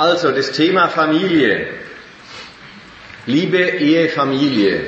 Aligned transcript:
Also 0.00 0.30
das 0.32 0.52
Thema 0.52 0.88
Familie. 0.88 1.74
Liebe 3.26 3.58
Ehe, 3.58 4.08
Familie. 4.08 4.86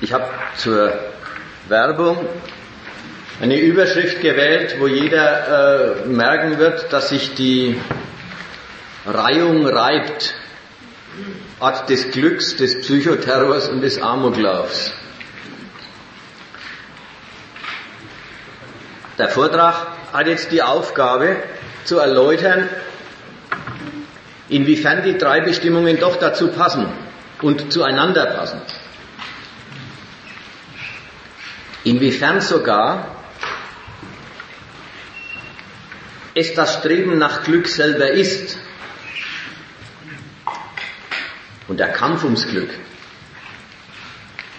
Ich 0.00 0.12
habe 0.12 0.24
zur 0.56 0.98
Werbung 1.68 2.26
eine 3.40 3.60
Überschrift 3.60 4.20
gewählt, 4.20 4.80
wo 4.80 4.88
jeder 4.88 6.02
äh, 6.02 6.08
merken 6.08 6.58
wird, 6.58 6.92
dass 6.92 7.10
sich 7.10 7.34
die 7.36 7.80
Reihung 9.06 9.64
reibt. 9.64 10.34
Art 11.60 11.88
des 11.88 12.10
Glücks, 12.10 12.56
des 12.56 12.80
Psychoterrors 12.80 13.68
und 13.68 13.82
des 13.82 14.02
Amoklaufs. 14.02 14.92
Der 19.20 19.28
Vortrag 19.28 19.74
hat 20.14 20.28
jetzt 20.28 20.50
die 20.50 20.62
Aufgabe 20.62 21.36
zu 21.84 21.98
erläutern, 21.98 22.70
inwiefern 24.48 25.02
die 25.02 25.18
drei 25.18 25.42
Bestimmungen 25.42 26.00
doch 26.00 26.16
dazu 26.16 26.48
passen 26.48 26.86
und 27.42 27.70
zueinander 27.70 28.24
passen. 28.24 28.62
Inwiefern 31.84 32.40
sogar 32.40 33.14
es 36.32 36.54
das 36.54 36.76
Streben 36.76 37.18
nach 37.18 37.44
Glück 37.44 37.68
selber 37.68 38.10
ist 38.10 38.56
und 41.68 41.78
der 41.78 41.92
Kampf 41.92 42.24
ums 42.24 42.48
Glück, 42.48 42.70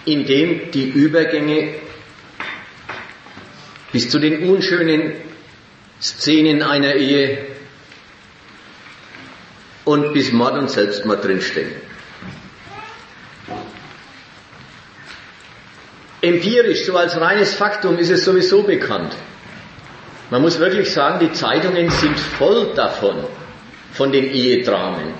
in 0.04 0.24
dem 0.24 0.70
die 0.70 0.88
Übergänge 0.88 1.74
bis 3.92 4.08
zu 4.08 4.18
den 4.18 4.48
unschönen 4.48 5.12
Szenen 6.00 6.62
einer 6.62 6.94
Ehe 6.94 7.46
und 9.84 10.12
bis 10.12 10.32
Mord 10.32 10.54
und 10.54 10.70
Selbstmord 10.70 11.24
drinstecken. 11.24 11.74
Empirisch, 16.22 16.84
so 16.84 16.96
als 16.96 17.20
reines 17.20 17.54
Faktum, 17.54 17.98
ist 17.98 18.10
es 18.10 18.24
sowieso 18.24 18.62
bekannt. 18.62 19.14
Man 20.30 20.40
muss 20.40 20.58
wirklich 20.60 20.90
sagen, 20.92 21.18
die 21.18 21.32
Zeitungen 21.32 21.90
sind 21.90 22.18
voll 22.18 22.72
davon, 22.74 23.24
von 23.92 24.12
den 24.12 24.24
Ehedramen. 24.32 25.14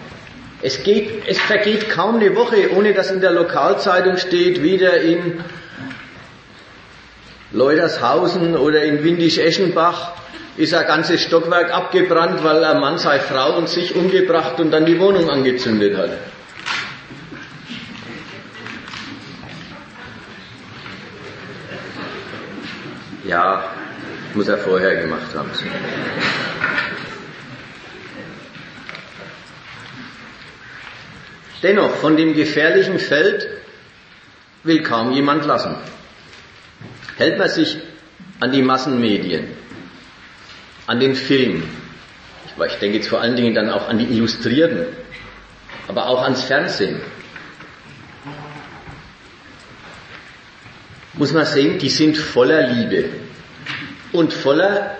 Es, 0.62 0.84
geht, 0.84 1.24
es 1.26 1.40
vergeht 1.40 1.90
kaum 1.90 2.16
eine 2.16 2.36
Woche, 2.36 2.70
ohne 2.76 2.94
dass 2.94 3.10
in 3.10 3.20
der 3.20 3.32
Lokalzeitung 3.32 4.16
steht, 4.16 4.62
wieder 4.62 5.00
in 5.00 5.42
Leutershausen 7.52 8.56
oder 8.56 8.82
in 8.82 9.04
Windisch-Eschenbach 9.04 10.12
ist 10.56 10.74
ein 10.74 10.86
ganzes 10.86 11.22
Stockwerk 11.22 11.72
abgebrannt, 11.72 12.42
weil 12.44 12.64
ein 12.64 12.80
Mann 12.80 12.98
seine 12.98 13.20
Frau 13.20 13.56
und 13.56 13.68
sich 13.68 13.94
umgebracht 13.94 14.58
und 14.60 14.70
dann 14.70 14.84
die 14.86 14.98
Wohnung 14.98 15.30
angezündet 15.30 15.96
hat. 15.96 16.10
Ja, 23.24 23.64
muss 24.34 24.48
er 24.48 24.58
vorher 24.58 24.96
gemacht 24.96 25.34
haben. 25.34 25.50
Dennoch, 31.62 31.94
von 31.96 32.16
dem 32.16 32.34
gefährlichen 32.34 32.98
Feld 32.98 33.46
will 34.64 34.82
kaum 34.82 35.12
jemand 35.12 35.46
lassen. 35.46 35.76
Hält 37.22 37.38
man 37.38 37.48
sich 37.48 37.76
an 38.40 38.50
die 38.50 38.62
Massenmedien, 38.62 39.44
an 40.88 40.98
den 40.98 41.14
Film, 41.14 41.62
ich 42.66 42.74
denke 42.80 42.96
jetzt 42.96 43.06
vor 43.06 43.20
allen 43.20 43.36
Dingen 43.36 43.54
dann 43.54 43.70
auch 43.70 43.88
an 43.88 43.98
die 43.98 44.06
Illustrierten, 44.06 44.86
aber 45.86 46.08
auch 46.08 46.24
ans 46.24 46.42
Fernsehen, 46.42 47.00
muss 51.12 51.32
man 51.32 51.46
sehen, 51.46 51.78
die 51.78 51.90
sind 51.90 52.16
voller 52.16 52.66
Liebe 52.66 53.04
und 54.10 54.32
voller 54.32 54.96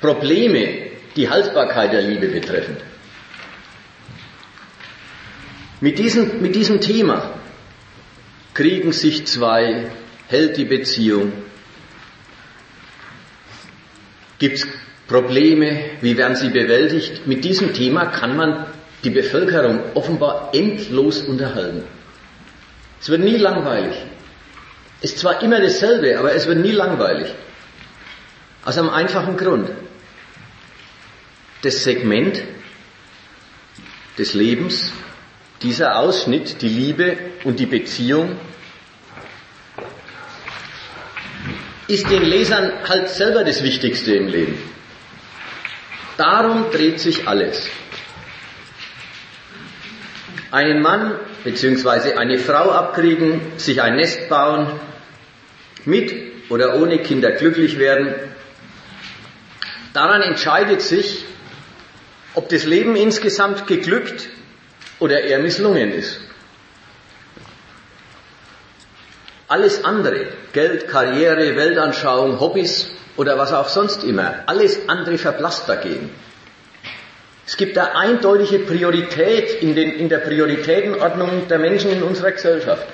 Probleme, 0.00 0.92
die 1.14 1.28
Haltbarkeit 1.28 1.92
der 1.92 2.00
Liebe 2.00 2.28
betreffend. 2.28 2.80
Mit 5.82 5.98
diesem, 5.98 6.40
mit 6.40 6.54
diesem 6.54 6.80
Thema 6.80 7.34
kriegen 8.54 8.92
sich 8.92 9.26
zwei, 9.26 9.90
hält 10.28 10.56
die 10.56 10.64
Beziehung, 10.64 11.32
gibt 14.38 14.58
es 14.58 14.66
Probleme, 15.06 15.90
wie 16.00 16.16
werden 16.16 16.36
sie 16.36 16.48
bewältigt. 16.48 17.26
Mit 17.26 17.44
diesem 17.44 17.74
Thema 17.74 18.06
kann 18.06 18.36
man 18.36 18.66
die 19.02 19.10
Bevölkerung 19.10 19.80
offenbar 19.94 20.50
endlos 20.54 21.22
unterhalten. 21.22 21.84
Es 23.00 23.10
wird 23.10 23.20
nie 23.20 23.36
langweilig. 23.36 23.94
Ist 25.02 25.18
zwar 25.18 25.42
immer 25.42 25.60
dasselbe, 25.60 26.18
aber 26.18 26.32
es 26.34 26.46
wird 26.46 26.58
nie 26.58 26.72
langweilig. 26.72 27.28
Aus 28.64 28.78
einem 28.78 28.88
einfachen 28.88 29.36
Grund. 29.36 29.70
Das 31.60 31.84
Segment 31.84 32.42
des 34.16 34.32
Lebens 34.32 34.92
dieser 35.62 35.98
Ausschnitt, 35.98 36.62
die 36.62 36.68
Liebe 36.68 37.16
und 37.44 37.58
die 37.58 37.66
Beziehung, 37.66 38.36
ist 41.88 42.10
den 42.10 42.22
Lesern 42.22 42.72
halt 42.88 43.08
selber 43.08 43.44
das 43.44 43.62
Wichtigste 43.62 44.14
im 44.14 44.28
Leben. 44.28 44.58
Darum 46.16 46.70
dreht 46.70 47.00
sich 47.00 47.26
alles. 47.26 47.66
Einen 50.50 50.82
Mann 50.82 51.18
bzw. 51.42 52.14
eine 52.14 52.38
Frau 52.38 52.70
abkriegen, 52.70 53.40
sich 53.56 53.82
ein 53.82 53.96
Nest 53.96 54.28
bauen, 54.28 54.68
mit 55.84 56.14
oder 56.48 56.76
ohne 56.76 56.98
Kinder 56.98 57.32
glücklich 57.32 57.78
werden, 57.78 58.14
daran 59.92 60.22
entscheidet 60.22 60.80
sich, 60.82 61.24
ob 62.34 62.48
das 62.48 62.64
Leben 62.64 62.96
insgesamt 62.96 63.66
geglückt 63.66 64.28
oder 64.98 65.22
eher 65.22 65.40
misslungen 65.40 65.92
ist. 65.92 66.20
Alles 69.54 69.84
andere, 69.84 70.26
Geld, 70.52 70.88
Karriere, 70.88 71.54
Weltanschauung, 71.54 72.40
Hobbys 72.40 72.90
oder 73.16 73.38
was 73.38 73.52
auch 73.52 73.68
sonst 73.68 74.02
immer, 74.02 74.42
alles 74.46 74.88
andere 74.88 75.16
verblasst 75.16 75.68
dagegen. 75.68 76.10
Es 77.46 77.56
gibt 77.56 77.76
da 77.76 77.92
eindeutige 77.94 78.58
Priorität 78.58 79.62
in, 79.62 79.76
den, 79.76 79.92
in 79.92 80.08
der 80.08 80.18
Prioritätenordnung 80.18 81.46
der 81.46 81.60
Menschen 81.60 81.92
in 81.92 82.02
unserer 82.02 82.32
Gesellschaft. 82.32 82.84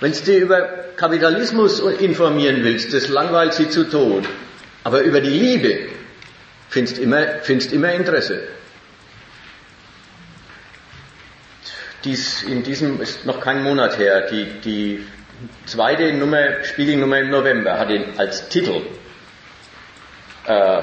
Wenn 0.00 0.14
du 0.24 0.32
über 0.38 0.60
Kapitalismus 0.96 1.80
informieren 1.80 2.64
willst, 2.64 2.94
das 2.94 3.08
langweilt 3.08 3.52
sie 3.52 3.68
zu 3.68 3.84
Tod. 3.90 4.24
Aber 4.84 5.02
über 5.02 5.20
die 5.20 5.38
Liebe 5.38 5.80
findest 6.70 6.96
immer, 6.96 7.26
findest 7.42 7.74
immer 7.74 7.92
Interesse. 7.92 8.40
Dies, 12.04 12.42
in 12.42 12.62
diesem 12.62 13.02
ist 13.02 13.26
noch 13.26 13.40
kein 13.42 13.62
Monat 13.62 13.98
her. 13.98 14.22
Die, 14.22 14.46
die 14.64 15.06
zweite 15.66 16.12
Nummer, 16.12 16.62
Spiegelnummer 16.64 17.18
im 17.18 17.30
November, 17.30 17.78
hat 17.78 17.90
ihn 17.90 18.04
als 18.16 18.48
Titel 18.48 18.82
äh, 20.46 20.82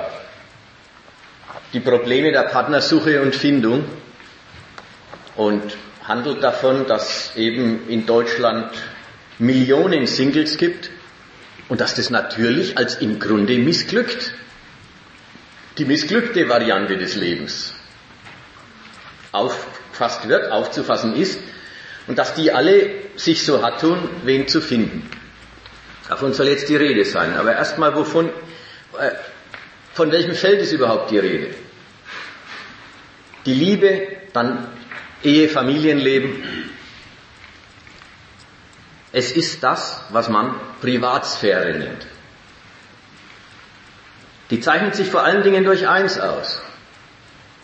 die 1.74 1.80
Probleme 1.80 2.32
der 2.32 2.44
Partnersuche 2.44 3.22
und 3.22 3.36
Findung 3.36 3.86
und 5.36 5.78
handelt 6.08 6.44
davon, 6.44 6.88
dass 6.88 7.36
eben 7.36 7.88
in 7.88 8.06
Deutschland 8.06 8.72
Millionen 9.38 10.08
Singles 10.08 10.58
gibt 10.58 10.90
und 11.70 11.80
dass 11.82 11.96
das 11.96 12.10
natürlich 12.10 12.78
als 12.78 12.96
im 12.96 13.20
Grunde 13.20 13.58
missglückt, 13.58 14.34
die 15.78 15.86
missglückte 15.86 16.50
Variante 16.50 16.98
des 16.98 17.16
Lebens. 17.16 17.74
Auffasst 19.32 20.28
wird, 20.28 20.52
aufzufassen 20.52 21.16
ist 21.16 21.40
und 22.10 22.18
dass 22.18 22.34
die 22.34 22.52
alle 22.52 22.90
sich 23.16 23.46
so 23.46 23.64
hat 23.64 23.82
tun, 23.82 24.10
wen 24.24 24.48
zu 24.48 24.62
finden. 24.62 25.08
Davon 26.10 26.34
soll 26.34 26.48
jetzt 26.48 26.68
die 26.68 26.76
Rede 26.76 27.06
sein. 27.06 27.38
Aber 27.38 27.54
erstmal, 27.54 27.96
wovon, 27.96 28.30
äh, 28.98 29.12
von 29.94 30.12
welchem 30.12 30.34
Feld 30.34 30.60
ist 30.60 30.72
überhaupt 30.72 31.12
die 31.12 31.20
Rede? 31.20 31.54
Die 33.46 33.54
Liebe, 33.54 34.08
dann 34.34 34.68
Ehe, 35.24 35.50
Familienleben. 35.50 36.44
Es 39.12 39.32
ist 39.32 39.62
das, 39.62 40.02
was 40.10 40.30
man 40.30 40.56
Privatsphäre 40.82 41.78
nennt. 41.78 42.08
Die 44.50 44.62
zeichnet 44.62 44.96
sich 44.96 45.10
vor 45.10 45.22
allen 45.22 45.44
Dingen 45.44 45.64
durch 45.64 45.88
eins 45.88 46.20
aus. 46.20 46.60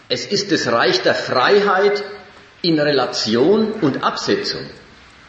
Es 0.08 0.28
ist 0.28 0.52
das 0.52 0.68
Reich 0.68 1.02
der 1.02 1.16
Freiheit 1.16 2.04
in 2.62 2.80
Relation 2.80 3.74
und 3.74 4.04
Absetzung 4.04 4.66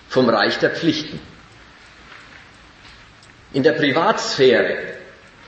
vom 0.08 0.28
Reich 0.28 0.58
der 0.58 0.70
Pflichten. 0.70 1.20
In 3.52 3.62
der 3.62 3.73
Privatsphäre 3.73 4.96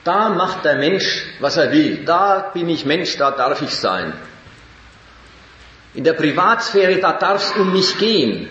Da 0.03 0.29
macht 0.29 0.65
der 0.65 0.75
Mensch, 0.75 1.25
was 1.39 1.57
er 1.57 1.71
will. 1.71 2.03
Da 2.05 2.51
bin 2.53 2.69
ich 2.69 2.85
Mensch, 2.85 3.17
da 3.17 3.31
darf 3.31 3.61
ich 3.61 3.75
sein. 3.75 4.13
In 5.93 6.03
der 6.03 6.13
Privatsphäre, 6.13 6.99
da 6.99 7.13
darf 7.13 7.43
es 7.43 7.57
um 7.57 7.73
mich 7.73 7.97
gehen. 7.97 8.49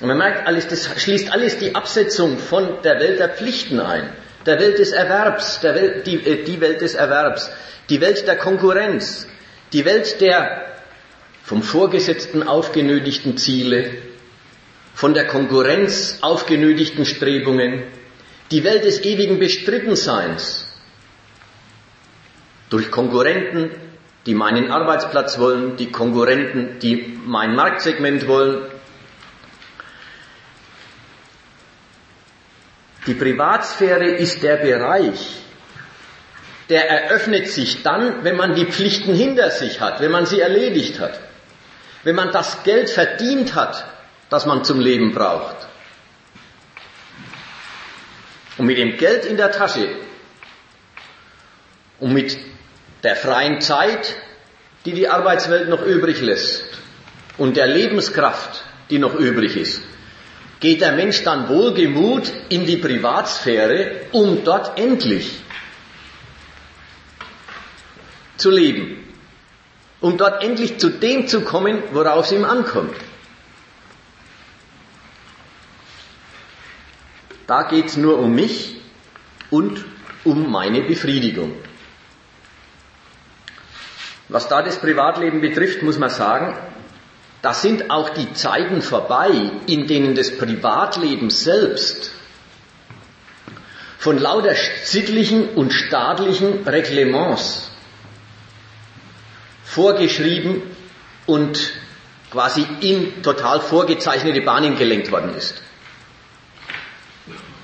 Und 0.00 0.08
man 0.08 0.18
merkt 0.18 0.46
alles, 0.46 0.68
das 0.68 0.88
schließt 1.00 1.32
alles 1.32 1.58
die 1.58 1.74
Absetzung 1.74 2.38
von 2.38 2.82
der 2.82 3.00
Welt 3.00 3.18
der 3.18 3.28
Pflichten 3.28 3.80
ein, 3.80 4.08
der 4.46 4.58
Welt 4.60 4.78
des 4.78 4.92
Erwerbs, 4.92 5.60
der 5.60 5.74
Welt, 5.74 6.06
die, 6.06 6.14
äh, 6.14 6.44
die 6.44 6.60
Welt 6.60 6.80
des 6.80 6.94
Erwerbs, 6.94 7.50
die 7.88 8.00
Welt 8.00 8.26
der 8.26 8.36
Konkurrenz, 8.36 9.26
die 9.72 9.84
Welt 9.84 10.20
der 10.20 10.64
vom 11.48 11.62
Vorgesetzten 11.62 12.42
aufgenötigten 12.42 13.38
Ziele, 13.38 13.92
von 14.94 15.14
der 15.14 15.26
Konkurrenz 15.26 16.18
aufgenötigten 16.20 17.06
Strebungen, 17.06 17.84
die 18.50 18.64
Welt 18.64 18.84
des 18.84 19.02
ewigen 19.02 19.38
Bestrittenseins 19.38 20.70
durch 22.68 22.90
Konkurrenten, 22.90 23.70
die 24.26 24.34
meinen 24.34 24.70
Arbeitsplatz 24.70 25.38
wollen, 25.38 25.78
die 25.78 25.90
Konkurrenten, 25.90 26.80
die 26.80 27.18
mein 27.24 27.54
Marktsegment 27.54 28.28
wollen. 28.28 28.66
Die 33.06 33.14
Privatsphäre 33.14 34.04
ist 34.04 34.42
der 34.42 34.56
Bereich, 34.56 35.30
der 36.68 36.90
eröffnet 36.90 37.48
sich 37.48 37.82
dann, 37.82 38.22
wenn 38.22 38.36
man 38.36 38.54
die 38.54 38.66
Pflichten 38.66 39.14
hinter 39.14 39.50
sich 39.50 39.80
hat, 39.80 40.02
wenn 40.02 40.10
man 40.10 40.26
sie 40.26 40.40
erledigt 40.40 41.00
hat, 41.00 41.18
wenn 42.04 42.14
man 42.14 42.32
das 42.32 42.62
Geld 42.62 42.90
verdient 42.90 43.54
hat, 43.54 43.84
das 44.30 44.46
man 44.46 44.64
zum 44.64 44.80
Leben 44.80 45.12
braucht. 45.12 45.56
Und 48.56 48.66
mit 48.66 48.78
dem 48.78 48.96
Geld 48.96 49.24
in 49.24 49.36
der 49.36 49.52
Tasche 49.52 49.88
und 52.00 52.12
mit 52.12 52.36
der 53.02 53.16
freien 53.16 53.60
Zeit, 53.60 54.16
die 54.84 54.92
die 54.92 55.08
Arbeitswelt 55.08 55.68
noch 55.68 55.82
übrig 55.82 56.20
lässt 56.20 56.64
und 57.36 57.56
der 57.56 57.66
Lebenskraft, 57.66 58.64
die 58.90 58.98
noch 58.98 59.14
übrig 59.14 59.56
ist, 59.56 59.82
geht 60.60 60.80
der 60.80 60.92
Mensch 60.92 61.22
dann 61.22 61.48
wohlgemut 61.48 62.32
in 62.48 62.66
die 62.66 62.76
Privatsphäre, 62.76 64.06
um 64.12 64.44
dort 64.44 64.78
endlich 64.78 65.40
zu 68.36 68.50
leben, 68.50 68.97
um 70.00 70.16
dort 70.16 70.42
endlich 70.42 70.78
zu 70.78 70.90
dem 70.90 71.26
zu 71.26 71.40
kommen, 71.40 71.82
worauf 71.92 72.26
es 72.26 72.32
ihm 72.32 72.44
ankommt. 72.44 72.94
Da 77.46 77.62
geht 77.62 77.86
es 77.86 77.96
nur 77.96 78.18
um 78.18 78.34
mich 78.34 78.76
und 79.50 79.84
um 80.24 80.50
meine 80.50 80.82
Befriedigung. 80.82 81.54
Was 84.28 84.48
da 84.48 84.62
das 84.62 84.78
Privatleben 84.78 85.40
betrifft, 85.40 85.82
muss 85.82 85.98
man 85.98 86.10
sagen, 86.10 86.54
da 87.40 87.54
sind 87.54 87.90
auch 87.90 88.10
die 88.10 88.32
Zeiten 88.34 88.82
vorbei, 88.82 89.30
in 89.66 89.86
denen 89.86 90.14
das 90.14 90.36
Privatleben 90.36 91.30
selbst 91.30 92.10
von 93.98 94.18
lauter 94.18 94.54
sittlichen 94.84 95.48
und 95.50 95.72
staatlichen 95.72 96.68
Reglements 96.68 97.67
vorgeschrieben 99.78 100.62
und 101.26 101.72
quasi 102.32 102.66
in 102.80 103.22
total 103.22 103.60
vorgezeichnete 103.60 104.40
Bahnen 104.40 104.76
gelenkt 104.76 105.12
worden 105.12 105.36
ist. 105.36 105.62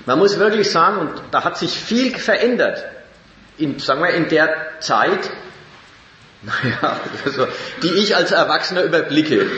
Man 0.06 0.20
muss 0.20 0.38
wirklich 0.38 0.70
sagen, 0.70 0.99
und 0.99 1.22
da 1.32 1.43
hat 1.43 1.58
sich 1.58 1.72
viel 1.72 2.16
verändert, 2.16 2.84
in, 3.58 3.81
sagen 3.81 4.00
wir, 4.00 4.11
in 4.11 4.28
der 4.28 4.78
Zeit, 4.78 5.28
naja, 6.43 7.00
also, 7.25 7.49
die 7.82 7.94
ich 7.94 8.14
als 8.14 8.31
Erwachsener 8.31 8.82
überblicke. 8.82 9.50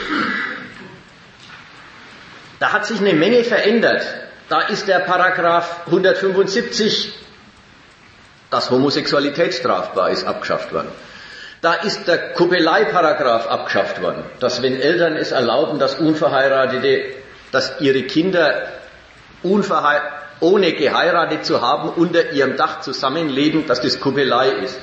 Da 2.59 2.71
hat 2.71 2.87
sich 2.87 2.99
eine 2.99 3.13
Menge 3.13 3.43
verändert. 3.43 4.03
Da 4.49 4.61
ist 4.61 4.87
der 4.87 4.99
Paragraph 4.99 5.81
175, 5.85 7.13
dass 8.49 8.71
Homosexualität 8.71 9.53
strafbar 9.53 10.09
ist, 10.09 10.25
abgeschafft 10.25 10.73
worden. 10.73 10.89
Da 11.61 11.73
ist 11.73 12.07
der 12.07 12.33
Kuppelei-Paragraph 12.33 13.47
abgeschafft 13.47 14.01
worden, 14.01 14.23
dass 14.39 14.61
wenn 14.61 14.79
Eltern 14.79 15.15
es 15.15 15.31
erlauben, 15.31 15.79
dass 15.79 15.95
Unverheiratete, 15.95 17.15
dass 17.51 17.79
ihre 17.79 18.03
Kinder 18.03 18.67
ohne 19.43 20.73
geheiratet 20.73 21.45
zu 21.45 21.61
haben, 21.61 21.89
unter 21.89 22.31
ihrem 22.31 22.57
Dach 22.57 22.81
zusammenleben, 22.81 23.65
dass 23.65 23.81
das 23.81 23.99
Kuppelei 23.99 24.49
ist. 24.49 24.79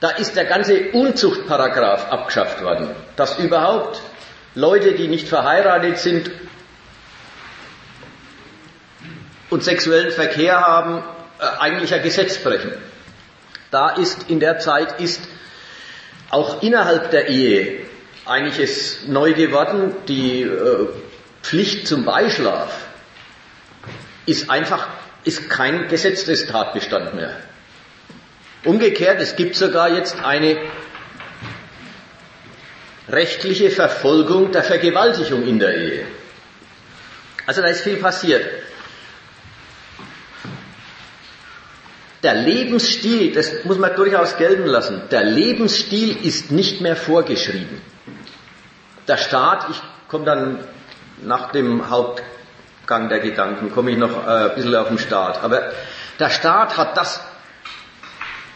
Da 0.00 0.10
ist 0.10 0.34
der 0.34 0.46
ganze 0.46 0.90
Unzuchtparagraph 0.90 2.10
abgeschafft 2.10 2.62
worden, 2.62 2.88
dass 3.14 3.38
überhaupt 3.38 4.02
Leute, 4.56 4.94
die 4.94 5.06
nicht 5.06 5.28
verheiratet 5.28 5.98
sind 5.98 6.30
und 9.50 9.62
sexuellen 9.62 10.10
Verkehr 10.10 10.60
haben, 10.60 11.04
äh, 11.38 11.44
eigentlich 11.60 11.94
ein 11.94 12.02
Gesetz 12.02 12.38
brechen. 12.38 12.72
Da 13.70 13.90
ist 13.90 14.28
in 14.28 14.40
der 14.40 14.58
Zeit 14.58 15.00
ist 15.00 15.22
auch 16.32 16.62
innerhalb 16.62 17.10
der 17.10 17.28
Ehe 17.28 17.80
einiges 18.24 19.06
neu 19.06 19.34
geworden. 19.34 19.94
Die 20.08 20.42
äh, 20.42 20.88
Pflicht 21.42 21.86
zum 21.86 22.04
Beischlaf 22.04 22.74
ist 24.26 24.50
einfach 24.50 24.88
ist 25.24 25.48
kein 25.48 25.86
gesetztes 25.88 26.46
Tatbestand 26.46 27.14
mehr. 27.14 27.36
Umgekehrt, 28.64 29.20
es 29.20 29.36
gibt 29.36 29.56
sogar 29.56 29.90
jetzt 29.94 30.16
eine 30.24 30.56
rechtliche 33.08 33.70
Verfolgung 33.70 34.52
der 34.52 34.64
Vergewaltigung 34.64 35.46
in 35.46 35.58
der 35.58 35.76
Ehe. 35.76 36.06
Also 37.46 37.60
da 37.60 37.68
ist 37.68 37.82
viel 37.82 37.96
passiert. 37.96 38.44
Der 42.22 42.34
Lebensstil, 42.34 43.32
das 43.32 43.64
muss 43.64 43.78
man 43.78 43.94
durchaus 43.96 44.36
gelten 44.36 44.66
lassen, 44.66 45.02
der 45.10 45.24
Lebensstil 45.24 46.24
ist 46.24 46.52
nicht 46.52 46.80
mehr 46.80 46.94
vorgeschrieben. 46.94 47.80
Der 49.08 49.16
Staat, 49.16 49.66
ich 49.70 49.82
komme 50.08 50.24
dann 50.24 50.60
nach 51.22 51.50
dem 51.50 51.90
Hauptgang 51.90 53.08
der 53.08 53.18
Gedanken, 53.18 53.72
komme 53.72 53.90
ich 53.90 53.98
noch 53.98 54.26
äh, 54.26 54.50
ein 54.50 54.54
bisschen 54.54 54.76
auf 54.76 54.88
den 54.88 54.98
Staat, 54.98 55.42
aber 55.42 55.72
der 56.20 56.30
Staat 56.30 56.76
hat 56.76 56.96
das 56.96 57.20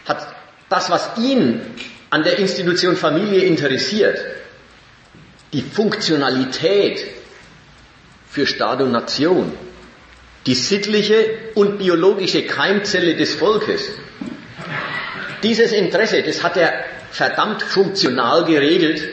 hat 0.07 0.27
das, 0.69 0.89
was 0.89 1.17
ihn 1.17 1.61
an 2.09 2.23
der 2.23 2.39
Institution 2.39 2.95
Familie 2.95 3.41
interessiert, 3.41 4.19
die 5.53 5.61
Funktionalität 5.61 7.05
für 8.29 8.45
Staat 8.45 8.81
und 8.81 8.91
Nation, 8.91 9.53
die 10.47 10.55
sittliche 10.55 11.51
und 11.55 11.77
biologische 11.77 12.43
Keimzelle 12.43 13.15
des 13.15 13.35
Volkes. 13.35 13.91
Dieses 15.43 15.73
Interesse, 15.73 16.23
das 16.23 16.41
hat 16.41 16.55
er 16.55 16.85
verdammt 17.11 17.61
funktional 17.61 18.45
geregelt, 18.45 19.03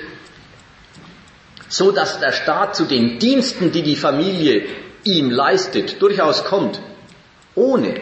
so 1.69 1.91
dass 1.91 2.21
der 2.21 2.33
Staat 2.33 2.77
zu 2.77 2.85
den 2.85 3.19
Diensten, 3.19 3.73
die 3.73 3.83
die 3.83 3.97
Familie 3.97 4.65
ihm 5.03 5.31
leistet, 5.31 6.01
durchaus 6.01 6.45
kommt, 6.45 6.81
ohne 7.57 8.01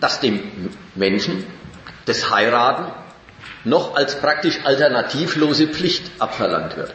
dass 0.00 0.20
dem 0.20 0.70
Menschen 0.94 1.46
das 2.04 2.30
Heiraten 2.30 2.92
noch 3.64 3.96
als 3.96 4.20
praktisch 4.20 4.58
alternativlose 4.62 5.68
Pflicht 5.68 6.10
abverlangt 6.18 6.76
wird. 6.76 6.94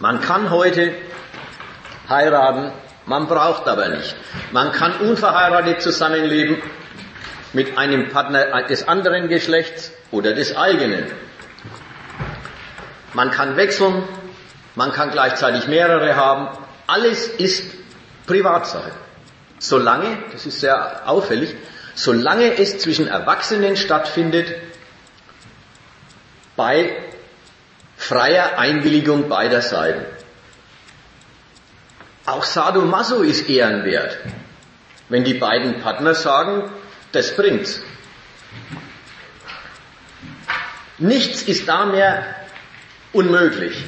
Man 0.00 0.20
kann 0.20 0.50
heute 0.50 0.92
heiraten, 2.10 2.72
man 3.06 3.26
braucht 3.26 3.66
aber 3.66 3.88
nicht. 3.88 4.14
Man 4.52 4.72
kann 4.72 5.00
unverheiratet 5.00 5.80
zusammenleben 5.80 6.58
mit 7.52 7.78
einem 7.78 8.10
Partner 8.10 8.62
des 8.64 8.86
anderen 8.86 9.28
Geschlechts 9.28 9.92
oder 10.10 10.34
des 10.34 10.56
eigenen. 10.56 11.06
Man 13.14 13.30
kann 13.30 13.56
wechseln, 13.56 14.04
man 14.76 14.92
kann 14.92 15.10
gleichzeitig 15.10 15.66
mehrere 15.66 16.14
haben. 16.14 16.48
Alles 16.86 17.26
ist 17.26 17.64
Privatsache. 18.26 18.92
Solange, 19.58 20.18
das 20.32 20.46
ist 20.46 20.60
sehr 20.60 21.08
auffällig, 21.08 21.54
solange 21.94 22.58
es 22.58 22.78
zwischen 22.78 23.08
Erwachsenen 23.08 23.76
stattfindet, 23.76 24.54
bei 26.56 26.92
freier 27.96 28.58
Einwilligung 28.58 29.28
beider 29.28 29.60
Seiten. 29.60 30.06
Auch 32.30 32.44
Sadomaso 32.44 33.22
ist 33.22 33.48
ehrenwert, 33.48 34.18
wenn 35.08 35.24
die 35.24 35.34
beiden 35.34 35.80
Partner 35.80 36.14
sagen, 36.14 36.70
das 37.12 37.34
bringt's. 37.36 37.82
Nichts 40.98 41.42
ist 41.42 41.66
da 41.68 41.86
mehr 41.86 42.24
unmöglich. 43.12 43.84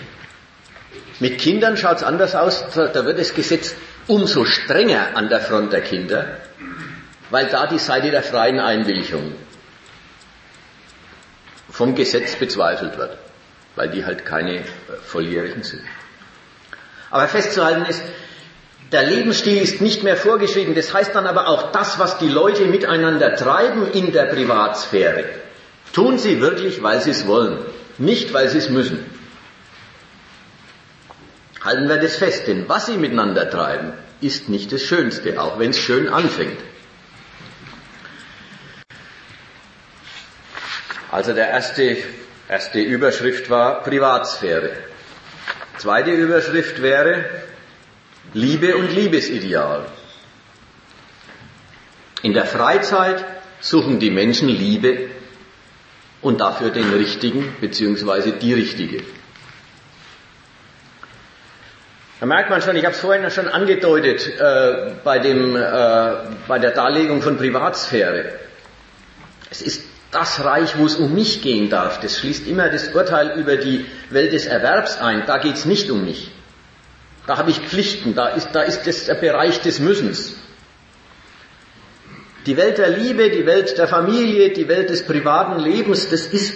Mit 1.20 1.38
Kindern 1.38 1.76
schaut's 1.76 2.02
anders 2.02 2.34
aus, 2.34 2.64
da 2.75 3.04
wird 3.04 3.18
das 3.18 3.34
Gesetz 3.34 3.75
umso 4.08 4.44
strenger 4.44 5.14
an 5.14 5.28
der 5.28 5.40
Front 5.40 5.72
der 5.72 5.82
Kinder. 5.82 6.38
weil 7.32 7.46
da 7.46 7.66
die 7.66 7.78
Seite 7.78 8.11
der 8.11 8.22
freien 8.22 8.61
Einwilligung 8.61 9.32
vom 11.70 11.94
Gesetz 11.94 12.37
bezweifelt 12.37 12.99
wird, 12.99 13.16
weil 13.75 13.88
die 13.88 14.04
halt 14.04 14.26
keine 14.26 14.56
äh, 14.56 14.62
Volljährigen 15.02 15.62
sind. 15.62 15.82
Aber 17.11 17.26
festzuhalten 17.28 17.87
ist, 17.87 18.02
der 18.92 19.02
Lebensstil 19.04 19.61
ist 19.61 19.80
nicht 19.80 20.02
mehr 20.02 20.16
vorgeschrieben. 20.16 20.75
Das 20.75 20.92
heißt 20.92 21.14
dann 21.14 21.26
aber 21.26 21.49
auch 21.49 21.72
das, 21.72 21.99
was 21.99 22.18
die 22.18 22.28
Leute 22.28 22.66
miteinander 22.66 23.34
treiben 23.34 23.90
in 23.90 24.12
der 24.12 24.26
Privatsphäre, 24.26 25.25
tun 25.94 26.18
sie 26.18 26.40
wirklich, 26.40 26.82
weil 26.82 27.00
sie 27.00 27.11
es 27.11 27.26
wollen, 27.26 27.58
nicht 27.99 28.32
weil 28.34 28.49
sie 28.49 28.58
es 28.58 28.68
müssen. 28.68 29.04
Halten 31.64 31.88
wir 31.88 31.96
das 31.96 32.16
fest, 32.16 32.49
denn 32.49 32.68
was 32.68 32.87
sie 32.87 32.99
miteinander 32.99 33.49
treiben, 33.49 33.92
ist 34.20 34.49
nicht 34.49 34.72
das 34.72 34.82
Schönste, 34.82 35.40
auch 35.40 35.58
wenn 35.58 35.70
es 35.70 35.78
schön 35.78 36.08
anfängt. 36.08 36.58
Also 41.11 41.32
der 41.34 41.49
erste, 41.49 41.96
erste 42.49 42.80
Überschrift 42.80 43.49
war 43.49 43.82
Privatsphäre. 43.82 44.70
Zweite 45.78 46.11
Überschrift 46.11 46.82
wäre 46.82 47.25
Liebe 48.35 48.77
und 48.77 48.91
Liebesideal. 48.91 49.87
In 52.23 52.33
der 52.33 52.47
Freizeit 52.47 53.25
suchen 53.61 53.99
die 53.99 54.11
Menschen 54.11 54.49
Liebe 54.49 55.11
und 56.23 56.41
dafür 56.41 56.71
den 56.71 56.93
Richtigen 56.93 57.55
bzw. 57.61 58.33
die 58.33 58.55
Richtige. 58.55 59.03
Da 62.21 62.27
merkt 62.27 62.51
man 62.51 62.62
schon, 62.62 62.77
ich 62.77 62.85
habe 62.85 62.95
es 62.95 63.01
vorhin 63.01 63.29
schon 63.33 63.49
angedeutet 63.49 64.29
äh, 64.39 64.93
bei, 65.03 65.19
dem, 65.19 65.57
äh, 65.57 66.12
bei 66.47 66.61
der 66.61 66.71
Darlegung 66.71 67.21
von 67.21 67.37
Privatsphäre. 67.37 68.35
Es 69.51 69.61
ist 69.61 69.85
das 70.12 70.45
Reich, 70.45 70.79
wo 70.79 70.87
es 70.87 70.95
um 70.95 71.12
mich 71.12 71.43
gehen 71.43 71.69
darf, 71.69 71.99
das 72.01 72.19
schließt 72.19 72.47
immer 72.47 72.69
das 72.69 72.95
Urteil 72.95 73.39
über 73.39 73.57
die 73.57 73.85
Welt 74.11 74.33
des 74.33 74.47
Erwerbs 74.47 74.99
ein. 74.99 75.25
Da 75.27 75.39
geht 75.39 75.57
es 75.57 75.65
nicht 75.65 75.91
um 75.91 76.05
mich. 76.05 76.31
Da 77.26 77.38
habe 77.38 77.50
ich 77.50 77.61
Pflichten, 77.61 78.14
da 78.14 78.29
ist, 78.29 78.49
da 78.52 78.62
ist 78.62 78.87
das 78.87 79.05
der 79.05 79.14
Bereich 79.14 79.61
des 79.61 79.79
Müssens. 79.79 80.35
Die 82.47 82.57
Welt 82.57 82.79
der 82.79 82.91
Liebe, 82.91 83.31
die 83.31 83.47
Welt 83.47 83.79
der 83.79 83.87
Familie, 83.87 84.50
die 84.50 84.67
Welt 84.67 84.91
des 84.91 85.07
privaten 85.07 85.61
Lebens, 85.61 86.09
das 86.11 86.26
ist 86.26 86.55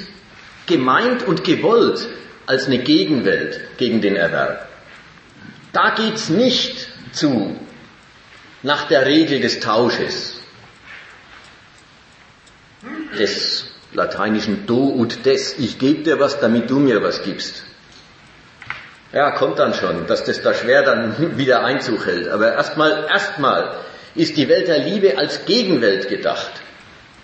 gemeint 0.67 1.23
und 1.23 1.45
gewollt 1.45 2.09
als 2.47 2.67
eine 2.67 2.79
Gegenwelt 2.79 3.61
gegen 3.77 4.01
den 4.01 4.17
Erwerb. 4.17 4.69
Da 5.73 5.95
geht's 5.95 6.29
nicht 6.29 6.89
zu 7.13 7.57
nach 8.63 8.89
der 8.89 9.07
Regel 9.07 9.41
des 9.41 9.61
Tausches 9.61 10.41
des 13.17 13.67
lateinischen 13.93 14.67
Do 14.67 14.87
und 14.89 15.27
des. 15.27 15.59
Ich 15.59 15.79
gebe 15.79 16.03
dir 16.03 16.21
was, 16.21 16.41
damit 16.41 16.71
du 16.71 16.79
mir 16.79 17.03
was 17.03 17.23
gibst. 17.23 17.65
Ja, 19.17 19.31
kommt 19.31 19.59
dann 19.59 19.73
schon, 19.73 20.07
dass 20.07 20.25
das 20.25 20.43
da 20.43 20.53
schwer 20.53 20.83
dann 20.83 21.17
wieder 21.39 21.65
Einzug 21.65 22.05
hält. 22.05 22.29
Aber 22.29 22.53
erstmal, 22.53 23.07
erstmal 23.09 23.75
ist 24.15 24.37
die 24.37 24.47
Welt 24.47 24.69
der 24.69 24.81
Liebe 24.81 25.17
als 25.17 25.47
Gegenwelt 25.47 26.11
gedacht. 26.11 26.51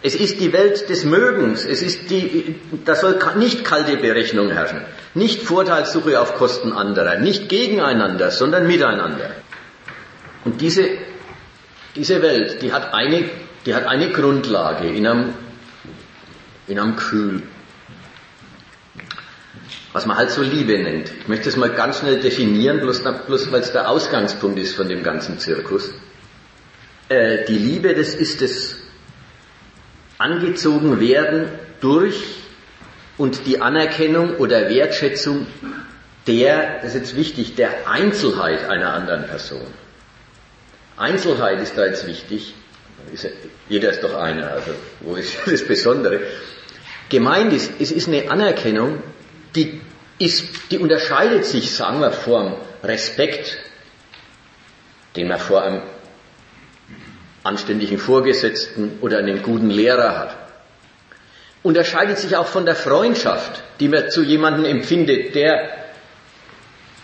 Es 0.02 0.14
ist 0.14 0.40
die 0.40 0.54
Welt 0.54 0.88
des 0.88 1.04
Mögens. 1.04 1.66
Es 1.66 1.82
ist 1.82 2.08
die, 2.08 2.54
da 2.86 2.94
soll 2.94 3.18
nicht 3.36 3.62
kalte 3.66 3.98
Berechnung 3.98 4.48
herrschen. 4.48 4.80
Nicht 5.12 5.42
Vorteilssuche 5.42 6.18
auf 6.18 6.34
Kosten 6.36 6.72
anderer. 6.72 7.18
Nicht 7.18 7.50
gegeneinander, 7.50 8.30
sondern 8.30 8.66
miteinander. 8.66 9.30
Und 10.46 10.62
diese, 10.62 10.84
diese 11.94 12.22
Welt, 12.22 12.62
die 12.62 12.72
hat 12.72 12.94
eine, 12.94 13.28
die 13.66 13.74
hat 13.74 13.86
eine 13.86 14.08
Grundlage 14.12 14.88
in 14.88 15.06
einem 15.06 15.34
in 16.68 16.78
einem 16.78 16.96
Kühl. 16.96 17.42
Was 19.92 20.06
man 20.06 20.16
halt 20.16 20.30
so 20.30 20.42
Liebe 20.42 20.78
nennt. 20.78 21.10
Ich 21.20 21.28
möchte 21.28 21.48
es 21.48 21.56
mal 21.56 21.70
ganz 21.70 21.98
schnell 21.98 22.20
definieren, 22.20 22.80
bloß, 22.80 23.02
bloß 23.26 23.52
weil 23.52 23.60
es 23.60 23.72
der 23.72 23.90
Ausgangspunkt 23.90 24.58
ist 24.58 24.74
von 24.74 24.88
dem 24.88 25.02
ganzen 25.02 25.38
Zirkus. 25.38 25.92
Äh, 27.08 27.44
die 27.46 27.58
Liebe, 27.58 27.94
das 27.94 28.14
ist 28.14 28.40
das 28.40 28.76
angezogen 30.16 31.00
werden 31.00 31.48
durch 31.80 32.36
und 33.18 33.46
die 33.46 33.60
Anerkennung 33.60 34.36
oder 34.36 34.70
Wertschätzung 34.70 35.46
der, 36.26 36.78
das 36.82 36.94
ist 36.94 36.94
jetzt 36.94 37.16
wichtig, 37.16 37.54
der 37.56 37.88
Einzelheit 37.88 38.68
einer 38.68 38.92
anderen 38.92 39.26
Person. 39.26 39.66
Einzelheit 40.96 41.60
ist 41.60 41.76
da 41.76 41.86
jetzt 41.86 42.06
wichtig. 42.06 42.54
Jeder 43.68 43.90
ist 43.90 44.02
doch 44.02 44.14
einer, 44.14 44.52
also 44.52 44.72
wo 45.00 45.16
ist 45.16 45.36
das 45.46 45.66
Besondere? 45.66 46.20
Gemeint 47.08 47.52
ist, 47.52 47.72
es 47.80 47.90
ist 47.90 48.08
eine 48.08 48.30
Anerkennung, 48.30 49.02
die, 49.54 49.80
ist, 50.18 50.70
die 50.70 50.78
unterscheidet 50.78 51.44
sich, 51.44 51.74
sagen 51.74 52.00
wir, 52.00 52.12
vor 52.12 52.44
dem 52.44 52.52
Respekt, 52.88 53.58
den 55.16 55.28
man 55.28 55.38
vor 55.38 55.62
einem 55.62 55.82
anständigen 57.44 57.98
Vorgesetzten 57.98 58.98
oder 59.00 59.18
einem 59.18 59.42
guten 59.42 59.70
Lehrer 59.70 60.18
hat. 60.18 60.36
Unterscheidet 61.62 62.18
sich 62.18 62.36
auch 62.36 62.46
von 62.46 62.66
der 62.66 62.74
Freundschaft, 62.74 63.62
die 63.80 63.88
man 63.88 64.10
zu 64.10 64.22
jemandem 64.22 64.64
empfindet, 64.64 65.34
der 65.34 65.70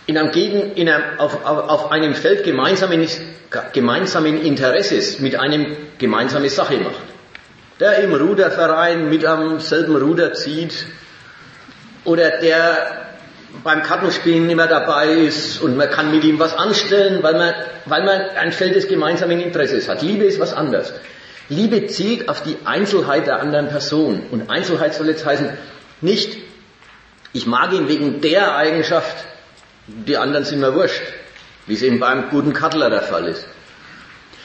in 0.05 0.17
einem 0.17 0.31
Gegen, 0.31 0.73
in 0.73 0.89
einem, 0.89 1.19
auf, 1.19 1.45
auf, 1.45 1.69
auf 1.69 1.91
einem 1.91 2.15
Feld 2.15 2.43
gemeinsamen, 2.43 3.07
gemeinsamen 3.73 4.41
Interesses 4.41 5.19
mit 5.19 5.35
einem 5.35 5.77
gemeinsame 5.97 6.49
Sache 6.49 6.77
macht 6.77 7.09
der 7.79 7.99
im 7.99 8.13
Ruderverein 8.13 9.09
mit 9.09 9.25
am 9.25 9.59
selben 9.59 9.95
Ruder 9.95 10.33
zieht 10.33 10.85
oder 12.09 12.39
der 12.39 13.05
beim 13.63 13.83
Kartenspielen 13.83 14.49
immer 14.49 14.67
dabei 14.67 15.09
ist 15.11 15.61
und 15.61 15.77
man 15.77 15.89
kann 15.89 16.11
mit 16.11 16.23
ihm 16.23 16.39
was 16.39 16.55
anstellen, 16.55 17.21
weil 17.23 17.33
man, 17.33 17.53
weil 17.85 18.03
man 18.03 18.21
ein 18.37 18.51
Feld 18.51 18.75
des 18.75 18.87
gemeinsamen 18.87 19.39
Interesses 19.39 19.87
hat. 19.87 20.01
Liebe 20.01 20.25
ist 20.25 20.39
was 20.39 20.53
anderes. 20.53 20.93
Liebe 21.49 21.87
zielt 21.87 22.29
auf 22.29 22.43
die 22.43 22.57
Einzelheit 22.65 23.27
der 23.27 23.39
anderen 23.39 23.69
Person. 23.69 24.23
Und 24.31 24.49
Einzelheit 24.49 24.93
soll 24.93 25.07
jetzt 25.07 25.25
heißen, 25.25 25.49
nicht, 26.01 26.37
ich 27.33 27.47
mag 27.47 27.73
ihn 27.73 27.87
wegen 27.87 28.21
der 28.21 28.55
Eigenschaft, 28.55 29.25
die 29.87 30.17
anderen 30.17 30.45
sind 30.45 30.59
mir 30.59 30.73
wurscht, 30.73 31.01
wie 31.65 31.73
es 31.73 31.81
eben 31.81 31.99
beim 31.99 32.29
guten 32.29 32.53
Kattler 32.53 32.89
der 32.89 33.01
Fall 33.01 33.27
ist. 33.27 33.47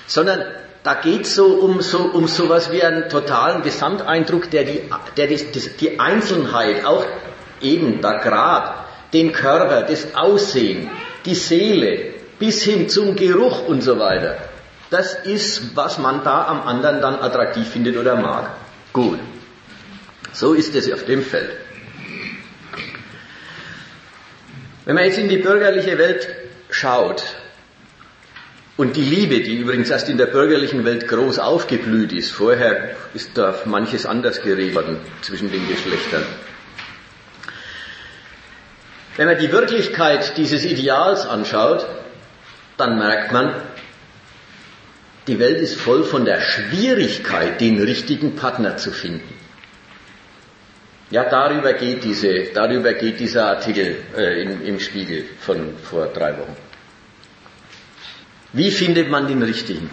Sondern 0.06 0.44
da 0.83 0.94
geht 0.94 1.23
es 1.23 1.35
so 1.35 1.47
um 1.47 1.80
so 1.80 1.99
um 1.99 2.26
sowas 2.26 2.71
wie 2.71 2.83
einen 2.83 3.09
totalen 3.09 3.62
Gesamteindruck, 3.62 4.50
der 4.50 4.64
die, 4.64 4.83
der 5.16 5.26
die, 5.28 5.37
die 5.80 5.99
Einzelheit, 5.99 6.85
auch 6.85 7.04
eben 7.61 8.01
der 8.01 8.19
Grad, 8.19 8.87
den 9.13 9.33
Körper, 9.33 9.83
das 9.83 10.15
Aussehen, 10.15 10.91
die 11.25 11.35
Seele, 11.35 12.15
bis 12.39 12.63
hin 12.63 12.89
zum 12.89 13.17
Geruch 13.17 13.67
und 13.67 13.83
so 13.83 13.99
weiter. 13.99 14.37
Das 14.91 15.15
ist, 15.25 15.77
was 15.77 15.99
man 15.99 16.23
da 16.25 16.47
am 16.47 16.63
anderen 16.63 17.01
dann 17.01 17.15
attraktiv 17.17 17.69
findet 17.69 17.97
oder 17.97 18.17
mag. 18.17 18.51
Gut. 18.93 19.19
So 20.33 20.53
ist 20.53 20.75
es 20.75 20.93
auf 20.93 21.05
dem 21.05 21.23
Feld. 21.23 21.57
Wenn 24.85 24.97
man 24.97 25.05
jetzt 25.05 25.19
in 25.19 25.29
die 25.29 25.39
bürgerliche 25.39 25.97
Welt 25.97 26.29
schaut, 26.71 27.23
und 28.77 28.97
die 28.97 29.03
Liebe, 29.03 29.41
die 29.41 29.57
übrigens 29.57 29.91
erst 29.91 30.09
in 30.09 30.19
der 30.19 30.27
bürgerlichen 30.27 30.85
Welt 30.85 31.07
groß 31.07 31.39
aufgeblüht 31.39 32.13
ist, 32.13 32.33
vorher 32.33 32.97
ist 33.15 33.39
da 33.39 33.55
manches 33.67 34.05
anders 34.05 34.43
geregelt 34.43 34.75
worden 34.75 34.97
zwischen 35.23 35.51
den 35.53 35.69
Geschlechtern. 35.69 36.25
Wenn 39.16 39.26
man 39.26 39.38
die 39.38 39.52
Wirklichkeit 39.52 40.37
dieses 40.37 40.64
Ideals 40.64 41.26
anschaut, 41.26 41.87
dann 42.76 42.99
merkt 42.99 43.33
man, 43.33 43.54
die 45.26 45.38
Welt 45.38 45.59
ist 45.59 45.80
voll 45.80 46.04
von 46.04 46.25
der 46.25 46.40
Schwierigkeit, 46.40 47.61
den 47.61 47.80
richtigen 47.83 48.37
Partner 48.37 48.76
zu 48.76 48.90
finden. 48.90 49.33
Ja, 51.11 51.25
darüber 51.25 51.73
geht, 51.75 52.02
diese, 52.02 52.44
darüber 52.52 52.92
geht 52.94 53.21
dieser 53.21 53.47
Artikel 53.47 53.97
äh, 54.16 54.42
im, 54.42 54.64
im 54.66 54.80
Spiegel 54.80 55.25
von 55.40 55.76
vor 55.78 56.06
drei 56.06 56.37
Wochen. 56.38 56.56
Wie 58.52 58.71
findet 58.71 59.11
man 59.11 59.28
den 59.28 59.42
Richtigen? 59.42 59.90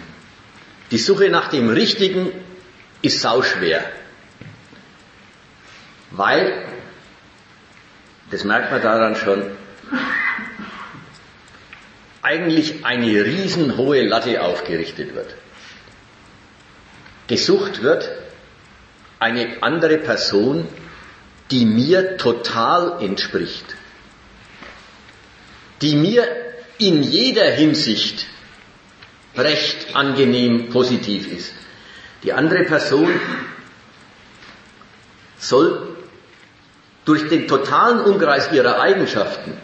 Die 0.90 0.98
Suche 0.98 1.30
nach 1.30 1.48
dem 1.48 1.68
Richtigen 1.68 2.32
ist 3.02 3.20
sauschwer. 3.20 3.84
Weil, 6.10 6.71
das 8.32 8.44
merkt 8.44 8.72
man 8.72 8.80
daran 8.80 9.14
schon, 9.14 9.42
eigentlich 12.22 12.84
eine 12.84 13.24
riesenhohe 13.26 14.02
Latte 14.06 14.42
aufgerichtet 14.42 15.14
wird. 15.14 15.34
Gesucht 17.26 17.82
wird 17.82 18.10
eine 19.18 19.62
andere 19.62 19.98
Person, 19.98 20.66
die 21.50 21.66
mir 21.66 22.16
total 22.16 23.02
entspricht, 23.02 23.66
die 25.82 25.94
mir 25.94 26.26
in 26.78 27.02
jeder 27.02 27.50
Hinsicht 27.50 28.26
recht 29.36 29.94
angenehm 29.94 30.70
positiv 30.70 31.30
ist. 31.30 31.52
Die 32.22 32.32
andere 32.32 32.64
Person 32.64 33.10
soll 35.38 35.91
durch 37.04 37.28
den 37.28 37.48
totalen 37.48 38.00
Umkreis 38.00 38.52
ihrer 38.52 38.80
Eigenschaften 38.80 39.56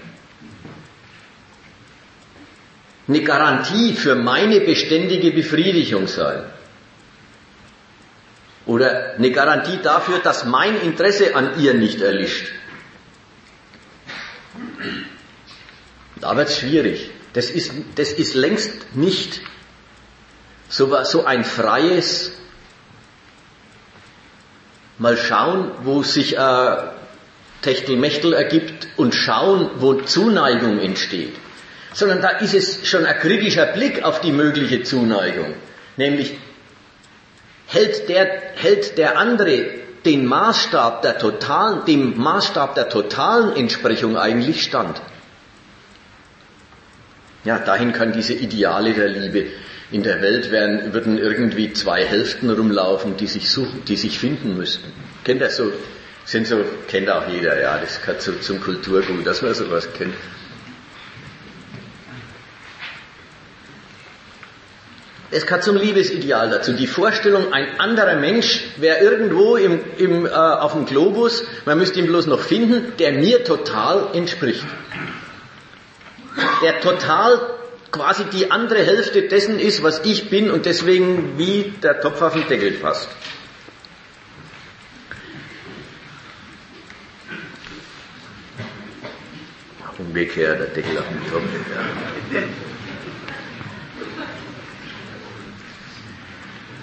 eine 3.08 3.22
Garantie 3.22 3.94
für 3.94 4.14
meine 4.14 4.60
beständige 4.60 5.30
Befriedigung 5.30 6.06
sein. 6.06 6.44
Oder 8.66 9.14
eine 9.14 9.30
Garantie 9.30 9.78
dafür, 9.82 10.18
dass 10.18 10.44
mein 10.44 10.78
Interesse 10.82 11.34
an 11.34 11.58
ihr 11.58 11.72
nicht 11.72 12.02
erlischt. 12.02 12.52
Da 16.20 16.36
wird 16.36 16.48
es 16.48 16.58
schwierig. 16.58 17.10
Das 17.32 17.48
ist, 17.48 17.72
das 17.94 18.12
ist 18.12 18.34
längst 18.34 18.94
nicht 18.94 19.40
so, 20.68 21.02
so 21.04 21.24
ein 21.24 21.44
freies 21.44 22.32
Mal 24.98 25.16
schauen, 25.16 25.70
wo 25.84 26.02
sich 26.02 26.36
äh, 26.36 26.76
Techtelmechtel 27.62 28.32
ergibt 28.32 28.88
und 28.96 29.14
schauen, 29.14 29.70
wo 29.78 29.94
Zuneigung 29.94 30.78
entsteht. 30.78 31.34
Sondern 31.92 32.22
da 32.22 32.28
ist 32.28 32.54
es 32.54 32.86
schon 32.86 33.04
ein 33.04 33.18
kritischer 33.18 33.66
Blick 33.66 34.04
auf 34.04 34.20
die 34.20 34.32
mögliche 34.32 34.82
Zuneigung. 34.82 35.54
Nämlich, 35.96 36.38
hält 37.66 38.08
der, 38.08 38.26
hält 38.54 38.98
der 38.98 39.18
andere 39.18 39.70
den 40.04 40.26
Maßstab 40.26 41.02
der 41.02 41.18
totalen, 41.18 41.84
dem 41.86 42.16
Maßstab 42.16 42.74
der 42.74 42.88
totalen 42.88 43.56
Entsprechung 43.56 44.16
eigentlich 44.16 44.62
stand? 44.62 45.00
Ja, 47.44 47.58
dahin 47.58 47.92
kann 47.92 48.12
diese 48.12 48.34
Ideale 48.34 48.94
der 48.94 49.08
Liebe. 49.08 49.46
In 49.90 50.02
der 50.02 50.20
Welt 50.20 50.50
werden, 50.50 50.92
würden 50.92 51.18
irgendwie 51.18 51.72
zwei 51.72 52.04
Hälften 52.04 52.50
rumlaufen, 52.50 53.16
die 53.16 53.26
sich 53.26 53.50
suchen, 53.50 53.84
die 53.86 53.96
sich 53.96 54.18
finden 54.18 54.56
müssten. 54.56 54.92
Kennt 55.24 55.40
das 55.40 55.56
so? 55.56 55.72
Sind 56.28 56.46
so, 56.46 56.56
kennt 56.88 57.08
auch 57.08 57.26
jeder, 57.28 57.58
ja, 57.58 57.78
das 57.78 58.00
gehört 58.00 58.20
so 58.22 58.32
zum 58.32 58.60
Kulturgut, 58.60 59.26
dass 59.26 59.40
man 59.42 59.54
sowas 59.54 59.88
kennt. 59.96 60.14
Es 65.30 65.46
gehört 65.46 65.64
zum 65.64 65.76
Liebesideal 65.76 66.50
dazu. 66.50 66.72
Die 66.72 66.86
Vorstellung, 66.86 67.52
ein 67.52 67.80
anderer 67.80 68.16
Mensch 68.16 68.60
wäre 68.76 68.98
irgendwo 68.98 69.56
im, 69.56 69.80
im, 69.96 70.26
äh, 70.26 70.30
auf 70.30 70.72
dem 70.72 70.84
Globus, 70.86 71.44
man 71.64 71.78
müsste 71.78 71.98
ihn 71.98 72.06
bloß 72.06 72.26
noch 72.26 72.40
finden, 72.40 72.92
der 72.98 73.12
mir 73.12 73.44
total 73.44 74.08
entspricht 74.14 74.66
der 76.62 76.80
total 76.80 77.40
quasi 77.90 78.24
die 78.24 78.50
andere 78.50 78.82
Hälfte 78.84 79.22
dessen 79.22 79.58
ist, 79.58 79.82
was 79.82 80.00
ich 80.04 80.28
bin 80.30 80.50
und 80.50 80.66
deswegen 80.66 81.38
wie 81.38 81.72
der 81.82 82.00
Topf 82.00 82.20
auf 82.20 82.34
den 82.34 82.46
Deckel 82.48 82.72
passt. 82.72 83.08
Umgekehrt, 90.08 90.58
der 90.58 90.66
Deckel 90.68 90.98
auf 90.98 91.04
den 91.06 91.30
Topf. 91.30 91.42
Ja. 92.32 92.40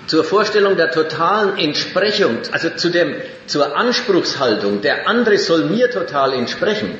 Zur 0.05 0.23
Vorstellung 0.23 0.77
der 0.77 0.91
totalen 0.91 1.57
Entsprechung, 1.57 2.37
also 2.51 2.69
zu 2.69 2.89
dem, 2.89 3.15
zur 3.47 3.75
Anspruchshaltung, 3.75 4.81
der 4.81 5.07
andere 5.07 5.39
soll 5.39 5.65
mir 5.65 5.89
total 5.89 6.33
entsprechen, 6.33 6.95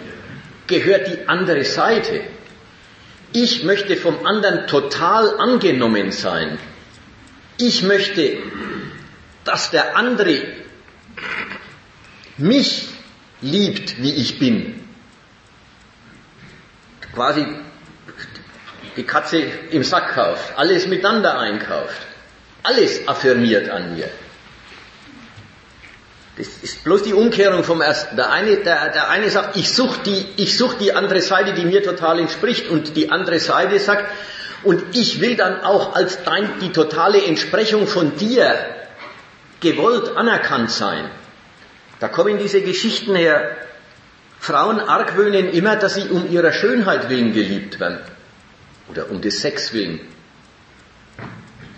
gehört 0.66 1.08
die 1.10 1.28
andere 1.28 1.64
Seite. 1.64 2.22
Ich 3.32 3.64
möchte 3.64 3.96
vom 3.96 4.26
anderen 4.26 4.66
total 4.66 5.40
angenommen 5.40 6.12
sein. 6.12 6.58
Ich 7.60 7.84
möchte, 7.84 8.38
dass 9.44 9.70
der 9.70 9.96
andere 9.96 10.42
mich 12.38 12.88
liebt, 13.42 14.02
wie 14.02 14.16
ich 14.16 14.40
bin. 14.40 14.85
Quasi 17.16 17.48
die 18.98 19.04
Katze 19.04 19.38
im 19.72 19.84
Sack 19.84 20.14
kauft, 20.14 20.54
alles 20.58 20.88
miteinander 20.88 21.40
einkauft, 21.40 22.02
alles 22.64 23.08
affirmiert 23.08 23.70
an 23.70 23.96
mir. 23.96 24.10
Das 26.38 26.48
ist 26.62 26.84
bloß 26.84 27.04
die 27.04 27.14
Umkehrung 27.14 27.64
vom 27.64 27.82
ersten. 27.82 28.18
Der 28.18 28.32
eine, 28.32 28.58
der, 28.58 28.90
der 28.90 29.10
eine 29.10 29.30
sagt, 29.30 29.56
ich 29.56 29.72
suche 29.72 30.02
die, 30.04 30.46
such 30.46 30.74
die 30.74 30.92
andere 30.94 31.22
Seite, 31.22 31.54
die 31.54 31.64
mir 31.64 31.82
total 31.82 32.20
entspricht. 32.20 32.68
Und 32.70 32.98
die 32.98 33.10
andere 33.10 33.40
Seite 33.40 33.80
sagt, 33.80 34.12
und 34.64 34.84
ich 34.96 35.22
will 35.22 35.38
dann 35.38 35.62
auch 35.62 35.96
als 35.96 36.24
dein, 36.24 36.60
die 36.60 36.74
totale 36.74 37.24
Entsprechung 37.24 37.88
von 37.88 38.18
dir 38.18 38.54
gewollt 39.62 40.18
anerkannt 40.18 40.72
sein. 40.72 41.10
Da 42.02 42.10
kommen 42.10 42.38
diese 42.38 42.62
Geschichten 42.62 43.16
her. 43.16 43.56
Frauen 44.46 44.80
argwöhnen 44.80 45.50
immer, 45.50 45.76
dass 45.76 45.96
sie 45.96 46.08
um 46.10 46.32
ihrer 46.32 46.52
Schönheit 46.52 47.10
willen 47.10 47.34
geliebt 47.34 47.80
werden. 47.80 47.98
Oder 48.92 49.10
um 49.10 49.20
des 49.20 49.42
Sex 49.42 49.74
willen. 49.74 50.00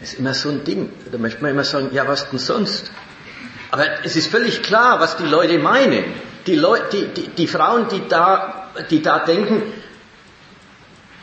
Das 0.02 0.10
ist 0.10 0.20
immer 0.20 0.34
so 0.34 0.50
ein 0.50 0.66
Ding. 0.66 0.92
Da 1.10 1.18
möchte 1.18 1.42
man 1.42 1.52
immer 1.52 1.64
sagen, 1.64 1.92
ja, 1.94 2.06
was 2.10 2.30
denn 2.30 2.40
sonst? 2.40 2.92
Aber 3.72 3.86
es 4.04 4.18
ist 4.18 4.28
völlig 4.30 4.64
klar, 4.64 5.00
was 5.00 5.16
die 5.16 5.26
Leute 5.26 5.60
meinen. 5.60 6.04
Die, 6.46 6.56
Leute, 6.56 6.86
die, 6.92 7.08
die, 7.22 7.28
die 7.30 7.48
Frauen, 7.48 7.88
die 7.88 8.06
da, 8.10 8.70
die 8.90 9.02
da 9.02 9.20
denken, 9.20 9.64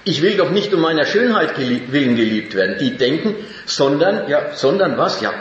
ich 0.05 0.23
will 0.23 0.39
doch 0.39 0.51
nicht 0.51 0.73
um 0.73 0.81
meiner 0.81 1.05
Schönheit 1.05 1.59
willen 1.59 2.17
geliebt 2.17 2.55
werden, 2.55 2.79
die 2.79 2.97
denken, 2.97 3.35
sondern, 3.67 4.31
ja, 4.31 4.55
sondern 4.55 4.97
was? 4.97 5.21
Ja, 5.21 5.35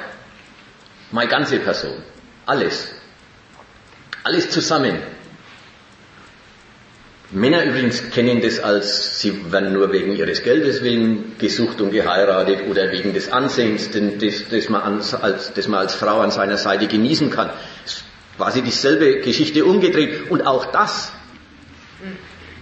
meine 1.12 1.30
ganze 1.30 1.60
Person. 1.60 2.04
Alles. 2.46 2.94
Alles 4.24 4.50
zusammen. 4.50 4.98
Männer 7.34 7.63
übrigens 7.63 8.12
kennen 8.12 8.41
das 8.41 8.60
als, 8.60 9.19
sie 9.19 9.52
werden 9.52 9.74
nur 9.74 9.91
wegen 9.91 10.15
ihres 10.15 10.43
Geldes 10.43 10.84
willen 10.84 11.36
gesucht 11.39 11.82
und 11.82 11.91
geheiratet 11.91 12.60
oder 12.69 12.91
wegen 12.91 13.13
des 13.13 13.32
Ansehens, 13.32 13.89
das, 13.91 14.50
das, 14.52 14.69
man, 14.69 15.02
als, 15.22 15.52
das 15.54 15.67
man 15.67 15.80
als 15.80 15.96
Frau 15.96 16.19
an 16.19 16.30
seiner 16.30 16.58
Seite 16.58 16.86
genießen 16.86 17.32
kann. 17.32 17.50
Quasi 18.38 18.62
dieselbe 18.62 19.22
Geschichte 19.22 19.65
umgedreht. 19.65 20.30
Und 20.30 20.46
auch 20.46 20.65
das 20.67 21.12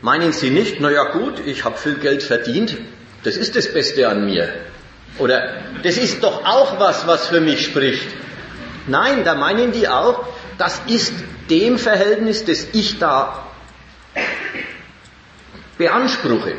meinen 0.01 0.31
sie 0.31 0.49
nicht, 0.49 0.79
naja 0.79 1.03
gut, 1.11 1.45
ich 1.45 1.65
habe 1.65 1.77
viel 1.77 1.95
Geld 1.95 2.23
verdient, 2.23 2.77
das 3.23 3.35
ist 3.35 3.57
das 3.57 3.73
Beste 3.73 4.07
an 4.07 4.25
mir. 4.25 4.53
Oder 5.17 5.63
das 5.83 5.97
ist 5.97 6.23
doch 6.23 6.45
auch 6.45 6.79
was, 6.79 7.05
was 7.07 7.27
für 7.27 7.41
mich 7.41 7.65
spricht. 7.65 8.07
Nein, 8.87 9.25
da 9.25 9.35
meinen 9.35 9.73
die 9.73 9.89
auch, 9.89 10.25
das 10.57 10.81
ist 10.87 11.13
dem 11.49 11.77
Verhältnis, 11.77 12.45
das 12.45 12.67
ich 12.71 12.97
da 12.97 13.50
beanspruche, 15.81 16.53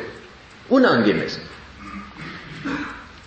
unangemessen. 0.68 1.42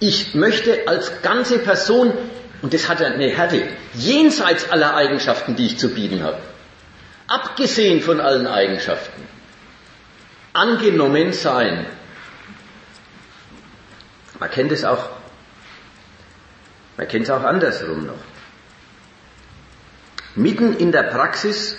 Ich 0.02 0.36
möchte 0.36 0.90
als 0.90 1.22
ganze 1.22 1.60
Person, 1.60 2.14
und 2.62 2.74
das 2.74 2.90
hat 2.90 3.02
eine 3.02 3.30
Härte, 3.30 3.64
jenseits 3.94 4.70
aller 4.70 4.94
Eigenschaften, 4.94 5.56
die 5.56 5.68
ich 5.68 5.78
zu 5.78 5.88
bieten 5.88 6.22
habe, 6.22 6.40
abgesehen 7.28 8.02
von 8.02 8.20
allen 8.20 8.46
Eigenschaften, 8.46 9.24
angenommen 10.52 11.32
sein. 11.32 11.86
Man 14.38 14.52
kennt 14.52 14.74
es 14.74 14.84
auch, 14.84 15.12
man 16.98 17.08
kennt 17.08 17.24
es 17.24 17.30
auch 17.30 17.44
andersrum 17.44 18.06
noch. 18.06 18.24
Mitten 20.36 20.76
in 20.76 20.92
der 20.92 21.04
Praxis 21.04 21.78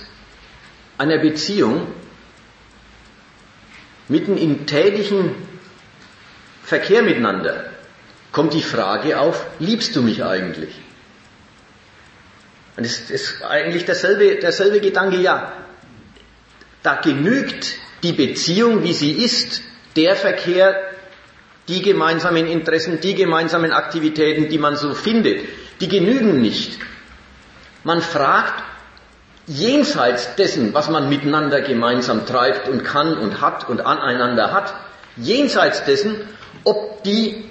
einer 0.97 1.19
Beziehung 1.19 1.93
mitten 4.09 4.37
im 4.37 4.67
täglichen 4.67 5.35
Verkehr 6.63 7.03
miteinander 7.03 7.71
kommt 8.33 8.53
die 8.53 8.63
Frage 8.63 9.19
auf, 9.19 9.47
liebst 9.59 9.97
du 9.97 10.03
mich 10.03 10.25
eigentlich? 10.25 10.75
Und 12.77 12.85
es 12.85 13.11
ist 13.11 13.43
eigentlich 13.43 13.87
derselbe, 13.87 14.37
derselbe 14.37 14.81
Gedanke, 14.81 15.17
ja, 15.17 15.53
da 16.83 16.97
genügt 16.97 17.77
die 18.03 18.13
Beziehung, 18.13 18.83
wie 18.83 18.93
sie 18.93 19.13
ist, 19.13 19.63
der 19.97 20.15
Verkehr, 20.15 20.77
die 21.69 21.83
gemeinsamen 21.83 22.47
Interessen, 22.47 23.01
die 23.01 23.15
gemeinsamen 23.15 23.73
Aktivitäten, 23.73 24.49
die 24.49 24.59
man 24.59 24.77
so 24.77 24.95
findet, 24.95 25.41
die 25.81 25.89
genügen 25.89 26.41
nicht. 26.41 26.79
Man 27.83 28.03
fragt, 28.03 28.63
jenseits 29.47 30.35
dessen, 30.37 30.75
was 30.75 30.91
man 30.91 31.09
miteinander 31.09 31.61
gemeinsam 31.61 32.27
treibt 32.27 32.69
und 32.69 32.83
kann 32.85 33.17
und 33.17 33.41
hat 33.41 33.69
und 33.69 33.81
aneinander 33.81 34.53
hat, 34.53 34.75
jenseits 35.17 35.85
dessen, 35.85 36.17
ob 36.65 37.03
die 37.05 37.45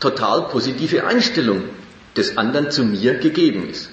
total 0.00 0.42
positive 0.48 1.06
Einstellung 1.06 1.64
des 2.16 2.36
anderen 2.36 2.70
zu 2.70 2.84
mir 2.84 3.14
gegeben 3.18 3.68
ist. 3.68 3.90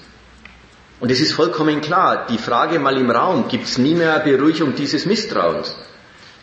Und 0.98 1.10
es 1.10 1.20
ist 1.20 1.32
vollkommen 1.32 1.80
klar, 1.80 2.26
die 2.28 2.38
Frage 2.38 2.78
mal 2.78 2.96
im 2.96 3.10
Raum, 3.10 3.48
gibt 3.48 3.66
es 3.66 3.78
nie 3.78 3.94
mehr 3.94 4.18
Beruhigung 4.20 4.74
dieses 4.74 5.04
Misstrauens. 5.04 5.76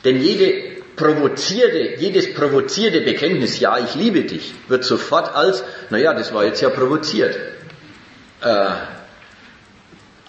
Denn 0.05 0.21
jede 0.21 0.73
provozierte, 0.95 1.95
jedes 1.97 2.33
provozierte 2.33 3.01
Bekenntnis, 3.01 3.59
ja, 3.59 3.79
ich 3.79 3.95
liebe 3.95 4.21
dich, 4.21 4.53
wird 4.67 4.83
sofort 4.83 5.35
als, 5.35 5.63
naja, 5.89 6.13
das 6.13 6.33
war 6.33 6.45
jetzt 6.45 6.61
ja 6.61 6.69
provoziert, 6.69 7.35
äh, 8.41 8.69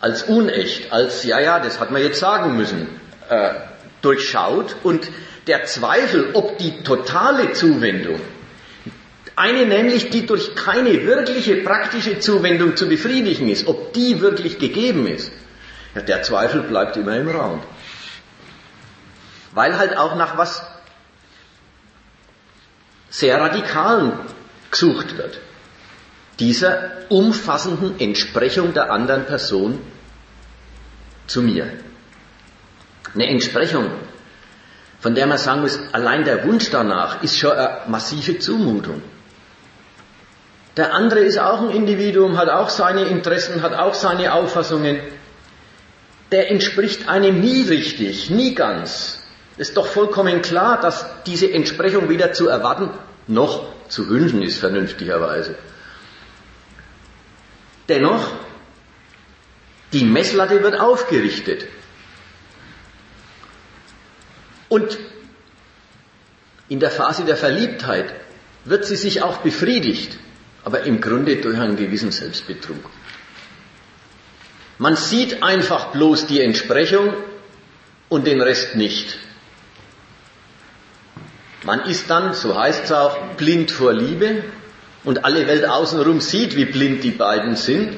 als 0.05 0.25
unecht, 0.25 0.93
als, 0.93 1.25
ja, 1.25 1.41
ja, 1.41 1.61
das 1.61 1.81
hat 1.81 1.91
man 1.91 2.03
jetzt 2.03 2.21
sagen 2.21 2.59
müssen, 2.59 2.89
äh, 3.31 3.55
durchschaut 4.03 4.77
und 4.83 5.09
der 5.47 5.65
Zweifel, 5.65 6.33
ob 6.35 6.59
die 6.59 6.83
totale 6.83 7.55
Zuwendung, 7.55 8.21
eine 9.35 9.65
nämlich, 9.65 10.11
die 10.11 10.27
durch 10.27 10.55
keine 10.55 11.07
wirkliche 11.07 11.57
praktische 11.57 12.19
Zuwendung 12.19 12.77
zu 12.77 12.87
befriedigen 12.87 13.49
ist, 13.49 13.67
ob 13.67 13.95
die 13.95 14.21
wirklich 14.21 14.59
gegeben 14.59 15.07
ist, 15.07 15.33
ja, 15.95 16.03
der 16.03 16.23
Zweifel 16.23 16.61
bleibt 16.65 16.99
immer 16.99 17.17
im 17.17 17.31
Raum. 17.31 17.63
Weil 19.55 19.79
halt 19.79 19.97
auch 19.97 20.17
nach 20.17 20.37
was 20.37 20.67
sehr 23.09 23.41
Radikalen 23.41 24.13
gesucht 24.71 25.17
wird. 25.17 25.41
Dieser 26.41 26.91
umfassenden 27.09 27.99
Entsprechung 27.99 28.75
der 28.75 28.91
anderen 28.91 29.25
Person 29.25 29.81
zu 31.27 31.43
mir. 31.43 31.69
Eine 33.15 33.29
Entsprechung, 33.29 33.91
von 35.01 35.15
der 35.15 35.27
man 35.27 35.39
sagen 35.39 35.61
muss, 35.61 35.79
allein 35.93 36.25
der 36.25 36.45
Wunsch 36.45 36.71
danach 36.71 37.23
ist 37.23 37.39
schon 37.39 37.53
eine 37.53 37.81
massive 37.89 38.39
Zumutung. 38.39 39.03
Der 40.77 40.93
andere 40.93 41.21
ist 41.21 41.39
auch 41.39 41.61
ein 41.61 41.71
Individuum, 41.71 42.37
hat 42.37 42.49
auch 42.49 42.69
seine 42.69 43.05
Interessen, 43.05 43.63
hat 43.63 43.75
auch 43.75 43.95
seine 43.95 44.33
Auffassungen. 44.33 44.99
Der 46.33 46.51
entspricht 46.51 47.09
einem 47.09 47.41
nie 47.41 47.63
richtig, 47.63 48.31
nie 48.31 48.55
ganz. 48.55 49.23
Ist 49.57 49.77
doch 49.77 49.87
vollkommen 49.87 50.43
klar, 50.43 50.81
dass 50.81 51.07
diese 51.27 51.53
Entsprechung 51.53 52.09
weder 52.09 52.33
zu 52.33 52.49
erwarten 52.49 52.91
noch 53.29 53.67
zu 53.89 54.09
wünschen 54.09 54.43
ist, 54.43 54.59
vernünftigerweise. 54.59 55.55
Dennoch, 57.89 58.27
die 59.95 60.05
Messlatte 60.05 60.63
wird 60.63 60.79
aufgerichtet. 60.79 61.67
Und 64.69 64.99
in 66.69 66.81
der 66.81 66.91
Phase 66.91 67.25
der 67.25 67.37
Verliebtheit 67.37 68.13
wird 68.65 68.85
sie 68.85 68.97
sich 68.97 69.23
auch 69.23 69.39
befriedigt, 69.39 70.19
aber 70.65 70.83
im 70.83 71.01
Grunde 71.01 71.37
durch 71.37 71.59
einen 71.59 71.77
gewissen 71.77 72.11
Selbstbetrug. 72.11 72.91
Man 74.79 74.97
sieht 74.97 75.43
einfach 75.45 75.93
bloß 75.93 76.27
die 76.27 76.41
Entsprechung 76.41 77.15
und 78.09 78.27
den 78.27 78.41
Rest 78.41 78.75
nicht. 78.75 79.19
Man 81.63 81.85
ist 81.85 82.11
dann, 82.11 82.35
so 82.35 82.59
heißt 82.59 82.85
es 82.85 82.93
auch, 82.93 83.37
blind 83.37 83.71
vor 83.71 83.93
Liebe 83.93 84.43
und 85.05 85.25
alle 85.25 85.47
Welt 85.47 85.67
außenrum 85.67 86.21
sieht, 86.21 86.57
wie 86.57 86.65
blind 86.65 87.05
die 87.05 87.13
beiden 87.13 87.55
sind, 87.55 87.97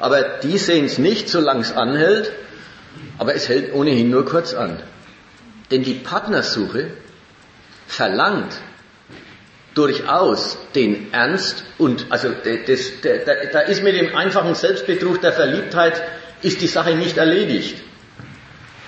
aber 0.00 0.22
die 0.42 0.58
sehen 0.58 0.86
es 0.86 0.98
nicht, 0.98 1.28
solange 1.28 1.60
es 1.60 1.72
anhält, 1.72 2.32
aber 3.18 3.34
es 3.34 3.48
hält 3.48 3.74
ohnehin 3.74 4.10
nur 4.10 4.24
kurz 4.24 4.54
an. 4.54 4.82
Denn 5.70 5.84
die 5.84 5.94
Partnersuche 5.94 6.90
verlangt 7.86 8.52
durchaus 9.74 10.58
den 10.74 11.12
Ernst 11.12 11.64
und, 11.78 12.06
also 12.08 12.30
das, 12.30 12.80
das, 13.02 13.24
da 13.52 13.60
ist 13.60 13.82
mit 13.82 13.94
dem 13.94 14.16
einfachen 14.16 14.54
Selbstbetrug 14.54 15.20
der 15.20 15.32
Verliebtheit, 15.32 16.02
ist 16.42 16.60
die 16.62 16.66
Sache 16.66 16.94
nicht 16.94 17.18
erledigt. 17.18 17.76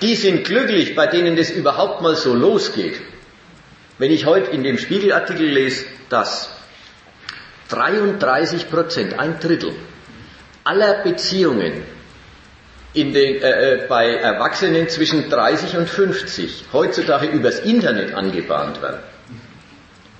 Die 0.01 0.15
sind 0.15 0.43
glücklich, 0.43 0.95
bei 0.95 1.07
denen 1.07 1.37
das 1.37 1.51
überhaupt 1.51 2.01
mal 2.01 2.15
so 2.15 2.33
losgeht. 2.33 2.99
Wenn 3.99 4.11
ich 4.11 4.25
heute 4.25 4.51
in 4.51 4.63
dem 4.63 4.77
Spiegelartikel 4.79 5.45
lese, 5.45 5.85
dass 6.09 6.49
33 7.69 8.69
Prozent, 8.69 9.17
ein 9.19 9.39
Drittel 9.39 9.73
aller 10.63 11.03
Beziehungen 11.03 11.83
in 12.93 13.13
den, 13.13 13.41
äh, 13.41 13.73
äh 13.73 13.87
bei 13.87 14.15
Erwachsenen 14.15 14.87
zwischen 14.89 15.29
30 15.29 15.77
und 15.77 15.89
50 15.89 16.65
heutzutage 16.73 17.27
übers 17.27 17.59
Internet 17.59 18.13
angebahnt 18.13 18.81
werden. 18.81 18.99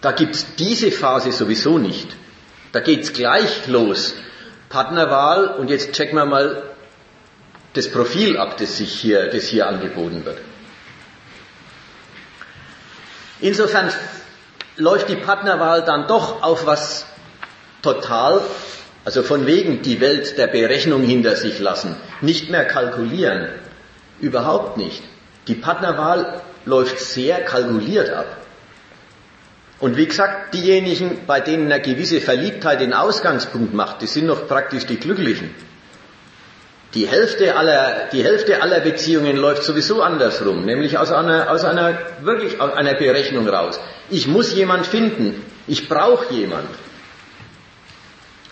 Da 0.01 0.11
gibt's 0.11 0.55
diese 0.57 0.91
Phase 0.91 1.31
sowieso 1.31 1.77
nicht. 1.77 2.09
Da 2.73 2.79
geht's 2.79 3.13
gleich 3.13 3.67
los. 3.67 4.15
Partnerwahl 4.69 5.47
und 5.47 5.69
jetzt 5.69 5.93
checken 5.93 6.17
wir 6.17 6.25
mal 6.25 6.63
das 7.73 7.89
Profil 7.89 8.37
ab, 8.37 8.57
das 8.57 8.77
sich 8.77 8.91
hier, 8.91 9.29
das 9.29 9.45
hier 9.45 9.67
angeboten 9.67 10.25
wird. 10.25 10.39
Insofern 13.39 13.91
läuft 14.77 15.09
die 15.09 15.15
Partnerwahl 15.15 15.83
dann 15.83 16.07
doch 16.07 16.41
auf 16.41 16.65
was 16.65 17.05
total, 17.81 18.41
also 19.05 19.23
von 19.23 19.45
wegen 19.45 19.81
die 19.81 19.99
Welt 19.99 20.37
der 20.37 20.47
Berechnung 20.47 21.03
hinter 21.03 21.35
sich 21.35 21.59
lassen, 21.59 21.95
nicht 22.21 22.49
mehr 22.49 22.65
kalkulieren. 22.65 23.49
Überhaupt 24.19 24.77
nicht. 24.77 25.03
Die 25.47 25.55
Partnerwahl 25.55 26.41
läuft 26.65 26.99
sehr 26.99 27.41
kalkuliert 27.41 28.09
ab. 28.09 28.37
Und 29.79 29.97
wie 29.97 30.05
gesagt, 30.05 30.53
diejenigen, 30.53 31.25
bei 31.27 31.41
denen 31.41 31.69
eine 31.69 31.81
gewisse 31.81 32.21
Verliebtheit 32.21 32.79
den 32.79 32.93
Ausgangspunkt 32.93 33.73
macht, 33.73 34.01
die 34.01 34.07
sind 34.07 34.27
noch 34.27 34.47
praktisch 34.47 34.85
die 34.85 34.97
Glücklichen. 34.97 35.53
Die 36.93 37.07
Hälfte 37.07 37.55
aller, 37.55 38.07
die 38.13 38.23
Hälfte 38.23 38.61
aller 38.61 38.79
Beziehungen 38.79 39.35
läuft 39.35 39.63
sowieso 39.63 40.01
andersrum, 40.01 40.63
nämlich 40.63 40.97
aus 40.97 41.11
einer, 41.11 41.51
aus 41.51 41.65
einer, 41.65 41.97
wirklich 42.21 42.61
aus 42.61 42.71
einer 42.73 42.93
Berechnung 42.93 43.49
raus. 43.49 43.79
Ich 44.09 44.27
muss 44.27 44.53
jemand 44.53 44.85
finden. 44.85 45.43
Ich 45.67 45.89
brauche 45.89 46.33
jemand. 46.33 46.69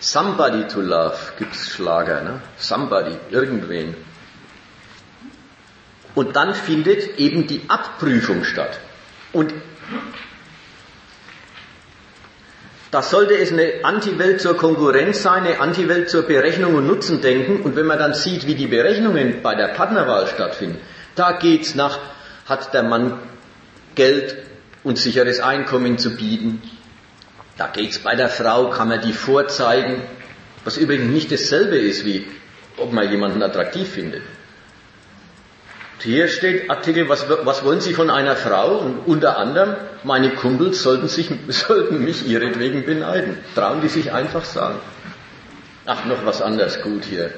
Somebody 0.02 0.66
to 0.66 0.80
love 0.80 1.16
gibt's 1.38 1.68
Schlager, 1.68 2.22
ne? 2.22 2.40
Somebody, 2.58 3.16
irgendwen. 3.30 3.94
Und 6.16 6.34
dann 6.34 6.54
findet 6.54 7.20
eben 7.20 7.46
die 7.46 7.60
Abprüfung 7.68 8.42
statt. 8.42 8.80
Und 9.32 9.54
da 12.90 13.00
sollte 13.00 13.34
es 13.34 13.52
eine 13.52 13.84
Anti-Welt 13.84 14.40
zur 14.40 14.56
Konkurrenz 14.56 15.22
sein, 15.22 15.44
eine 15.44 15.60
Anti-Welt 15.60 16.10
zur 16.10 16.22
Berechnung 16.22 16.74
und 16.74 16.88
Nutzendenken. 16.88 17.62
Und 17.62 17.76
wenn 17.76 17.86
man 17.86 18.00
dann 18.00 18.14
sieht, 18.14 18.48
wie 18.48 18.56
die 18.56 18.66
Berechnungen 18.66 19.40
bei 19.40 19.54
der 19.54 19.68
Partnerwahl 19.68 20.26
stattfinden, 20.26 20.80
da 21.14 21.30
geht's 21.30 21.76
nach, 21.76 22.00
hat 22.46 22.74
der 22.74 22.82
Mann 22.82 23.20
Geld 23.94 24.36
und 24.82 24.98
sicheres 24.98 25.38
Einkommen 25.38 25.96
zu 25.96 26.16
bieten? 26.16 26.60
Da 27.58 27.68
geht's 27.68 27.98
bei 27.98 28.14
der 28.14 28.28
Frau, 28.28 28.70
kann 28.70 28.88
man 28.88 29.00
die 29.02 29.12
vorzeigen, 29.12 30.02
was 30.64 30.76
übrigens 30.76 31.12
nicht 31.12 31.32
dasselbe 31.32 31.76
ist, 31.76 32.04
wie 32.04 32.26
ob 32.76 32.92
man 32.92 33.10
jemanden 33.10 33.42
attraktiv 33.42 33.88
findet. 33.88 34.22
Hier 36.02 36.26
steht 36.26 36.68
Artikel, 36.68 37.08
was, 37.08 37.26
was, 37.28 37.64
wollen 37.64 37.80
Sie 37.80 37.94
von 37.94 38.10
einer 38.10 38.34
Frau? 38.34 38.78
Und 38.78 39.06
unter 39.06 39.38
anderem, 39.38 39.76
meine 40.02 40.30
Kumpels 40.30 40.82
sollten, 40.82 41.06
sich, 41.06 41.30
sollten 41.48 42.04
mich 42.04 42.26
ihretwegen 42.26 42.84
beneiden. 42.84 43.38
Trauen 43.54 43.80
die 43.82 43.88
sich 43.88 44.12
einfach 44.12 44.44
sagen. 44.44 44.80
Ach, 45.86 46.04
noch 46.06 46.24
was 46.24 46.42
anderes 46.42 46.82
gut 46.82 47.04
hier. 47.04 47.30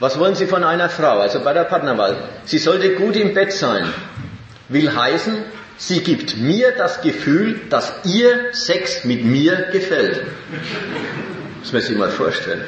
Was 0.00 0.18
wollen 0.18 0.34
Sie 0.34 0.46
von 0.46 0.64
einer 0.64 0.88
Frau? 0.88 1.20
Also 1.20 1.40
bei 1.40 1.52
der 1.52 1.64
Partnerwahl. 1.64 2.16
Sie 2.44 2.58
sollte 2.58 2.94
gut 2.94 3.14
im 3.14 3.34
Bett 3.34 3.52
sein. 3.52 3.86
Will 4.68 4.94
heißen, 4.94 5.36
sie 5.78 6.00
gibt 6.00 6.36
mir 6.36 6.72
das 6.72 7.00
Gefühl, 7.00 7.60
dass 7.70 7.92
ihr 8.04 8.52
Sex 8.52 9.04
mit 9.04 9.24
mir 9.24 9.68
gefällt. 9.72 10.26
Das 11.60 11.72
muss 11.72 11.72
man 11.72 11.82
sich 11.82 11.96
mal 11.96 12.10
vorstellen. 12.10 12.64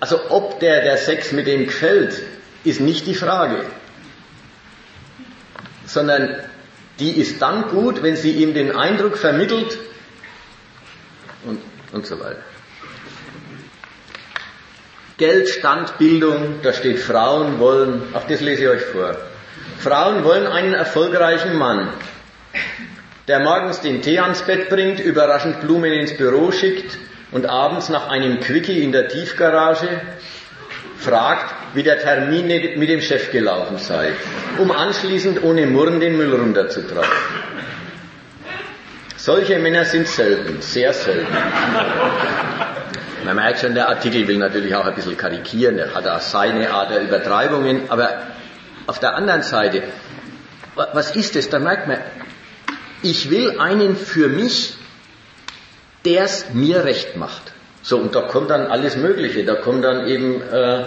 Also 0.00 0.30
ob 0.30 0.60
der, 0.60 0.82
der 0.82 0.96
Sex 0.96 1.32
mit 1.32 1.46
dem 1.46 1.66
gefällt, 1.66 2.22
ist 2.62 2.80
nicht 2.80 3.06
die 3.06 3.14
Frage, 3.14 3.64
sondern 5.86 6.36
die 6.98 7.10
ist 7.10 7.42
dann 7.42 7.68
gut, 7.68 8.02
wenn 8.02 8.16
sie 8.16 8.32
ihm 8.32 8.54
den 8.54 8.76
Eindruck 8.76 9.18
vermittelt 9.18 9.78
und, 11.44 11.60
und 11.92 12.06
so 12.06 12.20
weiter. 12.20 12.42
Geld, 15.16 15.48
Stand, 15.48 15.96
Bildung, 15.98 16.60
da 16.62 16.72
steht 16.72 16.98
Frauen 16.98 17.60
wollen, 17.60 18.02
auch 18.14 18.26
das 18.26 18.40
lese 18.40 18.62
ich 18.64 18.68
euch 18.68 18.82
vor. 18.82 19.16
Frauen 19.78 20.24
wollen 20.24 20.46
einen 20.46 20.74
erfolgreichen 20.74 21.56
Mann, 21.56 21.88
der 23.28 23.40
morgens 23.40 23.80
den 23.80 24.02
Tee 24.02 24.18
ans 24.18 24.42
Bett 24.42 24.68
bringt, 24.68 24.98
überraschend 24.98 25.60
Blumen 25.60 25.92
ins 25.92 26.16
Büro 26.16 26.50
schickt, 26.50 26.98
und 27.30 27.46
abends 27.46 27.88
nach 27.88 28.08
einem 28.08 28.38
Quickie 28.40 28.82
in 28.82 28.92
der 28.92 29.08
Tiefgarage 29.08 29.88
fragt, 30.98 31.52
wie 31.74 31.82
der 31.82 31.98
Termin 31.98 32.46
mit 32.46 32.88
dem 32.88 33.00
Chef 33.00 33.32
gelaufen 33.32 33.78
sei, 33.78 34.12
um 34.58 34.70
anschließend 34.70 35.42
ohne 35.42 35.66
Murren 35.66 36.00
den 36.00 36.16
Müll 36.16 36.32
runterzutragen. 36.32 37.10
Solche 39.16 39.58
Männer 39.58 39.84
sind 39.84 40.06
selten, 40.06 40.60
sehr 40.60 40.92
selten. 40.92 41.36
Man 43.24 43.36
merkt 43.36 43.60
schon, 43.60 43.74
der 43.74 43.88
Artikel 43.88 44.28
will 44.28 44.36
natürlich 44.36 44.74
auch 44.74 44.84
ein 44.84 44.94
bisschen 44.94 45.16
karikieren, 45.16 45.78
er 45.78 45.94
hat 45.94 46.06
auch 46.06 46.20
seine 46.20 46.70
Art 46.70 46.90
der 46.90 47.00
Übertreibungen, 47.00 47.88
aber 47.88 48.10
auf 48.86 48.98
der 48.98 49.14
anderen 49.16 49.42
Seite, 49.42 49.82
was 50.74 51.16
ist 51.16 51.34
es? 51.34 51.48
Da 51.48 51.58
merkt 51.58 51.88
man, 51.88 51.98
ich 53.02 53.30
will 53.30 53.58
einen 53.58 53.96
für 53.96 54.28
mich, 54.28 54.76
der 56.04 56.24
es 56.24 56.52
mir 56.52 56.84
recht 56.84 57.16
macht. 57.16 57.52
So, 57.82 57.96
und 57.96 58.14
da 58.14 58.22
kommt 58.22 58.50
dann 58.50 58.66
alles 58.66 58.96
Mögliche. 58.96 59.44
Da 59.44 59.54
kommt 59.54 59.84
dann 59.84 60.06
eben 60.06 60.42
äh, 60.42 60.84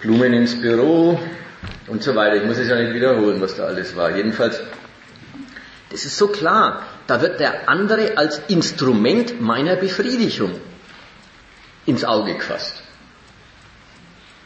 Blumen 0.00 0.32
ins 0.32 0.60
Büro 0.60 1.18
und 1.86 2.02
so 2.02 2.14
weiter. 2.14 2.36
Ich 2.36 2.44
muss 2.44 2.58
es 2.58 2.68
ja 2.68 2.76
nicht 2.76 2.94
wiederholen, 2.94 3.42
was 3.42 3.56
da 3.56 3.64
alles 3.64 3.94
war. 3.94 4.14
Jedenfalls, 4.14 4.60
das 5.90 6.04
ist 6.04 6.16
so 6.16 6.28
klar. 6.28 6.82
Da 7.06 7.20
wird 7.20 7.40
der 7.40 7.68
andere 7.68 8.16
als 8.16 8.40
Instrument 8.48 9.40
meiner 9.40 9.76
Befriedigung 9.76 10.52
ins 11.88 12.04
Auge 12.04 12.34
gefasst. 12.34 12.82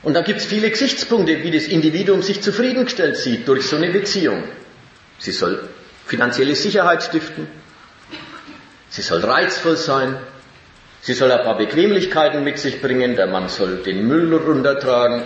Und 0.02 0.14
da 0.14 0.22
gibt 0.22 0.40
es 0.40 0.46
viele 0.46 0.70
Gesichtspunkte, 0.70 1.42
wie 1.42 1.50
das 1.50 1.64
Individuum 1.64 2.22
sich 2.22 2.40
zufriedengestellt 2.40 3.16
sieht 3.16 3.46
durch 3.46 3.66
so 3.68 3.76
eine 3.76 3.90
Beziehung. 3.90 4.44
Sie 5.18 5.32
soll 5.32 5.68
finanzielle 6.06 6.54
Sicherheit 6.54 7.02
stiften, 7.02 7.46
sie 8.88 9.02
soll 9.02 9.20
reizvoll 9.24 9.76
sein, 9.76 10.16
sie 11.00 11.14
soll 11.14 11.30
ein 11.30 11.42
paar 11.44 11.56
Bequemlichkeiten 11.58 12.42
mit 12.44 12.58
sich 12.58 12.80
bringen, 12.80 13.16
der 13.16 13.26
Mann 13.28 13.48
soll 13.48 13.76
den 13.78 14.06
Müll 14.06 14.34
runtertragen, 14.34 15.22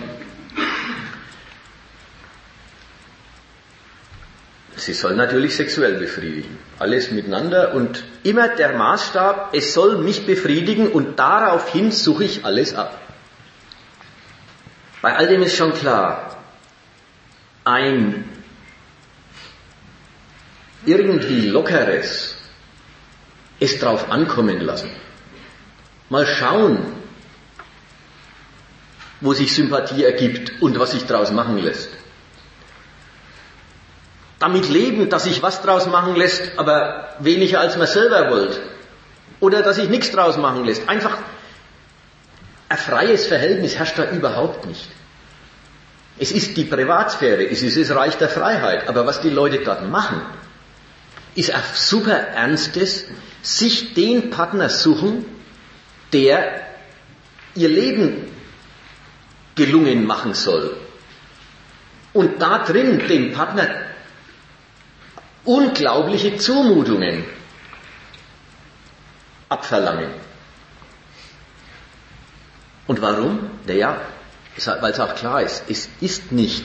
Sie 4.77 4.93
soll 4.93 5.15
natürlich 5.15 5.55
sexuell 5.55 5.95
befriedigen. 5.95 6.57
Alles 6.77 7.09
miteinander 7.11 7.73
und 7.73 8.03
immer 8.23 8.47
der 8.47 8.73
Maßstab, 8.73 9.49
es 9.53 9.73
soll 9.73 9.97
mich 9.97 10.27
befriedigen 10.27 10.89
und 10.89 11.17
daraufhin 11.17 11.91
suche 11.91 12.23
ich 12.25 12.45
alles 12.45 12.75
ab. 12.75 13.01
Bei 15.01 15.15
all 15.15 15.27
dem 15.27 15.41
ist 15.41 15.55
schon 15.55 15.73
klar, 15.73 16.37
ein 17.65 18.23
irgendwie 20.85 21.47
lockeres, 21.47 22.37
es 23.59 23.79
drauf 23.79 24.11
ankommen 24.11 24.61
lassen. 24.61 24.91
Mal 26.09 26.27
schauen, 26.27 26.77
wo 29.21 29.33
sich 29.33 29.53
Sympathie 29.55 30.03
ergibt 30.03 30.61
und 30.61 30.77
was 30.79 30.91
sich 30.91 31.05
daraus 31.05 31.31
machen 31.31 31.57
lässt 31.57 31.89
damit 34.39 34.69
leben, 34.69 35.09
dass 35.09 35.23
sich 35.23 35.41
was 35.41 35.61
draus 35.61 35.87
machen 35.87 36.15
lässt, 36.15 36.57
aber 36.57 37.09
weniger 37.19 37.59
als 37.59 37.77
man 37.77 37.87
selber 37.87 38.29
wollt. 38.29 38.59
Oder 39.39 39.61
dass 39.61 39.77
sich 39.77 39.89
nichts 39.89 40.11
draus 40.11 40.37
machen 40.37 40.65
lässt. 40.65 40.87
Einfach 40.87 41.17
ein 42.69 42.77
freies 42.77 43.27
Verhältnis 43.27 43.75
herrscht 43.75 43.97
da 43.97 44.09
überhaupt 44.09 44.65
nicht. 44.65 44.87
Es 46.19 46.31
ist 46.31 46.57
die 46.57 46.65
Privatsphäre, 46.65 47.47
es 47.47 47.61
ist 47.61 47.77
das 47.77 47.95
Reich 47.95 48.17
der 48.17 48.29
Freiheit, 48.29 48.87
aber 48.87 49.05
was 49.05 49.21
die 49.21 49.29
Leute 49.29 49.59
dort 49.59 49.87
machen, 49.89 50.21
ist 51.35 51.51
ein 51.51 51.61
super 51.73 52.13
ernstes, 52.17 53.05
sich 53.43 53.93
den 53.93 54.31
Partner 54.31 54.69
suchen, 54.69 55.25
der 56.11 56.61
ihr 57.53 57.69
Leben 57.69 58.31
gelungen 59.55 60.05
machen 60.05 60.33
soll. 60.33 60.75
Und 62.13 62.41
da 62.41 62.59
drin 62.59 63.07
den 63.07 63.33
Partner 63.33 63.67
unglaubliche 65.47 66.37
Zumutungen 66.37 67.23
abverlangen. 69.49 70.09
Und 72.85 73.01
warum? 73.01 73.49
Naja, 73.65 74.01
weil 74.81 74.91
es 74.91 74.99
auch 74.99 75.15
klar 75.15 75.41
ist, 75.41 75.63
es 75.69 75.89
ist 76.01 76.31
nicht 76.31 76.63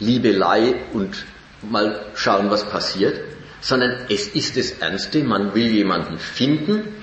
Liebelei 0.00 0.74
und 0.92 1.24
mal 1.62 2.06
schauen, 2.14 2.50
was 2.50 2.68
passiert, 2.68 3.20
sondern 3.60 4.06
es 4.08 4.28
ist 4.28 4.56
das 4.56 4.72
Ernste, 4.72 5.22
man 5.22 5.54
will 5.54 5.66
jemanden 5.66 6.18
finden, 6.18 7.01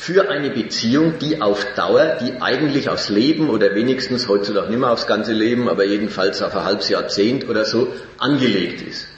für 0.00 0.30
eine 0.30 0.48
Beziehung, 0.48 1.18
die 1.18 1.42
auf 1.42 1.74
Dauer, 1.74 2.16
die 2.22 2.40
eigentlich 2.40 2.88
aufs 2.88 3.10
Leben 3.10 3.50
oder 3.50 3.74
wenigstens 3.74 4.28
heutzutage 4.28 4.70
nicht 4.70 4.78
mehr 4.78 4.90
aufs 4.90 5.06
ganze 5.06 5.34
Leben, 5.34 5.68
aber 5.68 5.84
jedenfalls 5.84 6.40
auf 6.40 6.56
ein 6.56 6.64
halbes 6.64 6.88
Jahrzehnt 6.88 7.46
oder 7.46 7.66
so 7.66 7.92
angelegt 8.16 8.80
ist. 8.80 9.08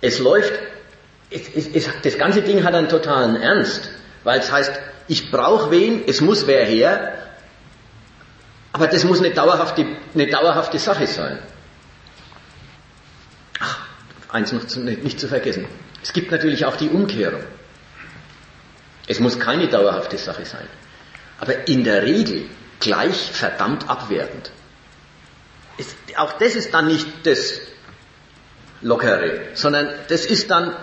Es 0.00 0.20
läuft, 0.20 0.54
es, 1.28 1.42
es, 1.54 1.66
es, 1.66 1.86
das 2.02 2.16
ganze 2.16 2.40
Ding 2.40 2.64
hat 2.64 2.72
einen 2.72 2.88
totalen 2.88 3.36
Ernst, 3.36 3.90
weil 4.24 4.40
es 4.40 4.50
heißt, 4.50 4.72
ich 5.06 5.30
brauche 5.30 5.70
wen, 5.70 6.04
es 6.06 6.22
muss 6.22 6.46
wer 6.46 6.64
her, 6.64 7.12
aber 8.72 8.86
das 8.86 9.04
muss 9.04 9.18
eine 9.18 9.32
dauerhafte, 9.32 9.84
eine 10.14 10.28
dauerhafte 10.28 10.78
Sache 10.78 11.06
sein. 11.06 11.38
Ach, 13.60 13.80
eins 14.30 14.50
noch 14.50 14.66
zu, 14.66 14.80
nicht 14.80 15.20
zu 15.20 15.28
vergessen. 15.28 15.66
Es 16.02 16.14
gibt 16.14 16.30
natürlich 16.30 16.64
auch 16.64 16.76
die 16.76 16.88
Umkehrung. 16.88 17.42
Es 19.12 19.20
muss 19.20 19.38
keine 19.38 19.68
dauerhafte 19.68 20.16
Sache 20.16 20.46
sein. 20.46 20.66
Aber 21.38 21.68
in 21.68 21.84
der 21.84 22.02
Regel 22.02 22.46
gleich 22.80 23.30
verdammt 23.30 23.90
abwertend. 23.90 24.50
Es, 25.76 25.94
auch 26.16 26.32
das 26.38 26.54
ist 26.54 26.72
dann 26.72 26.88
nicht 26.88 27.06
das 27.24 27.60
Lockere, 28.80 29.48
sondern 29.52 29.90
das 30.08 30.24
ist 30.24 30.50
dann, 30.50 30.74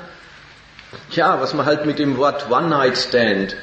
ja, 1.10 1.42
was 1.42 1.56
man 1.56 1.66
halt 1.66 1.88
mit 1.88 1.98
dem 1.98 2.18
Wort 2.18 2.52
One-Night-Stand 2.52 3.56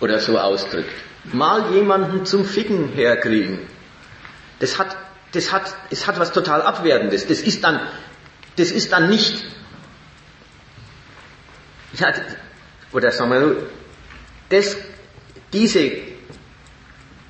oder 0.00 0.20
so 0.20 0.38
ausdrückt. 0.38 0.92
Mal 1.24 1.72
jemanden 1.72 2.26
zum 2.26 2.44
Ficken 2.44 2.90
herkriegen. 2.90 3.60
Das 4.58 4.78
hat, 4.78 4.94
das 5.32 5.50
hat, 5.50 5.74
es 5.88 6.06
hat 6.06 6.18
was 6.18 6.30
total 6.32 6.60
Abwertendes. 6.60 7.26
Das 7.26 7.40
ist 7.40 7.64
dann, 7.64 7.80
das 8.56 8.70
ist 8.70 8.92
dann 8.92 9.08
nicht, 9.08 9.46
ja, 11.94 12.12
nur, 13.40 13.56
das, 14.48 14.76
diese 15.52 15.90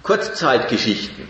Kurzzeitgeschichten 0.02 1.28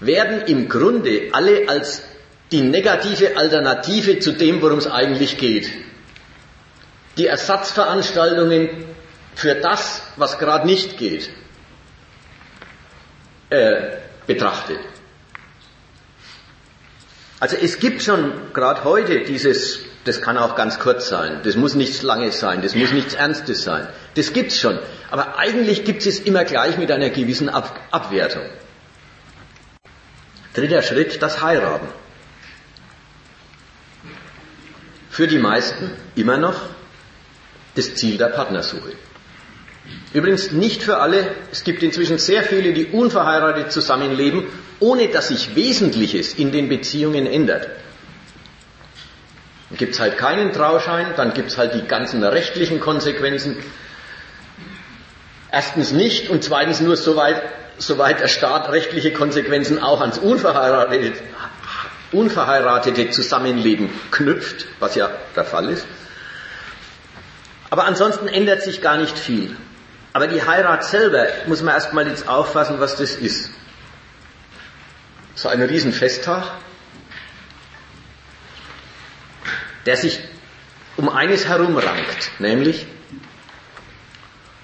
werden 0.00 0.42
im 0.46 0.68
Grunde 0.68 1.30
alle 1.32 1.68
als 1.68 2.02
die 2.50 2.62
negative 2.62 3.36
Alternative 3.36 4.18
zu 4.18 4.32
dem, 4.32 4.62
worum 4.62 4.78
es 4.78 4.86
eigentlich 4.86 5.38
geht. 5.38 5.70
Die 7.16 7.26
Ersatzveranstaltungen 7.26 8.68
für 9.34 9.54
das, 9.56 10.02
was 10.16 10.38
gerade 10.38 10.66
nicht 10.66 10.96
geht, 10.98 11.30
äh, 13.50 13.98
betrachtet. 14.26 14.78
Also 17.40 17.56
es 17.56 17.78
gibt 17.78 18.02
schon 18.02 18.52
gerade 18.52 18.84
heute 18.84 19.20
dieses 19.20 19.83
das 20.04 20.20
kann 20.20 20.36
auch 20.36 20.54
ganz 20.54 20.78
kurz 20.78 21.08
sein. 21.08 21.40
Das 21.44 21.56
muss 21.56 21.74
nichts 21.74 22.02
Langes 22.02 22.38
sein. 22.38 22.60
Das 22.62 22.74
muss 22.74 22.92
nichts 22.92 23.14
Ernstes 23.14 23.62
sein. 23.62 23.88
Das 24.14 24.32
gibt's 24.32 24.58
schon. 24.60 24.78
Aber 25.10 25.38
eigentlich 25.38 25.84
gibt 25.84 26.04
es 26.06 26.20
immer 26.20 26.44
gleich 26.44 26.76
mit 26.78 26.90
einer 26.90 27.10
gewissen 27.10 27.48
Ab 27.48 27.80
Abwertung. 27.90 28.44
Dritter 30.52 30.82
Schritt, 30.82 31.22
das 31.22 31.42
Heiraten. 31.42 31.88
Für 35.10 35.26
die 35.26 35.38
meisten 35.38 35.90
immer 36.16 36.36
noch 36.36 36.60
das 37.74 37.94
Ziel 37.94 38.18
der 38.18 38.28
Partnersuche. 38.28 38.92
Übrigens 40.12 40.52
nicht 40.52 40.82
für 40.82 40.98
alle. 40.98 41.34
Es 41.50 41.64
gibt 41.64 41.82
inzwischen 41.82 42.18
sehr 42.18 42.42
viele, 42.42 42.72
die 42.72 42.86
unverheiratet 42.86 43.72
zusammenleben, 43.72 44.44
ohne 44.80 45.08
dass 45.08 45.28
sich 45.28 45.56
Wesentliches 45.56 46.34
in 46.34 46.52
den 46.52 46.68
Beziehungen 46.68 47.26
ändert. 47.26 47.68
Dann 49.74 49.78
gibt 49.78 49.94
es 49.94 50.00
halt 50.00 50.18
keinen 50.18 50.52
Trauschein, 50.52 51.14
dann 51.16 51.34
gibt 51.34 51.50
es 51.50 51.58
halt 51.58 51.74
die 51.74 51.84
ganzen 51.84 52.22
rechtlichen 52.22 52.78
Konsequenzen. 52.78 53.56
Erstens 55.50 55.90
nicht 55.90 56.30
und 56.30 56.44
zweitens 56.44 56.80
nur 56.80 56.96
soweit, 56.96 57.42
soweit 57.78 58.20
der 58.20 58.28
Staat 58.28 58.70
rechtliche 58.70 59.12
Konsequenzen 59.12 59.82
auch 59.82 60.00
ans 60.00 60.18
unverheiratete, 60.18 61.14
unverheiratete 62.12 63.10
Zusammenleben 63.10 63.90
knüpft, 64.12 64.66
was 64.78 64.94
ja 64.94 65.10
der 65.34 65.44
Fall 65.44 65.68
ist. 65.70 65.84
Aber 67.68 67.86
ansonsten 67.86 68.28
ändert 68.28 68.62
sich 68.62 68.80
gar 68.80 68.96
nicht 68.96 69.18
viel. 69.18 69.56
Aber 70.12 70.28
die 70.28 70.46
Heirat 70.46 70.84
selber 70.84 71.26
muss 71.46 71.62
man 71.62 71.74
erstmal 71.74 72.06
jetzt 72.06 72.28
auffassen, 72.28 72.78
was 72.78 72.94
das 72.94 73.16
ist. 73.16 73.50
So 75.34 75.48
ein 75.48 75.60
Riesenfesttag, 75.60 76.44
der 79.86 79.96
sich 79.96 80.20
um 80.96 81.08
eines 81.08 81.46
herum 81.46 81.76
rankt, 81.76 82.30
nämlich 82.38 82.86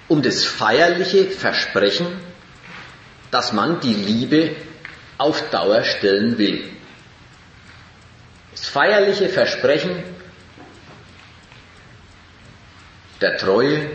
um 0.07 0.21
das 0.21 0.43
feierliche 0.43 1.25
Versprechen, 1.25 2.07
dass 3.31 3.53
man 3.53 3.79
die 3.79 3.93
Liebe 3.93 4.55
auf 5.17 5.49
Dauer 5.49 5.83
stellen 5.83 6.37
will. 6.37 6.69
Das 8.51 8.65
feierliche 8.67 9.29
Versprechen 9.29 10.03
der 13.21 13.37
Treue, 13.37 13.89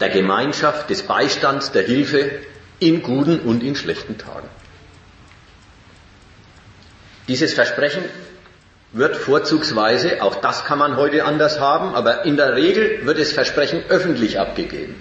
der 0.00 0.08
Gemeinschaft, 0.08 0.90
des 0.90 1.02
Beistands, 1.02 1.72
der 1.72 1.82
Hilfe, 1.82 2.40
in 2.80 3.02
guten 3.02 3.40
und 3.40 3.62
in 3.62 3.76
schlechten 3.76 4.16
Tagen. 4.18 4.48
Dieses 7.26 7.52
Versprechen 7.52 8.04
wird 8.92 9.16
vorzugsweise, 9.16 10.22
auch 10.22 10.36
das 10.36 10.64
kann 10.64 10.78
man 10.78 10.96
heute 10.96 11.24
anders 11.24 11.60
haben, 11.60 11.94
aber 11.94 12.24
in 12.24 12.36
der 12.36 12.56
Regel 12.56 13.04
wird 13.04 13.18
das 13.18 13.32
Versprechen 13.32 13.82
öffentlich 13.88 14.40
abgegeben. 14.40 14.94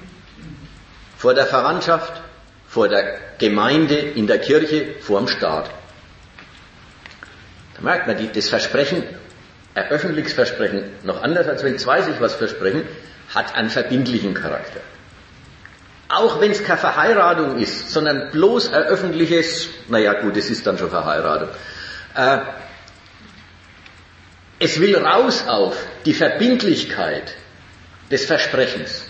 Vor 1.17 1.34
der 1.34 1.45
Verwandtschaft, 1.45 2.21
vor 2.67 2.89
der 2.89 3.17
Gemeinde, 3.38 3.95
in 3.95 4.28
der 4.28 4.39
Kirche, 4.39 4.95
vor 5.00 5.19
dem 5.19 5.28
Staat. 5.28 5.69
Da 7.76 7.82
merkt 7.82 8.08
man, 8.08 8.17
das 8.34 8.50
Versprechen, 8.50 9.04
ein 9.73 9.88
öffentliches 9.89 10.34
Versprechen, 10.34 10.84
noch 11.04 11.23
anders 11.23 11.47
als 11.47 11.63
wenn 11.63 11.78
zwei 11.78 12.02
sich 12.02 12.19
was 12.19 12.36
versprechen, 12.36 12.84
hat 13.34 13.56
einen 13.56 13.69
verbindlichen 13.69 14.34
Charakter. 14.34 14.80
Auch 16.10 16.39
wenn 16.39 16.52
es 16.52 16.63
keine 16.63 16.80
Verheiratung 16.80 17.58
ist, 17.58 17.91
sondern 17.91 18.32
bloß 18.32 18.73
ein 18.73 18.84
öffentliches, 18.84 19.69
naja 19.88 20.13
gut, 20.13 20.38
es 20.38 20.50
ist 20.50 20.65
dann 20.65 20.78
schon 20.78 20.89
Verheiratung. 20.89 21.50
Äh, 22.15 22.39
es 24.59 24.79
will 24.79 24.95
raus 24.95 25.45
auf 25.47 25.75
die 26.05 26.13
Verbindlichkeit 26.13 27.35
des 28.09 28.25
Versprechens. 28.25 29.05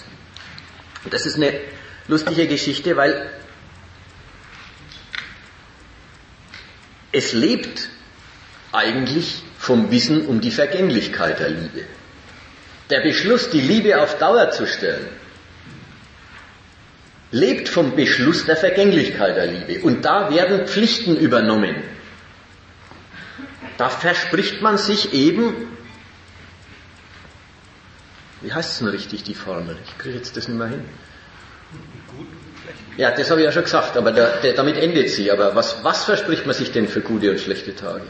Und 1.03 1.13
das 1.13 1.25
ist 1.25 1.36
eine 1.36 1.53
lustige 2.07 2.47
Geschichte, 2.47 2.97
weil 2.97 3.29
es 7.12 7.33
lebt 7.33 7.89
eigentlich 8.71 9.43
vom 9.57 9.89
Wissen 9.91 10.25
um 10.27 10.41
die 10.41 10.51
Vergänglichkeit 10.51 11.39
der 11.39 11.49
Liebe. 11.49 11.83
Der 12.89 13.01
Beschluss, 13.01 13.49
die 13.49 13.62
Liebe 13.62 14.01
auf 14.01 14.17
Dauer 14.17 14.51
zu 14.51 14.67
stellen, 14.67 15.07
lebt 17.31 17.67
vom 17.67 17.95
Beschluss 17.95 18.45
der 18.45 18.55
Vergänglichkeit 18.55 19.36
der 19.36 19.47
Liebe. 19.47 19.83
Und 19.83 20.03
da 20.05 20.29
werden 20.29 20.67
Pflichten 20.67 21.17
übernommen. 21.17 21.75
Da 23.78 23.90
verspricht 23.90 24.62
man 24.62 24.78
sich 24.78 25.13
eben, 25.13 25.54
wie 28.42 28.52
heißt 28.52 28.72
es 28.72 28.80
denn 28.80 28.88
richtig, 28.88 29.24
die 29.24 29.36
Formel? 29.36 29.78
Ich 29.86 29.98
kriege 29.98 30.18
jetzt 30.18 30.36
das 30.36 30.48
nicht 30.48 30.58
mehr 30.58 30.68
hin. 30.68 30.84
Ja, 32.98 33.12
das 33.12 33.30
habe 33.30 33.42
ich 33.42 33.46
ja 33.46 33.52
schon 33.52 33.63
gesagt, 33.63 33.96
aber 33.96 34.12
der, 34.12 34.42
der, 34.42 34.54
damit 34.54 34.78
endet 34.78 35.10
sie. 35.10 35.32
Aber 35.32 35.56
was, 35.56 35.84
was 35.84 36.06
verspricht 36.06 36.46
man 36.48 36.56
sich 36.56 36.72
denn 36.72 36.88
für 36.88 37.02
gute 37.02 37.30
und 37.30 37.40
schlechte 37.40 37.76
Tage? 37.76 38.06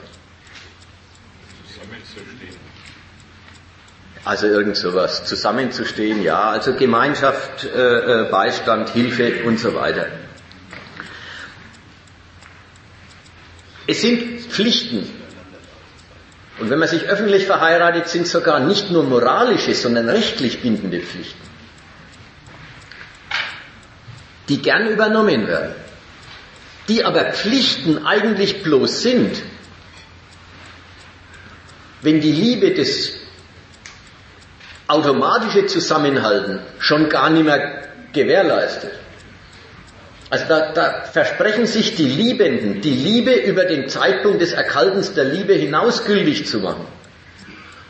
Also 4.24 4.48
irgend 4.48 4.76
sowas, 4.76 5.24
zusammenzustehen, 5.24 6.22
ja, 6.22 6.50
also 6.50 6.74
Gemeinschaft, 6.74 7.64
äh, 7.64 8.24
äh, 8.24 8.30
Beistand, 8.30 8.90
Hilfe 8.90 9.44
und 9.46 9.58
so 9.58 9.74
weiter. 9.74 10.08
Es 13.88 14.02
sind 14.02 14.42
Pflichten. 14.42 15.27
Und 16.60 16.70
wenn 16.70 16.80
man 16.80 16.88
sich 16.88 17.04
öffentlich 17.04 17.46
verheiratet, 17.46 18.08
sind 18.08 18.28
sogar 18.28 18.60
nicht 18.60 18.90
nur 18.90 19.04
moralische, 19.04 19.76
sondern 19.76 20.10
rechtlich 20.10 20.62
bindende 20.62 21.00
Pflichten, 21.00 21.42
die 24.50 24.62
gern 24.62 24.88
übernommen 24.88 25.48
werden, 25.48 25.76
die 26.88 27.04
aber 27.06 27.26
Pflichten 27.34 28.06
eigentlich 28.06 28.64
bloß 28.64 29.04
sind, 29.04 29.42
wenn 32.02 32.22
die 32.22 32.32
Liebe 32.32 32.74
des 32.74 33.14
automatische 34.88 35.66
Zusammenhalten 35.66 36.62
schon 36.80 37.10
gar 37.10 37.30
nicht 37.30 37.44
mehr 37.46 37.90
gewährleistet. 38.14 38.94
Also 40.30 40.46
da, 40.48 40.72
da 40.74 41.04
versprechen 41.06 41.66
sich 41.66 41.96
die 41.96 42.08
Liebenden, 42.08 42.82
die 42.82 42.94
Liebe 42.94 43.34
über 43.34 43.66
den 43.66 43.88
Zeitpunkt 43.88 44.42
des 44.42 44.52
Erkaltens 44.52 45.14
der 45.14 45.24
Liebe 45.24 45.54
hinaus 45.54 46.06
gültig 46.06 46.46
zu 46.46 46.60
machen. 46.60 46.86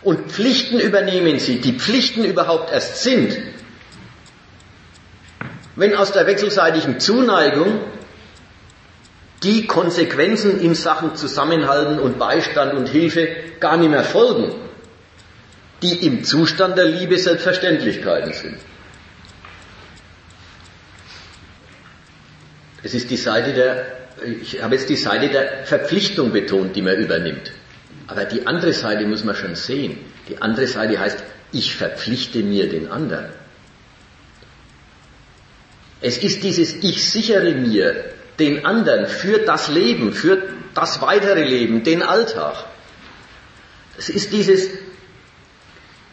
Und 0.04 0.32
Pflichten 0.32 0.80
übernehmen 0.80 1.40
sie, 1.40 1.60
die 1.60 1.74
Pflichten 1.74 2.24
überhaupt 2.24 2.72
erst 2.72 3.04
sind, 3.04 3.38
wenn 5.76 5.96
aus 5.96 6.12
der 6.12 6.28
wechselseitigen 6.28 7.00
Zuneigung 7.00 7.80
die 9.44 9.66
Konsequenzen 9.68 10.62
in 10.62 10.76
Sachen 10.76 11.16
Zusammenhalten 11.16 12.00
und 12.00 12.20
Beistand 12.20 12.74
und 12.74 12.88
Hilfe 12.88 13.28
gar 13.60 13.78
nicht 13.78 13.90
mehr 13.90 14.04
folgen 14.04 14.54
die 15.82 16.06
im 16.06 16.24
Zustand 16.24 16.78
der 16.78 16.86
Liebe 16.86 17.18
Selbstverständlichkeiten 17.18 18.34
sind. 18.34 18.58
Es 22.84 22.94
ist 22.94 23.10
die 23.10 23.18
Seite 23.18 23.54
der, 23.54 23.86
ich 24.42 24.62
habe 24.62 24.76
jetzt 24.76 24.90
die 24.90 24.96
Seite 24.96 25.30
der 25.30 25.66
Verpflichtung 25.66 26.32
betont, 26.32 26.76
die 26.76 26.82
man 26.82 26.96
übernimmt. 26.96 27.52
Aber 28.08 28.26
die 28.26 28.48
andere 28.48 28.74
Seite 28.74 29.06
muss 29.06 29.24
man 29.24 29.36
schon 29.36 29.56
sehen. 29.56 29.98
Die 30.30 30.42
andere 30.42 30.68
Seite 30.68 31.00
heißt, 31.00 31.24
ich 31.52 31.76
verpflichte 31.76 32.40
mir 32.40 32.70
den 32.70 32.90
anderen. 32.90 33.26
Es 36.02 36.18
ist 36.18 36.44
dieses 36.44 36.76
Ich 36.84 37.10
sichere 37.10 37.54
mir 37.54 38.06
den 38.40 38.66
anderen 38.66 39.08
für 39.08 39.40
das 39.40 39.68
Leben, 39.68 40.14
für 40.14 40.44
das 40.76 41.02
weitere 41.02 41.44
Leben, 41.44 41.84
den 41.84 42.04
Alltag. 42.04 42.66
Es 43.98 44.10
ist 44.10 44.32
dieses 44.32 44.70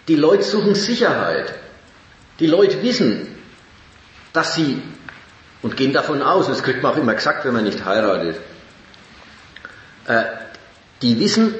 die 0.08 0.16
Leute 0.16 0.42
suchen 0.42 0.74
Sicherheit. 0.74 1.54
Die 2.38 2.46
Leute 2.46 2.82
wissen, 2.82 3.26
dass 4.32 4.54
sie, 4.54 4.82
und 5.64 5.78
gehen 5.78 5.94
davon 5.94 6.20
aus, 6.22 6.46
das 6.46 6.62
kriegt 6.62 6.82
man 6.82 6.92
auch 6.92 6.98
immer 6.98 7.14
gesagt, 7.14 7.46
wenn 7.46 7.54
man 7.54 7.64
nicht 7.64 7.86
heiratet, 7.86 8.36
äh, 10.06 10.24
die 11.00 11.18
wissen, 11.18 11.54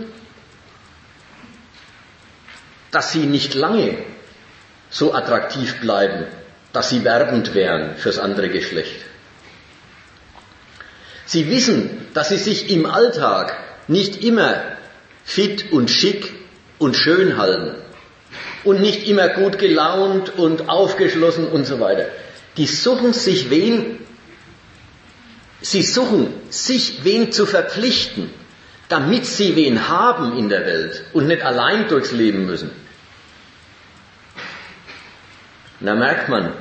dass 2.90 3.12
sie 3.12 3.25
nicht 3.25 3.55
lange 3.55 3.97
so 4.90 5.14
attraktiv 5.14 5.81
bleiben, 5.81 6.27
dass 6.75 6.90
sie 6.90 7.03
werbend 7.03 7.55
wären 7.55 7.97
fürs 7.97 8.19
andere 8.19 8.51
Geschlecht. 8.51 9.07
Sie 11.25 11.49
wissen, 11.51 12.07
dass 12.12 12.29
sie 12.29 12.37
sich 12.37 12.71
im 12.71 12.85
Alltag 12.85 13.57
nicht 13.88 14.23
immer 14.23 14.62
fit 15.25 15.73
und 15.73 15.90
schick 15.90 16.31
und 16.79 16.95
schön 16.95 17.38
halten, 17.38 17.75
und 18.64 18.83
nicht 18.83 19.09
immer 19.09 19.29
gut 19.29 19.59
gelaunt 19.59 20.38
und 20.38 20.69
aufgeschlossen 20.69 21.49
und 21.49 21.67
so 21.67 21.81
weiter. 21.81 22.09
Die 22.57 22.67
suchen 22.67 23.12
sich 23.12 23.51
wen, 23.51 23.99
sie 25.61 25.83
suchen 25.83 26.33
sich 26.51 27.05
wen 27.05 27.33
zu 27.33 27.47
verpflichten, 27.47 28.31
damit 28.88 29.27
sie 29.27 29.57
wen 29.57 29.88
haben 29.88 30.37
in 30.38 30.49
der 30.49 30.64
Welt 30.67 31.05
und 31.12 31.27
nicht 31.27 31.43
allein 31.43 31.88
durchs 31.88 32.12
Leben 32.12 32.47
müssen. 32.47 32.71
Da 35.81 35.95
merkt 35.95 36.29
man, 36.29 36.53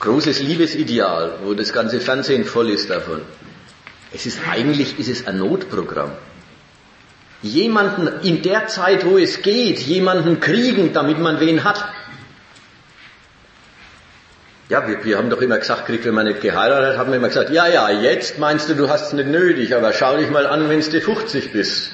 großes 0.00 0.40
Liebesideal, 0.40 1.40
wo 1.42 1.54
das 1.54 1.72
ganze 1.72 2.00
Fernsehen 2.00 2.44
voll 2.44 2.70
ist 2.70 2.88
davon. 2.88 3.20
Es 4.12 4.24
ist 4.24 4.38
eigentlich, 4.48 4.98
ist 4.98 5.08
es 5.08 5.26
ein 5.26 5.38
Notprogramm 5.38 6.12
jemanden 7.42 8.08
in 8.22 8.42
der 8.42 8.66
Zeit, 8.66 9.04
wo 9.04 9.18
es 9.18 9.42
geht, 9.42 9.78
jemanden 9.80 10.40
kriegen, 10.40 10.92
damit 10.92 11.18
man 11.18 11.40
wen 11.40 11.64
hat. 11.64 11.84
Ja, 14.68 14.88
wir, 14.88 15.04
wir 15.04 15.16
haben 15.16 15.30
doch 15.30 15.40
immer 15.40 15.58
gesagt, 15.58 15.86
kriegt, 15.86 16.04
wenn 16.04 16.14
man 16.14 16.26
nicht 16.26 16.40
geheiratet, 16.40 16.98
haben 16.98 17.10
wir 17.10 17.18
immer 17.18 17.28
gesagt, 17.28 17.50
ja, 17.50 17.68
ja, 17.68 17.88
jetzt 17.88 18.40
meinst 18.40 18.68
du, 18.68 18.74
du 18.74 18.88
hast 18.88 19.08
es 19.08 19.12
nicht 19.12 19.28
nötig, 19.28 19.76
aber 19.76 19.92
schau 19.92 20.16
dich 20.16 20.28
mal 20.28 20.46
an, 20.46 20.68
wenn 20.68 20.80
du 20.80 21.00
50 21.00 21.52
bist. 21.52 21.92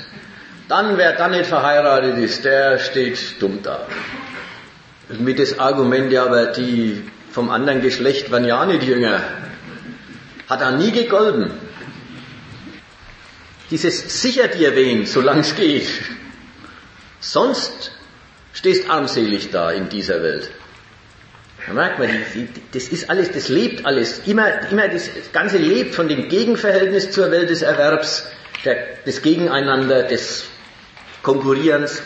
Dann, 0.69 0.97
wer 0.97 1.13
dann 1.13 1.33
nicht 1.33 1.47
verheiratet 1.47 2.17
ist, 2.17 2.47
der 2.47 2.79
steht 2.79 3.43
dumm 3.43 3.63
da. 3.63 3.87
Mit 5.11 5.39
das 5.39 5.59
Argument, 5.59 6.11
ja, 6.11 6.25
aber 6.25 6.47
die 6.47 7.03
vom 7.31 7.51
anderen 7.51 7.83
Geschlecht 7.83 8.31
waren 8.31 8.47
ja 8.47 8.65
nicht 8.65 8.85
jünger. 8.85 9.21
Hat 10.49 10.63
er 10.63 10.73
nie 10.73 10.93
gegolten. 10.93 11.51
Dieses 13.71 14.23
sicher 14.23 14.49
dir 14.49 14.75
wen, 14.75 15.05
solange 15.05 15.41
es 15.41 15.55
geht. 15.57 15.89
Sonst 17.21 17.93
stehst 18.55 18.89
armselig 18.89 19.51
da 19.51 19.71
in 19.73 19.91
dieser 19.91 20.23
Welt. 20.23 20.51
Da 21.67 21.73
merkt 21.75 21.99
man, 21.99 22.09
das 22.73 22.89
ist 22.89 23.09
alles, 23.09 23.31
das 23.31 23.49
lebt 23.49 23.87
alles. 23.87 24.23
Immer, 24.27 24.71
immer 24.71 24.89
das 24.89 25.09
Ganze 25.33 25.59
lebt 25.59 25.95
von 25.95 26.09
dem 26.09 26.29
Gegenverhältnis 26.29 27.13
zur 27.13 27.31
Welt 27.31 27.51
des 27.51 27.63
Erwerbs, 27.63 28.27
der, 28.65 28.77
des 29.07 29.23
Gegeneinander, 29.23 30.03
des 30.03 30.45
Konkurrierens. 31.23 32.03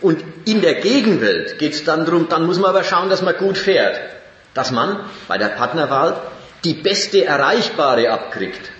Und 0.00 0.22
in 0.44 0.60
der 0.60 0.74
Gegenwelt 0.74 1.58
geht 1.58 1.74
es 1.74 1.84
dann 1.84 2.04
darum, 2.04 2.28
dann 2.28 2.44
muss 2.44 2.58
man 2.58 2.70
aber 2.70 2.84
schauen, 2.84 3.08
dass 3.08 3.22
man 3.22 3.36
gut 3.36 3.56
fährt. 3.56 3.98
Dass 4.52 4.70
man 4.70 5.08
bei 5.28 5.38
der 5.38 5.48
Partnerwahl 5.48 6.20
die 6.64 6.74
beste 6.74 7.24
Erreichbare 7.24 8.10
abkriegt 8.10 8.70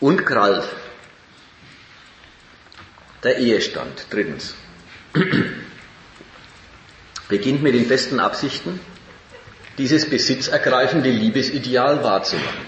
und 0.00 0.24
krallt. 0.24 0.64
Der 3.22 3.36
Ehestand, 3.36 4.06
drittens. 4.08 4.54
Beginnt 7.30 7.62
mit 7.62 7.74
den 7.74 7.86
besten 7.86 8.18
Absichten, 8.18 8.80
dieses 9.78 10.10
besitzergreifende 10.10 11.10
Liebesideal 11.10 12.02
wahrzumachen. 12.02 12.66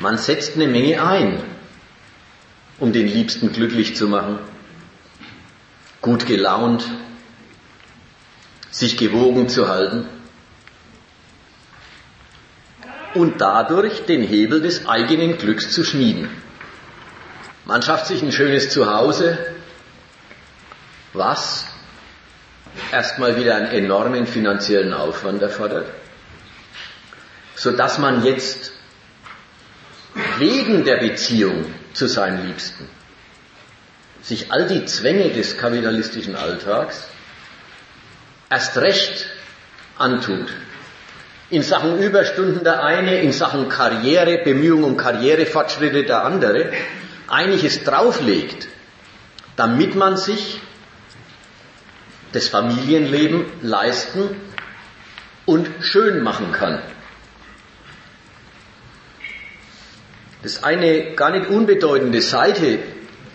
Man 0.00 0.18
setzt 0.18 0.56
eine 0.56 0.66
Menge 0.66 1.02
ein, 1.04 1.40
um 2.78 2.92
den 2.92 3.06
Liebsten 3.06 3.52
glücklich 3.52 3.94
zu 3.94 4.08
machen, 4.08 4.40
gut 6.02 6.26
gelaunt, 6.26 6.84
sich 8.70 8.96
gewogen 8.96 9.48
zu 9.48 9.68
halten 9.68 10.06
und 13.14 13.40
dadurch 13.40 14.04
den 14.04 14.22
Hebel 14.22 14.60
des 14.60 14.86
eigenen 14.86 15.38
Glücks 15.38 15.70
zu 15.70 15.84
schmieden. 15.84 16.28
Man 17.64 17.82
schafft 17.82 18.06
sich 18.06 18.22
ein 18.22 18.32
schönes 18.32 18.70
Zuhause, 18.70 19.38
was 21.18 21.66
erstmal 22.92 23.36
wieder 23.36 23.56
einen 23.56 23.72
enormen 23.72 24.26
finanziellen 24.26 24.94
Aufwand 24.94 25.42
erfordert, 25.42 25.86
sodass 27.54 27.98
man 27.98 28.24
jetzt 28.24 28.72
wegen 30.38 30.84
der 30.84 30.98
Beziehung 30.98 31.66
zu 31.92 32.06
seinen 32.06 32.46
Liebsten 32.46 32.88
sich 34.22 34.52
all 34.52 34.66
die 34.66 34.84
Zwänge 34.84 35.30
des 35.30 35.56
kapitalistischen 35.56 36.36
Alltags 36.36 37.08
erst 38.50 38.76
recht 38.76 39.26
antut. 39.96 40.48
In 41.50 41.62
Sachen 41.62 41.98
Überstunden 41.98 42.62
der 42.62 42.82
eine, 42.84 43.20
in 43.20 43.32
Sachen 43.32 43.70
Karriere, 43.70 44.42
Bemühungen 44.44 44.84
um 44.84 44.96
Karrierefortschritte 44.98 46.04
der 46.04 46.24
andere, 46.24 46.72
einiges 47.26 47.84
drauflegt, 47.84 48.68
damit 49.56 49.94
man 49.94 50.18
sich 50.18 50.60
das 52.32 52.48
Familienleben 52.48 53.44
leisten 53.62 54.36
und 55.46 55.68
schön 55.80 56.22
machen 56.22 56.52
kann. 56.52 56.82
Das 60.42 60.52
ist 60.52 60.64
eine 60.64 61.14
gar 61.14 61.30
nicht 61.30 61.48
unbedeutende 61.48 62.20
Seite 62.20 62.78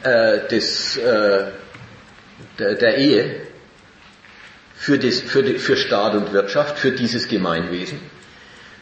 äh, 0.03 0.47
des, 0.47 0.95
äh, 0.97 1.51
der, 2.59 2.75
der, 2.75 2.97
Ehe 2.97 3.41
für, 4.75 4.97
das, 4.97 5.19
für, 5.19 5.43
die, 5.43 5.59
für 5.59 5.75
Staat 5.75 6.13
und 6.15 6.31
Wirtschaft, 6.31 6.77
für 6.77 6.91
dieses 6.91 7.27
Gemeinwesen, 7.27 7.99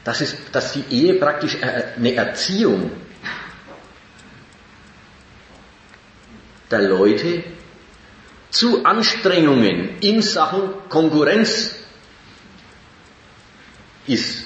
dass, 0.03 0.21
es, 0.21 0.35
dass 0.51 0.73
die 0.73 0.83
Ehe 0.89 1.15
praktisch 1.15 1.57
eine 1.61 2.13
Erziehung 2.13 2.91
der 6.69 6.81
Leute 6.83 7.43
zu 8.51 8.85
Anstrengungen 8.85 9.97
in 10.01 10.21
Sachen 10.21 10.69
Konkurrenz 10.89 11.75
ist. 14.07 14.45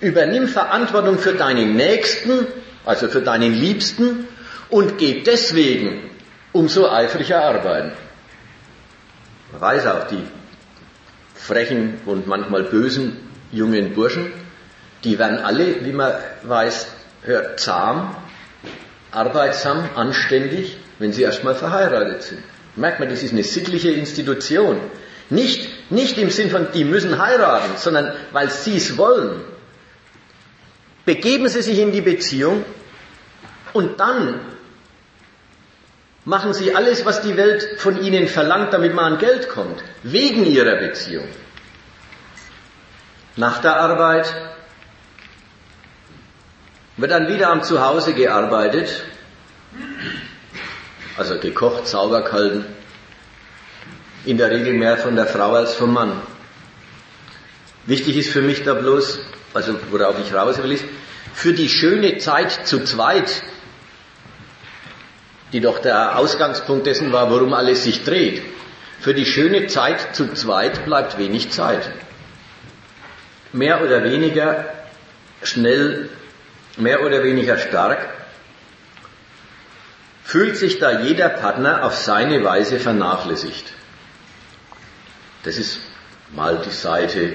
Übernimm 0.00 0.48
Verantwortung 0.48 1.18
für 1.18 1.34
deinen 1.34 1.76
Nächsten 1.76 2.48
also 2.84 3.08
für 3.08 3.22
deinen 3.22 3.54
Liebsten, 3.54 4.26
und 4.68 4.98
geh 4.98 5.22
deswegen 5.22 6.10
umso 6.52 6.88
eifriger 6.88 7.42
arbeiten. 7.44 7.92
Man 9.52 9.60
weiß 9.60 9.86
auch, 9.86 10.06
die 10.08 10.22
frechen 11.34 12.00
und 12.06 12.26
manchmal 12.26 12.64
bösen 12.64 13.18
jungen 13.50 13.94
Burschen, 13.94 14.32
die 15.04 15.18
werden 15.18 15.38
alle, 15.38 15.84
wie 15.84 15.92
man 15.92 16.12
weiß, 16.42 16.86
hört, 17.22 17.60
zahm, 17.60 18.14
arbeitsam, 19.10 19.90
anständig, 19.94 20.78
wenn 20.98 21.12
sie 21.12 21.22
erstmal 21.22 21.54
verheiratet 21.54 22.22
sind. 22.22 22.42
Merkt 22.76 23.00
man, 23.00 23.08
das 23.08 23.22
ist 23.22 23.32
eine 23.32 23.42
sittliche 23.42 23.90
Institution. 23.90 24.80
Nicht, 25.30 25.90
nicht 25.90 26.18
im 26.18 26.30
Sinn 26.30 26.50
von, 26.50 26.68
die 26.72 26.84
müssen 26.84 27.18
heiraten, 27.18 27.76
sondern 27.76 28.12
weil 28.32 28.50
sie 28.50 28.76
es 28.76 28.96
wollen. 28.96 29.40
Begeben 31.04 31.48
Sie 31.48 31.62
sich 31.62 31.78
in 31.78 31.90
die 31.90 32.00
Beziehung 32.00 32.64
und 33.72 33.98
dann 33.98 34.40
machen 36.24 36.54
Sie 36.54 36.74
alles, 36.74 37.04
was 37.04 37.22
die 37.22 37.36
Welt 37.36 37.80
von 37.80 38.00
Ihnen 38.00 38.28
verlangt, 38.28 38.72
damit 38.72 38.94
man 38.94 39.14
an 39.14 39.18
Geld 39.18 39.48
kommt, 39.48 39.82
wegen 40.02 40.46
Ihrer 40.46 40.76
Beziehung. 40.76 41.26
Nach 43.36 43.58
der 43.58 43.76
Arbeit 43.76 44.32
wird 46.96 47.10
dann 47.10 47.28
wieder 47.28 47.50
am 47.50 47.62
Zuhause 47.62 48.14
gearbeitet, 48.14 49.02
also 51.16 51.38
gekocht, 51.38 51.86
sauber 51.86 52.22
gehalten, 52.22 52.64
in 54.24 54.38
der 54.38 54.50
Regel 54.50 54.72
mehr 54.74 54.96
von 54.98 55.16
der 55.16 55.26
Frau 55.26 55.52
als 55.54 55.74
vom 55.74 55.92
Mann. 55.92 56.12
Wichtig 57.86 58.16
ist 58.16 58.30
für 58.30 58.42
mich 58.42 58.62
da 58.62 58.74
bloß, 58.74 59.20
also 59.54 59.74
worauf 59.90 60.16
ich 60.20 60.32
raus 60.32 60.62
will, 60.62 60.72
ist, 60.72 60.84
für 61.34 61.52
die 61.52 61.68
schöne 61.68 62.18
Zeit 62.18 62.66
zu 62.66 62.84
zweit, 62.84 63.42
die 65.52 65.60
doch 65.60 65.80
der 65.80 66.18
Ausgangspunkt 66.18 66.86
dessen 66.86 67.12
war, 67.12 67.30
worum 67.30 67.52
alles 67.52 67.84
sich 67.84 68.04
dreht, 68.04 68.42
für 69.00 69.14
die 69.14 69.26
schöne 69.26 69.66
Zeit 69.66 70.14
zu 70.14 70.32
zweit 70.32 70.84
bleibt 70.84 71.18
wenig 71.18 71.50
Zeit. 71.50 71.90
Mehr 73.52 73.82
oder 73.82 74.04
weniger 74.04 74.64
schnell, 75.42 76.08
mehr 76.76 77.04
oder 77.04 77.24
weniger 77.24 77.58
stark, 77.58 78.11
fühlt 80.32 80.56
sich 80.56 80.78
da 80.78 81.00
jeder 81.02 81.28
Partner 81.28 81.84
auf 81.84 81.94
seine 81.94 82.42
Weise 82.42 82.80
vernachlässigt. 82.80 83.66
Das 85.42 85.58
ist 85.58 85.78
mal 86.34 86.62
die 86.64 86.70
Seite 86.70 87.34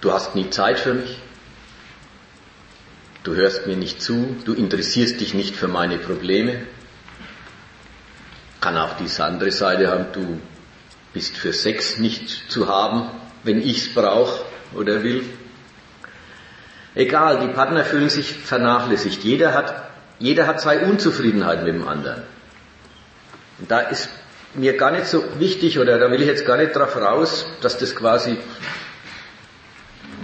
Du 0.00 0.12
hast 0.12 0.34
nie 0.34 0.48
Zeit 0.48 0.78
für 0.78 0.94
mich. 0.94 1.18
Du 3.24 3.34
hörst 3.34 3.66
mir 3.66 3.76
nicht 3.76 4.00
zu. 4.00 4.36
Du 4.44 4.54
interessierst 4.54 5.20
dich 5.20 5.34
nicht 5.34 5.56
für 5.56 5.66
meine 5.66 5.98
Probleme. 5.98 6.62
Kann 8.60 8.76
auch 8.76 8.96
diese 8.96 9.24
andere 9.24 9.50
Seite 9.50 9.88
haben. 9.90 10.06
Du 10.12 10.40
bist 11.12 11.36
für 11.36 11.52
Sex 11.52 11.98
nicht 11.98 12.50
zu 12.50 12.68
haben, 12.68 13.10
wenn 13.42 13.60
ich's 13.60 13.92
brauche 13.92 14.44
oder 14.72 15.02
will. 15.02 15.24
Egal, 16.94 17.40
die 17.40 17.52
Partner 17.52 17.84
fühlen 17.84 18.08
sich 18.08 18.32
vernachlässigt. 18.32 19.24
Jeder 19.24 19.52
hat, 19.52 19.87
jeder 20.18 20.46
hat 20.46 20.60
zwei 20.60 20.80
Unzufriedenheiten 20.80 21.64
mit 21.64 21.74
dem 21.74 21.86
anderen. 21.86 22.22
Und 23.58 23.70
da 23.70 23.80
ist 23.80 24.08
mir 24.54 24.76
gar 24.76 24.90
nicht 24.90 25.06
so 25.06 25.24
wichtig, 25.38 25.78
oder 25.78 25.98
da 25.98 26.10
will 26.10 26.20
ich 26.20 26.26
jetzt 26.26 26.46
gar 26.46 26.56
nicht 26.56 26.74
drauf 26.74 26.96
raus, 26.96 27.46
dass 27.60 27.78
das 27.78 27.94
quasi 27.94 28.38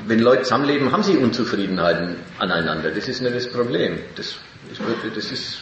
wenn 0.07 0.21
Leute 0.21 0.43
zusammenleben, 0.43 0.93
haben 0.93 1.03
sie 1.03 1.17
Unzufriedenheiten 1.17 2.17
aneinander. 2.39 2.91
Das 2.91 3.09
ist 3.09 3.23
nicht 3.23 3.35
das 3.35 3.49
Problem. 3.49 3.99
Das, 4.17 4.37
das 5.15 5.33
ist 5.33 5.61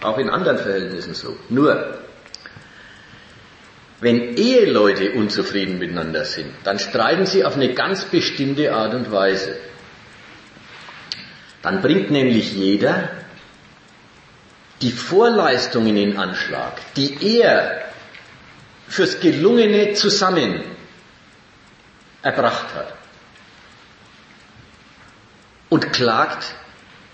auch 0.00 0.18
in 0.18 0.30
anderen 0.30 0.58
Verhältnissen 0.58 1.14
so. 1.14 1.36
Nur, 1.48 1.98
wenn 4.00 4.36
Eheleute 4.36 5.12
unzufrieden 5.12 5.78
miteinander 5.78 6.24
sind, 6.24 6.50
dann 6.64 6.78
streiten 6.78 7.26
sie 7.26 7.44
auf 7.44 7.56
eine 7.56 7.74
ganz 7.74 8.04
bestimmte 8.04 8.72
Art 8.72 8.94
und 8.94 9.10
Weise. 9.10 9.56
Dann 11.62 11.82
bringt 11.82 12.10
nämlich 12.10 12.54
jeder 12.54 13.10
die 14.82 14.92
Vorleistungen 14.92 15.96
in 15.96 16.16
Anschlag, 16.16 16.80
die 16.96 17.38
er 17.38 17.82
fürs 18.88 19.20
gelungene 19.20 19.94
Zusammen 19.94 20.64
erbracht 22.22 22.74
hat 22.74 22.94
und 25.68 25.92
klagt 25.92 26.54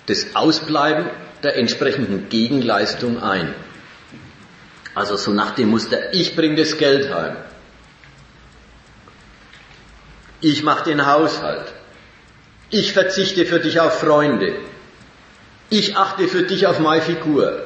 das 0.06 0.34
Ausbleiben 0.34 1.10
der 1.42 1.56
entsprechenden 1.56 2.28
Gegenleistung 2.28 3.22
ein. 3.22 3.54
Also 4.94 5.16
so 5.16 5.32
nach 5.32 5.50
dem 5.50 5.68
Muster, 5.68 6.14
ich 6.14 6.34
bringe 6.34 6.56
das 6.56 6.78
Geld 6.78 7.12
heim. 7.12 7.36
Ich 10.40 10.62
mache 10.62 10.84
den 10.84 11.04
Haushalt. 11.06 11.72
Ich 12.70 12.92
verzichte 12.92 13.44
für 13.44 13.60
dich 13.60 13.80
auf 13.80 14.00
Freunde. 14.00 14.54
Ich 15.68 15.96
achte 15.96 16.28
für 16.28 16.42
dich 16.42 16.66
auf 16.66 16.78
meine 16.78 17.02
Figur. 17.02 17.62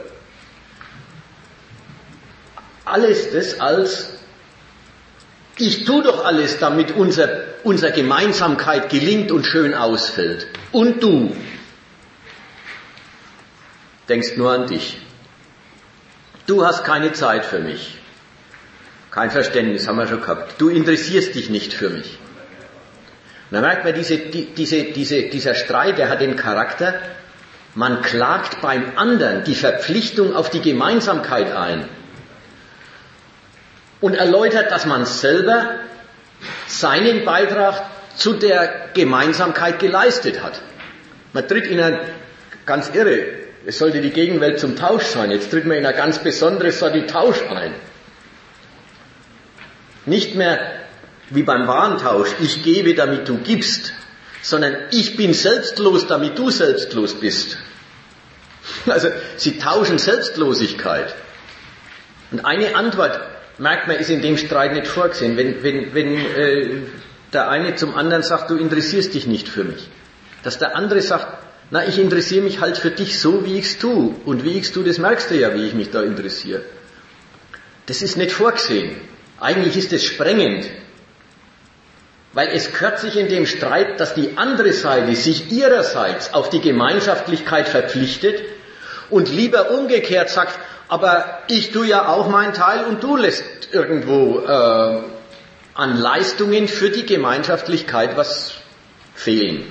Alles 2.85 3.31
das 3.33 3.61
als 3.61 4.21
ich 5.61 5.85
tue 5.85 6.03
doch 6.03 6.25
alles, 6.25 6.59
damit 6.59 6.93
unser, 6.93 7.29
unsere 7.65 7.93
Gemeinsamkeit 7.93 8.89
gelingt 8.89 9.31
und 9.31 9.45
schön 9.45 9.75
ausfällt. 9.75 10.47
Und 10.73 11.03
du 11.03 11.37
denkst 14.09 14.37
nur 14.37 14.53
an 14.53 14.67
dich. 14.67 14.97
Du 16.47 16.65
hast 16.65 16.85
keine 16.85 17.13
Zeit 17.13 17.45
für 17.45 17.59
mich. 17.59 17.99
Kein 19.11 19.31
Verständnis 19.31 19.87
haben 19.87 19.99
wir 19.99 20.07
schon 20.07 20.23
gehabt. 20.23 20.55
Du 20.59 20.71
interessierst 20.71 21.35
dich 21.35 21.51
nicht 21.51 21.75
für 21.75 21.91
mich. 21.91 22.19
Und 23.51 23.57
da 23.57 23.61
merkt 23.61 23.85
man, 23.85 23.95
diese, 23.95 24.17
die, 24.17 24.47
diese, 24.47 24.85
diese, 24.85 25.25
dieser 25.25 25.55
Streit, 25.55 25.99
der 25.99 26.09
hat 26.09 26.23
den 26.23 26.37
Charakter, 26.37 26.95
man 27.75 28.03
klagt 28.03 28.61
beim 28.61 28.93
anderen 28.97 29.45
die 29.45 29.55
Verpflichtung 29.55 30.35
auf 30.35 30.51
die 30.51 30.61
Gemeinsamkeit 30.61 31.55
ein. 31.55 31.89
und 34.01 34.15
erläutert, 34.15 34.71
dass 34.71 34.87
man 34.87 35.05
selber 35.05 35.71
seinen 36.67 37.25
Beitrag 37.25 37.83
zu 38.17 38.35
der 38.35 38.89
Gemeinsamkeit 38.95 39.79
geleistet 39.79 40.43
hat. 40.43 40.61
Man 41.33 41.47
tritt 41.47 41.67
in 41.67 41.81
ein 41.81 41.99
ganz 42.67 42.91
irre, 42.95 43.27
es 43.67 43.79
sollte 43.79 44.01
die 44.01 44.11
Gegenwelt 44.11 44.59
zum 44.59 44.75
Tausch 44.75 45.05
sein, 45.05 45.31
jetzt 45.31 45.51
tritt 45.51 45.67
man 45.67 45.77
in 45.77 45.87
eine 45.87 45.97
ganz 45.97 46.19
besondere 46.19 46.73
Sorte 46.73 47.07
Tausch 47.07 47.43
ein. 47.43 47.75
Nicht 50.07 50.35
mehr 50.35 50.59
wie 51.29 51.43
beim 51.43 51.67
Warentausch, 51.69 52.31
ich 52.41 52.63
gebe, 52.65 52.95
damit 52.95 53.29
du 53.29 53.37
gibst, 53.39 53.93
sondern 54.43 54.77
ich 54.91 55.17
bin 55.17 55.35
selbstlos, 55.35 56.07
damit 56.07 56.39
du 56.39 56.51
selbstlos 56.51 57.15
bist. 57.15 57.59
Also 58.87 59.09
sie 59.37 59.59
tauschen 59.59 59.99
Selbstlosigkeit. 59.99 61.15
Und 62.31 62.45
eine 62.45 62.77
Antwort, 62.77 63.21
merkt 63.59 63.89
man, 63.89 63.97
ist 63.97 64.11
in 64.11 64.23
dem 64.23 64.37
Streit 64.37 64.73
nicht 64.73 64.87
vorgesehen. 64.87 65.37
Wenn, 65.37 65.63
wenn, 65.63 65.95
wenn 65.95 66.17
äh, 66.17 66.71
der 67.33 67.49
eine 67.49 67.75
zum 67.75 67.95
anderen 67.95 68.23
sagt, 68.23 68.51
du 68.51 68.57
interessierst 68.57 69.15
dich 69.15 69.27
nicht 69.27 69.49
für 69.49 69.65
mich. 69.65 69.89
Dass 70.43 70.59
der 70.59 70.77
andere 70.77 71.03
sagt, 71.03 71.27
na, 71.71 71.87
ich 71.87 71.99
interessiere 71.99 72.43
mich 72.43 72.61
halt 72.61 72.79
für 72.79 72.91
dich 72.91 73.21
so, 73.21 73.45
wie 73.45 73.59
ich's 73.59 73.79
tu. 73.79 74.17
Und 74.25 74.45
wie 74.45 74.59
ich's 74.59 74.73
tu, 74.73 74.83
das 74.83 74.99
merkst 74.99 75.31
du 75.31 75.37
ja, 75.37 75.55
wie 75.55 75.67
ich 75.67 75.75
mich 75.75 75.91
da 75.91 76.03
interessiere. 76.03 76.63
Das 77.87 78.03
ist 78.03 78.17
nicht 78.17 78.33
vorgesehen. 78.33 78.97
Eigentlich 79.39 79.77
ist 79.77 79.93
es 79.93 80.05
sprengend. 80.05 80.69
Weil 82.33 82.49
es 82.49 82.73
gehört 82.73 83.01
sich 83.01 83.17
in 83.17 83.29
dem 83.29 83.47
Streit, 83.47 83.99
dass 83.99 84.15
die 84.15 84.37
andere 84.37 84.73
Seite 84.73 85.15
sich 85.17 85.51
ihrerseits 85.51 86.33
auf 86.33 86.49
die 86.49 86.61
Gemeinschaftlichkeit 86.61 87.69
verpflichtet 87.69 88.43
und 89.11 89.29
lieber 89.29 89.73
umgekehrt 89.73 90.31
sagt, 90.31 90.59
aber 90.87 91.41
ich 91.49 91.73
tue 91.73 91.87
ja 91.87 92.09
auch 92.09 92.29
meinen 92.29 92.53
Teil 92.53 92.85
und 92.85 93.03
du 93.03 93.17
lässt 93.17 93.45
irgendwo 93.73 94.41
äh, 94.41 95.03
an 95.75 95.97
Leistungen 95.97 96.69
für 96.69 96.91
die 96.91 97.07
Gemeinschaftlichkeit 97.07 98.17
was 98.17 98.55
fehlen. 99.15 99.65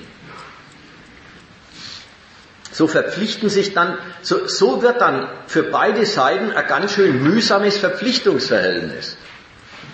So 2.72 2.88
verpflichten 2.88 3.50
sich 3.50 3.74
dann, 3.74 3.98
so, 4.22 4.48
so 4.48 4.82
wird 4.82 5.02
dann 5.02 5.28
für 5.48 5.64
beide 5.64 6.06
Seiten 6.06 6.52
ein 6.52 6.68
ganz 6.68 6.94
schön 6.94 7.22
mühsames 7.22 7.78
Verpflichtungsverhältnis 7.78 9.18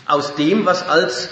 aus 0.05 0.35
dem, 0.35 0.65
was 0.65 0.87
als 0.87 1.29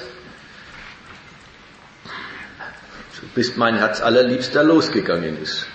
bis 3.35 3.55
mein 3.55 3.77
Herz 3.77 4.01
allerliebster 4.01 4.63
losgegangen 4.63 5.41
ist. 5.41 5.65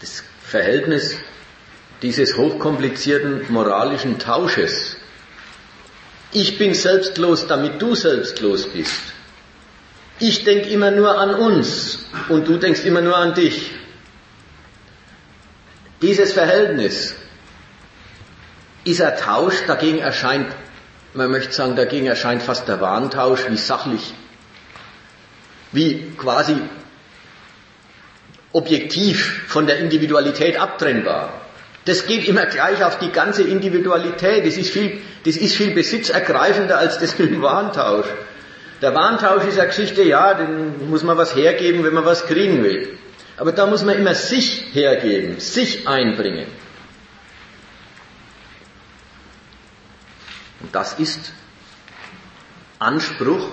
Das 0.00 0.22
Verhältnis 0.42 1.16
dieses 2.02 2.36
hochkomplizierten 2.36 3.44
moralischen 3.48 4.18
Tausches. 4.18 4.96
Ich 6.32 6.58
bin 6.58 6.74
selbstlos, 6.74 7.46
damit 7.46 7.80
du 7.80 7.94
selbstlos 7.94 8.66
bist. 8.68 9.00
Ich 10.18 10.44
denke 10.44 10.68
immer 10.68 10.90
nur 10.90 11.18
an 11.18 11.34
uns 11.34 12.00
und 12.28 12.48
du 12.48 12.56
denkst 12.56 12.84
immer 12.84 13.00
nur 13.00 13.16
an 13.16 13.34
dich. 13.34 13.72
Dieses 16.00 16.32
Verhältnis 16.32 17.14
ist 18.84 19.00
ein 19.00 19.16
Tausch, 19.16 19.64
dagegen 19.66 19.98
erscheint, 19.98 20.48
man 21.14 21.30
möchte 21.30 21.52
sagen, 21.52 21.76
dagegen 21.76 22.06
erscheint 22.06 22.42
fast 22.42 22.66
der 22.66 22.80
Warntausch 22.80 23.46
wie 23.48 23.56
sachlich 23.56 24.14
wie 25.72 26.12
quasi 26.18 26.56
objektiv 28.52 29.44
von 29.48 29.66
der 29.66 29.78
Individualität 29.78 30.60
abtrennbar. 30.60 31.32
Das 31.84 32.06
geht 32.06 32.28
immer 32.28 32.46
gleich 32.46 32.84
auf 32.84 32.98
die 32.98 33.10
ganze 33.10 33.42
Individualität. 33.42 34.46
Das 34.46 34.56
ist 34.56 34.70
viel, 34.70 35.00
das 35.24 35.36
ist 35.36 35.56
viel 35.56 35.72
besitzergreifender 35.72 36.78
als 36.78 36.98
das 36.98 37.18
mit 37.18 37.30
dem 37.30 37.42
Warentausch. 37.42 38.06
Der 38.80 38.94
Warentausch 38.94 39.44
ist 39.44 39.58
eine 39.58 39.68
Geschichte, 39.68 40.02
ja, 40.02 40.34
den 40.34 40.90
muss 40.90 41.02
man 41.02 41.16
was 41.16 41.34
hergeben, 41.34 41.84
wenn 41.84 41.94
man 41.94 42.04
was 42.04 42.26
kriegen 42.26 42.62
will. 42.62 42.98
Aber 43.36 43.52
da 43.52 43.66
muss 43.66 43.82
man 43.84 43.96
immer 43.96 44.14
sich 44.14 44.66
hergeben, 44.72 45.40
sich 45.40 45.88
einbringen. 45.88 46.46
Und 50.60 50.74
das 50.74 50.98
ist 50.98 51.32
Anspruch 52.78 53.48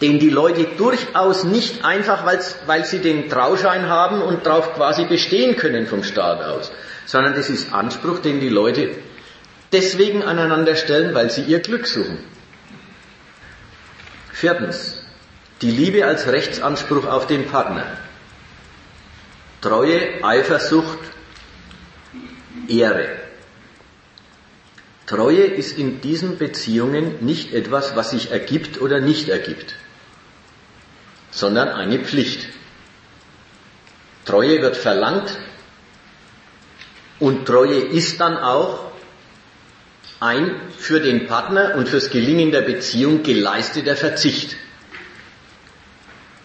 den 0.00 0.18
die 0.18 0.30
Leute 0.30 0.64
durchaus 0.78 1.44
nicht 1.44 1.84
einfach, 1.84 2.24
weil 2.66 2.84
sie 2.84 3.00
den 3.00 3.28
Trauschein 3.28 3.88
haben 3.88 4.22
und 4.22 4.46
darauf 4.46 4.74
quasi 4.74 5.04
bestehen 5.04 5.56
können 5.56 5.86
vom 5.86 6.02
Staat 6.04 6.42
aus, 6.42 6.72
sondern 7.04 7.34
das 7.34 7.50
ist 7.50 7.72
Anspruch, 7.72 8.20
den 8.20 8.40
die 8.40 8.48
Leute 8.48 8.90
deswegen 9.72 10.22
aneinander 10.22 10.74
stellen, 10.74 11.14
weil 11.14 11.30
sie 11.30 11.42
ihr 11.42 11.60
Glück 11.60 11.86
suchen. 11.86 12.18
Viertens, 14.32 15.04
die 15.60 15.70
Liebe 15.70 16.06
als 16.06 16.26
Rechtsanspruch 16.26 17.06
auf 17.06 17.26
den 17.26 17.46
Partner. 17.46 17.84
Treue, 19.60 20.24
Eifersucht, 20.24 20.98
Ehre. 22.68 23.06
Treue 25.04 25.42
ist 25.42 25.76
in 25.76 26.00
diesen 26.00 26.38
Beziehungen 26.38 27.16
nicht 27.20 27.52
etwas, 27.52 27.96
was 27.96 28.12
sich 28.12 28.30
ergibt 28.30 28.80
oder 28.80 29.00
nicht 29.00 29.28
ergibt 29.28 29.74
sondern 31.40 31.68
eine 31.68 31.98
Pflicht. 31.98 32.48
Treue 34.26 34.60
wird 34.60 34.76
verlangt 34.76 35.38
und 37.18 37.46
Treue 37.46 37.80
ist 37.80 38.20
dann 38.20 38.36
auch 38.36 38.92
ein 40.20 40.54
für 40.76 41.00
den 41.00 41.26
Partner 41.26 41.74
und 41.76 41.88
fürs 41.88 42.10
Gelingen 42.10 42.52
der 42.52 42.60
Beziehung 42.60 43.22
geleisteter 43.22 43.96
Verzicht. 43.96 44.56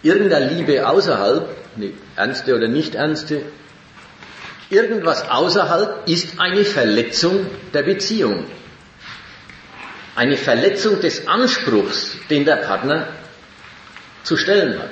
Irgendeine 0.02 0.48
Liebe 0.54 0.88
außerhalb, 0.88 1.54
eine 1.76 1.92
ernste 2.16 2.56
oder 2.56 2.68
nicht 2.68 2.94
ernste, 2.94 3.42
irgendwas 4.70 5.28
außerhalb 5.28 6.08
ist 6.08 6.40
eine 6.40 6.64
Verletzung 6.64 7.46
der 7.74 7.82
Beziehung. 7.82 8.44
Eine 10.14 10.38
Verletzung 10.38 11.00
des 11.02 11.28
Anspruchs, 11.28 12.16
den 12.30 12.46
der 12.46 12.56
Partner 12.56 13.08
zu 14.26 14.36
stellen 14.36 14.78
hat. 14.78 14.90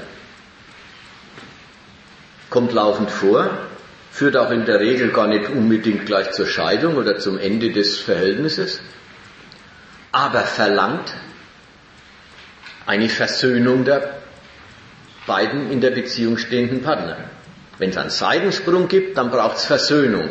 Kommt 2.51 2.73
laufend 2.73 3.11
vor, 3.11 3.51
führt 4.13 4.37
auch 4.37 4.51
in 4.51 4.65
der 4.65 4.79
Regel 4.79 5.11
gar 5.11 5.27
nicht 5.27 5.49
unbedingt 5.49 6.07
gleich 6.07 6.31
zur 6.31 6.47
Scheidung 6.47 6.97
oder 6.97 7.19
zum 7.19 7.37
Ende 7.37 7.73
des 7.73 7.99
Verhältnisses, 7.99 8.81
aber 10.13 10.43
verlangt 10.43 11.13
eine 12.87 13.09
Versöhnung 13.09 13.85
der 13.85 14.19
beiden 15.27 15.73
in 15.73 15.81
der 15.81 15.91
Beziehung 15.91 16.39
stehenden 16.39 16.83
Partner. 16.83 17.17
Wenn 17.79 17.91
es 17.91 17.97
einen 17.97 18.11
Seitensprung 18.11 18.87
gibt, 18.87 19.19
dann 19.19 19.33
braucht 19.33 19.57
es 19.57 19.65
Versöhnung. 19.65 20.31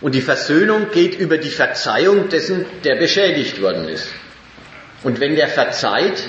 Und 0.00 0.14
die 0.14 0.20
Versöhnung 0.20 0.90
geht 0.92 1.18
über 1.18 1.38
die 1.38 1.50
Verzeihung 1.50 2.28
dessen, 2.28 2.64
der 2.84 2.96
beschädigt 2.96 3.60
worden 3.60 3.88
ist. 3.88 4.08
Und 5.02 5.18
wenn 5.18 5.34
der 5.34 5.48
verzeiht, 5.48 6.22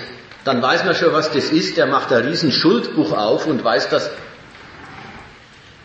dann 0.46 0.62
weiß 0.62 0.86
man 0.86 0.96
schon, 0.96 1.12
was 1.12 1.32
das 1.32 1.50
ist. 1.50 1.76
Der 1.76 1.88
macht 1.88 2.14
ein 2.14 2.24
riesen 2.24 2.52
Schuldbuch 2.52 3.12
auf 3.12 3.48
und 3.48 3.64
weiß, 3.64 3.89
dass 3.89 4.12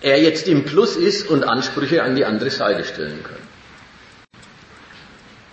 er 0.02 0.20
jetzt 0.20 0.46
im 0.48 0.64
Plus 0.64 0.96
ist 0.96 1.28
und 1.28 1.44
Ansprüche 1.44 2.02
an 2.02 2.14
die 2.14 2.24
andere 2.24 2.50
Seite 2.50 2.84
stellen 2.84 3.24
kann. 3.24 3.40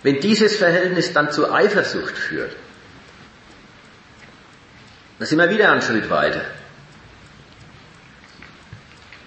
Wenn 0.02 0.20
dieses 0.20 0.56
Verhältnis 0.56 1.12
dann 1.12 1.32
zu 1.32 1.50
Eifersucht 1.50 2.16
führt, 2.16 2.54
dann 5.18 5.26
sind 5.26 5.38
wir 5.38 5.50
wieder 5.50 5.72
einen 5.72 5.82
Schritt 5.82 6.08
weiter. 6.10 6.42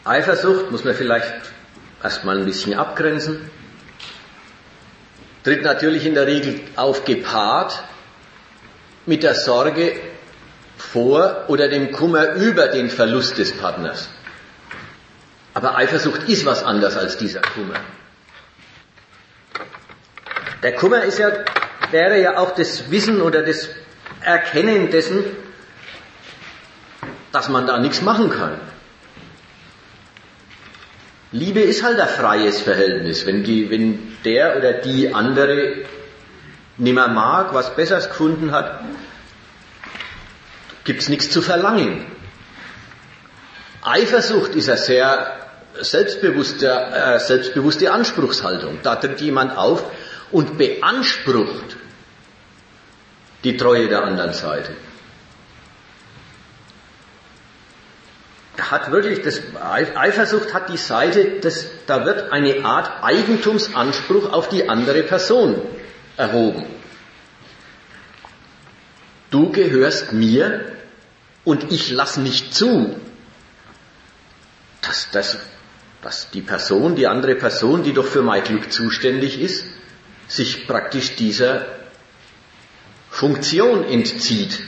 Eifersucht 0.06 0.72
muss 0.72 0.84
man 0.84 0.94
vielleicht 0.94 1.34
erstmal 2.04 2.38
ein 2.38 2.46
bisschen 2.46 2.76
abgrenzen, 2.76 3.50
tritt 5.44 5.64
natürlich 5.64 6.06
in 6.06 6.14
der 6.14 6.28
Regel 6.28 6.62
auf 6.76 7.04
gepaart 7.04 7.84
mit 9.06 9.24
der 9.24 9.36
Sorge 9.36 10.00
vor 10.78 11.46
oder 11.48 11.68
dem 11.68 11.92
Kummer 11.92 12.34
über 12.34 12.68
den 12.68 12.90
Verlust 12.90 13.38
des 13.38 13.54
Partners. 13.54 14.10
Aber 15.54 15.78
Eifersucht 15.78 16.28
ist 16.30 16.46
was 16.46 16.64
anderes 16.64 16.98
als 16.98 17.18
dieser 17.18 17.42
Kummer. 17.42 17.76
Der 20.64 20.76
Kummer 20.76 21.04
ist 21.04 21.18
ja, 21.20 21.32
wäre 21.92 22.22
ja 22.22 22.38
auch 22.38 22.52
das 22.52 22.92
Wissen 22.92 23.22
oder 23.22 23.42
das 23.42 23.70
Erkennen 24.22 24.92
dessen, 24.92 25.24
dass 27.32 27.50
man 27.50 27.66
da 27.66 27.80
nichts 27.80 28.02
machen 28.02 28.30
kann. 28.30 28.60
Liebe 31.32 31.62
ist 31.62 31.84
halt 31.84 32.00
ein 32.00 32.08
freies 32.08 32.62
Verhältnis. 32.62 33.26
Wenn, 33.26 33.44
die, 33.44 33.70
wenn 33.70 34.18
der 34.26 34.58
oder 34.58 34.74
die 34.74 35.14
andere 35.14 35.86
nimmer 36.78 37.08
mag, 37.08 37.54
was 37.54 37.76
Besseres 37.76 38.10
gefunden 38.10 38.52
hat, 38.52 38.84
gibt 40.84 41.02
es 41.02 41.10
nichts 41.10 41.30
zu 41.30 41.42
verlangen. 41.42 42.06
Eifersucht 43.84 44.56
ist 44.56 44.70
ein 44.70 44.78
sehr 44.78 45.38
selbstbewusste, 45.80 46.70
äh, 46.70 47.20
selbstbewusste 47.20 47.92
Anspruchshaltung. 47.92 48.80
Da 48.84 48.96
tritt 48.96 49.22
jemand 49.22 49.58
auf 49.58 49.84
und 50.32 50.58
beansprucht 50.58 51.78
die 53.44 53.58
Treue 53.58 53.88
der 53.88 54.04
anderen 54.04 54.34
Seite. 54.34 54.74
hat 58.70 58.92
wirklich, 58.92 59.22
das, 59.22 59.42
Eifersucht 59.96 60.54
hat 60.54 60.70
die 60.70 60.78
Seite, 60.78 61.40
das, 61.42 61.68
da 61.88 62.06
wird 62.06 62.32
eine 62.32 62.64
Art 62.64 63.04
Eigentumsanspruch 63.04 64.32
auf 64.32 64.50
die 64.50 64.70
andere 64.70 65.04
Person 65.04 65.62
erhoben. 66.18 66.66
Du 69.30 69.52
gehörst 69.52 70.12
mir 70.12 70.72
und 71.44 71.72
ich 71.72 71.92
lass 71.92 72.18
nicht 72.18 72.54
zu, 72.54 72.96
dass, 74.82 75.10
dass, 75.12 75.38
dass 76.02 76.30
die 76.32 76.42
Person, 76.42 76.96
die 76.96 77.08
andere 77.08 77.36
Person, 77.36 77.84
die 77.84 77.94
doch 77.94 78.06
für 78.06 78.22
mein 78.22 78.44
Glück 78.44 78.72
zuständig 78.72 79.40
ist, 79.40 79.66
sich 80.28 80.68
praktisch 80.68 81.16
dieser 81.16 81.66
Funktion 83.10 83.84
entzieht. 83.86 84.62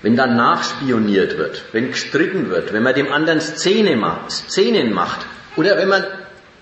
Wenn 0.00 0.16
dann 0.16 0.36
nachspioniert 0.36 1.38
wird, 1.38 1.64
wenn 1.72 1.88
gestritten 1.88 2.50
wird, 2.50 2.72
wenn 2.72 2.82
man 2.82 2.94
dem 2.94 3.12
anderen 3.12 3.40
Szene 3.40 3.96
macht, 3.96 4.30
Szenen 4.30 4.92
macht, 4.92 5.26
oder 5.56 5.76
wenn 5.76 5.88
man, 5.88 6.06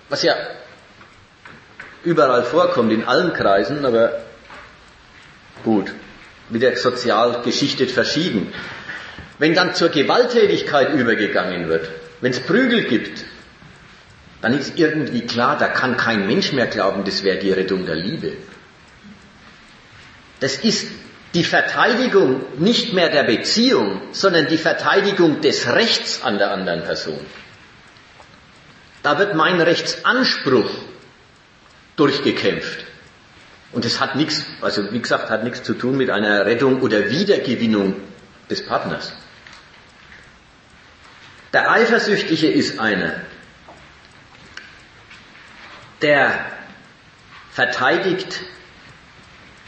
was 0.09 0.23
ja 0.23 0.33
überall 2.07 2.43
vorkommt, 2.43 2.91
in 2.93 3.03
allen 3.03 3.33
Kreisen, 3.33 3.85
aber 3.85 4.23
gut, 5.63 5.93
wieder 6.49 6.75
sozial 6.77 7.41
geschichtet 7.41 7.91
verschieden. 7.91 8.53
Wenn 9.39 9.53
dann 9.53 9.75
zur 9.75 9.89
Gewalttätigkeit 9.89 10.93
übergegangen 10.93 11.67
wird, 11.67 11.89
wenn 12.21 12.31
es 12.31 12.39
Prügel 12.39 12.85
gibt, 12.85 13.25
dann 14.41 14.57
ist 14.57 14.79
irgendwie 14.79 15.25
klar, 15.25 15.57
da 15.57 15.67
kann 15.67 15.97
kein 15.97 16.25
Mensch 16.27 16.53
mehr 16.53 16.67
glauben, 16.67 17.03
das 17.03 17.23
wäre 17.23 17.39
die 17.39 17.51
Rettung 17.51 17.85
der 17.85 17.95
Liebe. 17.95 18.33
Das 20.39 20.55
ist 20.57 20.87
die 21.33 21.43
Verteidigung 21.43 22.45
nicht 22.57 22.93
mehr 22.93 23.09
der 23.09 23.23
Beziehung, 23.23 24.01
sondern 24.13 24.47
die 24.47 24.57
Verteidigung 24.57 25.41
des 25.41 25.67
Rechts 25.67 26.21
an 26.23 26.37
der 26.37 26.51
anderen 26.51 26.83
Person. 26.83 27.19
Da 29.03 29.19
wird 29.19 29.35
mein 29.35 29.59
Rechtsanspruch 29.59 30.69
durchgekämpft. 31.97 32.85
Und 33.73 33.83
es 33.83 33.99
hat 33.99 34.15
nichts, 34.15 34.45
also 34.61 34.91
wie 34.93 34.99
gesagt, 34.99 35.29
hat 35.29 35.43
nichts 35.43 35.63
zu 35.63 35.73
tun 35.73 35.97
mit 35.97 36.09
einer 36.09 36.45
Rettung 36.45 36.81
oder 36.81 37.09
Wiedergewinnung 37.09 37.95
des 38.49 38.65
Partners. 38.65 39.13
Der 41.51 41.69
Eifersüchtige 41.71 42.49
ist 42.49 42.79
einer, 42.79 43.21
der 46.01 46.45
verteidigt 47.51 48.41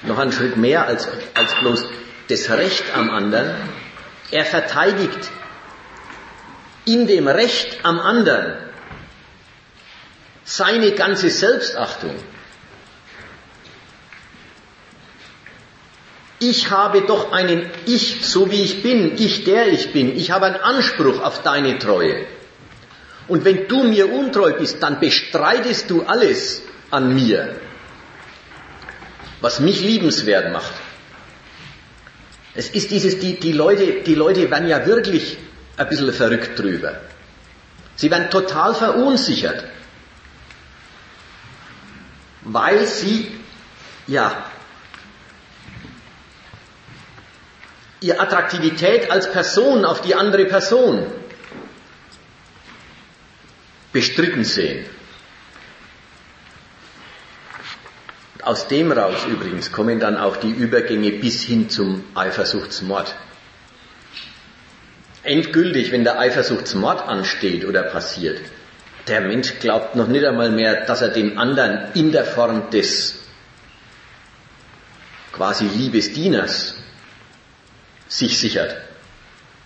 noch 0.04 0.18
einen 0.18 0.32
Schritt 0.32 0.56
mehr 0.56 0.86
als, 0.86 1.10
als 1.34 1.56
bloß 1.56 1.86
das 2.30 2.50
Recht 2.50 2.84
am 2.96 3.10
anderen. 3.10 3.54
Er 4.32 4.46
verteidigt 4.46 5.30
in 6.86 7.08
dem 7.08 7.28
Recht 7.28 7.84
am 7.84 8.00
anderen 8.00 8.69
seine 10.50 10.92
ganze 10.92 11.30
Selbstachtung. 11.30 12.16
Ich 16.40 16.70
habe 16.72 17.02
doch 17.02 17.32
einen 17.34 17.70
Ich, 17.86 18.26
so 18.26 18.50
wie 18.50 18.64
ich 18.64 18.82
bin, 18.82 19.18
ich 19.18 19.44
der 19.44 19.68
ich 19.68 19.92
bin. 19.92 20.16
Ich 20.16 20.32
habe 20.32 20.46
einen 20.46 20.56
Anspruch 20.56 21.22
auf 21.22 21.44
deine 21.44 21.78
Treue. 21.80 22.26
Und 23.28 23.44
wenn 23.46 23.68
du 23.68 23.84
mir 23.84 24.12
untreu 24.12 24.54
bist, 24.54 24.82
dann 24.82 25.00
bestreitest 25.00 25.90
du 25.90 26.04
alles 26.04 26.62
an 26.90 27.14
mir 27.14 27.56
was 29.42 29.60
mich 29.60 29.82
liebenswert 29.82 30.52
macht. 30.52 30.74
Es 32.56 32.70
ist 32.70 32.92
dieses, 32.92 33.20
die, 33.20 33.40
die, 33.40 33.54
Leute, 33.54 34.02
die 34.06 34.16
Leute 34.16 34.50
werden 34.52 34.68
ja 34.68 34.86
wirklich 34.86 35.38
ein 35.78 35.88
bisschen 35.88 36.12
verrückt 36.12 36.60
drüber. 36.60 37.00
Sie 37.96 38.12
werden 38.12 38.30
total 38.30 38.74
verunsichert, 38.74 39.64
weil 42.42 42.86
sie, 42.86 43.32
ja, 44.08 44.46
ihre 48.02 48.20
Attraktivität 48.20 49.12
als 49.12 49.32
Person 49.32 49.86
auf 49.86 50.02
die 50.02 50.16
andere 50.16 50.46
Person 50.46 51.06
bestritten 53.92 54.44
sehen. 54.44 54.86
Aus 58.42 58.68
dem 58.68 58.92
raus 58.92 59.26
übrigens 59.30 59.72
kommen 59.72 60.00
dann 60.00 60.18
auch 60.18 60.38
die 60.38 60.50
Übergänge 60.50 61.12
bis 61.12 61.44
hin 61.44 61.70
zum 61.70 62.04
Eifersuchtsmord. 62.16 63.14
Endgültig, 65.24 65.92
wenn 65.92 66.06
der 66.06 66.18
Eifersuchtsmord 66.18 67.08
ansteht 67.08 67.66
oder 67.66 67.84
passiert, 67.84 68.40
der 69.10 69.22
Mensch 69.22 69.60
glaubt 69.60 69.96
noch 69.96 70.08
nicht 70.08 70.26
einmal 70.26 70.52
mehr, 70.52 70.86
dass 70.86 71.02
er 71.02 71.10
den 71.10 71.38
anderen 71.38 71.92
in 71.94 72.12
der 72.12 72.26
Form 72.26 72.70
des 72.70 73.24
quasi 75.32 75.66
Liebesdieners 75.66 76.76
sich 78.08 78.40
sichert. 78.40 78.76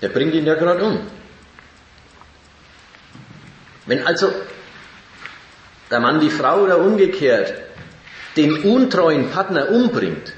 Der 0.02 0.10
bringt 0.10 0.34
ihn 0.34 0.46
ja 0.46 0.56
gerade 0.56 0.84
um. 0.84 1.00
Wenn 3.86 4.06
also 4.06 4.34
der 5.92 6.00
Mann 6.00 6.20
die 6.20 6.30
Frau 6.30 6.62
oder 6.62 6.80
umgekehrt 6.80 7.54
den 8.36 8.64
untreuen 8.64 9.30
Partner 9.30 9.70
umbringt, 9.70 10.34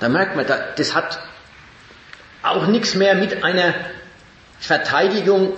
da 0.00 0.08
merkt 0.08 0.36
man, 0.36 0.46
das 0.46 0.94
hat 0.94 1.20
auch 2.42 2.66
nichts 2.66 2.94
mehr 2.94 3.14
mit 3.14 3.44
einer 3.44 3.74
Verteidigung 4.58 5.54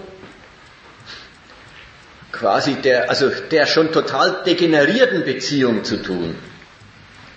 quasi 2.38 2.74
der, 2.74 3.10
also 3.10 3.30
der 3.50 3.66
schon 3.66 3.92
total 3.92 4.42
degenerierten 4.44 5.24
Beziehung 5.24 5.84
zu 5.84 6.02
tun. 6.02 6.34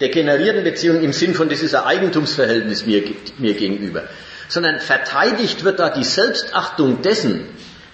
Degenerierten 0.01 0.63
Beziehung 0.63 1.01
im 1.01 1.13
Sinn 1.13 1.33
von, 1.33 1.49
das 1.49 1.61
ist 1.61 1.73
ein 1.73 1.83
Eigentumsverhältnis 1.83 2.85
mir, 2.85 3.03
mir 3.37 3.53
gegenüber. 3.53 4.03
Sondern 4.47 4.79
verteidigt 4.79 5.63
wird 5.63 5.79
da 5.79 5.89
die 5.89 6.03
Selbstachtung 6.03 7.01
dessen, 7.01 7.45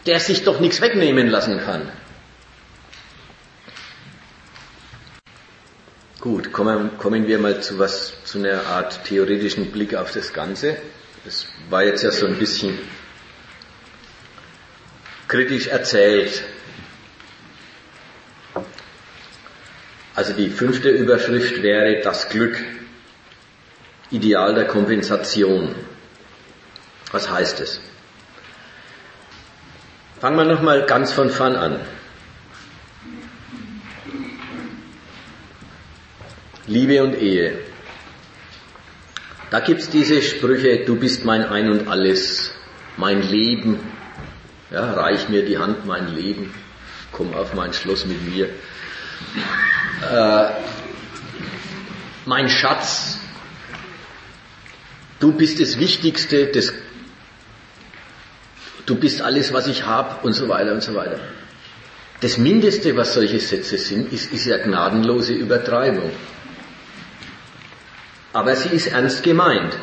der 0.05 0.19
sich 0.19 0.43
doch 0.43 0.59
nichts 0.59 0.81
wegnehmen 0.81 1.27
lassen 1.27 1.59
kann. 1.59 1.89
Gut, 6.19 6.53
kommen, 6.53 6.97
kommen 6.97 7.27
wir 7.27 7.37
mal 7.37 7.61
zu 7.61 7.79
was, 7.79 8.13
zu 8.23 8.37
einer 8.37 8.65
Art 8.67 9.03
theoretischen 9.05 9.71
Blick 9.71 9.93
auf 9.93 10.11
das 10.11 10.31
Ganze. 10.31 10.77
Das 11.25 11.47
war 11.69 11.83
jetzt 11.83 12.03
ja 12.03 12.11
so 12.11 12.25
ein 12.25 12.37
bisschen 12.37 12.77
kritisch 15.27 15.67
erzählt. 15.67 16.43
Also 20.15 20.33
die 20.33 20.49
fünfte 20.49 20.89
Überschrift 20.89 21.63
wäre 21.63 22.01
das 22.01 22.29
Glück, 22.29 22.57
Ideal 24.11 24.53
der 24.53 24.67
Kompensation. 24.67 25.73
Was 27.11 27.31
heißt 27.31 27.61
es? 27.61 27.81
Fangen 30.19 30.37
wir 30.37 30.45
nochmal 30.45 30.85
ganz 30.85 31.11
von 31.11 31.29
vorn 31.31 31.55
an. 31.55 31.79
Liebe 36.67 37.03
und 37.03 37.15
Ehe. 37.15 37.59
Da 39.49 39.59
gibt's 39.59 39.89
diese 39.89 40.21
Sprüche, 40.21 40.85
du 40.85 40.95
bist 40.95 41.25
mein 41.25 41.43
Ein 41.43 41.69
und 41.69 41.87
alles, 41.87 42.53
mein 42.97 43.21
Leben, 43.21 43.79
ja, 44.71 44.93
reich 44.93 45.27
mir 45.29 45.43
die 45.43 45.57
Hand, 45.57 45.85
mein 45.85 46.15
Leben, 46.15 46.53
komm 47.11 47.33
auf 47.33 47.53
mein 47.53 47.73
Schloss 47.73 48.05
mit 48.05 48.21
mir. 48.27 48.49
Äh, 50.01 50.49
mein 52.25 52.49
Schatz, 52.49 53.19
du 55.19 55.31
bist 55.33 55.59
das 55.59 55.77
Wichtigste, 55.77 56.47
das, 56.47 56.73
du 58.85 58.95
bist 58.95 59.21
alles, 59.21 59.53
was 59.53 59.67
ich 59.67 59.85
habe 59.85 60.25
und 60.25 60.33
so 60.33 60.47
weiter 60.49 60.73
und 60.73 60.83
so 60.83 60.95
weiter. 60.95 61.19
Das 62.21 62.37
Mindeste, 62.37 62.95
was 62.95 63.13
solche 63.13 63.39
Sätze 63.39 63.77
sind, 63.77 64.13
ist, 64.13 64.31
ist 64.31 64.45
ja 64.45 64.57
gnadenlose 64.57 65.33
Übertreibung. 65.33 66.11
Aber 68.31 68.55
sie 68.55 68.69
ist 68.69 68.87
ernst 68.87 69.23
gemeint. 69.23 69.77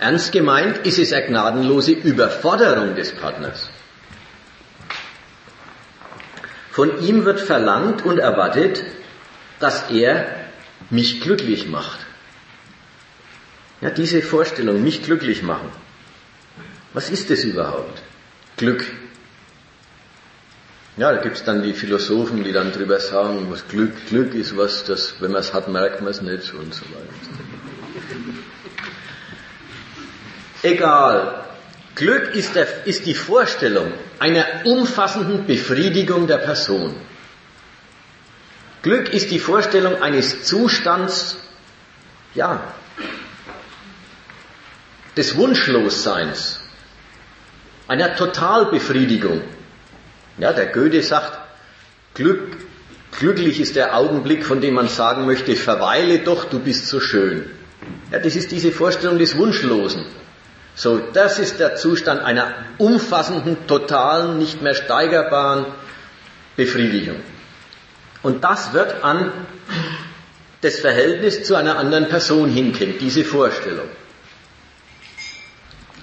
Ernst 0.00 0.32
gemeint 0.32 0.78
ist 0.86 0.98
es 0.98 1.12
eine 1.12 1.26
gnadenlose 1.26 1.92
Überforderung 1.92 2.94
des 2.94 3.12
Partners. 3.12 3.67
Von 6.78 7.02
ihm 7.02 7.24
wird 7.24 7.40
verlangt 7.40 8.04
und 8.04 8.18
erwartet, 8.20 8.84
dass 9.58 9.90
er 9.90 10.28
mich 10.90 11.20
glücklich 11.20 11.66
macht. 11.66 11.98
Ja, 13.80 13.90
diese 13.90 14.22
Vorstellung, 14.22 14.80
mich 14.84 15.02
glücklich 15.02 15.42
machen. 15.42 15.72
Was 16.92 17.10
ist 17.10 17.30
das 17.30 17.42
überhaupt? 17.42 18.00
Glück. 18.56 18.84
Ja, 20.96 21.10
da 21.10 21.20
gibt's 21.20 21.42
dann 21.42 21.64
die 21.64 21.72
Philosophen, 21.72 22.44
die 22.44 22.52
dann 22.52 22.70
drüber 22.70 23.00
sagen, 23.00 23.48
was 23.50 23.66
Glück, 23.66 24.06
Glück 24.06 24.32
ist 24.34 24.56
was, 24.56 24.84
das, 24.84 25.16
wenn 25.20 25.32
man 25.32 25.40
es 25.40 25.52
hat, 25.52 25.66
merkt 25.66 26.00
man 26.00 26.12
es 26.12 26.22
nicht 26.22 26.54
und 26.54 26.72
so 26.72 26.84
weiter. 26.94 27.42
Egal. 30.62 31.44
Glück 31.98 32.34
ist, 32.34 32.54
der, 32.54 32.86
ist 32.86 33.06
die 33.06 33.14
Vorstellung 33.14 33.92
einer 34.20 34.46
umfassenden 34.64 35.46
Befriedigung 35.46 36.28
der 36.28 36.38
Person. 36.38 36.94
Glück 38.82 39.12
ist 39.12 39.32
die 39.32 39.40
Vorstellung 39.40 40.00
eines 40.00 40.44
Zustands, 40.44 41.36
ja, 42.36 42.72
des 45.16 45.36
Wunschlosseins, 45.36 46.60
einer 47.88 48.14
Totalbefriedigung. 48.14 49.42
Ja, 50.38 50.52
der 50.52 50.66
Goethe 50.66 51.02
sagt, 51.02 51.36
Glück, 52.14 52.58
glücklich 53.18 53.58
ist 53.58 53.74
der 53.74 53.96
Augenblick, 53.96 54.46
von 54.46 54.60
dem 54.60 54.74
man 54.74 54.86
sagen 54.86 55.26
möchte, 55.26 55.56
verweile 55.56 56.20
doch, 56.20 56.44
du 56.44 56.60
bist 56.60 56.86
so 56.86 57.00
schön. 57.00 57.50
Ja, 58.12 58.20
das 58.20 58.36
ist 58.36 58.52
diese 58.52 58.70
Vorstellung 58.70 59.18
des 59.18 59.36
Wunschlosen. 59.36 60.06
So, 60.78 60.98
das 61.12 61.40
ist 61.40 61.58
der 61.58 61.74
Zustand 61.74 62.22
einer 62.22 62.54
umfassenden, 62.78 63.66
totalen, 63.66 64.38
nicht 64.38 64.62
mehr 64.62 64.74
steigerbaren 64.74 65.66
Befriedigung. 66.54 67.16
Und 68.22 68.44
das 68.44 68.72
wird 68.72 69.02
an 69.02 69.32
das 70.60 70.78
Verhältnis 70.78 71.42
zu 71.42 71.56
einer 71.56 71.78
anderen 71.78 72.08
Person 72.08 72.48
hinkennt, 72.48 73.00
diese 73.00 73.24
Vorstellung. 73.24 73.88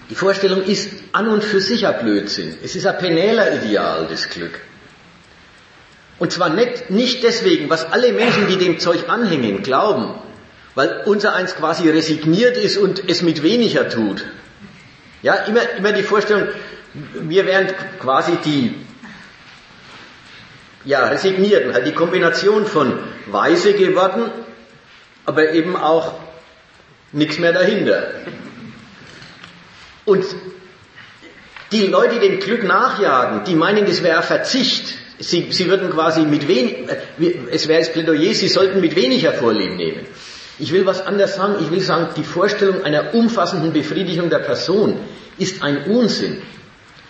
Die 0.09 0.15
Vorstellung 0.15 0.63
ist 0.63 0.91
an 1.13 1.29
und 1.29 1.41
für 1.41 1.61
sich 1.61 1.87
ein 1.87 1.97
Blödsinn. 2.03 2.57
Es 2.61 2.75
ist 2.75 2.85
ein 2.85 2.97
Penela-Ideal, 2.97 4.07
das 4.09 4.27
Glück. 4.27 4.59
Und 6.19 6.33
zwar 6.33 6.49
nicht, 6.49 6.89
nicht 6.89 7.23
deswegen, 7.23 7.69
was 7.69 7.93
alle 7.93 8.11
Menschen, 8.11 8.49
die 8.49 8.57
dem 8.57 8.77
Zeug 8.79 9.07
anhängen, 9.07 9.63
glauben, 9.63 10.15
weil 10.75 11.03
unser 11.05 11.33
eins 11.33 11.55
quasi 11.55 11.89
resigniert 11.89 12.57
ist 12.57 12.75
und 12.75 13.09
es 13.09 13.21
mit 13.21 13.41
weniger 13.41 13.87
tut. 13.87 14.25
Ja, 15.25 15.37
immer, 15.47 15.67
immer 15.75 15.91
die 15.91 16.03
Vorstellung, 16.03 16.49
wir 16.93 17.47
wären 17.47 17.73
quasi 17.99 18.33
die, 18.45 18.75
ja, 20.83 21.07
Resignierten, 21.07 21.73
halt 21.73 21.87
die 21.87 21.93
Kombination 21.93 22.67
von 22.67 22.99
Weise 23.25 23.73
geworden, 23.73 24.29
aber 25.25 25.49
eben 25.53 25.75
auch 25.75 26.13
nichts 27.11 27.39
mehr 27.39 27.53
dahinter. 27.53 28.11
Und 30.05 30.25
die 31.71 31.87
Leute, 31.87 32.19
die 32.19 32.29
dem 32.29 32.39
Glück 32.39 32.63
nachjagen, 32.63 33.45
die 33.45 33.55
meinen, 33.55 33.87
das 33.87 34.03
wäre 34.03 34.21
Verzicht. 34.21 34.93
Sie, 35.17 35.51
sie 35.51 35.67
würden 35.67 35.89
quasi 35.89 36.21
mit 36.21 36.47
wenig, 36.47 36.87
äh, 37.17 37.33
es 37.49 37.67
wäre 37.67 37.79
das 37.79 37.91
Plädoyer, 37.91 38.35
sie 38.35 38.47
sollten 38.47 38.79
mit 38.79 38.95
weniger 38.95 39.33
Vorlieb 39.33 39.75
nehmen. 39.75 40.05
Ich 40.57 40.71
will 40.71 40.85
was 40.85 41.05
anderes 41.05 41.35
sagen. 41.35 41.55
Ich 41.61 41.71
will 41.71 41.81
sagen, 41.81 42.09
die 42.15 42.23
Vorstellung 42.23 42.83
einer 42.83 43.13
umfassenden 43.13 43.73
Befriedigung 43.73 44.29
der 44.29 44.39
Person 44.39 44.97
ist 45.37 45.61
ein 45.61 45.83
Unsinn. 45.85 46.41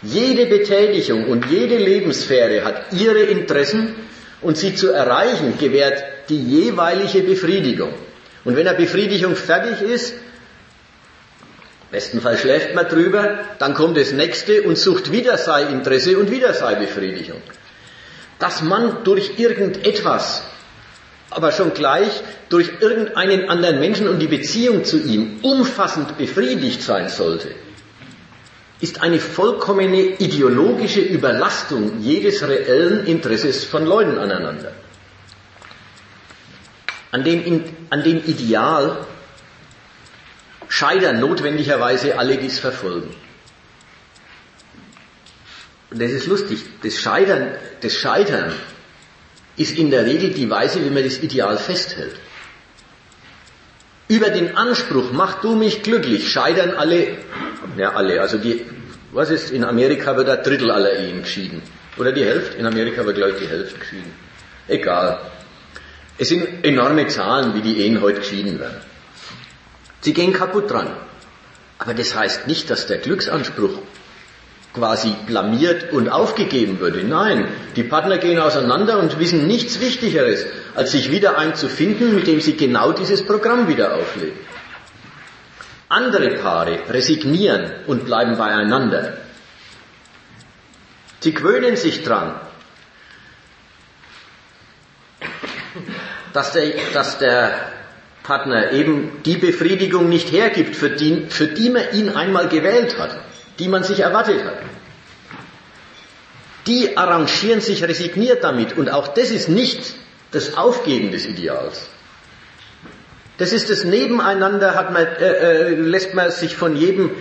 Jede 0.02 0.46
Betätigung 0.48 1.30
und 1.30 1.46
jede 1.50 1.78
Lebenssphäre 1.78 2.64
hat 2.64 2.94
ihre 2.94 3.22
Interessen 3.22 3.96
und 4.42 4.58
sie 4.58 4.76
zu 4.76 4.92
erreichen 4.92 5.58
gewährt 5.60 6.04
die 6.30 6.42
jeweilige 6.42 7.22
Befriedigung. 7.22 7.94
Und 8.44 8.56
wenn 8.56 8.68
eine 8.68 8.78
Befriedigung 8.78 9.36
fertig 9.36 9.82
ist, 9.82 10.14
bestenfalls 11.92 12.42
schläft 12.42 12.76
man 12.76 12.88
drüber, 12.88 13.40
dann 13.58 13.74
kommt 13.74 13.98
das 13.98 14.12
nächste 14.12 14.64
und 14.64 14.78
sucht 14.78 15.12
wieder 15.12 15.38
sein 15.38 15.72
Interesse 15.72 16.18
und 16.18 16.30
wieder 16.30 16.54
seine 16.54 16.82
Befriedigung. 16.86 17.42
Dass 18.38 18.62
man 18.62 19.04
durch 19.04 19.40
irgendetwas, 19.40 20.44
aber 21.36 21.52
schon 21.52 21.74
gleich 21.74 22.22
durch 22.48 22.72
irgendeinen 22.80 23.50
anderen 23.50 23.80
Menschen 23.82 24.08
und 24.08 24.20
die 24.20 24.28
Beziehung 24.28 24.86
zu 24.86 24.98
ihm 24.98 25.40
umfassend 25.42 26.18
befriedigt 26.18 26.82
sein 26.82 27.10
sollte, 27.10 27.50
ist 28.80 29.02
eine 29.02 29.20
vollkommene 29.20 30.18
ideologische 30.18 31.02
Überlastung 31.02 32.00
jedes 32.00 32.48
reellen 32.48 33.06
Interesses 33.06 33.66
von 33.66 33.86
Leuten 33.86 34.18
aneinander. 34.18 34.72
An 37.12 37.26
dem, 37.26 37.64
an 37.90 38.04
dem 38.04 38.24
Ideal 38.26 39.06
scheitern 40.70 41.20
notwendigerweise 41.20 42.18
alle, 42.18 42.38
die 42.38 42.48
es 42.48 42.60
verfolgen. 42.60 43.14
Und 45.92 46.02
das 46.02 46.12
ist 46.12 46.28
lustig. 46.28 46.60
Das 46.82 46.96
Scheitern, 46.96 47.56
das 47.82 47.94
Scheitern 47.94 48.54
ist 49.58 49.78
in 49.78 49.90
der 49.92 50.06
Regel 50.06 50.32
die 50.32 50.50
Weise, 50.50 50.84
wie 50.84 50.90
man 50.90 51.04
das 51.04 51.20
Ideal 51.20 51.58
festhält. 51.58 52.16
Über 54.08 54.30
den 54.30 54.56
Anspruch, 54.56 55.12
mach 55.12 55.42
du 55.42 55.56
mich 55.56 55.82
glücklich, 55.82 56.30
scheitern 56.30 56.72
alle, 56.72 57.18
ja 57.78 57.94
alle, 57.94 58.22
also 58.22 58.38
die, 58.38 58.62
was 59.12 59.32
ist, 59.32 59.50
in 59.52 59.64
Amerika 59.64 60.16
wird 60.16 60.30
ein 60.30 60.44
Drittel 60.44 60.70
aller 60.70 60.94
Ehen 60.94 61.24
geschieden. 61.24 61.62
Oder 61.98 62.12
die 62.12 62.24
Hälfte, 62.24 62.58
in 62.58 62.66
Amerika 62.66 63.06
wird 63.06 63.16
glaube 63.16 63.32
ich 63.32 63.40
die 63.40 63.48
Hälfte 63.48 63.80
geschieden. 63.80 64.14
Egal. 64.68 65.20
Es 66.18 66.30
sind 66.30 66.64
enorme 66.64 67.08
Zahlen, 67.08 67.54
wie 67.56 67.62
die 67.62 67.80
Ehen 67.80 68.02
heute 68.02 68.20
geschieden 68.20 68.60
werden. 68.60 68.82
Sie 70.02 70.14
gehen 70.14 70.34
kaputt 70.34 70.70
dran. 70.70 70.92
Aber 71.80 71.94
das 71.94 72.16
heißt 72.16 72.48
nicht, 72.48 72.70
dass 72.70 72.88
der 72.88 73.00
Glücksanspruch 73.00 73.80
quasi 74.76 75.16
blamiert 75.26 75.92
und 75.94 76.10
aufgegeben 76.10 76.80
würde. 76.80 77.04
Nein, 77.04 77.48
die 77.76 77.84
Partner 77.84 78.18
gehen 78.18 78.40
auseinander 78.40 79.00
und 79.00 79.18
wissen 79.20 79.48
nichts 79.48 79.80
Wichtigeres, 79.80 80.46
als 80.76 80.92
sich 80.92 81.12
wieder 81.12 81.38
einzufinden, 81.38 82.14
mit 82.14 82.28
dem 82.28 82.42
sie 82.42 82.58
genau 82.58 82.92
dieses 82.92 83.26
Programm 83.26 83.68
wieder 83.68 83.96
auflegen. 83.96 84.38
Andere 85.88 86.36
Paare 86.36 86.80
resignieren 86.90 87.72
und 87.88 88.06
bleiben 88.06 88.38
beieinander. 88.38 89.18
Sie 91.22 91.34
gewöhnen 91.34 91.76
sich 91.76 92.04
dran, 92.04 92.36
dass 96.34 96.52
der, 96.52 96.74
dass 96.94 97.18
der 97.18 97.72
Partner 98.24 98.72
eben 98.72 99.24
die 99.24 99.38
Befriedigung 99.38 100.10
nicht 100.10 100.32
hergibt, 100.32 100.76
für 100.76 100.90
die, 100.90 101.28
für 101.30 101.48
die 101.48 101.70
man 101.70 101.84
ihn 101.94 102.10
einmal 102.10 102.50
gewählt 102.50 102.98
hat, 103.00 103.16
die 103.60 103.68
man 103.68 103.84
sich 103.84 104.00
erwartet 104.00 104.44
hat. 104.44 104.58
Die 106.68 106.98
arrangieren 106.98 107.62
sich 107.62 107.84
resigniert 107.84 108.44
damit 108.44 108.78
und 108.78 108.90
auch 108.90 109.08
das 109.08 109.32
ist 109.32 109.50
nicht 109.50 109.94
das 110.32 110.58
Aufgeben 110.58 111.12
des 111.12 111.26
Ideals. 111.26 111.88
Das 113.38 113.52
ist 113.52 113.70
das 113.70 113.84
Nebeneinander, 113.84 114.76
hat 114.76 114.92
man, 114.94 115.06
äh, 115.06 115.72
äh, 115.72 115.76
lässt 115.76 116.14
man 116.14 116.32
sich 116.32 116.56
von 116.56 116.76
jedem 116.76 117.12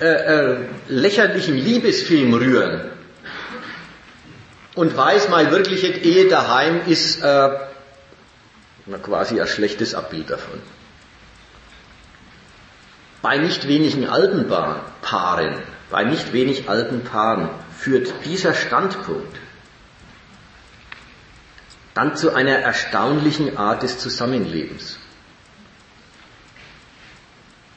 äh, 0.00 0.06
äh, 0.06 0.56
lächerlichen 0.88 1.56
Liebesfilm 1.56 2.34
rühren 2.34 2.90
und 4.74 4.96
weiß, 4.96 5.28
meine 5.28 5.50
wirkliche 5.50 5.88
Ehe 5.88 6.28
daheim 6.28 6.80
ist 6.86 7.22
äh, 7.22 7.50
quasi 9.02 9.40
ein 9.40 9.46
schlechtes 9.46 9.94
Abbild 9.94 10.30
davon. 10.30 10.60
Bei 13.22 13.38
nicht 13.38 13.68
wenigen 13.68 14.08
alten 14.08 14.48
Paaren, 14.48 15.62
bei 15.90 16.04
nicht 16.04 16.32
wenig 16.32 16.68
alten 16.68 17.04
Paaren 17.04 17.48
führt 17.76 18.12
dieser 18.24 18.54
Standpunkt 18.54 19.36
dann 21.94 22.16
zu 22.16 22.34
einer 22.34 22.56
erstaunlichen 22.56 23.56
Art 23.56 23.84
des 23.84 23.98
Zusammenlebens. 23.98 24.98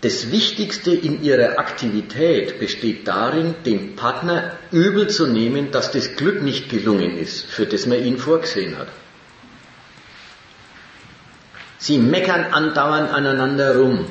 Das 0.02 0.32
Wichtigste 0.32 0.92
in 0.92 1.24
ihrer 1.24 1.58
Aktivität 1.58 2.60
besteht 2.60 3.08
darin, 3.08 3.56
dem 3.66 3.96
Partner 3.96 4.56
übel 4.72 5.08
zu 5.08 5.28
nehmen, 5.28 5.72
dass 5.72 5.92
das 5.92 6.16
Glück 6.16 6.44
nicht 6.44 6.70
gelungen 6.70 7.18
ist, 7.18 7.46
für 7.46 7.66
das 7.66 7.88
man 7.88 8.04
ihn 8.04 8.18
vorgesehen 8.18 8.78
hat. 8.78 8.90
Sie 11.80 11.98
meckern 11.98 12.46
andauernd 12.54 13.12
aneinander 13.12 13.78
rum. 13.78 14.06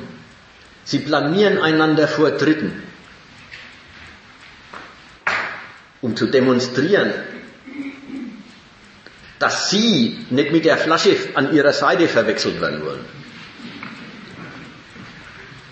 Sie 0.83 0.99
blamieren 0.99 1.57
einander 1.57 2.07
vor 2.07 2.31
Dritten, 2.31 2.83
um 6.01 6.15
zu 6.15 6.27
demonstrieren, 6.27 7.13
dass 9.39 9.69
sie 9.69 10.17
nicht 10.29 10.51
mit 10.51 10.65
der 10.65 10.77
Flasche 10.77 11.15
an 11.35 11.53
ihrer 11.53 11.73
Seite 11.73 12.07
verwechselt 12.07 12.59
werden 12.59 12.83
wollen. 12.83 13.05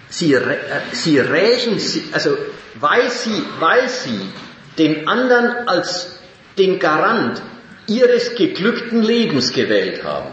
Sie, 0.10 0.34
äh, 0.34 0.58
sie 0.92 1.20
rächen, 1.20 1.80
also 2.12 2.38
weil 2.76 3.10
sie, 3.10 3.44
weil 3.60 3.90
sie 3.90 4.20
den 4.78 5.08
anderen 5.08 5.68
als 5.68 6.20
den 6.58 6.80
Garant 6.80 7.42
ihres 7.88 8.36
geglückten 8.36 9.02
Lebens 9.02 9.52
gewählt 9.52 10.04
haben, 10.04 10.32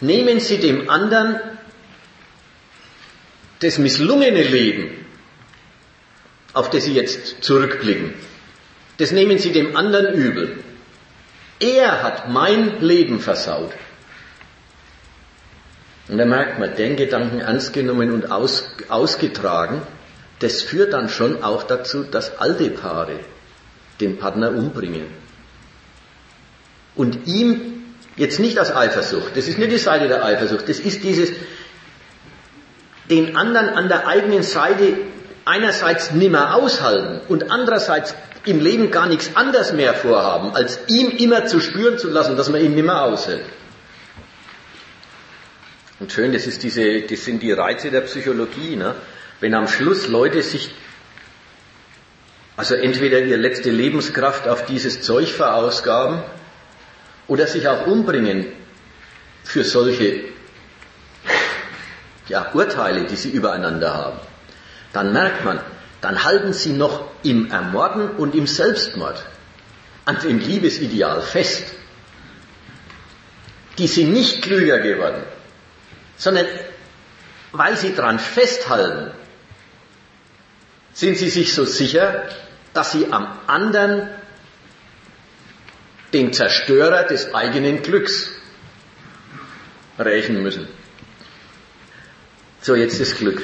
nehmen 0.00 0.40
Sie 0.40 0.58
dem 0.58 0.90
anderen 0.90 1.40
das 3.60 3.78
misslungene 3.78 4.42
Leben, 4.42 5.06
auf 6.52 6.70
das 6.70 6.84
Sie 6.84 6.94
jetzt 6.94 7.42
zurückblicken, 7.42 8.14
Das 8.98 9.12
nehmen 9.12 9.38
Sie 9.38 9.52
dem 9.52 9.76
anderen 9.76 10.14
übel. 10.14 10.58
Er 11.58 12.02
hat 12.02 12.28
mein 12.28 12.80
Leben 12.80 13.20
versaut. 13.20 13.72
Und 16.08 16.18
da 16.18 16.24
merkt 16.24 16.58
man, 16.58 16.74
den 16.74 16.96
Gedanken 16.96 17.40
ernst 17.40 17.72
genommen 17.72 18.10
und 18.10 18.30
aus, 18.30 18.64
ausgetragen, 18.88 19.82
das 20.40 20.60
führt 20.60 20.92
dann 20.92 21.08
schon 21.08 21.42
auch 21.42 21.62
dazu, 21.62 22.02
dass 22.02 22.38
alte 22.38 22.70
Paare 22.70 23.20
den 24.00 24.18
Partner 24.18 24.50
umbringen. 24.50 25.06
Und 26.94 27.26
ihm 27.26 27.84
jetzt 28.16 28.40
nicht 28.40 28.58
aus 28.58 28.74
Eifersucht, 28.74 29.36
das 29.36 29.46
ist 29.48 29.58
nicht 29.58 29.70
die 29.70 29.78
Seite 29.78 30.08
der 30.08 30.24
Eifersucht, 30.24 30.68
das 30.68 30.80
ist 30.80 31.04
dieses, 31.04 31.30
den 33.08 33.36
anderen 33.36 33.70
an 33.70 33.88
der 33.88 34.06
eigenen 34.06 34.42
Seite 34.42 34.96
einerseits 35.44 36.10
nimmer 36.10 36.54
aushalten 36.56 37.20
und 37.28 37.50
andererseits 37.50 38.14
im 38.44 38.60
Leben 38.60 38.90
gar 38.90 39.06
nichts 39.06 39.36
anderes 39.36 39.72
mehr 39.72 39.94
vorhaben, 39.94 40.54
als 40.54 40.80
ihm 40.88 41.10
immer 41.10 41.46
zu 41.46 41.60
spüren 41.60 41.98
zu 41.98 42.08
lassen, 42.08 42.36
dass 42.36 42.48
man 42.48 42.60
ihn 42.60 42.74
nimmer 42.74 43.02
aushält. 43.02 43.44
Und 46.00 46.10
schön, 46.10 46.32
das, 46.32 46.46
ist 46.46 46.62
diese, 46.64 47.02
das 47.02 47.24
sind 47.24 47.42
die 47.42 47.52
Reize 47.52 47.92
der 47.92 48.00
Psychologie. 48.00 48.74
Ne? 48.74 48.96
Wenn 49.38 49.54
am 49.54 49.68
Schluss 49.68 50.08
Leute 50.08 50.42
sich, 50.42 50.74
also 52.56 52.74
entweder 52.74 53.20
ihre 53.20 53.38
letzte 53.38 53.70
Lebenskraft 53.70 54.48
auf 54.48 54.66
dieses 54.66 55.02
Zeug 55.02 55.28
verausgaben 55.28 56.22
oder 57.28 57.46
sich 57.46 57.68
auch 57.68 57.86
umbringen 57.86 58.46
für 59.44 59.62
solche 59.62 60.24
ja, 62.28 62.50
Urteile, 62.52 63.04
die 63.04 63.16
sie 63.16 63.30
übereinander 63.30 63.94
haben, 63.94 64.18
dann 64.92 65.12
merkt 65.12 65.44
man, 65.44 65.60
dann 66.02 66.24
halten 66.24 66.52
sie 66.52 66.72
noch 66.72 67.08
im 67.22 67.50
Ermorden 67.50 68.10
und 68.10 68.34
im 68.34 68.46
Selbstmord 68.46 69.24
an 70.04 70.18
dem 70.20 70.40
Liebesideal 70.40 71.22
fest. 71.22 71.62
Die 73.78 73.86
sind 73.86 74.12
nicht 74.12 74.42
klüger 74.42 74.80
geworden, 74.80 75.22
sondern 76.16 76.46
weil 77.52 77.76
sie 77.76 77.94
daran 77.94 78.18
festhalten, 78.18 79.12
sind 80.92 81.16
sie 81.16 81.30
sich 81.30 81.54
so 81.54 81.64
sicher, 81.64 82.28
dass 82.74 82.92
sie 82.92 83.12
am 83.12 83.38
anderen 83.46 84.08
den 86.12 86.32
Zerstörer 86.32 87.04
des 87.04 87.32
eigenen 87.32 87.82
Glücks 87.82 88.28
rächen 89.98 90.42
müssen. 90.42 90.66
So, 92.60 92.74
jetzt 92.74 93.00
das 93.00 93.14
Glück 93.14 93.42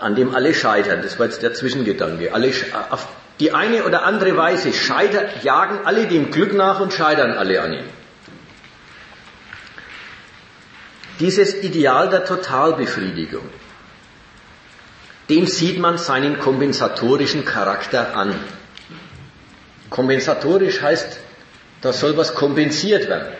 an 0.00 0.14
dem 0.14 0.34
alle 0.34 0.54
scheitern. 0.54 1.02
Das 1.02 1.18
war 1.18 1.26
jetzt 1.26 1.42
der 1.42 1.54
Zwischengedanke. 1.54 2.32
Alle, 2.32 2.52
auf 2.90 3.08
die 3.38 3.52
eine 3.52 3.84
oder 3.84 4.04
andere 4.04 4.36
Weise 4.36 4.72
scheitern, 4.72 5.28
jagen 5.42 5.80
alle 5.84 6.06
dem 6.06 6.30
Glück 6.30 6.54
nach 6.54 6.80
und 6.80 6.92
scheitern 6.92 7.32
alle 7.32 7.62
an 7.62 7.72
ihm. 7.72 7.84
Dieses 11.20 11.54
Ideal 11.62 12.08
der 12.08 12.24
Totalbefriedigung, 12.24 13.46
dem 15.28 15.46
sieht 15.46 15.78
man 15.78 15.98
seinen 15.98 16.38
kompensatorischen 16.38 17.44
Charakter 17.44 18.16
an. 18.16 18.34
Kompensatorisch 19.90 20.80
heißt, 20.80 21.18
da 21.82 21.92
soll 21.92 22.16
was 22.16 22.34
kompensiert 22.34 23.08
werden. 23.08 23.32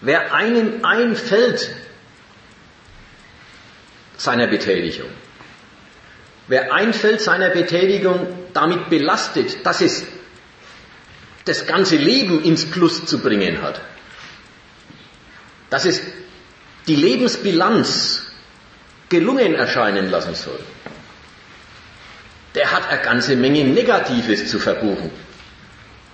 Wer 0.00 0.34
einem 0.34 0.84
einfällt, 0.84 1.70
seiner 4.16 4.46
Betätigung. 4.46 5.08
Wer 6.48 6.72
ein 6.72 6.92
Feld 6.92 7.20
seiner 7.20 7.50
Betätigung 7.50 8.26
damit 8.52 8.88
belastet, 8.88 9.64
dass 9.66 9.80
es 9.80 10.04
das 11.44 11.66
ganze 11.66 11.96
Leben 11.96 12.42
ins 12.42 12.64
Plus 12.66 13.04
zu 13.06 13.18
bringen 13.18 13.62
hat, 13.62 13.80
dass 15.70 15.84
es 15.84 16.00
die 16.86 16.96
Lebensbilanz 16.96 18.22
gelungen 19.08 19.54
erscheinen 19.54 20.10
lassen 20.10 20.34
soll, 20.34 20.58
der 22.54 22.72
hat 22.72 22.88
eine 22.90 23.02
ganze 23.02 23.36
Menge 23.36 23.64
Negatives 23.64 24.48
zu 24.48 24.58
verbuchen. 24.58 25.10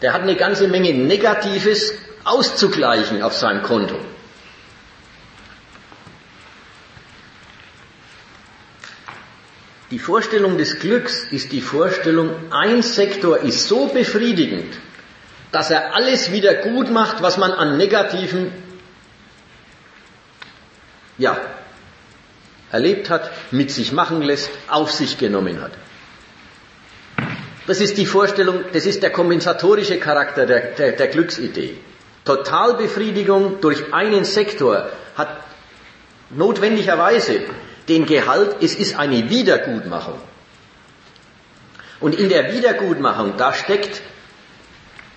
Der 0.03 0.13
hat 0.13 0.23
eine 0.23 0.35
ganze 0.35 0.67
Menge 0.67 0.93
Negatives 0.93 1.93
auszugleichen 2.25 3.23
auf 3.23 3.35
seinem 3.35 3.63
Konto. 3.63 3.97
Die 9.93 9.99
Vorstellung 9.99 10.57
des 10.57 10.79
Glücks 10.79 11.23
ist 11.31 11.53
die 11.53 11.61
Vorstellung, 11.61 12.31
ein 12.51 12.81
Sektor 12.81 13.41
ist 13.41 13.69
so 13.69 13.89
befriedigend, 13.89 14.75
dass 15.51 15.71
er 15.71 15.95
alles 15.95 16.33
wieder 16.33 16.55
gut 16.55 16.91
macht, 16.91 17.23
was 17.23 17.37
man 17.37 17.53
an 17.53 17.77
Negativen 17.77 18.51
ja, 21.19 21.39
erlebt 22.71 23.11
hat, 23.11 23.31
mit 23.51 23.71
sich 23.71 23.93
machen 23.93 24.23
lässt, 24.23 24.49
auf 24.67 24.91
sich 24.91 25.19
genommen 25.19 25.61
hat. 25.61 25.73
Das 27.67 27.83
ist 27.83 27.99
die 27.99 28.07
Vorstellung, 28.07 28.65
das 28.73 28.87
ist 28.87 29.03
der 29.03 29.11
kompensatorische 29.11 29.99
Charakter 29.99 30.47
der, 30.47 30.73
der, 30.73 30.93
der 30.93 31.09
Glücksidee. 31.09 31.77
Totalbefriedigung 32.25 33.61
durch 33.61 33.93
einen 33.93 34.25
Sektor 34.25 34.89
hat 35.17 35.45
notwendigerweise 36.31 37.43
den 37.89 38.07
Gehalt, 38.07 38.57
es 38.61 38.75
ist 38.75 38.99
eine 38.99 39.31
Wiedergutmachung. 39.31 40.19
Und 42.01 42.19
in 42.19 42.29
der 42.29 42.53
Wiedergutmachung, 42.53 43.35
da 43.37 43.53
steckt 43.53 44.03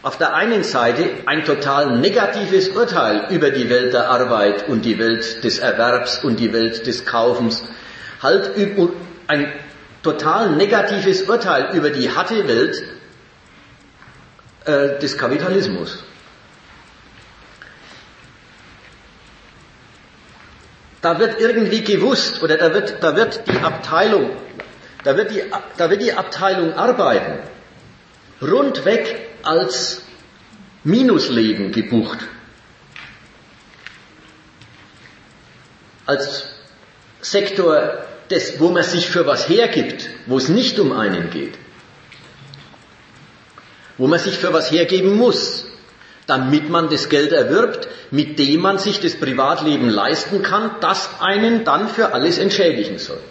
auf 0.03 0.19
der 0.19 0.35
einen 0.35 0.63
Seite 0.63 1.09
ein 1.25 1.45
total 1.45 1.97
negatives 1.97 2.69
Urteil 2.69 3.27
über 3.31 3.49
die 3.49 3.69
Welt 3.71 3.91
der 3.93 4.09
Arbeit 4.09 4.69
und 4.69 4.85
die 4.85 4.99
Welt 4.99 5.43
des 5.43 5.57
Erwerbs 5.57 6.23
und 6.23 6.39
die 6.39 6.53
Welt 6.53 6.85
des 6.85 7.05
Kaufens, 7.05 7.63
halt 8.21 8.51
ein 9.27 9.51
total 10.03 10.51
negatives 10.51 11.23
Urteil 11.23 11.75
über 11.75 11.89
die 11.89 12.11
harte 12.11 12.47
Welt 12.47 12.83
äh, 14.65 14.99
des 14.99 15.17
Kapitalismus. 15.17 16.03
Da 21.05 21.19
wird 21.19 21.39
irgendwie 21.39 21.83
gewusst 21.83 22.41
oder 22.41 22.57
da 22.57 22.73
wird, 22.73 23.03
da 23.03 23.15
wird 23.15 23.43
die 23.47 23.59
Abteilung, 23.59 24.31
da 25.03 25.15
wird 25.15 25.29
die, 25.29 25.43
da 25.77 25.91
wird 25.91 26.01
die 26.01 26.13
Abteilung 26.13 26.73
arbeiten, 26.73 27.37
rundweg 28.41 29.15
als 29.43 30.01
Minusleben 30.83 31.71
gebucht. 31.71 32.17
Als 36.07 36.47
Sektor, 37.21 38.03
des, 38.31 38.59
wo 38.59 38.69
man 38.71 38.81
sich 38.81 39.05
für 39.05 39.27
was 39.27 39.47
hergibt, 39.47 40.09
wo 40.25 40.39
es 40.39 40.49
nicht 40.49 40.79
um 40.79 40.91
einen 40.91 41.29
geht. 41.29 41.53
Wo 43.99 44.07
man 44.07 44.17
sich 44.17 44.39
für 44.39 44.53
was 44.53 44.71
hergeben 44.71 45.13
muss 45.13 45.67
damit 46.27 46.69
man 46.69 46.89
das 46.89 47.09
Geld 47.09 47.31
erwirbt, 47.31 47.87
mit 48.11 48.39
dem 48.39 48.61
man 48.61 48.77
sich 48.77 48.99
das 48.99 49.15
Privatleben 49.15 49.89
leisten 49.89 50.41
kann, 50.41 50.71
das 50.81 51.09
einen 51.19 51.63
dann 51.63 51.87
für 51.87 52.13
alles 52.13 52.37
entschädigen 52.37 52.97
soll. 52.97 53.21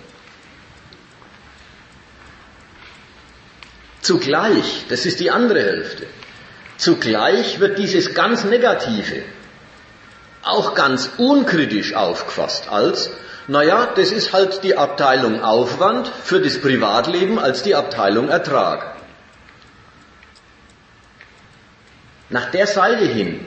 Zugleich, 4.00 4.84
das 4.88 5.06
ist 5.06 5.20
die 5.20 5.30
andere 5.30 5.62
Hälfte, 5.62 6.06
zugleich 6.76 7.58
wird 7.58 7.78
dieses 7.78 8.14
ganz 8.14 8.44
Negative 8.44 9.22
auch 10.42 10.74
ganz 10.74 11.10
unkritisch 11.16 11.94
aufgefasst 11.94 12.68
als, 12.68 13.10
naja, 13.46 13.88
das 13.94 14.12
ist 14.12 14.32
halt 14.32 14.62
die 14.62 14.76
Abteilung 14.76 15.42
Aufwand 15.42 16.10
für 16.22 16.40
das 16.40 16.60
Privatleben 16.60 17.38
als 17.38 17.62
die 17.62 17.74
Abteilung 17.74 18.28
Ertrag. 18.28 18.93
Nach 22.30 22.50
der 22.50 22.66
Seite 22.66 23.04
hin 23.04 23.44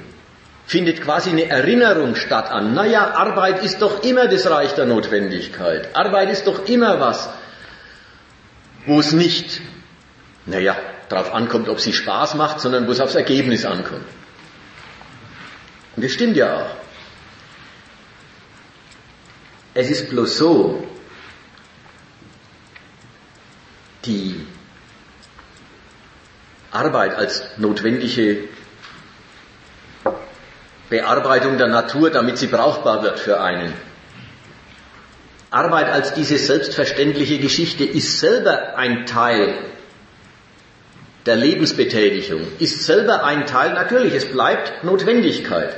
findet 0.65 1.01
quasi 1.01 1.29
eine 1.29 1.49
Erinnerung 1.49 2.15
statt 2.15 2.51
an, 2.51 2.73
naja, 2.73 3.11
Arbeit 3.11 3.63
ist 3.63 3.81
doch 3.81 4.03
immer 4.03 4.27
das 4.27 4.49
Reich 4.49 4.73
der 4.75 4.85
Notwendigkeit. 4.85 5.95
Arbeit 5.95 6.29
ist 6.29 6.45
doch 6.45 6.67
immer 6.67 6.99
was, 6.99 7.29
wo 8.85 8.99
es 8.99 9.13
nicht, 9.13 9.61
naja, 10.45 10.75
darauf 11.09 11.33
ankommt, 11.33 11.69
ob 11.69 11.79
sie 11.79 11.93
Spaß 11.93 12.35
macht, 12.35 12.59
sondern 12.59 12.87
wo 12.87 12.91
es 12.91 12.99
aufs 12.99 13.15
Ergebnis 13.15 13.65
ankommt. 13.65 14.05
Und 15.95 16.03
das 16.03 16.11
stimmt 16.11 16.35
ja 16.35 16.55
auch. 16.57 16.75
Es 19.73 19.89
ist 19.89 20.09
bloß 20.09 20.37
so, 20.37 20.87
die 24.05 24.45
Arbeit 26.71 27.15
als 27.15 27.43
notwendige 27.57 28.49
Bearbeitung 30.89 31.57
der 31.57 31.67
Natur, 31.67 32.09
damit 32.09 32.37
sie 32.37 32.47
brauchbar 32.47 33.03
wird 33.03 33.19
für 33.19 33.41
einen. 33.41 33.73
Arbeit 35.49 35.89
als 35.89 36.13
diese 36.13 36.37
selbstverständliche 36.37 37.39
Geschichte 37.39 37.83
ist 37.83 38.19
selber 38.19 38.77
ein 38.77 39.05
Teil 39.05 39.53
der 41.25 41.35
Lebensbetätigung, 41.35 42.41
ist 42.59 42.85
selber 42.85 43.23
ein 43.23 43.45
Teil, 43.45 43.73
natürlich, 43.73 44.13
es 44.13 44.25
bleibt 44.25 44.83
Notwendigkeit. 44.83 45.77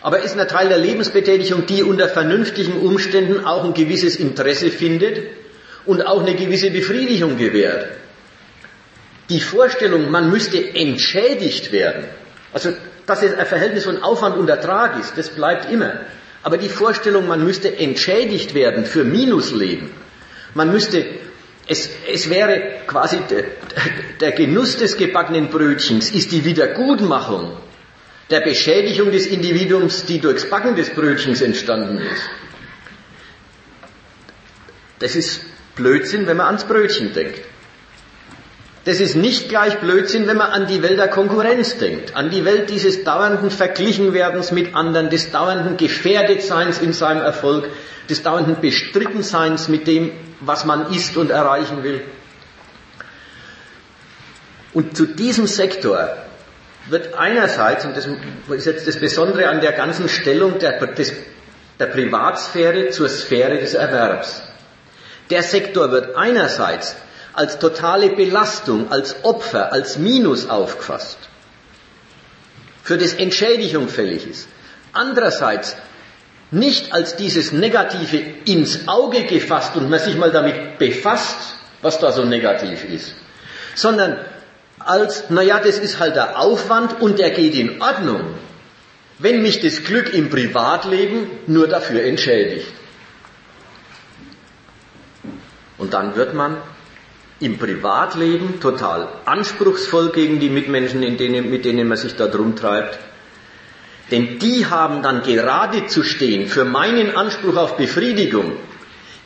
Aber 0.00 0.20
ist 0.20 0.38
ein 0.38 0.48
Teil 0.48 0.68
der 0.68 0.78
Lebensbetätigung, 0.78 1.66
die 1.66 1.82
unter 1.82 2.08
vernünftigen 2.08 2.74
Umständen 2.80 3.44
auch 3.44 3.64
ein 3.64 3.74
gewisses 3.74 4.16
Interesse 4.16 4.70
findet 4.70 5.22
und 5.86 6.02
auch 6.02 6.20
eine 6.20 6.34
gewisse 6.34 6.70
Befriedigung 6.70 7.36
gewährt. 7.36 7.88
Die 9.28 9.40
Vorstellung, 9.40 10.10
man 10.10 10.30
müsste 10.30 10.74
entschädigt 10.74 11.72
werden, 11.72 12.04
also 12.52 12.72
dass 13.08 13.22
es 13.22 13.34
ein 13.34 13.46
Verhältnis 13.46 13.84
von 13.84 14.02
Aufwand 14.02 14.36
und 14.36 14.48
Ertrag 14.48 15.00
ist, 15.00 15.16
das 15.16 15.30
bleibt 15.30 15.70
immer. 15.70 16.00
Aber 16.42 16.58
die 16.58 16.68
Vorstellung, 16.68 17.26
man 17.26 17.42
müsste 17.42 17.76
entschädigt 17.76 18.54
werden 18.54 18.84
für 18.84 19.04
Minusleben, 19.04 19.90
man 20.54 20.70
müsste, 20.70 21.04
es, 21.66 21.90
es 22.12 22.30
wäre 22.30 22.62
quasi 22.86 23.18
der, 23.28 23.44
der 24.20 24.32
Genuss 24.32 24.76
des 24.76 24.96
gebackenen 24.96 25.48
Brötchens, 25.48 26.10
ist 26.10 26.32
die 26.32 26.44
Wiedergutmachung 26.44 27.56
der 28.30 28.40
Beschädigung 28.40 29.10
des 29.10 29.26
Individuums, 29.26 30.04
die 30.04 30.20
durchs 30.20 30.48
Backen 30.48 30.76
des 30.76 30.90
Brötchens 30.90 31.40
entstanden 31.40 31.98
ist. 31.98 32.22
Das 34.98 35.16
ist 35.16 35.40
Blödsinn, 35.76 36.26
wenn 36.26 36.36
man 36.36 36.46
ans 36.46 36.64
Brötchen 36.64 37.12
denkt. 37.14 37.40
Das 38.88 39.00
ist 39.00 39.16
nicht 39.16 39.50
gleich 39.50 39.80
Blödsinn, 39.80 40.26
wenn 40.26 40.38
man 40.38 40.50
an 40.50 40.66
die 40.66 40.82
Welt 40.82 40.98
der 40.98 41.08
Konkurrenz 41.08 41.76
denkt, 41.76 42.16
an 42.16 42.30
die 42.30 42.46
Welt 42.46 42.70
dieses 42.70 43.04
dauernden 43.04 43.50
Verglichenwerdens 43.50 44.50
mit 44.50 44.74
anderen, 44.74 45.10
des 45.10 45.30
dauernden 45.30 45.76
Gefährdetseins 45.76 46.78
in 46.78 46.94
seinem 46.94 47.20
Erfolg, 47.20 47.68
des 48.08 48.22
dauernden 48.22 48.62
Bestrittenseins 48.62 49.68
mit 49.68 49.86
dem, 49.86 50.10
was 50.40 50.64
man 50.64 50.90
ist 50.90 51.18
und 51.18 51.30
erreichen 51.30 51.84
will. 51.84 52.00
Und 54.72 54.96
zu 54.96 55.04
diesem 55.04 55.46
Sektor 55.46 56.08
wird 56.88 57.12
einerseits, 57.12 57.84
und 57.84 57.94
das 57.94 58.06
ist 58.06 58.64
jetzt 58.64 58.88
das 58.88 58.98
Besondere 58.98 59.50
an 59.50 59.60
der 59.60 59.72
ganzen 59.72 60.08
Stellung 60.08 60.58
der, 60.60 60.80
des, 60.86 61.12
der 61.78 61.86
Privatsphäre 61.88 62.88
zur 62.88 63.10
Sphäre 63.10 63.58
des 63.58 63.74
Erwerbs, 63.74 64.42
der 65.28 65.42
Sektor 65.42 65.90
wird 65.90 66.16
einerseits 66.16 66.96
als 67.38 67.60
totale 67.60 68.10
Belastung, 68.10 68.90
als 68.90 69.22
Opfer, 69.22 69.72
als 69.72 69.96
Minus 69.96 70.48
aufgefasst, 70.48 71.18
für 72.82 72.98
das 72.98 73.14
Entschädigung 73.14 73.88
fällig 73.88 74.26
ist. 74.26 74.48
Andererseits 74.92 75.76
nicht 76.50 76.92
als 76.92 77.14
dieses 77.14 77.52
Negative 77.52 78.16
ins 78.44 78.88
Auge 78.88 79.22
gefasst 79.22 79.76
und 79.76 79.88
man 79.88 80.00
sich 80.00 80.16
mal 80.16 80.32
damit 80.32 80.78
befasst, 80.78 81.54
was 81.80 82.00
da 82.00 82.10
so 82.10 82.24
negativ 82.24 82.84
ist, 82.84 83.14
sondern 83.76 84.18
als, 84.80 85.30
naja, 85.30 85.60
das 85.60 85.78
ist 85.78 86.00
halt 86.00 86.16
der 86.16 86.40
Aufwand 86.40 87.00
und 87.00 87.20
der 87.20 87.30
geht 87.30 87.54
in 87.54 87.80
Ordnung, 87.80 88.34
wenn 89.20 89.42
mich 89.42 89.60
das 89.60 89.84
Glück 89.84 90.12
im 90.12 90.28
Privatleben 90.28 91.30
nur 91.46 91.68
dafür 91.68 92.02
entschädigt. 92.02 92.72
Und 95.76 95.94
dann 95.94 96.16
wird 96.16 96.34
man 96.34 96.56
im 97.40 97.58
Privatleben 97.58 98.60
total 98.60 99.08
anspruchsvoll 99.24 100.10
gegen 100.10 100.40
die 100.40 100.50
Mitmenschen, 100.50 101.00
denen, 101.16 101.50
mit 101.50 101.64
denen 101.64 101.86
man 101.86 101.96
sich 101.96 102.16
da 102.16 102.26
drum 102.26 102.56
treibt. 102.56 102.98
Denn 104.10 104.38
die 104.38 104.66
haben 104.66 105.02
dann 105.02 105.22
gerade 105.22 105.86
zu 105.86 106.02
stehen 106.02 106.48
für 106.48 106.64
meinen 106.64 107.14
Anspruch 107.14 107.56
auf 107.56 107.76
Befriedigung, 107.76 108.52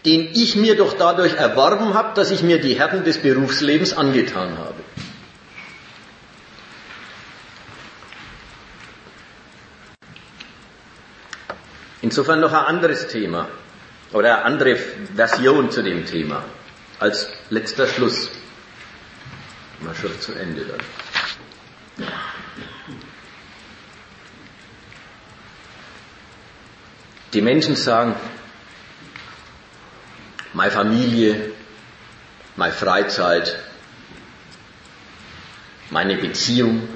den 0.04 0.28
ich 0.32 0.56
mir 0.56 0.76
doch 0.76 0.94
dadurch 0.94 1.34
erworben 1.34 1.94
habe, 1.94 2.14
dass 2.14 2.30
ich 2.30 2.42
mir 2.42 2.60
die 2.60 2.74
Härten 2.74 3.04
des 3.04 3.18
Berufslebens 3.18 3.96
angetan 3.96 4.58
habe. 4.58 4.74
Insofern 12.02 12.40
noch 12.40 12.52
ein 12.52 12.64
anderes 12.64 13.06
Thema 13.06 13.48
oder 14.12 14.38
eine 14.38 14.44
andere 14.44 14.76
Version 15.14 15.70
zu 15.70 15.82
dem 15.82 16.04
Thema 16.04 16.42
als 16.98 17.28
letzter 17.53 17.86
Schluss. 17.86 18.30
Mal 19.80 19.94
schon 19.94 20.18
zu 20.20 20.32
Ende 20.32 20.64
dann. 20.64 20.80
Die 27.34 27.42
Menschen 27.42 27.76
sagen, 27.76 28.14
meine 30.55 30.70
Familie, 30.70 31.53
meine 32.57 32.72
Freizeit, 32.72 33.59
meine 35.90 36.16
Beziehung, 36.16 36.88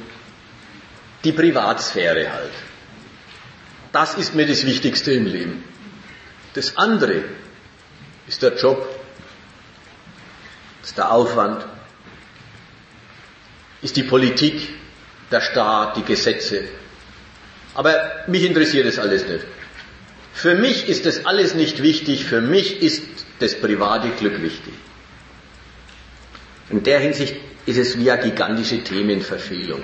die 1.25 1.33
Privatsphäre 1.33 2.33
halt. 2.33 2.53
Das 3.93 4.15
ist 4.15 4.35
mir 4.35 4.47
das 4.47 4.65
Wichtigste 4.65 5.13
im 5.13 5.27
Leben. 5.27 5.65
Das 6.55 6.77
andere 6.79 7.25
ist 8.27 8.43
der 8.43 8.57
Job, 8.57 8.96
ist 10.87 10.97
der 10.97 11.11
Aufwand, 11.11 11.67
ist 13.83 13.97
die 13.97 14.05
Politik, 14.05 14.69
der 15.33 15.41
Staat, 15.41 15.97
die 15.97 16.05
Gesetze. 16.05 16.63
Aber 17.75 17.93
mich 18.29 18.45
interessiert 18.45 18.87
das 18.87 19.01
alles 19.01 19.27
nicht. 19.27 19.45
Für 20.33 20.55
mich 20.55 20.89
ist 20.89 21.05
das 21.05 21.27
alles 21.27 21.55
nicht 21.55 21.83
wichtig, 21.83 22.25
für 22.25 22.41
mich 22.41 22.83
ist 22.83 23.03
das 23.41 23.59
private 23.61 24.11
Glück 24.11 24.41
wichtig. 24.41 24.75
In 26.71 26.85
der 26.85 27.01
Hinsicht 27.01 27.35
ist 27.67 27.79
es 27.79 27.99
wie 27.99 28.09
eine 28.09 28.23
gigantische 28.23 28.85
Themenverfehlung. 28.85 29.83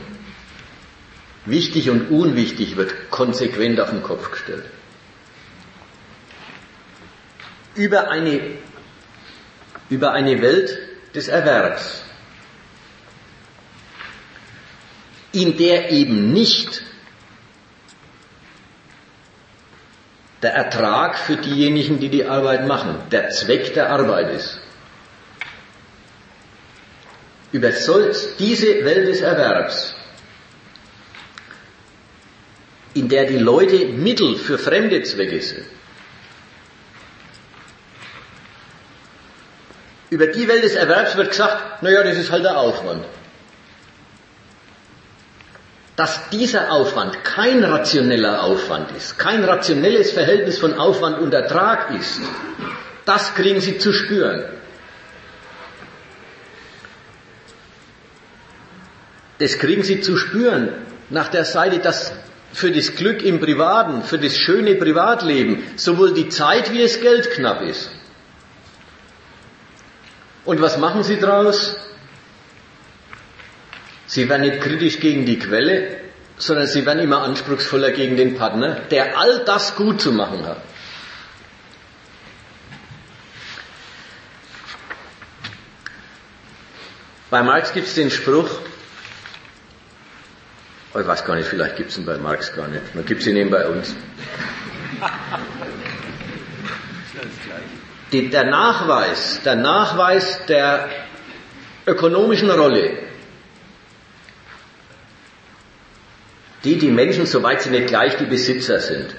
Wichtig 1.46 1.90
und 1.90 2.12
unwichtig 2.12 2.76
wird 2.76 3.10
konsequent 3.10 3.80
auf 3.80 3.90
den 3.90 4.04
Kopf 4.04 4.30
gestellt. 4.30 4.66
Über 7.74 8.08
eine, 8.08 8.40
über 9.90 10.12
eine 10.12 10.40
Welt 10.40 10.91
des 11.14 11.28
Erwerbs, 11.28 12.02
in 15.32 15.56
der 15.56 15.90
eben 15.90 16.32
nicht 16.32 16.82
der 20.42 20.54
Ertrag 20.54 21.18
für 21.18 21.36
diejenigen, 21.36 22.00
die 22.00 22.08
die 22.08 22.24
Arbeit 22.26 22.66
machen, 22.66 22.98
der 23.10 23.30
Zweck 23.30 23.74
der 23.74 23.90
Arbeit 23.90 24.30
ist. 24.34 24.60
Über 27.52 27.70
diese 27.70 28.84
Welt 28.84 29.08
des 29.08 29.20
Erwerbs 29.20 29.94
in 32.94 33.08
der 33.08 33.26
die 33.26 33.38
Leute 33.38 33.86
Mittel 33.86 34.36
für 34.36 34.58
fremde 34.58 35.02
Zwecke 35.02 35.40
sind. 35.40 35.64
Über 40.12 40.26
die 40.26 40.46
Welt 40.46 40.62
des 40.62 40.74
Erwerbs 40.74 41.16
wird 41.16 41.30
gesagt, 41.30 41.82
naja, 41.82 42.02
das 42.02 42.18
ist 42.18 42.30
halt 42.30 42.44
der 42.44 42.58
Aufwand. 42.58 43.02
Dass 45.96 46.28
dieser 46.28 46.70
Aufwand 46.70 47.24
kein 47.24 47.64
rationeller 47.64 48.42
Aufwand 48.42 48.94
ist, 48.94 49.18
kein 49.18 49.42
rationelles 49.42 50.10
Verhältnis 50.10 50.58
von 50.58 50.74
Aufwand 50.74 51.18
und 51.18 51.32
Ertrag 51.32 51.92
ist, 51.98 52.20
das 53.06 53.34
kriegen 53.34 53.62
sie 53.62 53.78
zu 53.78 53.90
spüren. 53.94 54.44
Das 59.38 59.58
kriegen 59.58 59.82
sie 59.82 60.02
zu 60.02 60.18
spüren 60.18 60.74
nach 61.08 61.28
der 61.28 61.46
Seite, 61.46 61.78
dass 61.78 62.12
für 62.52 62.70
das 62.70 62.96
Glück 62.96 63.22
im 63.22 63.40
Privaten, 63.40 64.02
für 64.02 64.18
das 64.18 64.36
schöne 64.36 64.74
Privatleben 64.74 65.62
sowohl 65.76 66.12
die 66.12 66.28
Zeit 66.28 66.70
wie 66.70 66.82
das 66.82 67.00
Geld 67.00 67.30
knapp 67.30 67.62
ist. 67.62 67.88
Und 70.44 70.60
was 70.60 70.76
machen 70.78 71.04
sie 71.04 71.18
daraus? 71.18 71.76
Sie 74.06 74.28
werden 74.28 74.42
nicht 74.42 74.60
kritisch 74.60 74.98
gegen 74.98 75.24
die 75.24 75.38
Quelle, 75.38 76.00
sondern 76.36 76.66
sie 76.66 76.84
werden 76.84 76.98
immer 76.98 77.22
anspruchsvoller 77.22 77.92
gegen 77.92 78.16
den 78.16 78.36
Partner, 78.36 78.80
der 78.90 79.18
all 79.18 79.44
das 79.44 79.76
gut 79.76 80.00
zu 80.00 80.12
machen 80.12 80.44
hat. 80.44 80.60
Bei 87.30 87.42
Marx 87.42 87.72
gibt 87.72 87.86
es 87.86 87.94
den 87.94 88.10
Spruch, 88.10 88.50
Oh, 90.94 90.98
ich 90.98 91.06
weiß 91.06 91.24
gar 91.24 91.36
nicht, 91.36 91.48
vielleicht 91.48 91.76
gibt 91.76 91.90
es 91.90 91.96
ihn 91.96 92.04
bei 92.04 92.18
Marx 92.18 92.54
gar 92.54 92.68
nicht. 92.68 92.94
Man 92.94 93.06
gibt 93.06 93.22
es 93.22 93.26
ihn 93.26 93.36
eben 93.36 93.50
bei 93.50 93.66
uns. 93.66 93.94
Die, 98.12 98.28
der 98.28 98.44
Nachweis, 98.44 99.40
der 99.44 99.56
Nachweis 99.56 100.44
der 100.46 100.88
ökonomischen 101.86 102.50
Rolle, 102.50 102.98
die 106.64 106.76
die 106.76 106.90
Menschen, 106.90 107.26
soweit 107.26 107.62
sie 107.62 107.70
nicht 107.70 107.88
gleich 107.88 108.16
die 108.18 108.26
Besitzer 108.26 108.80
sind, 108.80 109.16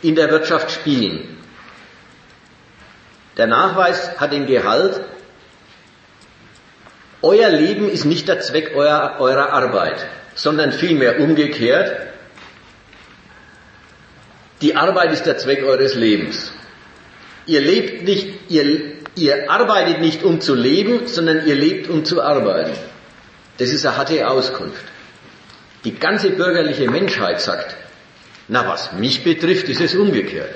in 0.00 0.16
der 0.16 0.30
Wirtschaft 0.30 0.70
spielen, 0.70 1.32
Der 3.36 3.46
Nachweis 3.46 4.20
hat 4.20 4.32
den 4.32 4.46
Gehalt, 4.46 5.00
euer 7.22 7.48
Leben 7.48 7.88
ist 7.88 8.04
nicht 8.04 8.28
der 8.28 8.40
Zweck 8.40 8.74
eurer, 8.74 9.20
eurer 9.20 9.52
Arbeit, 9.52 10.06
sondern 10.34 10.72
vielmehr 10.72 11.18
umgekehrt, 11.20 12.08
die 14.60 14.76
Arbeit 14.76 15.12
ist 15.12 15.24
der 15.24 15.38
Zweck 15.38 15.64
eures 15.64 15.94
Lebens. 15.94 16.52
Ihr 17.46 17.60
lebt 17.60 18.04
nicht, 18.04 18.50
ihr, 18.50 18.92
ihr 19.16 19.50
arbeitet 19.50 20.00
nicht 20.00 20.22
um 20.22 20.40
zu 20.40 20.54
leben, 20.54 21.06
sondern 21.06 21.46
ihr 21.46 21.54
lebt 21.54 21.88
um 21.88 22.04
zu 22.04 22.22
arbeiten. 22.22 22.76
Das 23.58 23.70
ist 23.70 23.84
eine 23.84 23.96
harte 23.96 24.28
Auskunft. 24.28 24.84
Die 25.84 25.94
ganze 25.94 26.30
bürgerliche 26.30 26.88
Menschheit 26.90 27.40
sagt, 27.40 27.76
na 28.48 28.66
was 28.68 28.92
mich 28.92 29.24
betrifft, 29.24 29.68
ist 29.68 29.80
es 29.80 29.94
umgekehrt. 29.94 30.54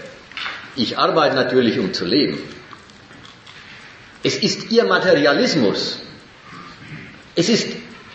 Ich 0.76 0.98
arbeite 0.98 1.34
natürlich, 1.34 1.78
um 1.78 1.92
zu 1.92 2.04
leben. 2.04 2.38
Es 4.22 4.36
ist 4.36 4.70
ihr 4.70 4.84
Materialismus. 4.84 6.00
Es 7.34 7.48
ist 7.48 7.68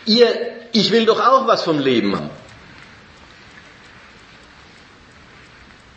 ihr, 0.05 0.27
ich 0.71 0.91
will 0.91 1.05
doch 1.05 1.19
auch 1.19 1.47
was 1.47 1.63
vom 1.63 1.79
Leben 1.79 2.15
haben. 2.15 2.29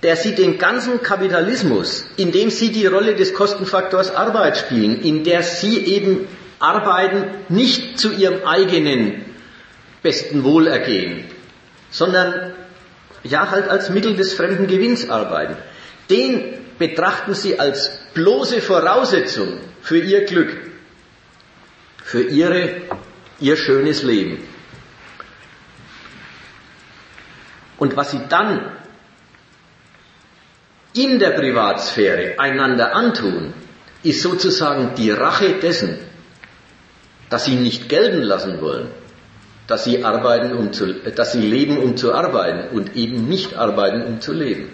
Der 0.05 0.17
sieht 0.17 0.37
den 0.37 0.59
ganzen 0.59 1.03
Kapitalismus, 1.03 2.05
in 2.19 2.31
dem 2.31 2.51
sie 2.51 2.71
die 2.71 2.85
Rolle 2.85 3.15
des 3.15 3.33
Kostenfaktors 3.33 4.15
Arbeit 4.15 4.59
spielen, 4.59 5.01
in 5.01 5.25
der 5.25 5.43
sie 5.43 5.79
eben 5.79 6.29
arbeiten, 6.59 7.25
nicht 7.49 7.99
zu 7.99 8.13
ihrem 8.13 8.45
eigenen 8.47 9.25
besten 10.03 10.45
Wohlergehen, 10.45 11.25
sondern 11.91 12.53
ja 13.23 13.51
halt 13.51 13.67
als 13.69 13.89
Mittel 13.89 14.15
des 14.15 14.35
fremden 14.35 14.67
Gewinns 14.67 15.09
arbeiten. 15.09 15.57
Den 16.11 16.53
betrachten 16.79 17.33
sie 17.33 17.59
als 17.59 17.99
bloße 18.13 18.61
Voraussetzung 18.61 19.59
für 19.81 19.99
ihr 19.99 20.27
Glück, 20.27 20.55
für 22.05 22.21
ihre, 22.21 22.83
ihr 23.41 23.57
schönes 23.57 24.03
Leben. 24.03 24.37
Und 27.79 27.97
was 27.97 28.11
sie 28.11 28.21
dann 28.29 28.71
in 30.95 31.19
der 31.19 31.31
Privatsphäre 31.31 32.39
einander 32.39 32.95
antun, 32.95 33.53
ist 34.03 34.23
sozusagen 34.23 34.95
die 34.97 35.11
Rache 35.11 35.55
dessen, 35.55 35.99
dass 37.31 37.47
sie 37.47 37.57
nicht 37.57 37.89
gelten 37.89 38.23
lassen 38.23 38.61
wollen, 38.61 38.89
dass 39.67 39.85
sie 39.85 40.05
arbeiten, 40.05 40.53
um 40.53 40.73
zu, 40.73 40.95
dass 40.95 41.33
sie 41.33 41.41
leben, 41.41 41.79
um 41.79 41.97
zu 41.97 42.15
arbeiten 42.15 42.77
und 42.77 42.95
eben 42.97 43.29
nicht 43.29 43.55
arbeiten, 43.55 44.03
um 44.03 44.21
zu 44.21 44.33
leben. 44.33 44.71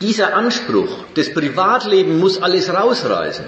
Dieser 0.00 0.34
Anspruch, 0.34 1.04
das 1.14 1.32
Privatleben 1.32 2.20
muss 2.20 2.40
alles 2.42 2.72
rausreißen, 2.72 3.46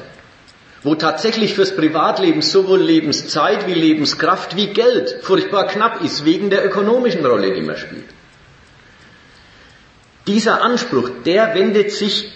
wo 0.82 0.94
tatsächlich 0.94 1.54
fürs 1.54 1.76
Privatleben 1.76 2.40
sowohl 2.42 2.80
Lebenszeit 2.80 3.66
wie 3.66 3.74
Lebenskraft 3.74 4.56
wie 4.56 4.68
Geld 4.68 5.18
furchtbar 5.22 5.66
knapp 5.66 6.02
ist, 6.02 6.24
wegen 6.24 6.48
der 6.48 6.64
ökonomischen 6.64 7.24
Rolle, 7.26 7.52
die 7.52 7.62
man 7.62 7.76
spielt. 7.76 8.15
Dieser 10.26 10.62
Anspruch, 10.62 11.10
der 11.24 11.54
wendet 11.54 11.92
sich 11.92 12.32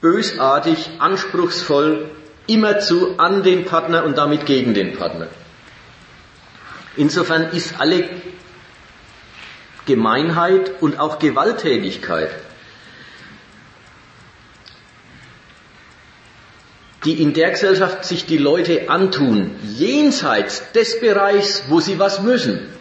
bösartig, 0.00 0.90
anspruchsvoll 0.98 2.10
immerzu 2.46 3.18
an 3.18 3.42
den 3.42 3.64
Partner 3.64 4.04
und 4.04 4.18
damit 4.18 4.46
gegen 4.46 4.74
den 4.74 4.96
Partner. 4.96 5.28
Insofern 6.96 7.50
ist 7.52 7.80
alle 7.80 8.08
Gemeinheit 9.86 10.82
und 10.82 10.98
auch 10.98 11.18
Gewalttätigkeit, 11.18 12.30
die 17.04 17.22
in 17.22 17.32
der 17.32 17.50
Gesellschaft 17.52 18.04
sich 18.04 18.26
die 18.26 18.38
Leute 18.38 18.90
antun, 18.90 19.54
jenseits 19.62 20.72
des 20.72 21.00
Bereichs, 21.00 21.64
wo 21.68 21.80
sie 21.80 21.98
was 21.98 22.20
müssen, 22.20 22.77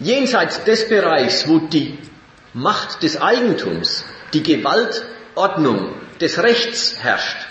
jenseits 0.00 0.64
des 0.64 0.88
Bereichs, 0.88 1.48
wo 1.48 1.58
die 1.58 1.98
Macht 2.54 3.02
des 3.02 3.20
Eigentums, 3.20 4.04
die 4.32 4.42
Gewaltordnung 4.42 5.92
des 6.20 6.38
Rechts 6.42 6.96
herrscht, 6.98 7.48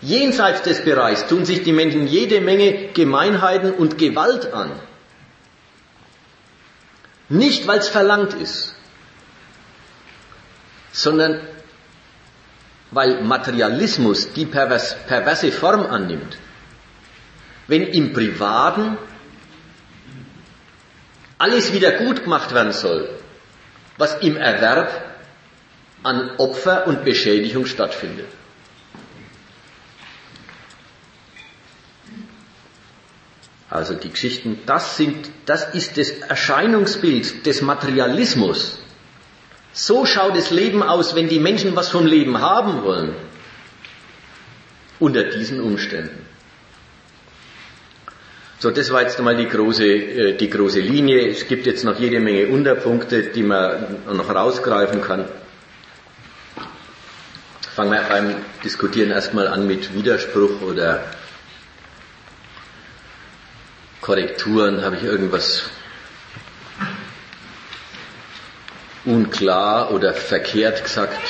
Jenseits 0.00 0.62
des 0.62 0.84
Bereichs 0.84 1.26
tun 1.26 1.44
sich 1.44 1.62
die 1.62 1.72
Menschen 1.72 2.06
jede 2.06 2.40
Menge 2.40 2.88
Gemeinheiten 2.92 3.72
und 3.74 3.98
Gewalt 3.98 4.52
an. 4.52 4.70
Nicht, 7.28 7.66
weil 7.66 7.80
es 7.80 7.88
verlangt 7.88 8.34
ist, 8.34 8.74
sondern 10.92 11.40
weil 12.90 13.22
Materialismus 13.22 14.32
die 14.32 14.46
pervers, 14.46 14.96
perverse 15.06 15.52
Form 15.52 15.84
annimmt. 15.84 16.38
Wenn 17.66 17.82
im 17.82 18.12
Privaten 18.14 18.96
alles 21.38 21.72
wieder 21.72 21.92
gut 21.92 22.24
gemacht 22.24 22.52
werden 22.52 22.72
soll, 22.72 23.08
was 23.96 24.16
im 24.20 24.36
Erwerb 24.36 24.90
an 26.02 26.30
Opfer 26.38 26.86
und 26.86 27.04
Beschädigung 27.04 27.66
stattfindet. 27.66 28.26
Also 33.70 33.94
die 33.94 34.10
Geschichten, 34.10 34.60
das 34.66 34.96
sind, 34.96 35.30
das 35.44 35.74
ist 35.74 35.98
das 35.98 36.10
Erscheinungsbild 36.10 37.44
des 37.44 37.60
Materialismus. 37.60 38.78
So 39.72 40.06
schaut 40.06 40.36
das 40.36 40.50
Leben 40.50 40.82
aus, 40.82 41.14
wenn 41.14 41.28
die 41.28 41.38
Menschen 41.38 41.76
was 41.76 41.90
vom 41.90 42.06
Leben 42.06 42.40
haben 42.40 42.82
wollen. 42.82 43.14
Unter 44.98 45.24
diesen 45.24 45.60
Umständen. 45.60 46.27
So, 48.60 48.72
das 48.72 48.90
war 48.90 49.02
jetzt 49.02 49.18
einmal 49.18 49.36
die 49.36 49.46
große, 49.46 49.84
äh, 49.86 50.36
die 50.36 50.50
große 50.50 50.80
Linie. 50.80 51.28
Es 51.28 51.46
gibt 51.46 51.66
jetzt 51.66 51.84
noch 51.84 51.98
jede 51.98 52.18
Menge 52.18 52.48
Unterpunkte, 52.48 53.22
die 53.22 53.44
man 53.44 53.98
noch 54.12 54.34
rausgreifen 54.34 55.00
kann. 55.00 55.26
Fangen 57.76 57.92
wir 57.92 58.02
beim 58.08 58.34
Diskutieren 58.64 59.12
erstmal 59.12 59.46
an 59.46 59.68
mit 59.68 59.94
Widerspruch 59.94 60.62
oder 60.62 61.04
Korrekturen, 64.00 64.82
habe 64.82 64.96
ich 64.96 65.04
irgendwas 65.04 65.70
unklar 69.04 69.92
oder 69.92 70.14
verkehrt 70.14 70.82
gesagt, 70.82 71.20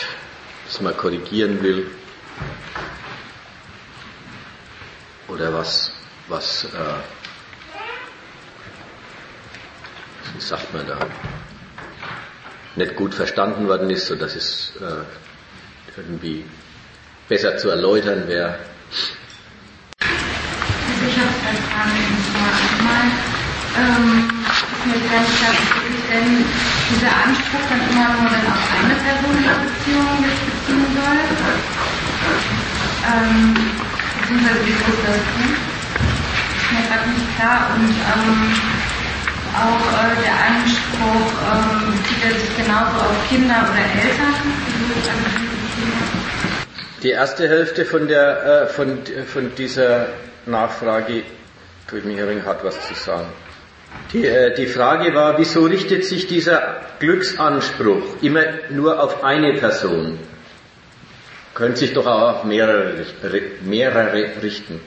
das 0.66 0.80
man 0.80 0.96
korrigieren 0.96 1.62
will? 1.62 1.90
Oder 5.28 5.52
was, 5.52 5.92
was, 6.28 6.64
äh, 6.64 6.68
wie 10.34 10.40
sagt 10.40 10.72
man 10.74 10.86
da, 10.86 10.98
nicht 12.76 12.96
gut 12.96 13.14
verstanden 13.14 13.66
worden 13.68 13.90
ist, 13.90 14.06
sodass 14.06 14.36
es 14.36 14.72
äh, 14.80 15.04
irgendwie 15.96 16.44
besser 17.28 17.56
zu 17.56 17.70
erläutern 17.70 18.28
wäre. 18.28 18.58
Ich 20.00 21.16
habe 21.16 21.30
zwei 21.40 21.54
Fragen 21.68 21.90
einmal 22.78 23.28
ähm, 23.78 24.28
ist 24.48 24.86
mir 24.86 25.00
ganz 25.10 25.28
klar, 25.38 25.54
denn 26.10 26.44
dieser 26.90 27.12
Anspruch 27.24 27.64
dann 27.68 27.82
immer 27.90 28.08
nur 28.20 28.30
dann 28.30 28.46
auf 28.52 28.64
eine 28.74 28.94
Person 28.94 29.36
in 29.36 29.44
der 29.44 29.58
Beziehung 29.62 30.10
sich 30.24 30.40
beziehen 30.48 30.86
soll. 30.96 31.20
Ähm, 33.06 33.54
beziehungsweise 34.20 34.66
wie 34.66 34.72
groß 34.72 34.98
das 35.06 35.16
ist. 35.16 35.67
Ist 36.68 36.74
mir 36.74 36.86
gerade 36.86 37.08
nicht 37.08 37.36
klar 37.36 37.70
und 37.74 37.88
ähm, 37.88 38.52
auch 39.56 39.80
äh, 39.88 40.20
der 40.22 40.36
Anspruch 40.48 41.32
ähm, 41.48 41.92
bezieht 41.92 42.40
sich 42.40 42.56
genauso 42.58 42.96
auf 43.00 43.28
Kinder 43.30 43.54
oder 43.62 44.02
Eltern. 44.02 44.34
Die 47.02 47.10
erste 47.10 47.48
Hälfte 47.48 47.86
von, 47.86 48.06
der, 48.06 48.44
äh, 48.44 48.66
von, 48.66 48.98
von 49.26 49.54
dieser 49.54 50.08
Nachfrage 50.44 51.22
mir 52.04 52.28
ein 52.28 52.44
hat 52.44 52.62
was 52.62 52.86
zu 52.86 52.92
sagen. 52.92 53.28
Die, 54.12 54.26
äh, 54.26 54.54
die 54.54 54.66
Frage 54.66 55.14
war, 55.14 55.38
wieso 55.38 55.64
richtet 55.64 56.04
sich 56.04 56.26
dieser 56.26 56.82
Glücksanspruch 56.98 58.20
immer 58.20 58.44
nur 58.68 59.02
auf 59.02 59.24
eine 59.24 59.54
Person? 59.54 60.18
Könnte 61.54 61.78
sich 61.78 61.94
doch 61.94 62.06
auch 62.06 62.34
auf 62.34 62.44
mehrere, 62.44 63.06
mehrere 63.62 64.42
richten. 64.42 64.80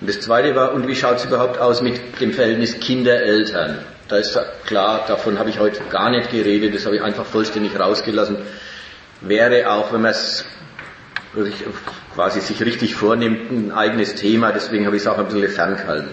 Und 0.00 0.08
das 0.08 0.20
zweite 0.20 0.54
war, 0.54 0.72
und 0.72 0.86
wie 0.86 0.94
schaut 0.94 1.16
es 1.16 1.24
überhaupt 1.24 1.58
aus 1.58 1.80
mit 1.80 2.20
dem 2.20 2.32
Verhältnis 2.32 2.78
Kinder-Eltern? 2.80 3.78
Da 4.08 4.16
ist 4.16 4.38
klar, 4.66 5.04
davon 5.08 5.38
habe 5.38 5.50
ich 5.50 5.58
heute 5.58 5.82
gar 5.90 6.10
nicht 6.10 6.30
geredet, 6.30 6.74
das 6.74 6.84
habe 6.84 6.96
ich 6.96 7.02
einfach 7.02 7.24
vollständig 7.24 7.78
rausgelassen. 7.78 8.36
Wäre 9.22 9.70
auch, 9.70 9.92
wenn 9.92 10.02
man 10.02 10.12
es 10.12 10.44
quasi 12.14 12.40
sich 12.40 12.62
richtig 12.62 12.94
vornimmt, 12.94 13.50
ein 13.50 13.72
eigenes 13.72 14.14
Thema, 14.14 14.52
deswegen 14.52 14.86
habe 14.86 14.96
ich 14.96 15.02
es 15.02 15.08
auch 15.08 15.18
ein 15.18 15.26
bisschen 15.26 15.48
ferngehalten. 15.48 16.10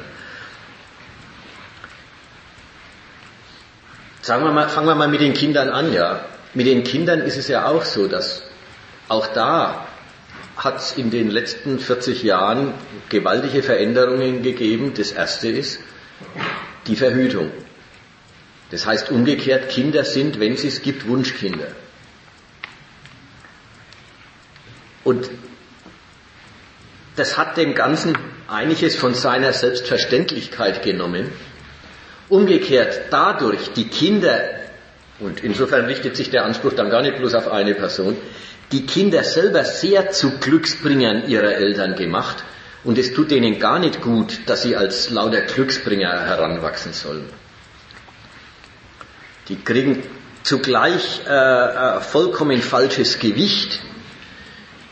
Sagen 4.21 4.45
wir 4.45 4.51
mal, 4.53 4.69
fangen 4.69 4.87
wir 4.87 4.95
mal 4.95 5.09
mit 5.09 5.19
den 5.19 5.33
Kindern 5.33 5.69
an, 5.69 5.91
ja. 5.91 6.21
mit 6.53 6.65
den 6.65 6.83
Kindern 6.83 7.19
ist 7.19 7.37
es 7.37 7.49
ja 7.49 7.67
auch 7.67 7.83
so, 7.83 8.07
dass 8.07 8.43
auch 9.09 9.27
da 9.27 9.85
hat 10.63 10.77
es 10.77 10.93
in 10.93 11.11
den 11.11 11.29
letzten 11.29 11.79
40 11.79 12.23
Jahren 12.23 12.73
gewaltige 13.09 13.63
Veränderungen 13.63 14.41
gegeben. 14.41 14.93
Das 14.95 15.11
erste 15.11 15.49
ist 15.49 15.79
die 16.87 16.95
Verhütung. 16.95 17.51
Das 18.71 18.85
heißt 18.85 19.11
umgekehrt, 19.11 19.69
Kinder 19.69 20.03
sind, 20.03 20.39
wenn 20.39 20.53
es 20.53 20.63
es 20.63 20.81
gibt, 20.81 21.07
Wunschkinder. 21.07 21.67
Und 25.03 25.29
das 27.15 27.37
hat 27.37 27.57
dem 27.57 27.75
Ganzen 27.75 28.17
einiges 28.47 28.95
von 28.95 29.13
seiner 29.13 29.53
Selbstverständlichkeit 29.53 30.81
genommen. 30.81 31.29
Umgekehrt 32.29 33.01
dadurch 33.11 33.73
die 33.73 33.87
Kinder, 33.89 34.39
und 35.19 35.43
insofern 35.43 35.85
richtet 35.85 36.15
sich 36.15 36.31
der 36.31 36.45
Anspruch 36.45 36.73
dann 36.73 36.89
gar 36.89 37.01
nicht 37.01 37.17
bloß 37.17 37.35
auf 37.35 37.51
eine 37.51 37.75
Person, 37.75 38.17
die 38.71 38.85
Kinder 38.85 39.23
selber 39.23 39.63
sehr 39.65 40.11
zu 40.11 40.39
Glücksbringern 40.39 41.27
ihrer 41.27 41.53
Eltern 41.53 41.95
gemacht 41.95 42.43
und 42.83 42.97
es 42.97 43.13
tut 43.13 43.31
denen 43.31 43.59
gar 43.59 43.79
nicht 43.79 44.01
gut, 44.01 44.39
dass 44.47 44.63
sie 44.63 44.75
als 44.75 45.09
lauter 45.09 45.41
Glücksbringer 45.41 46.25
heranwachsen 46.25 46.93
sollen. 46.93 47.29
Die 49.47 49.57
kriegen 49.57 50.03
zugleich 50.43 51.21
äh, 51.27 51.31
äh, 51.31 52.01
vollkommen 52.01 52.61
falsches 52.61 53.19
Gewicht, 53.19 53.79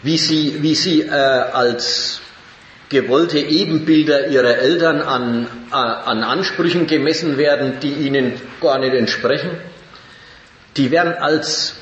wie 0.03 0.17
sie, 0.17 0.57
wie 0.61 0.75
sie 0.75 1.01
äh, 1.01 1.09
als 1.09 2.21
gewollte 2.89 3.39
Ebenbilder 3.39 4.27
ihrer 4.27 4.57
Eltern 4.57 5.01
an, 5.01 5.47
äh, 5.71 5.75
an 5.75 6.23
Ansprüchen 6.23 6.87
gemessen 6.87 7.37
werden, 7.37 7.79
die 7.81 7.93
ihnen 7.93 8.33
gar 8.61 8.79
nicht 8.79 8.93
entsprechen. 8.93 9.51
Die 10.77 10.91
werden 10.91 11.13
als 11.13 11.75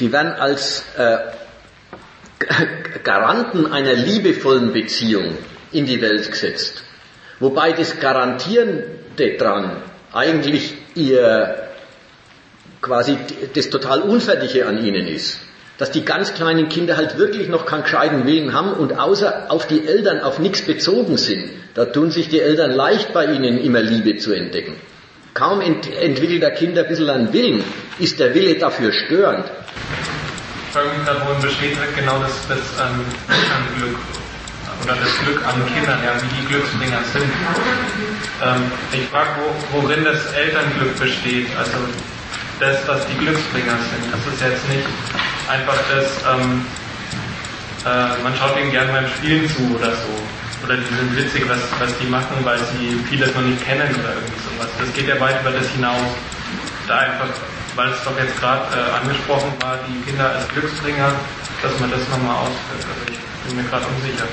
die 0.00 0.12
werden 0.12 0.32
als 0.32 0.84
äh, 0.96 1.18
Garanten 3.02 3.72
einer 3.72 3.94
liebevollen 3.94 4.72
Beziehung 4.72 5.36
in 5.72 5.86
die 5.86 6.00
Welt 6.00 6.30
gesetzt. 6.30 6.82
Wobei 7.40 7.72
das 7.72 7.98
Garantierende 8.00 9.36
dran 9.38 9.82
eigentlich 10.12 10.74
ihr 10.94 11.66
quasi 12.80 13.18
das 13.54 13.70
total 13.70 14.00
Unfertige 14.02 14.66
an 14.66 14.84
ihnen 14.84 15.06
ist. 15.06 15.40
Dass 15.78 15.90
die 15.90 16.04
ganz 16.04 16.32
kleinen 16.32 16.70
Kinder 16.70 16.96
halt 16.96 17.18
wirklich 17.18 17.48
noch 17.48 17.66
keinen 17.66 17.82
gescheiten 17.82 18.26
Willen 18.26 18.54
haben 18.54 18.72
und 18.72 18.98
außer 18.98 19.50
auf 19.50 19.66
die 19.66 19.86
Eltern 19.86 20.20
auf 20.20 20.38
nichts 20.38 20.62
bezogen 20.62 21.18
sind. 21.18 21.50
Da 21.74 21.84
tun 21.84 22.10
sich 22.10 22.30
die 22.30 22.40
Eltern 22.40 22.70
leicht 22.70 23.12
bei 23.12 23.26
ihnen 23.26 23.58
immer 23.58 23.82
Liebe 23.82 24.16
zu 24.16 24.32
entdecken. 24.32 24.76
Kaum 25.36 25.60
ent 25.60 25.86
entwickelt 25.92 26.42
der 26.42 26.52
Kind 26.52 26.78
ein 26.78 26.88
bisschen 26.88 27.10
einen 27.10 27.30
Willen, 27.30 27.62
ist 27.98 28.18
der 28.18 28.34
Wille 28.34 28.54
dafür 28.56 28.90
störend. 28.90 29.44
Darin 30.72 31.42
besteht 31.42 31.78
halt 31.78 31.94
genau 31.94 32.18
das, 32.20 32.32
das 32.48 32.58
ähm, 32.80 33.04
Glück 33.76 33.96
oder 34.82 34.94
das 34.96 35.12
Glück 35.24 35.46
an 35.46 35.54
Kindern, 35.74 36.00
ja, 36.02 36.12
wie 36.16 36.40
die 36.40 36.46
Glücksbringer 36.48 37.00
sind. 37.12 37.30
Ähm, 38.42 38.62
ich 38.92 39.08
frage, 39.08 39.28
wo, 39.72 39.82
worin 39.82 40.04
das 40.04 40.32
Elternglück 40.32 40.98
besteht. 40.98 41.48
Also 41.58 41.76
das, 42.58 42.86
dass 42.86 43.06
die 43.06 43.18
Glücksbringer 43.18 43.76
sind. 43.76 44.04
Das 44.12 44.32
ist 44.32 44.40
jetzt 44.40 44.66
nicht 44.70 44.88
einfach 45.50 45.76
das, 45.92 46.08
ähm, 46.32 46.64
äh, 47.84 48.22
man 48.22 48.34
schaut 48.36 48.56
ihnen 48.58 48.70
gerne 48.70 48.90
beim 48.90 49.08
Spielen 49.08 49.46
zu 49.48 49.76
oder 49.76 49.92
so 49.92 50.12
oder 50.64 50.76
die 50.76 50.94
sind 50.94 51.16
witzig, 51.16 51.48
was, 51.48 51.60
was 51.78 51.92
die 51.98 52.06
machen, 52.06 52.36
weil 52.44 52.58
sie 52.58 52.98
vieles 53.08 53.34
noch 53.34 53.42
nicht 53.42 53.62
kennen 53.64 53.88
oder 54.00 54.14
irgendwie 54.14 54.40
sowas. 54.40 54.68
Das 54.78 54.92
geht 54.92 55.08
ja 55.08 55.20
weit 55.20 55.40
über 55.40 55.50
das 55.50 55.68
hinaus. 55.70 56.14
Da 56.86 56.98
einfach, 56.98 57.28
weil 57.74 57.90
es 57.90 58.02
doch 58.04 58.16
jetzt 58.18 58.38
gerade 58.40 58.62
äh, 58.72 59.00
angesprochen 59.02 59.52
war, 59.60 59.78
die 59.88 59.98
Kinder 60.08 60.30
als 60.30 60.48
Glücksbringer, 60.48 61.12
dass 61.62 61.80
man 61.80 61.90
das 61.90 62.00
nochmal 62.08 62.36
ausführt. 62.46 62.82
Also 62.86 63.12
ich 63.12 63.18
bin 63.46 63.56
mir 63.56 63.68
gerade 63.68 63.86
unsicher. 63.86 64.26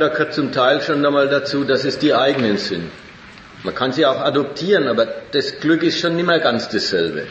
Da 0.00 0.08
gehört 0.08 0.34
zum 0.34 0.52
Teil 0.52 0.80
schon 0.80 1.04
einmal 1.04 1.28
dazu, 1.28 1.64
dass 1.64 1.84
es 1.84 1.98
die 1.98 2.14
eigenen 2.14 2.56
sind. 2.56 2.90
Man 3.62 3.74
kann 3.74 3.92
sie 3.92 4.06
auch 4.06 4.20
adoptieren, 4.20 4.88
aber 4.88 5.06
das 5.32 5.60
Glück 5.60 5.82
ist 5.82 6.00
schon 6.00 6.16
nicht 6.16 6.26
mehr 6.26 6.40
ganz 6.40 6.68
dasselbe. 6.68 7.26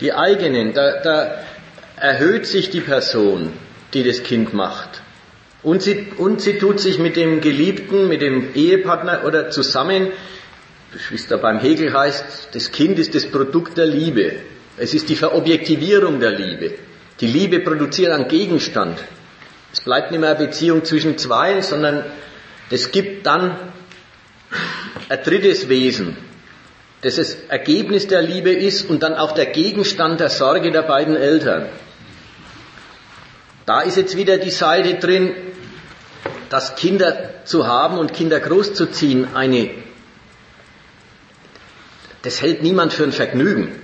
Die 0.00 0.12
eigenen, 0.12 0.74
da, 0.74 1.00
da 1.00 1.38
erhöht 1.96 2.46
sich 2.46 2.70
die 2.70 2.80
Person, 2.80 3.52
die 3.92 4.02
das 4.02 4.22
Kind 4.22 4.52
macht. 4.52 5.02
Und 5.62 5.82
sie, 5.82 6.08
und 6.18 6.40
sie 6.40 6.58
tut 6.58 6.80
sich 6.80 6.98
mit 6.98 7.16
dem 7.16 7.40
Geliebten, 7.40 8.08
mit 8.08 8.20
dem 8.20 8.54
Ehepartner 8.54 9.24
oder 9.24 9.50
zusammen, 9.50 10.08
wie 11.08 11.14
es 11.14 11.26
da 11.28 11.36
beim 11.36 11.60
Hegel 11.60 11.92
heißt, 11.92 12.48
das 12.52 12.70
Kind 12.70 12.98
ist 12.98 13.14
das 13.14 13.26
Produkt 13.26 13.78
der 13.78 13.86
Liebe. 13.86 14.32
Es 14.76 14.92
ist 14.92 15.08
die 15.08 15.16
Verobjektivierung 15.16 16.20
der 16.20 16.32
Liebe. 16.32 16.74
Die 17.20 17.26
Liebe 17.26 17.60
produziert 17.60 18.12
einen 18.12 18.28
Gegenstand. 18.28 18.98
Es 19.74 19.80
bleibt 19.80 20.12
nicht 20.12 20.20
mehr 20.20 20.36
eine 20.36 20.46
Beziehung 20.46 20.84
zwischen 20.84 21.18
zwei, 21.18 21.60
sondern 21.60 22.04
es 22.70 22.92
gibt 22.92 23.26
dann 23.26 23.56
ein 25.08 25.22
drittes 25.24 25.68
Wesen, 25.68 26.16
das 27.00 27.16
das 27.16 27.34
Ergebnis 27.48 28.06
der 28.06 28.22
Liebe 28.22 28.52
ist 28.52 28.88
und 28.88 29.02
dann 29.02 29.14
auch 29.14 29.32
der 29.32 29.46
Gegenstand 29.46 30.20
der 30.20 30.30
Sorge 30.30 30.70
der 30.70 30.82
beiden 30.82 31.16
Eltern. 31.16 31.66
Da 33.66 33.80
ist 33.80 33.96
jetzt 33.96 34.16
wieder 34.16 34.38
die 34.38 34.52
Seite 34.52 34.94
drin, 34.94 35.34
dass 36.50 36.76
Kinder 36.76 37.44
zu 37.44 37.66
haben 37.66 37.98
und 37.98 38.14
Kinder 38.14 38.38
großzuziehen 38.38 39.34
eine, 39.34 39.70
das 42.22 42.40
hält 42.40 42.62
niemand 42.62 42.92
für 42.92 43.02
ein 43.02 43.10
Vergnügen. 43.10 43.74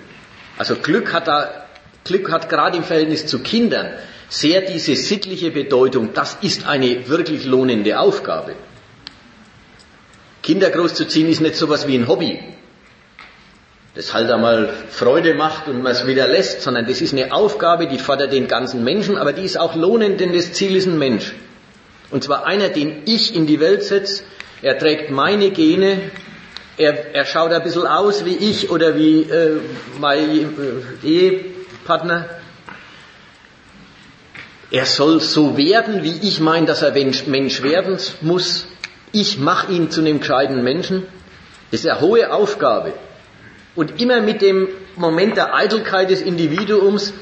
Also 0.56 0.76
Glück 0.76 1.12
hat 1.12 1.26
da, 1.26 1.66
Glück 2.04 2.30
hat 2.30 2.48
gerade 2.48 2.76
im 2.76 2.84
Verhältnis 2.84 3.26
zu 3.26 3.40
Kindern 3.40 3.90
sehr 4.30 4.62
diese 4.62 4.96
sittliche 4.96 5.50
Bedeutung, 5.50 6.14
das 6.14 6.38
ist 6.40 6.66
eine 6.66 7.08
wirklich 7.08 7.44
lohnende 7.44 7.98
Aufgabe. 7.98 8.54
Kinder 10.42 10.70
großzuziehen 10.70 11.28
ist 11.28 11.40
nicht 11.40 11.56
sowas 11.56 11.86
wie 11.86 11.96
ein 11.96 12.08
Hobby, 12.08 12.40
das 13.94 14.14
halt 14.14 14.30
einmal 14.30 14.72
Freude 14.88 15.34
macht 15.34 15.68
und 15.68 15.82
man 15.82 15.92
es 15.92 16.06
wieder 16.06 16.28
lässt, 16.28 16.62
sondern 16.62 16.86
das 16.86 17.00
ist 17.00 17.12
eine 17.12 17.32
Aufgabe, 17.32 17.88
die 17.88 17.98
fordert 17.98 18.32
den 18.32 18.46
ganzen 18.46 18.84
Menschen, 18.84 19.18
aber 19.18 19.32
die 19.32 19.42
ist 19.42 19.58
auch 19.58 19.74
lohnend, 19.74 20.20
denn 20.20 20.32
das 20.32 20.52
Ziel 20.52 20.76
ist 20.76 20.86
ein 20.86 20.98
Mensch. 20.98 21.34
Und 22.10 22.24
zwar 22.24 22.46
einer, 22.46 22.68
den 22.68 23.02
ich 23.06 23.34
in 23.34 23.46
die 23.46 23.60
Welt 23.60 23.82
setze, 23.82 24.22
er 24.62 24.78
trägt 24.78 25.10
meine 25.10 25.50
Gene, 25.50 26.10
er, 26.76 27.14
er 27.14 27.26
schaut 27.26 27.52
ein 27.52 27.62
bisschen 27.62 27.86
aus 27.86 28.24
wie 28.24 28.36
ich 28.36 28.70
oder 28.70 28.96
wie 28.96 29.22
äh, 29.22 29.56
mein 29.98 30.54
äh, 31.04 31.06
Ehepartner. 31.06 32.39
Er 34.70 34.86
soll 34.86 35.20
so 35.20 35.56
werden, 35.56 36.02
wie 36.04 36.18
ich 36.28 36.40
meine, 36.40 36.66
dass 36.66 36.82
er 36.82 36.92
Mensch 36.92 37.62
werden 37.62 37.98
muss. 38.20 38.66
Ich 39.12 39.38
mache 39.38 39.72
ihn 39.72 39.90
zu 39.90 40.00
einem 40.00 40.20
gescheiten 40.20 40.62
Menschen. 40.62 41.06
Das 41.70 41.80
ist 41.80 41.86
eine 41.86 42.00
hohe 42.00 42.32
Aufgabe. 42.32 42.92
Und 43.74 44.00
immer 44.00 44.20
mit 44.20 44.42
dem 44.42 44.68
Moment 44.96 45.36
der 45.36 45.54
Eitelkeit 45.54 46.10
des 46.10 46.20
Individuums, 46.20 47.12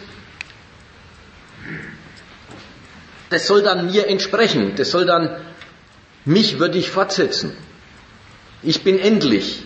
das 3.30 3.46
soll 3.46 3.62
dann 3.62 3.86
mir 3.86 4.08
entsprechen, 4.08 4.74
das 4.76 4.90
soll 4.90 5.06
dann 5.06 5.36
mich 6.24 6.58
würdig 6.58 6.90
fortsetzen. 6.90 7.56
Ich 8.62 8.82
bin 8.82 8.98
endlich, 8.98 9.62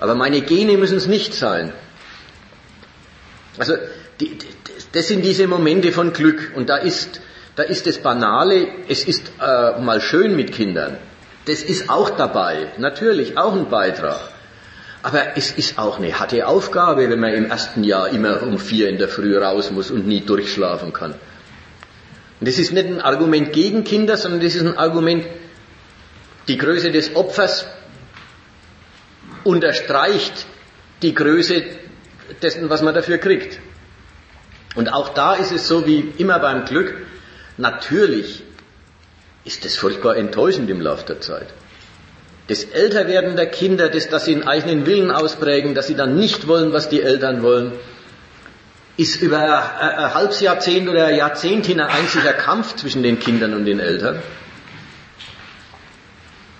aber 0.00 0.14
meine 0.14 0.40
Gene 0.40 0.76
müssen 0.76 0.96
es 0.96 1.06
nicht 1.06 1.34
sein. 1.34 1.72
Also 3.58 3.76
die, 4.20 4.38
das 4.92 5.08
sind 5.08 5.22
diese 5.24 5.46
Momente 5.46 5.92
von 5.92 6.12
Glück 6.12 6.52
und 6.56 6.68
da 6.68 6.76
ist, 6.76 7.20
da 7.56 7.62
ist 7.62 7.86
das 7.86 7.98
Banale, 7.98 8.68
es 8.88 9.04
ist 9.04 9.32
äh, 9.40 9.80
mal 9.80 10.00
schön 10.00 10.36
mit 10.36 10.52
Kindern. 10.52 10.96
Das 11.46 11.62
ist 11.62 11.88
auch 11.88 12.10
dabei, 12.10 12.68
natürlich 12.78 13.36
auch 13.38 13.54
ein 13.54 13.68
Beitrag. 13.68 14.20
Aber 15.02 15.36
es 15.36 15.52
ist 15.52 15.78
auch 15.78 15.98
eine 15.98 16.18
harte 16.18 16.46
Aufgabe, 16.46 17.08
wenn 17.08 17.20
man 17.20 17.32
im 17.32 17.50
ersten 17.50 17.84
Jahr 17.84 18.08
immer 18.08 18.42
um 18.42 18.58
vier 18.58 18.88
in 18.88 18.98
der 18.98 19.08
Früh 19.08 19.38
raus 19.38 19.70
muss 19.70 19.90
und 19.90 20.06
nie 20.06 20.20
durchschlafen 20.20 20.92
kann. 20.92 21.12
Und 21.12 22.48
das 22.48 22.58
ist 22.58 22.72
nicht 22.72 22.86
ein 22.86 23.00
Argument 23.00 23.52
gegen 23.52 23.84
Kinder, 23.84 24.16
sondern 24.16 24.40
das 24.40 24.54
ist 24.54 24.66
ein 24.66 24.76
Argument, 24.76 25.24
die 26.48 26.56
Größe 26.56 26.90
des 26.90 27.14
Opfers 27.14 27.66
unterstreicht 29.44 30.46
die 31.02 31.14
Größe 31.14 31.62
dessen, 32.42 32.68
was 32.68 32.82
man 32.82 32.94
dafür 32.94 33.18
kriegt. 33.18 33.60
Und 34.78 34.92
auch 34.92 35.08
da 35.08 35.34
ist 35.34 35.50
es 35.50 35.66
so 35.66 35.86
wie 35.86 36.12
immer 36.18 36.38
beim 36.38 36.64
Glück, 36.64 36.94
natürlich 37.56 38.44
ist 39.44 39.64
es 39.64 39.74
furchtbar 39.74 40.16
enttäuschend 40.16 40.70
im 40.70 40.80
Laufe 40.80 41.04
der 41.04 41.20
Zeit. 41.20 41.48
Das 42.46 42.62
Älterwerden 42.62 43.34
der 43.34 43.46
Kinder, 43.46 43.88
das, 43.88 44.08
dass 44.08 44.26
sie 44.26 44.36
einen 44.36 44.46
eigenen 44.46 44.86
Willen 44.86 45.10
ausprägen, 45.10 45.74
dass 45.74 45.88
sie 45.88 45.96
dann 45.96 46.14
nicht 46.14 46.46
wollen, 46.46 46.72
was 46.72 46.88
die 46.88 47.02
Eltern 47.02 47.42
wollen, 47.42 47.72
ist 48.96 49.20
über 49.20 49.40
ein 49.40 50.14
halbes 50.14 50.38
Jahrzehnt 50.38 50.88
oder 50.88 51.06
ein 51.06 51.16
Jahrzehnt 51.16 51.66
hin 51.66 51.80
ein 51.80 51.90
einziger 51.90 52.32
Kampf 52.32 52.76
zwischen 52.76 53.02
den 53.02 53.18
Kindern 53.18 53.54
und 53.54 53.64
den 53.64 53.80
Eltern. 53.80 54.22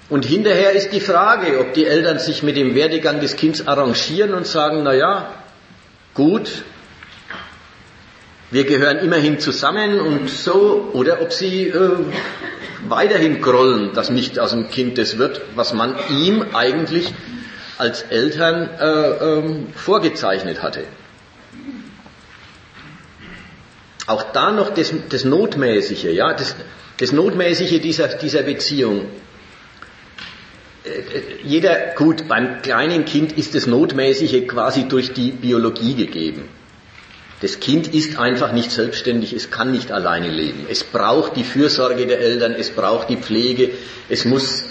Und 0.09 0.25
hinterher 0.25 0.73
ist 0.73 0.93
die 0.93 1.01
Frage, 1.01 1.61
ob 1.61 1.73
die 1.73 1.87
Eltern 1.87 2.19
sich 2.19 2.43
mit 2.43 2.57
dem 2.57 2.75
Werdegang 2.75 3.21
des 3.21 3.37
Kindes 3.37 3.69
arrangieren 3.69 4.35
und 4.35 4.45
sagen, 4.45 4.83
na 4.83 4.93
ja, 4.93 5.33
gut, 6.15 6.65
wir 8.51 8.65
gehören 8.65 8.99
immerhin 8.99 9.39
zusammen 9.39 10.01
und 10.01 10.31
so, 10.31 10.91
oder 10.93 11.21
ob 11.21 11.33
sie 11.33 11.69
äh, 11.69 11.91
weiterhin 12.89 13.43
grollen, 13.43 13.93
dass 13.93 14.11
nicht 14.11 14.39
aus 14.39 14.51
dem 14.51 14.71
Kind 14.71 14.97
das 14.99 15.19
wird, 15.19 15.43
was 15.55 15.75
man 15.75 15.97
ihm 16.11 16.45
eigentlich 16.55 17.13
als 17.77 18.03
Eltern 18.03 18.69
äh, 18.81 18.85
ähm, 18.85 19.67
vorgezeichnet 19.75 20.63
hatte. 20.63 20.85
Auch 24.07 24.33
da 24.33 24.51
noch 24.51 24.71
das, 24.71 24.93
das 25.11 25.25
Notmäßige, 25.25 26.05
ja, 26.05 26.33
das, 26.33 26.57
das 26.97 27.13
Notmäßige 27.13 27.81
dieser, 27.81 28.09
dieser 28.09 28.43
Beziehung. 28.43 29.07
Äh, 30.85 30.89
äh, 30.89 31.23
jeder, 31.45 31.95
gut, 31.95 32.27
beim 32.27 32.63
kleinen 32.63 33.05
Kind 33.05 33.37
ist 33.37 33.55
das 33.55 33.67
Notmäßige 33.67 34.47
quasi 34.49 34.89
durch 34.89 35.13
die 35.13 35.33
Biologie 35.33 35.95
gegeben. 35.95 36.49
Das 37.41 37.61
Kind 37.61 37.95
ist 37.95 38.19
einfach 38.19 38.53
nicht 38.53 38.73
selbstständig, 38.73 39.33
es 39.33 39.51
kann 39.51 39.71
nicht 39.71 39.93
alleine 39.93 40.29
leben. 40.29 40.67
Es 40.69 40.83
braucht 40.83 41.37
die 41.37 41.45
Fürsorge 41.45 42.07
der 42.07 42.19
Eltern, 42.19 42.55
es 42.55 42.71
braucht 42.71 43.09
die 43.09 43.17
Pflege, 43.17 43.71
es 44.09 44.25
muss 44.25 44.65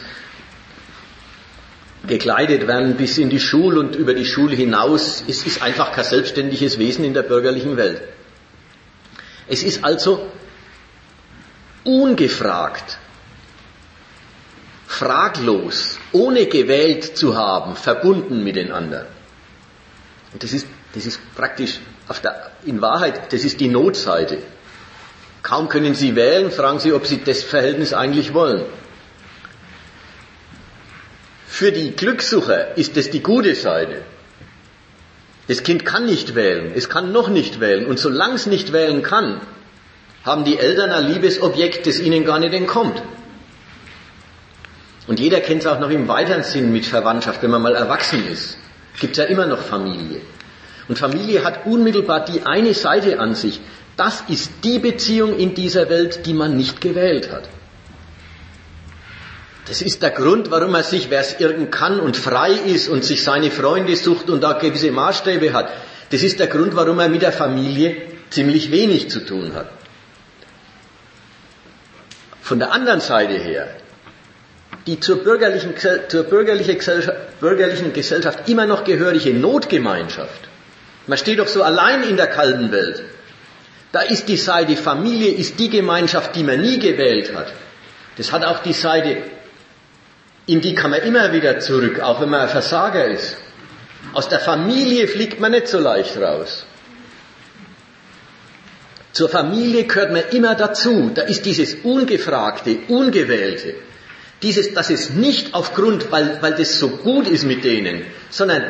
gekleidet 2.06 2.68
werden 2.68 2.95
bis 2.95 3.18
in 3.18 3.30
die 3.30 3.39
Schule 3.39 3.80
und 3.80 3.95
über 3.95 4.14
die 4.14 4.26
Schule 4.26 4.56
hinaus. 4.56 5.23
Es 5.27 5.45
ist 5.45 5.61
einfach 5.61 5.94
kein 5.94 6.06
selbstständiges 6.06 6.77
Wesen 6.77 7.06
in 7.06 7.14
der 7.14 7.23
bürgerlichen 7.23 7.77
Welt. 7.77 8.02
Es 9.48 9.64
ist 9.64 9.84
also 9.85 10.30
ungefragt, 11.85 12.98
fraglos, 14.88 15.99
ohne 16.11 16.48
gewählt 16.48 17.18
zu 17.18 17.38
haben, 17.38 17.77
verbunden 17.77 18.44
mit 18.44 18.57
den 18.57 18.73
anderen. 18.73 19.07
Und 20.34 20.44
das 20.44 20.52
ist, 20.52 20.68
das 20.94 21.06
ist 21.06 21.19
praktisch 21.35 21.80
der, 22.23 22.51
in 22.65 22.81
Wahrheit, 22.81 23.34
das 23.34 23.43
ist 23.43 23.59
die 23.59 23.67
Notseite. 23.67 24.39
Kaum 25.43 25.69
können 25.69 25.95
Sie 25.95 26.15
wählen, 26.15 26.51
fragen 26.51 26.79
Sie, 26.79 26.93
ob 26.93 27.05
Sie 27.05 27.23
das 27.23 27.43
Verhältnis 27.43 27.93
eigentlich 27.93 28.34
wollen. 28.34 28.63
Für 31.47 31.71
die 31.71 31.95
Glückssucher 31.95 32.77
ist 32.77 32.97
das 32.97 33.09
die 33.09 33.23
gute 33.23 33.55
Seite. 33.55 34.03
Das 35.47 35.63
Kind 35.63 35.85
kann 35.85 36.05
nicht 36.05 36.35
wählen, 36.35 36.73
es 36.75 36.89
kann 36.89 37.11
noch 37.11 37.29
nicht 37.29 37.59
wählen. 37.59 37.88
Und 37.88 37.99
solange 37.99 38.35
es 38.35 38.45
nicht 38.45 38.73
wählen 38.73 39.01
kann, 39.01 39.39
haben 40.25 40.43
die 40.43 40.59
Eltern 40.59 40.91
ein 40.91 41.07
Liebesobjekt, 41.07 41.88
das 41.88 41.99
ihnen 41.99 42.25
gar 42.25 42.39
nicht 42.39 42.53
entkommt. 42.53 43.01
Und 45.07 45.21
jeder 45.21 45.39
kennt 45.39 45.61
es 45.61 45.67
auch 45.67 45.79
noch 45.79 45.89
im 45.89 46.09
weiteren 46.09 46.43
Sinn 46.43 46.73
mit 46.73 46.85
Verwandtschaft, 46.85 47.41
wenn 47.41 47.51
man 47.51 47.61
mal 47.61 47.75
erwachsen 47.75 48.27
ist. 48.27 48.57
Gibt 48.99 49.13
es 49.13 49.23
ja 49.23 49.23
immer 49.23 49.45
noch 49.45 49.59
Familie. 49.59 50.21
Und 50.88 50.97
Familie 50.97 51.43
hat 51.43 51.65
unmittelbar 51.65 52.26
die 52.26 52.43
eine 52.45 52.73
Seite 52.73 53.19
an 53.19 53.35
sich. 53.35 53.59
Das 53.97 54.23
ist 54.30 54.51
die 54.64 54.80
Beziehung 54.80 55.38
in 55.38 55.53
dieser 55.53 55.89
Welt, 55.89 56.26
die 56.26 56.34
man 56.34 56.55
nicht 56.55 56.81
gewählt 56.81 57.31
hat. 57.31 57.49
Das 59.68 59.81
ist 59.81 60.01
der 60.01 60.11
Grund, 60.11 60.49
warum 60.49 60.76
er 60.76 60.84
sich, 60.84 61.09
wer 61.09 61.19
es 61.19 61.39
irgend 61.39 61.72
kann 61.72 61.99
und 61.99 62.15
frei 62.15 62.51
ist 62.51 62.88
und 62.88 63.03
sich 63.03 63.23
seine 63.23 63.51
Freunde 63.51 63.95
sucht 63.97 64.30
und 64.30 64.41
da 64.41 64.53
gewisse 64.53 64.91
Maßstäbe 64.91 65.51
hat. 65.51 65.69
Das 66.09 66.23
ist 66.23 66.39
der 66.39 66.47
Grund, 66.47 66.76
warum 66.76 66.99
er 66.99 67.09
mit 67.09 67.22
der 67.22 67.34
Familie 67.34 67.97
ziemlich 68.30 68.72
wenig 68.72 69.09
zu 69.09 69.26
tun 69.26 69.53
hat. 69.55 69.69
Von 72.41 72.59
der 72.59 72.72
anderen 72.72 73.01
Seite 73.01 73.34
her, 73.34 73.68
die 74.85 75.01
zur 75.01 75.18
bürgerlichen, 75.18 75.73
zur 76.07 76.23
bürgerlichen 76.23 76.77
Gesellschaft, 76.77 77.39
bürgerlichen 77.41 77.91
Gesellschaft 77.91 78.47
immer 78.47 78.65
noch 78.65 78.85
gehörige 78.85 79.34
Notgemeinschaft, 79.34 80.47
man 81.07 81.17
steht 81.17 81.39
doch 81.39 81.47
so 81.47 81.63
allein 81.63 82.03
in 82.03 82.17
der 82.17 82.27
kalten 82.27 82.71
Welt. 82.71 83.01
Da 83.91 84.01
ist 84.01 84.27
die 84.27 84.38
Seite 84.38 84.75
Familie, 84.75 85.31
ist 85.31 85.59
die 85.59 85.69
Gemeinschaft, 85.69 86.35
die 86.35 86.43
man 86.43 86.61
nie 86.61 86.77
gewählt 86.77 87.34
hat. 87.34 87.51
Das 88.17 88.31
hat 88.31 88.43
auch 88.43 88.59
die 88.59 88.73
Seite, 88.73 89.17
in 90.45 90.61
die 90.61 90.75
kann 90.75 90.91
man 90.91 91.01
immer 91.01 91.31
wieder 91.31 91.59
zurück, 91.59 91.99
auch 92.01 92.19
wenn 92.21 92.29
man 92.29 92.41
ein 92.41 92.49
Versager 92.49 93.05
ist. 93.05 93.38
Aus 94.13 94.29
der 94.29 94.39
Familie 94.39 95.07
fliegt 95.07 95.39
man 95.39 95.51
nicht 95.51 95.67
so 95.67 95.79
leicht 95.79 96.17
raus. 96.17 96.65
Zur 99.13 99.29
Familie 99.29 99.85
gehört 99.85 100.11
man 100.11 100.23
immer 100.31 100.55
dazu. 100.55 101.11
Da 101.13 101.23
ist 101.23 101.45
dieses 101.45 101.75
Ungefragte, 101.84 102.77
Ungewählte. 102.88 103.75
Dieses, 104.43 104.73
dass 104.73 104.91
es 104.91 105.09
nicht 105.09 105.55
aufgrund, 105.55 106.11
weil, 106.11 106.39
weil 106.41 106.53
das 106.53 106.77
so 106.77 106.89
gut 106.89 107.27
ist 107.27 107.43
mit 107.43 107.63
denen, 107.63 108.05
sondern 108.29 108.63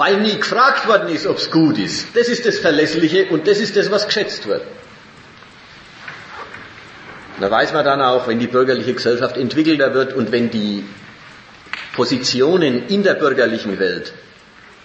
weil 0.00 0.16
nie 0.20 0.38
gefragt 0.38 0.88
worden 0.88 1.10
ist, 1.14 1.26
ob 1.26 1.36
es 1.36 1.50
gut 1.50 1.76
ist. 1.76 2.16
Das 2.16 2.28
ist 2.34 2.46
das 2.46 2.58
Verlässliche 2.58 3.26
und 3.26 3.46
das 3.46 3.58
ist 3.58 3.76
das, 3.76 3.90
was 3.90 4.06
geschätzt 4.06 4.46
wird. 4.46 4.62
Da 7.38 7.50
weiß 7.50 7.74
man 7.74 7.84
dann 7.84 8.00
auch, 8.00 8.26
wenn 8.26 8.38
die 8.38 8.46
bürgerliche 8.46 8.94
Gesellschaft 8.94 9.36
entwickelter 9.36 9.92
wird 9.92 10.14
und 10.14 10.32
wenn 10.32 10.48
die 10.50 10.86
Positionen 11.94 12.86
in 12.88 13.02
der 13.02 13.16
bürgerlichen 13.24 13.78
Welt 13.78 14.14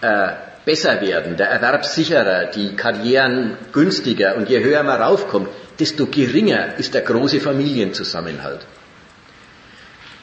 äh, 0.01 0.33
besser 0.65 0.99
werden, 0.99 1.37
der 1.37 1.49
Erwerb 1.49 1.85
sicherer, 1.85 2.47
die 2.57 2.75
Karrieren 2.75 3.57
günstiger 3.71 4.35
und 4.35 4.49
je 4.49 4.61
höher 4.61 4.83
man 4.83 5.01
raufkommt, 5.01 5.47
desto 5.79 6.07
geringer 6.07 6.77
ist 6.77 6.93
der 6.93 7.03
große 7.03 7.39
Familienzusammenhalt. 7.39 8.65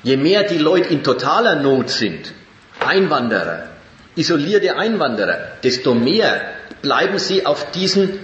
Je 0.03 0.19
mehr 0.19 0.43
die 0.43 0.59
Leute 0.59 0.91
in 0.91 1.03
totaler 1.03 1.57
Not 1.63 1.89
sind, 1.89 2.35
Einwanderer, 2.79 3.72
isolierte 4.15 4.77
Einwanderer, 4.77 5.53
desto 5.63 5.95
mehr 5.95 6.41
bleiben 6.83 7.19
sie 7.19 7.47
auf 7.47 7.71
diesen 7.71 8.19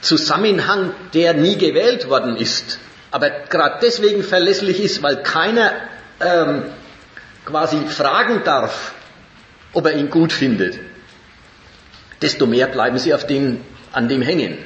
Zusammenhang, 0.00 0.92
der 1.12 1.34
nie 1.34 1.58
gewählt 1.58 2.08
worden 2.08 2.36
ist, 2.36 2.78
aber 3.10 3.30
gerade 3.30 3.80
deswegen 3.82 4.22
verlässlich 4.22 4.82
ist, 4.82 5.02
weil 5.02 5.22
keiner 5.22 5.72
ähm, 6.20 6.62
quasi 7.44 7.86
fragen 7.88 8.42
darf, 8.44 8.94
ob 9.72 9.86
er 9.86 9.94
ihn 9.94 10.10
gut 10.10 10.32
findet, 10.32 10.78
desto 12.22 12.46
mehr 12.46 12.66
bleiben 12.68 12.98
sie 12.98 13.12
auf 13.12 13.26
den, 13.26 13.60
an 13.92 14.08
dem 14.08 14.22
hängen. 14.22 14.58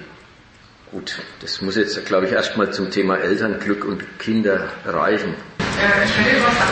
Gut, 0.92 1.18
das 1.40 1.60
muss 1.60 1.74
jetzt, 1.74 2.06
glaube 2.06 2.26
ich, 2.26 2.32
erstmal 2.32 2.72
zum 2.72 2.90
Thema 2.90 3.16
Elternglück 3.16 3.84
und 3.84 4.20
Kinder 4.20 4.68
reichen. 4.86 5.30
Äh, 5.30 6.04
ich 6.04 6.10
was 6.44 6.54
der 6.54 6.66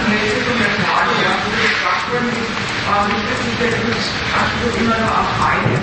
Frage, 0.84 1.10
ja, 1.24 1.32
wo 2.12 2.71
warum 2.86 3.10
ist 3.14 3.38
sich 3.42 3.56
der 3.58 3.72
Glücksanspruch 3.78 4.74
immer 4.80 4.98
nur 4.98 5.12
auf 5.12 5.30
eine? 5.42 5.76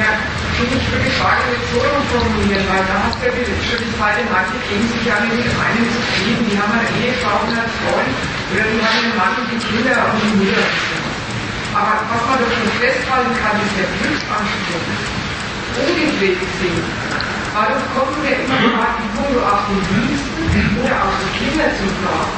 Ja, 0.00 0.10
ich 0.52 0.58
würde 0.62 1.04
die 1.04 1.14
Frage 1.20 1.42
jetzt 1.52 1.68
so 1.72 1.80
formulieren, 1.80 2.64
weil 2.70 2.84
da 2.88 2.96
hast 3.04 3.18
du 3.20 3.28
ja 3.28 3.32
schon 3.34 3.80
die 3.82 3.92
zweite 3.96 4.24
Seite 4.24 4.54
gegen 4.68 4.86
sich 4.88 5.04
ja 5.04 5.20
mit 5.20 5.36
einem 5.36 5.86
zufrieden. 5.90 6.44
Die 6.48 6.56
haben 6.56 6.72
eine 6.72 6.88
Ehefrau 7.02 7.44
und 7.44 7.52
einen 7.52 7.72
Freund 7.82 8.14
oder 8.52 8.64
die 8.68 8.80
haben 8.80 8.98
einen 9.00 9.16
Mann 9.16 9.34
und 9.42 9.48
die 9.52 9.60
Kinder 9.60 9.96
und 10.06 10.16
die 10.22 10.32
Mutter. 10.38 10.66
Aber 11.72 12.04
was 12.04 12.22
man 12.28 12.36
doch 12.36 12.52
schon 12.52 12.68
festhalten 12.78 13.34
kann, 13.40 13.56
ist 13.64 13.74
der 13.80 13.88
Glücksanspruch. 13.96 14.86
Ungepflegt 15.72 16.52
sind. 16.60 16.84
Warum 17.56 17.80
kommen 17.96 18.16
wir 18.20 18.36
immer 18.44 18.76
mal 18.76 18.92
die 19.00 19.08
Punkte 19.16 19.40
auf 19.40 19.64
den 19.68 19.80
Diensten 19.88 20.44
oder 20.84 21.00
auf 21.04 21.16
die 21.20 21.32
Kinder 21.36 21.68
zu 21.80 21.84
fragen? 22.00 22.32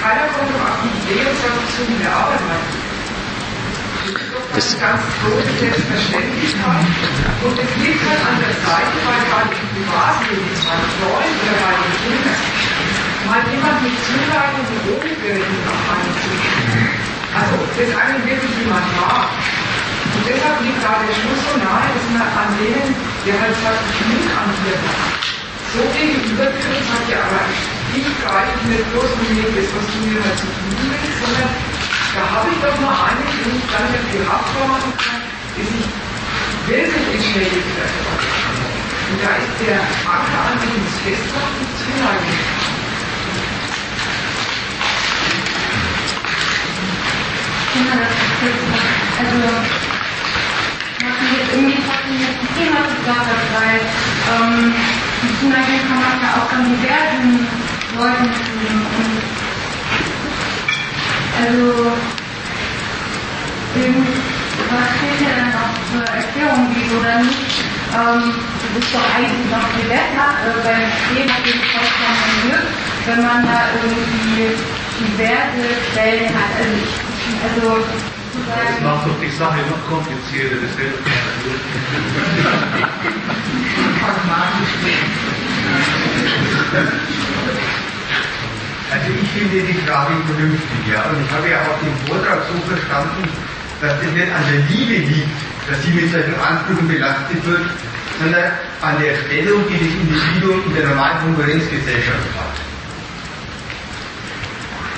Keiner 0.00 0.32
kommt 0.32 0.52
auf 0.64 0.80
die 0.80 0.92
Idee 0.96 1.28
und 1.28 1.36
sagt, 1.44 1.64
zu 1.76 1.84
der 1.92 2.08
Arbeit 2.08 2.40
machen. 2.48 2.79
Das 4.54 4.76
mal 13.30 13.42
jemand 13.46 13.78
mit 13.86 13.94
Zulagen 14.02 14.58
und 14.58 14.78
Drogenbürden 14.82 15.54
auf 15.70 15.84
einen 15.94 16.14
zu 16.18 16.30
Also, 17.30 17.54
das 17.78 17.90
einen 17.94 18.20
wirklich 18.26 18.54
jemand 18.58 18.86
mag. 18.98 19.30
Und 20.18 20.22
deshalb 20.26 20.58
liegt 20.66 20.82
da 20.82 20.98
der 20.98 21.14
Schluss 21.14 21.40
so 21.46 21.54
nahe, 21.62 21.86
dass 21.94 22.06
man 22.10 22.26
an 22.26 22.50
denen, 22.58 22.90
der 23.22 23.38
halt 23.38 23.54
sagt, 23.62 23.86
genug 24.02 24.26
an 24.34 24.50
dir 24.66 24.74
so 25.70 25.82
gegenübertritt, 25.94 26.82
sagt 26.90 27.06
ja, 27.06 27.22
aber 27.30 27.46
ich 27.94 28.10
greife 28.18 28.66
nicht 28.66 28.86
bloß 28.90 29.10
mit 29.22 29.30
dem, 29.38 29.54
das, 29.54 29.70
was 29.70 29.86
du 29.86 29.98
mir 30.02 30.18
halt 30.18 30.38
zu 30.38 30.46
tun 30.50 30.74
willst, 30.82 31.14
sondern 31.22 31.69
da 32.14 32.22
habe 32.26 32.48
ich 32.50 32.58
doch 32.58 32.80
mal 32.80 32.96
einen, 33.06 33.22
den 33.38 33.54
ich 33.54 33.66
dann 33.70 33.86
mit 33.92 34.02
gehabt 34.10 34.50
machen 34.66 34.92
kann, 34.98 35.22
die 35.54 35.62
sich 35.62 35.86
wirklich 36.66 37.06
entschädigt 37.14 37.70
werden. 37.78 38.02
Und 39.10 39.18
da 39.22 39.30
ist 39.38 39.54
der 39.62 39.78
Anker 40.10 40.42
an 40.50 40.58
das 40.58 40.96
Festmachen 41.02 41.66
zu 41.78 41.90
ist 48.10 48.42
jetzt, 48.42 48.66
also, 49.18 49.50
machen 51.06 51.26
jetzt 51.30 51.50
irgendwie 51.54 51.78
trotzdem 51.86 52.18
jetzt 52.18 52.38
ein 52.42 52.50
Thema 52.58 52.82
gesagt, 52.90 53.30
weil 53.54 53.78
ähm, 54.34 54.74
die 55.22 55.32
Zuneigung 55.38 55.80
kann 55.86 56.00
man 56.02 56.18
ja 56.18 56.30
auch 56.34 56.50
an 56.50 56.62
diversen 56.66 57.46
Leuten. 57.96 58.30
Und 58.98 59.39
also, 61.40 61.92
was 64.70 64.90
fehlt 65.00 65.20
ja 65.24 65.32
dann 65.36 65.52
noch 65.56 65.72
zur 65.90 66.04
Erklärung, 66.04 66.68
wieso 66.74 66.98
dann 67.02 67.22
nicht? 67.26 67.64
Ähm, 67.90 68.34
das 68.60 68.84
ist 68.84 68.94
doch 68.94 69.06
eigentlich 69.14 69.48
noch 69.50 69.66
viel 69.74 69.88
besser 69.88 70.28
äh, 70.44 70.60
beim 70.62 70.86
Thema 71.10 71.36
den 71.42 71.60
vollkommen 71.72 72.34
Glück, 72.42 72.66
wenn 73.06 73.22
man 73.24 73.40
da 73.46 73.58
irgendwie 73.82 74.52
diverse 75.00 75.68
Quellen 75.92 76.28
hat. 76.34 76.52
Also, 76.60 76.76
ich, 76.76 76.94
also 77.42 77.66
das 78.46 78.80
macht 78.82 79.06
doch 79.06 79.18
die 79.20 79.30
Sache 79.30 79.60
noch 79.68 79.82
komplizierter, 79.88 80.56
das 80.62 80.74
hilft 80.76 81.02
mir 81.04 81.12
ich 89.16 89.28
finde 89.30 89.62
die 89.66 89.78
Frage 89.86 90.14
vernünftig, 90.26 90.80
ja. 90.92 91.02
Und 91.10 91.24
ich 91.24 91.30
habe 91.30 91.48
ja 91.48 91.58
auch 91.64 91.78
den 91.80 91.96
Vortrag 92.06 92.38
so 92.46 92.56
verstanden, 92.68 93.24
dass 93.80 93.96
es 94.02 94.12
nicht 94.12 94.30
an 94.30 94.44
der 94.44 94.60
Liebe 94.68 95.06
liegt, 95.08 95.40
dass 95.68 95.82
sie 95.82 95.90
mit 95.90 96.12
solchen 96.12 96.34
Ansprüchen 96.36 96.86
belastet 96.86 97.40
wird, 97.46 97.66
sondern 98.20 98.52
an 98.82 98.94
der 99.00 99.16
Stellung, 99.24 99.64
die 99.68 99.78
das 99.80 99.92
Individuum 99.94 100.60
in 100.66 100.74
der 100.74 100.86
normalen 100.88 101.18
Konkurrenzgesellschaft 101.24 102.30
hat. 102.36 102.54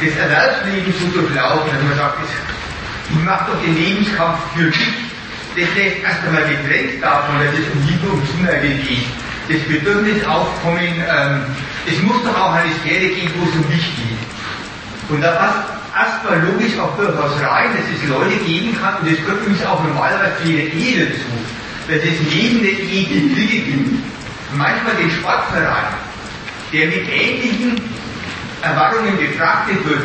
Das 0.03 0.17
Erwerbsleben 0.19 0.93
so 0.99 1.07
durchlaufen, 1.15 1.71
dass 1.71 1.83
man 1.87 1.97
sagt, 1.97 2.19
ich 2.27 3.23
mache 3.23 3.53
doch 3.53 3.61
den 3.63 3.77
Lebenskampf 3.77 4.39
für 4.57 4.67
mich, 4.67 4.93
das 5.55 5.69
lässt 5.77 6.03
erst 6.03 6.27
einmal 6.27 6.43
getrennt 6.49 6.99
davon, 7.03 7.39
dass 7.39 7.55
es 7.55 7.71
um 7.71 7.79
Liebe 7.87 8.09
und 8.09 8.27
Zuneigung 8.27 8.83
geht 8.83 9.07
das 9.49 9.61
Bedürfnis 9.69 10.25
aufkommen, 10.25 10.79
ähm, 10.79 11.43
es 11.87 12.01
muss 12.03 12.23
doch 12.25 12.39
auch 12.39 12.53
eine 12.53 12.71
Sphäre 12.81 13.09
geben, 13.09 13.33
wo 13.39 13.49
es 13.49 13.55
um 13.57 13.69
mich 13.69 13.91
geht. 13.97 14.23
Und 15.09 15.21
da 15.21 15.33
passt 15.33 15.83
erstmal 15.93 16.41
logisch 16.47 16.79
auch 16.79 16.97
durchaus 16.97 17.41
rein, 17.43 17.71
dass 17.77 17.87
es 17.91 18.09
Leute 18.09 18.37
geben 18.45 18.77
kann, 18.81 18.97
und 19.01 19.11
das 19.11 19.19
gehört 19.19 19.43
übrigens 19.43 19.65
auch 19.67 19.83
normalerweise 19.83 20.37
zu 20.43 20.49
jeder 20.49 20.73
Ehe 20.73 21.07
dazu, 21.07 21.33
dass 21.89 22.03
es 22.03 22.19
neben 22.31 22.63
der 22.63 22.79
Ehe 22.79 23.35
Kriege 23.35 23.59
gibt. 23.67 24.03
Manchmal 24.55 24.95
den 24.97 25.11
Sportverein, 25.11 25.97
der 26.73 26.87
mit 26.87 27.09
ähnlichen 27.09 27.81
Erwartungen 28.63 29.17
betrachtet 29.19 29.85
wird, 29.85 30.03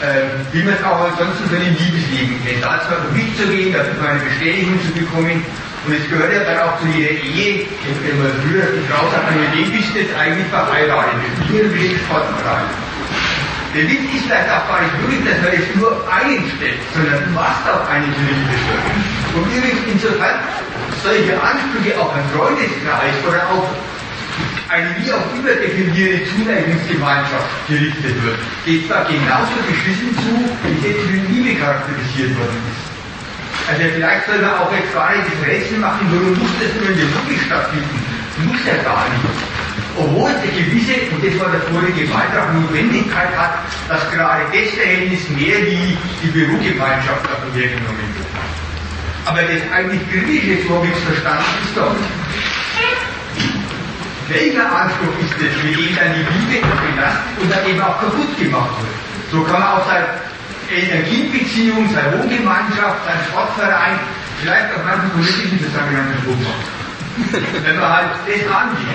äh, 0.00 0.30
wie 0.52 0.62
man 0.62 0.74
es 0.74 0.84
auch 0.84 1.10
ansonsten 1.10 1.48
von 1.50 1.58
dem 1.58 1.74
Liebesleben 1.74 2.38
kennt. 2.46 2.62
Da 2.62 2.80
zwar 2.86 3.02
um 3.02 3.14
mich 3.14 3.36
zu 3.36 3.46
gehen, 3.48 3.72
dafür 3.72 4.08
eine 4.08 4.20
Bestätigung 4.20 4.78
zu 4.80 4.92
bekommen, 4.92 5.44
und 5.88 5.96
es 5.96 6.04
gehört 6.10 6.28
ja 6.28 6.44
dann 6.44 6.68
auch 6.68 6.76
zu 6.80 6.86
jeder 6.92 7.16
Ehe, 7.16 7.64
wenn 8.04 8.20
man 8.20 8.28
früher 8.44 8.76
die 8.76 8.84
Frau 8.92 9.08
sagt, 9.08 9.32
mit 9.32 9.48
wem 9.56 9.72
bist 9.72 9.88
du 9.96 10.04
jetzt 10.04 10.12
eigentlich 10.20 10.44
verheiratet? 10.52 11.16
Mit 11.16 11.48
mir 11.48 11.64
will 11.64 11.96
ich 11.96 11.96
Sportverein. 12.04 12.68
Der 13.72 13.88
Witz 13.88 14.04
ist 14.12 14.28
vielleicht 14.28 14.52
auch 14.52 14.68
gar 14.68 14.84
nicht 14.84 14.92
wirklich, 15.00 15.24
dass 15.24 15.40
man 15.40 15.52
es 15.56 15.68
nur 15.80 15.92
einstellt, 16.12 16.80
sondern 16.92 17.24
du 17.24 17.30
machst 17.32 17.64
auch 17.64 17.88
eine 17.88 18.04
Liebe. 18.04 18.52
Und 19.32 19.48
übrigens 19.48 19.80
insofern 19.88 20.36
solche 21.00 21.32
Ansprüche 21.40 21.96
auf 21.96 22.12
einen 22.12 22.28
Freundeskreis 22.36 23.16
oder 23.24 23.48
auf 23.48 23.72
eine 24.68 24.92
wie 25.00 25.08
auch 25.08 25.24
immer 25.40 25.56
definierte 25.56 26.20
Zuneigungsgemeinschaft 26.36 27.48
gerichtet 27.64 28.12
wird, 28.28 28.40
geht 28.68 28.84
zwar 28.84 29.08
genauso 29.08 29.56
beschissen 29.64 30.12
zu, 30.20 30.36
wie 30.68 30.92
für 30.92 31.32
Liebe 31.32 31.56
charakterisiert 31.56 32.36
worden 32.36 32.60
ist. 32.76 32.87
Also 33.68 33.84
vielleicht 33.92 34.24
soll 34.24 34.40
man 34.40 34.54
auch 34.64 34.72
jetzt 34.72 34.94
gar 34.94 35.12
nicht 35.12 35.28
das 35.28 35.44
Rätsel 35.44 35.78
machen, 35.78 36.08
warum 36.08 36.32
muss 36.32 36.56
das 36.56 36.72
nur 36.80 36.88
in 36.88 36.96
der 36.96 37.10
Logik 37.12 37.36
stattfinden? 37.44 38.00
Muss 38.48 38.64
ja 38.64 38.80
gar 38.80 39.04
nicht. 39.12 39.28
Obwohl 39.98 40.30
es 40.30 40.40
eine 40.40 40.52
gewisse, 40.56 40.94
und 41.12 41.20
das 41.20 41.36
war 41.36 41.52
der 41.52 41.60
vorige 41.68 42.06
Beitrag, 42.08 42.54
Notwendigkeit 42.54 43.36
hat, 43.36 43.60
dass 43.90 44.08
gerade 44.10 44.48
das 44.48 44.72
Verhältnis 44.72 45.28
mehr 45.28 45.60
wie 45.68 45.98
die 46.22 46.30
Bürogemeinschaft 46.32 47.28
davon 47.28 47.52
hergenommen 47.52 48.08
wird. 48.16 48.30
Aber 49.26 49.42
das 49.42 49.60
eigentlich 49.68 50.00
kritische 50.08 50.64
Vorwärtsverstand 50.64 51.44
ist 51.60 51.76
doch, 51.76 51.92
welcher 54.32 54.64
Anspruch 54.64 55.12
ist 55.20 55.36
es, 55.36 55.52
mit 55.60 55.76
dem 55.76 55.92
dann 55.92 56.14
die 56.16 56.24
Liebe 56.24 56.64
belastet 56.64 57.36
und 57.42 57.52
dann 57.52 57.66
eben 57.68 57.80
auch 57.82 58.00
kaputt 58.00 58.32
gemacht 58.38 58.80
wird? 58.80 58.96
So 59.28 59.42
kann 59.44 59.60
man 59.60 59.76
auch 59.76 59.84
sagen, 59.84 60.06
Energiebeziehung, 60.70 61.88
seine 61.92 62.18
Wohngemeinschaft, 62.18 63.04
sein 63.04 63.20
Sportverein, 63.28 63.98
vielleicht 64.40 64.74
auch 64.74 64.84
manchen 64.84 65.10
politischen 65.10 65.58
Zusammenhang 65.60 66.12
machen. 66.12 66.78
Wenn 67.64 67.76
man 67.80 67.90
halt 67.90 68.10
das 68.14 68.46
angeht. 68.46 68.86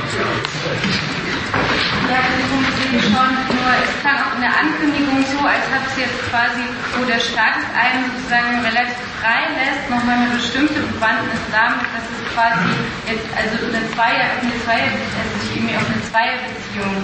Ja, 2.10 2.20
das 2.24 2.46
funktioniert 2.50 3.04
schon, 3.04 3.30
nur 3.52 3.70
es 3.84 3.94
kann 4.02 4.16
auch 4.16 4.34
in 4.36 4.42
der 4.42 4.54
Ankündigung 4.54 5.22
so, 5.28 5.44
als 5.46 5.66
ob 5.76 5.84
es 5.92 6.08
jetzt 6.08 6.20
quasi, 6.32 6.64
wo 6.98 7.06
der 7.06 7.20
Staat 7.20 7.62
es 7.62 7.68
einem 7.76 8.10
sozusagen 8.10 8.64
relativ 8.64 8.98
frei 9.20 9.44
lässt, 9.60 9.84
nochmal 9.92 10.24
eine 10.24 10.34
bestimmte 10.34 10.80
Bewandtnis 10.94 11.42
damit, 11.52 11.88
dass 11.94 12.06
es 12.10 12.22
quasi 12.32 12.70
jetzt, 13.12 13.28
also 13.36 13.60
eine 13.60 13.84
Zweier, 13.92 14.40
eine 14.40 14.56
Zweier, 14.66 14.92
also 14.94 15.34
sich 15.44 15.52
irgendwie 15.58 15.78
auf 15.78 15.88
eine 15.88 16.02
Zweierbeziehung 16.10 16.96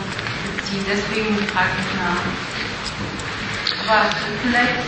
bezieht. 0.56 0.84
Deswegen 0.88 1.36
frage 1.52 1.76
ich 1.78 1.92
nach 2.00 2.49
vielleicht 4.44 4.80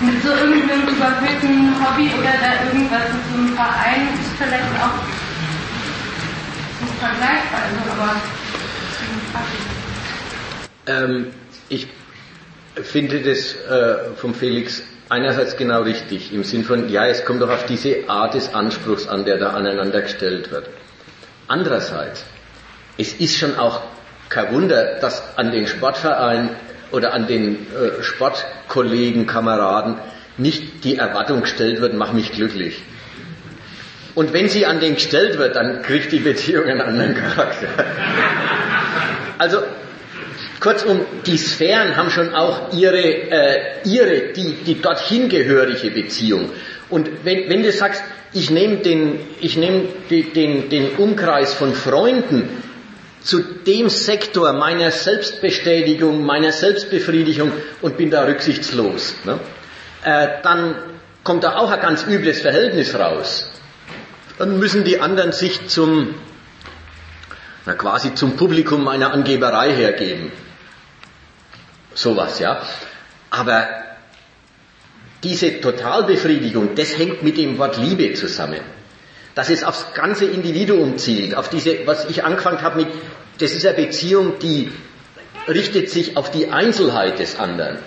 mit 0.00 0.22
so 0.22 0.30
irgendeinem 0.30 0.88
überhöhten 0.88 1.76
Hobby 1.84 2.10
oder 2.18 2.32
da 2.40 2.64
irgendwas 2.66 3.02
mit 3.12 3.22
so 3.30 3.34
einem 3.38 3.54
Verein 3.54 4.08
ist 4.14 4.32
vielleicht 4.38 4.64
auch 4.80 4.96
nicht 6.80 6.94
vergleichbar, 6.98 7.60
also, 7.68 7.80
aber 7.92 8.16
ähm, 10.86 11.26
ich 11.68 11.86
finde 12.82 13.20
das 13.20 13.54
äh, 13.54 14.14
vom 14.16 14.34
Felix 14.34 14.82
einerseits 15.08 15.56
genau 15.56 15.82
richtig, 15.82 16.32
im 16.32 16.44
Sinn 16.44 16.64
von, 16.64 16.88
ja, 16.88 17.06
es 17.06 17.24
kommt 17.24 17.42
doch 17.42 17.50
auf 17.50 17.66
diese 17.66 18.08
Art 18.08 18.34
des 18.34 18.54
Anspruchs 18.54 19.06
an, 19.06 19.24
der 19.24 19.38
da 19.38 19.50
aneinander 19.50 20.00
gestellt 20.02 20.50
wird. 20.50 20.68
Andererseits, 21.48 22.24
es 22.96 23.12
ist 23.14 23.36
schon 23.36 23.56
auch 23.56 23.82
kein 24.28 24.52
Wunder, 24.54 25.00
dass 25.00 25.36
an 25.36 25.50
den 25.50 25.66
Sportverein 25.66 26.50
oder 26.92 27.12
an 27.12 27.26
den 27.26 27.54
äh, 27.54 28.02
Sportkollegen, 28.02 29.26
Kameraden 29.26 29.96
nicht 30.36 30.84
die 30.84 30.96
Erwartung 30.96 31.42
gestellt 31.42 31.80
wird, 31.80 31.94
mach 31.94 32.12
mich 32.12 32.32
glücklich. 32.32 32.82
Und 34.14 34.32
wenn 34.32 34.48
sie 34.48 34.66
an 34.66 34.80
den 34.80 34.94
gestellt 34.94 35.38
wird, 35.38 35.56
dann 35.56 35.82
kriegt 35.82 36.12
die 36.12 36.18
Beziehung 36.18 36.64
einen 36.64 36.80
anderen 36.80 37.14
Charakter. 37.14 37.68
Also 39.38 39.62
kurzum, 40.60 41.00
die 41.24 41.38
Sphären 41.38 41.96
haben 41.96 42.10
schon 42.10 42.34
auch 42.34 42.74
ihre, 42.74 42.98
äh, 42.98 43.58
ihre 43.84 44.34
die, 44.34 44.52
die 44.66 44.82
dorthin 44.82 45.30
gehörige 45.30 45.90
Beziehung. 45.90 46.50
Und 46.90 47.08
wenn, 47.24 47.48
wenn 47.48 47.62
du 47.62 47.72
sagst, 47.72 48.02
ich 48.34 48.50
nehme 48.50 48.76
den, 48.76 49.18
ich 49.40 49.56
nehm 49.56 49.88
den, 50.10 50.68
den 50.68 50.90
Umkreis 50.98 51.54
von 51.54 51.72
Freunden 51.72 52.50
zu 53.22 53.40
dem 53.42 53.88
Sektor 53.88 54.52
meiner 54.52 54.90
Selbstbestätigung, 54.90 56.24
meiner 56.24 56.52
Selbstbefriedigung 56.52 57.52
und 57.82 57.96
bin 57.96 58.10
da 58.10 58.24
rücksichtslos, 58.24 59.14
ne? 59.24 59.38
äh, 60.04 60.28
dann 60.42 60.76
kommt 61.22 61.44
da 61.44 61.56
auch 61.56 61.70
ein 61.70 61.80
ganz 61.80 62.04
übles 62.06 62.40
Verhältnis 62.40 62.94
raus. 62.94 63.50
Dann 64.38 64.58
müssen 64.58 64.84
die 64.84 65.00
anderen 65.00 65.32
sich 65.32 65.68
zum, 65.68 66.14
na 67.66 67.74
quasi 67.74 68.14
zum 68.14 68.36
Publikum 68.36 68.82
meiner 68.82 69.12
Angeberei 69.12 69.72
hergeben. 69.74 70.32
Sowas, 71.94 72.38
ja. 72.38 72.62
Aber 73.28 73.68
diese 75.22 75.60
Totalbefriedigung, 75.60 76.74
das 76.74 76.96
hängt 76.96 77.22
mit 77.22 77.36
dem 77.36 77.58
Wort 77.58 77.76
Liebe 77.76 78.14
zusammen. 78.14 78.60
Dass 79.40 79.48
es 79.48 79.64
aufs 79.64 79.94
ganze 79.94 80.26
Individuum 80.26 80.98
zielt, 80.98 81.34
auf 81.34 81.48
diese, 81.48 81.86
was 81.86 82.04
ich 82.10 82.24
angefangen 82.24 82.60
habe 82.60 82.80
mit, 82.80 82.88
das 83.38 83.52
ist 83.52 83.64
eine 83.64 83.74
Beziehung, 83.74 84.38
die 84.38 84.70
richtet 85.48 85.88
sich 85.88 86.18
auf 86.18 86.30
die 86.30 86.50
Einzelheit 86.50 87.18
des 87.18 87.38
anderen. 87.38 87.78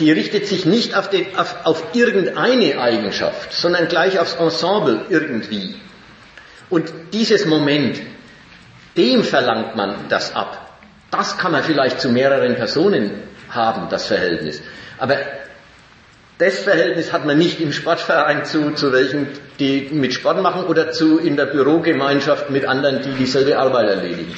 Die 0.00 0.10
richtet 0.10 0.48
sich 0.48 0.66
nicht 0.66 0.96
auf, 0.96 1.08
den, 1.08 1.38
auf, 1.38 1.54
auf 1.62 1.84
irgendeine 1.94 2.80
Eigenschaft, 2.80 3.52
sondern 3.52 3.86
gleich 3.86 4.18
aufs 4.18 4.34
Ensemble 4.34 5.06
irgendwie. 5.08 5.76
Und 6.68 6.92
dieses 7.12 7.46
Moment, 7.46 8.00
dem 8.96 9.22
verlangt 9.22 9.76
man 9.76 10.08
das 10.08 10.34
ab. 10.34 10.80
Das 11.12 11.38
kann 11.38 11.52
man 11.52 11.62
vielleicht 11.62 12.00
zu 12.00 12.08
mehreren 12.08 12.56
Personen 12.56 13.22
haben, 13.50 13.88
das 13.88 14.08
Verhältnis. 14.08 14.60
Aber 14.98 15.16
das 16.38 16.58
Verhältnis 16.58 17.12
hat 17.12 17.24
man 17.24 17.38
nicht 17.38 17.60
im 17.60 17.72
Sportverein 17.72 18.44
zu, 18.44 18.72
zu 18.72 18.92
welchen, 18.92 19.28
die 19.60 19.88
mit 19.92 20.12
Sport 20.14 20.42
machen 20.42 20.64
oder 20.64 20.90
zu 20.90 21.18
in 21.18 21.36
der 21.36 21.46
Bürogemeinschaft 21.46 22.50
mit 22.50 22.64
anderen, 22.64 23.02
die 23.02 23.12
dieselbe 23.12 23.58
Arbeit 23.58 23.88
erledigen. 23.88 24.34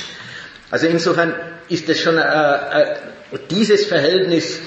Also 0.70 0.86
insofern 0.89 1.35
ist 1.68 1.89
das 1.89 1.98
schon 1.98 2.18
äh, 2.18 2.23
äh, 2.23 2.97
dieses 3.51 3.86
Verhältnis, 3.86 4.60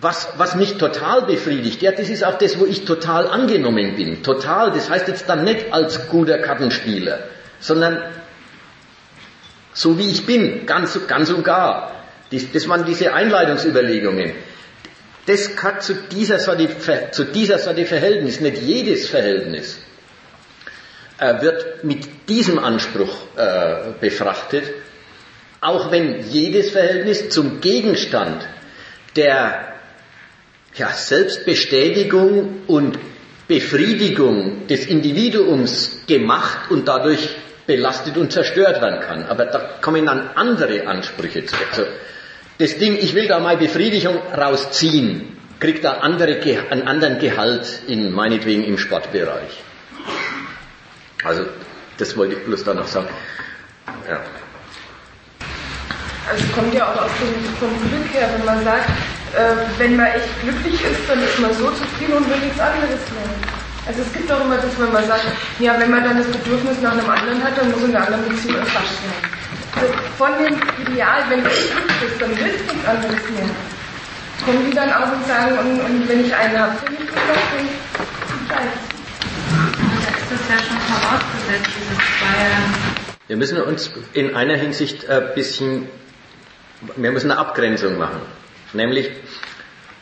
was, 0.00 0.28
was 0.38 0.56
mich 0.56 0.76
total 0.76 1.22
befriedigt. 1.22 1.82
Ja, 1.82 1.92
das 1.92 2.08
ist 2.08 2.24
auch 2.24 2.38
das, 2.38 2.58
wo 2.58 2.66
ich 2.66 2.84
total 2.84 3.28
angenommen 3.28 3.94
bin. 3.94 4.22
Total, 4.22 4.72
das 4.72 4.90
heißt 4.90 5.06
jetzt 5.06 5.28
dann 5.28 5.44
nicht 5.44 5.72
als 5.72 6.08
guter 6.08 6.38
Kartenspieler, 6.38 7.20
sondern 7.60 8.02
so 9.72 9.98
wie 9.98 10.10
ich 10.10 10.26
bin, 10.26 10.66
ganz, 10.66 10.98
ganz 11.06 11.30
und 11.30 11.44
gar. 11.44 11.92
Das, 12.32 12.50
das 12.52 12.68
waren 12.68 12.84
diese 12.84 13.12
Einleitungsüberlegungen. 13.12 14.32
Das 15.26 15.54
gehört 15.54 15.82
zu 15.82 15.94
dieser 15.94 16.38
Sorte, 16.38 16.68
zu 17.10 17.24
dieser 17.24 17.58
Sorte 17.58 17.84
Verhältnis, 17.84 18.40
nicht 18.40 18.62
jedes 18.62 19.08
Verhältnis 19.08 19.78
äh, 21.18 21.40
wird 21.42 21.84
mit 21.84 22.28
diesem 22.28 22.58
Anspruch 22.58 23.14
äh, 23.36 23.92
befrachtet, 24.00 24.64
auch 25.60 25.90
wenn 25.90 26.28
jedes 26.30 26.70
Verhältnis 26.70 27.28
zum 27.28 27.60
Gegenstand 27.60 28.46
der 29.16 29.74
ja, 30.74 30.88
Selbstbestätigung 30.88 32.62
und 32.66 32.98
Befriedigung 33.46 34.66
des 34.68 34.86
Individuums 34.86 36.02
gemacht 36.06 36.70
und 36.70 36.88
dadurch 36.88 37.28
belastet 37.66 38.16
und 38.16 38.32
zerstört 38.32 38.80
werden 38.80 39.00
kann. 39.00 39.26
Aber 39.26 39.44
da 39.46 39.58
kommen 39.80 40.06
dann 40.06 40.30
andere 40.36 40.86
Ansprüche 40.86 41.44
zu. 41.44 41.56
Also 41.70 41.86
das 42.60 42.76
Ding, 42.76 42.98
ich 43.00 43.14
will 43.14 43.26
da 43.26 43.40
mal 43.40 43.56
Befriedigung 43.56 44.18
rausziehen, 44.36 45.36
kriegt 45.58 45.82
da 45.82 45.92
andere, 46.00 46.40
einen 46.70 46.86
anderen 46.86 47.18
Gehalt 47.18 47.82
in, 47.86 48.12
meinetwegen 48.12 48.64
im 48.64 48.76
Sportbereich. 48.76 49.62
Also, 51.24 51.46
das 51.96 52.16
wollte 52.16 52.34
ich 52.34 52.44
bloß 52.44 52.64
da 52.64 52.74
noch 52.74 52.86
sagen. 52.86 53.08
Ja. 54.08 54.20
Also 56.30 56.44
es 56.44 56.52
kommt 56.52 56.72
ja 56.74 56.84
auch 56.84 57.02
aus 57.02 57.10
dem, 57.18 57.44
vom 57.58 57.90
Glück 57.90 58.14
her, 58.14 58.28
wenn 58.36 58.44
man 58.44 58.62
sagt, 58.62 58.88
äh, 59.34 59.56
wenn 59.78 59.96
man 59.96 60.06
echt 60.06 60.28
glücklich 60.42 60.74
ist, 60.74 61.08
dann 61.08 61.22
ist 61.22 61.38
man 61.40 61.52
so 61.54 61.70
zufrieden 61.70 62.12
und 62.12 62.28
will 62.28 62.38
nichts 62.38 62.60
anderes 62.60 62.88
mehr. 62.88 63.30
Also 63.86 64.02
es 64.02 64.12
gibt 64.12 64.30
auch 64.30 64.40
immer 64.44 64.56
das, 64.56 64.78
wenn 64.78 64.92
man 64.92 65.04
sagt, 65.06 65.24
ja, 65.58 65.80
wenn 65.80 65.90
man 65.90 66.04
dann 66.04 66.18
das 66.18 66.26
Bedürfnis 66.26 66.80
nach 66.82 66.92
einem 66.92 67.08
anderen 67.08 67.42
hat, 67.42 67.56
dann 67.56 67.70
muss 67.70 67.82
in 67.82 67.96
einer 67.96 68.06
anderen 68.06 68.28
Beziehung 68.28 68.58
erfasst 68.58 69.02
werden. 69.02 69.40
Von 70.18 70.30
dem 70.38 70.60
Ideal, 70.86 71.24
wenn 71.28 71.44
du 71.44 71.48
bist, 71.48 71.72
dann 72.20 72.30
willst 72.30 72.60
du 72.60 72.74
nichts 72.74 72.86
anderes. 72.86 73.16
Kommen 74.44 74.70
die 74.70 74.74
dann 74.74 74.92
auch 74.92 75.12
und 75.12 75.26
sagen, 75.26 75.58
und, 75.58 75.80
und 75.80 76.08
wenn 76.08 76.24
ich 76.24 76.34
einen 76.34 76.58
habe, 76.58 76.72
dann 76.84 76.94
ist 76.94 77.12
das 80.30 80.48
ja 80.48 80.58
schon 80.58 80.78
vorausgesetzt, 80.78 81.70
dieses 81.78 81.98
Zweier. 82.18 82.50
Wir 83.28 83.36
müssen 83.36 83.60
uns 83.62 83.90
in 84.12 84.34
einer 84.34 84.56
Hinsicht 84.56 85.08
ein 85.08 85.34
bisschen, 85.34 85.88
wir 86.96 87.12
müssen 87.12 87.30
eine 87.30 87.38
Abgrenzung 87.38 87.96
machen. 87.96 88.20
Nämlich, 88.72 89.10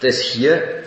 das 0.00 0.18
hier, 0.18 0.84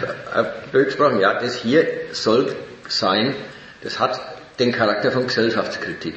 blöd 0.72 0.86
gesprochen, 0.86 1.20
ja, 1.20 1.34
das 1.34 1.54
hier 1.54 1.86
soll 2.12 2.54
sein, 2.88 3.34
das 3.82 4.00
hat 4.00 4.20
den 4.58 4.72
Charakter 4.72 5.12
von 5.12 5.26
Gesellschaftskritik. 5.26 6.16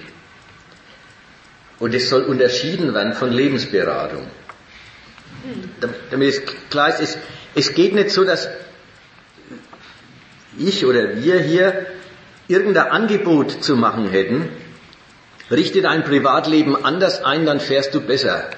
Und 1.79 1.93
es 1.95 2.09
soll 2.09 2.23
unterschieden 2.23 2.93
werden 2.93 3.13
von 3.13 3.31
Lebensberatung. 3.31 4.27
Damit 6.11 6.29
es 6.29 6.41
klar 6.69 6.89
ist, 6.89 6.99
es, 6.99 7.17
es 7.55 7.73
geht 7.73 7.93
nicht 7.95 8.09
so, 8.09 8.25
dass 8.25 8.49
ich 10.57 10.85
oder 10.85 11.15
wir 11.23 11.39
hier 11.39 11.85
irgendein 12.47 12.87
Angebot 12.87 13.63
zu 13.63 13.75
machen 13.75 14.09
hätten, 14.09 14.49
richte 15.49 15.81
dein 15.81 16.03
Privatleben 16.03 16.83
anders 16.83 17.23
ein, 17.23 17.45
dann 17.45 17.59
fährst 17.59 17.93
du 17.93 18.01
besser. 18.01 18.49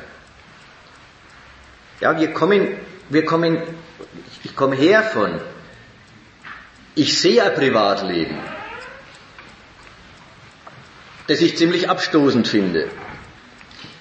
Ja, 2.00 2.20
wir 2.20 2.34
kommen, 2.34 2.70
wir 3.10 3.26
kommen, 3.26 3.62
ich 4.44 4.56
komme 4.56 4.76
her 4.76 5.04
von, 5.04 5.40
ich 6.96 7.20
sehe 7.20 7.44
ein 7.44 7.54
Privatleben, 7.54 8.38
das 11.28 11.42
ich 11.42 11.58
ziemlich 11.58 11.90
abstoßend 11.90 12.48
finde. 12.48 12.90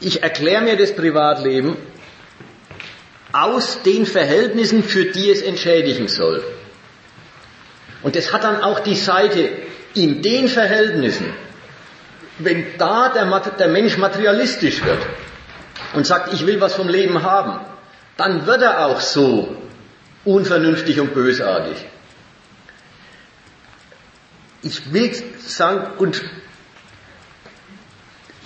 Ich 0.01 0.23
erkläre 0.23 0.63
mir 0.63 0.77
das 0.77 0.95
Privatleben 0.95 1.77
aus 3.33 3.83
den 3.83 4.07
Verhältnissen, 4.07 4.83
für 4.83 5.05
die 5.05 5.31
es 5.31 5.43
entschädigen 5.43 6.09
soll. 6.09 6.43
Und 8.03 8.17
das 8.17 8.33
hat 8.33 8.45
dann 8.45 8.63
auch 8.63 8.81
die 8.81 8.97
Seite 8.97 9.51
in 9.95 10.23
den 10.23 10.49
Verhältnissen, 10.49 11.33
wenn 12.39 12.79
da 12.79 13.11
der, 13.11 13.27
der 13.59 13.69
Mensch 13.69 13.99
materialistisch 13.99 14.83
wird 14.85 15.01
und 15.93 16.07
sagt, 16.07 16.33
ich 16.33 16.47
will 16.47 16.61
was 16.61 16.75
vom 16.75 16.89
Leben 16.89 17.23
haben, 17.23 17.61
dann 18.17 18.47
wird 18.47 18.63
er 18.63 18.87
auch 18.87 19.01
so 19.01 19.57
unvernünftig 20.25 21.01
und 21.01 21.13
bösartig. 21.13 21.77
Ich 24.63 24.93
will 24.93 25.13
sagen, 25.39 25.99
und 25.99 26.23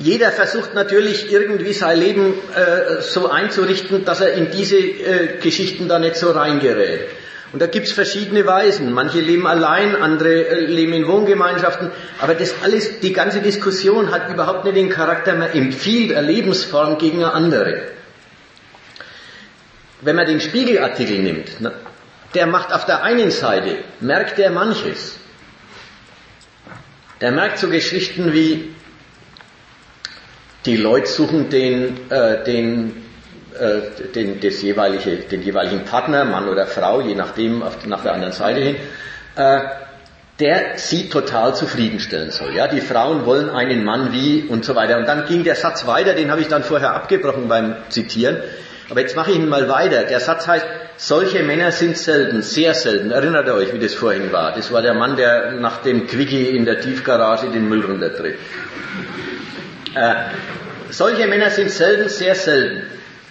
jeder 0.04 0.30
versucht 0.32 0.74
natürlich 0.74 1.32
irgendwie 1.32 1.72
sein 1.72 1.98
Leben 1.98 2.34
äh, 2.54 3.00
so 3.00 3.30
einzurichten, 3.30 4.04
dass 4.04 4.20
er 4.20 4.34
in 4.34 4.50
diese 4.50 4.76
äh, 4.76 5.38
Geschichten 5.40 5.88
da 5.88 5.98
nicht 5.98 6.16
so 6.16 6.30
reingerät. 6.30 7.08
Und 7.54 7.62
da 7.62 7.66
gibt's 7.68 7.92
verschiedene 7.92 8.44
Weisen. 8.44 8.92
Manche 8.92 9.20
leben 9.20 9.46
allein, 9.46 9.96
andere 9.96 10.46
äh, 10.46 10.66
leben 10.66 10.92
in 10.92 11.08
Wohngemeinschaften. 11.08 11.90
Aber 12.20 12.34
das 12.34 12.54
alles, 12.62 13.00
die 13.00 13.14
ganze 13.14 13.40
Diskussion 13.40 14.10
hat 14.10 14.30
überhaupt 14.30 14.64
nicht 14.66 14.76
den 14.76 14.90
Charakter, 14.90 15.36
man 15.36 15.50
empfiehlt 15.52 16.14
eine 16.14 16.26
Lebensform 16.26 16.98
gegen 16.98 17.24
eine 17.24 17.32
andere. 17.32 17.82
Wenn 20.02 20.16
man 20.16 20.26
den 20.26 20.40
Spiegelartikel 20.40 21.20
nimmt, 21.20 21.48
na, 21.60 21.72
der 22.34 22.46
macht 22.46 22.74
auf 22.74 22.84
der 22.84 23.02
einen 23.04 23.30
Seite, 23.30 23.78
merkt 24.00 24.38
er 24.38 24.50
manches. 24.50 25.18
Der 27.22 27.32
merkt 27.32 27.58
so 27.58 27.68
Geschichten 27.70 28.34
wie, 28.34 28.74
die 30.66 30.76
Leute 30.76 31.06
suchen 31.06 31.50
den, 31.50 32.10
äh, 32.10 32.42
den, 32.44 33.02
äh, 33.58 34.10
den, 34.14 34.40
das 34.40 34.62
jeweilige, 34.62 35.16
den 35.16 35.42
jeweiligen 35.42 35.84
Partner, 35.84 36.24
Mann 36.24 36.48
oder 36.48 36.66
Frau, 36.66 37.00
je 37.00 37.14
nachdem, 37.14 37.62
auf, 37.62 37.84
nach 37.86 38.02
der 38.02 38.14
anderen 38.14 38.32
Seite 38.32 38.60
hin, 38.60 38.76
äh, 39.36 39.60
der 40.40 40.78
sie 40.78 41.08
total 41.08 41.54
zufriedenstellen 41.54 42.30
soll. 42.30 42.54
Ja, 42.56 42.66
die 42.66 42.80
Frauen 42.80 43.24
wollen 43.24 43.50
einen 43.50 43.84
Mann 43.84 44.12
wie 44.12 44.42
und 44.48 44.64
so 44.64 44.74
weiter. 44.74 44.98
Und 44.98 45.06
dann 45.06 45.26
ging 45.26 45.44
der 45.44 45.54
Satz 45.54 45.86
weiter, 45.86 46.14
den 46.14 46.30
habe 46.30 46.40
ich 46.40 46.48
dann 46.48 46.64
vorher 46.64 46.94
abgebrochen 46.94 47.46
beim 47.46 47.76
Zitieren. 47.90 48.38
Aber 48.90 49.00
jetzt 49.00 49.16
mache 49.16 49.30
ich 49.30 49.36
ihn 49.36 49.48
mal 49.48 49.68
weiter. 49.68 50.04
Der 50.04 50.20
Satz 50.20 50.48
heißt, 50.48 50.66
solche 50.96 51.42
Männer 51.42 51.70
sind 51.70 51.96
selten, 51.96 52.42
sehr 52.42 52.74
selten. 52.74 53.10
Erinnert 53.12 53.46
ihr 53.46 53.54
euch, 53.54 53.72
wie 53.72 53.78
das 53.78 53.94
vorhin 53.94 54.32
war? 54.32 54.54
Das 54.54 54.72
war 54.72 54.82
der 54.82 54.94
Mann, 54.94 55.16
der 55.16 55.52
nach 55.52 55.82
dem 55.82 56.06
Quickie 56.06 56.48
in 56.48 56.64
der 56.64 56.80
Tiefgarage 56.80 57.50
den 57.50 57.68
Müll 57.68 57.84
runtertritt. 57.84 58.36
Äh, 59.94 60.14
solche 60.90 61.26
Männer 61.26 61.50
sind 61.50 61.70
selten, 61.70 62.08
sehr 62.08 62.34
selten. 62.34 62.82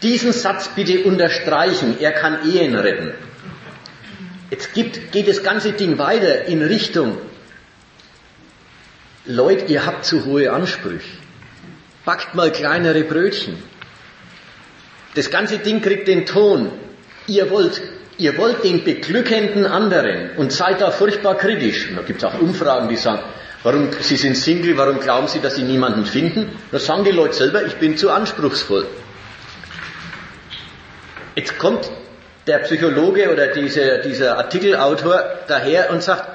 Diesen 0.02 0.34
Satz 0.34 0.70
bitte 0.70 1.04
unterstreichen. 1.04 1.98
Er 2.00 2.12
kann 2.12 2.50
Ehen 2.50 2.76
retten. 2.76 3.14
Jetzt 4.50 4.74
gibt, 4.74 5.12
geht 5.12 5.28
das 5.28 5.44
ganze 5.44 5.72
Ding 5.72 5.98
weiter 5.98 6.46
in 6.46 6.62
Richtung, 6.62 7.18
Leute, 9.26 9.66
ihr 9.72 9.86
habt 9.86 10.04
zu 10.06 10.26
hohe 10.26 10.52
Ansprüche. 10.52 11.18
Backt 12.04 12.36
mal 12.36 12.52
kleinere 12.52 13.04
Brötchen. 13.04 13.56
Das 15.16 15.32
ganze 15.32 15.60
Ding 15.60 15.82
kriegt 15.82 16.10
den 16.10 16.26
Ton. 16.26 16.72
Ihr 17.28 17.50
wollt, 17.50 17.82
ihr 18.18 18.38
wollt 18.38 18.66
den 18.66 18.84
beglückenden 18.84 19.66
anderen 19.66 20.32
und 20.36 20.52
seid 20.52 20.82
da 20.82 20.92
furchtbar 20.92 21.36
kritisch. 21.38 21.90
Und 21.90 21.96
da 21.96 22.02
gibt 22.02 22.22
es 22.22 22.26
auch 22.26 22.38
Umfragen, 22.42 22.90
die 22.90 22.98
sagen, 22.98 23.24
warum, 23.64 23.90
Sie 24.00 24.16
sind 24.16 24.36
Single, 24.38 24.78
warum 24.78 25.00
glauben 25.00 25.28
Sie, 25.28 25.40
dass 25.40 25.56
Sie 25.56 25.64
niemanden 25.64 26.06
finden? 26.06 26.52
Da 26.72 26.80
sagen 26.80 27.04
die 27.04 27.12
Leute 27.12 27.34
selber, 27.34 27.64
ich 27.66 27.76
bin 27.76 27.98
zu 27.98 28.12
anspruchsvoll. 28.12 28.86
Jetzt 31.36 31.58
kommt 31.58 31.90
der 32.46 32.60
Psychologe 32.60 33.32
oder 33.32 33.48
dieser, 33.48 34.00
dieser 34.00 34.38
Artikelautor 34.38 35.24
daher 35.48 35.92
und 35.92 36.04
sagt, 36.04 36.28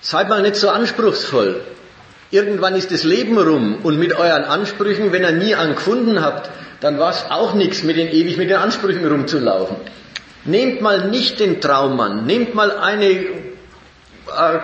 seid 0.00 0.28
mal 0.28 0.42
nicht 0.42 0.56
so 0.56 0.70
anspruchsvoll. 0.70 1.60
Irgendwann 2.30 2.74
ist 2.74 2.90
das 2.90 3.04
Leben 3.04 3.38
rum 3.38 3.78
und 3.82 3.98
mit 3.98 4.14
euren 4.14 4.44
Ansprüchen, 4.44 5.12
wenn 5.12 5.22
ihr 5.22 5.32
nie 5.32 5.54
einen 5.54 5.74
gefunden 5.74 6.22
habt, 6.22 6.50
dann 6.80 6.98
war 6.98 7.10
es 7.10 7.24
auch 7.30 7.54
nichts, 7.54 7.82
mit 7.82 7.96
den 7.96 8.08
ewig 8.08 8.36
mit 8.36 8.50
den 8.50 8.56
Ansprüchen 8.56 9.06
rumzulaufen. 9.06 9.76
Nehmt 10.44 10.80
mal 10.80 11.08
nicht 11.08 11.40
den 11.40 11.60
Traummann, 11.60 12.26
nehmt 12.26 12.54
mal 12.54 12.70
eine, 12.70 13.06
äh, 13.10 13.28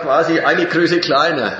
quasi 0.01 0.39
eine 0.39 0.65
Größe 0.65 0.99
kleiner. 0.99 1.57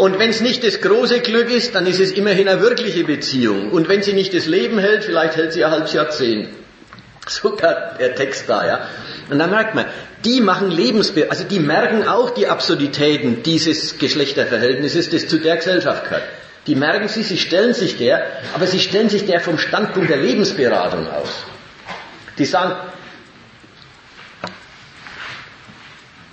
Und 0.00 0.18
wenn 0.18 0.30
es 0.30 0.40
nicht 0.40 0.64
das 0.64 0.80
große 0.80 1.20
Glück 1.20 1.50
ist, 1.50 1.74
dann 1.74 1.86
ist 1.86 2.00
es 2.00 2.12
immerhin 2.12 2.48
eine 2.48 2.62
wirkliche 2.62 3.04
Beziehung. 3.04 3.70
Und 3.70 3.86
wenn 3.90 4.02
sie 4.02 4.14
nicht 4.14 4.32
das 4.32 4.46
Leben 4.46 4.78
hält, 4.78 5.04
vielleicht 5.04 5.36
hält 5.36 5.52
sie 5.52 5.62
ein 5.62 5.70
halbes 5.70 5.92
Jahrzehnt. 5.92 6.48
Sogar 7.28 7.96
der 7.98 8.14
Text 8.14 8.44
da, 8.48 8.66
ja. 8.66 8.88
Und 9.28 9.38
dann 9.38 9.50
merkt 9.50 9.74
man, 9.74 9.84
die 10.24 10.40
machen 10.40 10.70
Lebensbe, 10.70 11.26
also 11.30 11.44
die 11.44 11.60
merken 11.60 12.08
auch 12.08 12.30
die 12.30 12.46
Absurditäten 12.46 13.42
dieses 13.42 13.98
Geschlechterverhältnisses, 13.98 15.10
das 15.10 15.28
zu 15.28 15.36
der 15.36 15.56
Gesellschaft 15.56 16.04
gehört. 16.04 16.24
Die 16.66 16.76
merken 16.76 17.08
sie, 17.08 17.22
sie 17.22 17.36
stellen 17.36 17.74
sich 17.74 17.98
der, 17.98 18.24
aber 18.54 18.66
sie 18.66 18.80
stellen 18.80 19.10
sich 19.10 19.26
der 19.26 19.40
vom 19.40 19.58
Standpunkt 19.58 20.08
der 20.08 20.16
Lebensberatung 20.16 21.10
aus. 21.10 21.44
Die 22.38 22.46
sagen, 22.46 22.74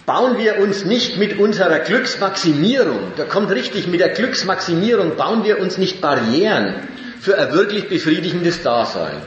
bauen 0.07 0.37
wir 0.37 0.59
uns 0.59 0.85
nicht 0.85 1.17
mit 1.17 1.37
unserer 1.37 1.79
Glücksmaximierung, 1.79 3.11
da 3.17 3.25
kommt 3.25 3.51
richtig, 3.51 3.87
mit 3.87 3.99
der 3.99 4.09
Glücksmaximierung 4.09 5.17
bauen 5.17 5.43
wir 5.43 5.59
uns 5.59 5.77
nicht 5.77 5.99
Barrieren 5.99 6.75
für 7.19 7.37
ein 7.37 7.51
wirklich 7.51 7.89
befriedigendes 7.89 8.63
Dasein. 8.63 9.21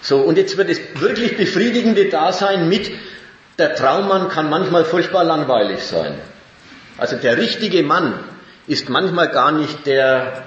So, 0.00 0.20
und 0.20 0.38
jetzt 0.38 0.56
wird 0.56 0.70
das 0.70 0.80
wirklich 0.94 1.36
befriedigende 1.36 2.06
Dasein 2.06 2.70
mit, 2.70 2.90
der 3.58 3.74
Traummann 3.74 4.30
kann 4.30 4.48
manchmal 4.48 4.86
furchtbar 4.86 5.24
langweilig 5.24 5.82
sein. 5.82 6.14
Also 6.96 7.16
der 7.16 7.36
richtige 7.36 7.82
Mann 7.82 8.14
ist 8.66 8.88
manchmal 8.88 9.28
gar 9.28 9.52
nicht 9.52 9.86
der 9.86 10.42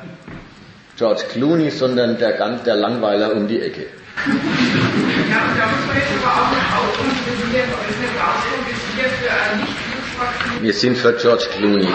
George 0.97 1.25
Clooney, 1.31 1.69
sondern 1.69 2.17
der, 2.17 2.31
der 2.65 2.75
Langweiler 2.75 3.35
um 3.35 3.47
die 3.47 3.61
Ecke. 3.61 3.85
Ja, 4.25 5.37
da 5.55 5.67
muss 5.67 5.85
man 5.85 5.97
jetzt 5.97 6.25
aber 6.25 6.31
auch 6.31 6.53
wir 8.95 9.03
sind 9.03 9.23
ja 9.25 9.33
für 9.33 9.51
ein 9.51 9.57
nicht 9.59 10.61
Wir 10.61 10.73
sind 10.73 10.97
für 10.97 11.13
George 11.13 11.47
Clooney. 11.57 11.93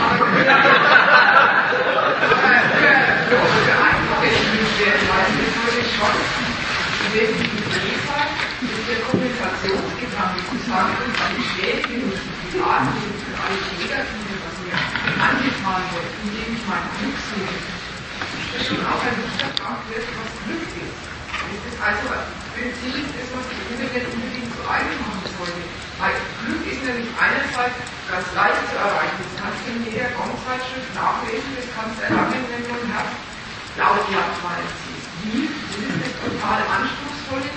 also 21.89 22.11
ein 22.11 22.27
Prinzip, 22.53 23.07
das 23.17 23.29
man 23.33 23.43
sich 23.49 23.57
nicht 23.71 24.07
unbedingt 24.13 24.51
zu 24.53 24.61
eigen 24.69 24.99
machen 25.01 25.25
sollte. 25.39 25.63
Weil 25.97 26.15
Nämlich 26.89 27.13
einerseits 27.21 27.85
ganz 28.09 28.25
leicht 28.33 28.65
zu 28.73 28.81
erreichen. 28.81 29.21
Das 29.21 29.35
kannst 29.37 29.61
du 29.61 29.77
in 29.77 29.93
jeder 29.93 30.09
Gongzeitschrift 30.17 30.89
nachlesen, 30.97 31.53
das 31.53 31.69
kannst 31.77 32.01
du 32.01 32.09
erlangen, 32.09 32.49
wenn 32.49 32.65
du 32.65 32.73
ein 32.73 32.89
Herz 32.97 33.13
Jagdwein 33.77 34.65
ziehst. 34.81 35.09
Wie? 35.21 35.53
Das 35.53 35.85
ist 35.85 36.01
das 36.01 36.15
total 36.17 36.65
anspruchsvolle. 36.65 37.53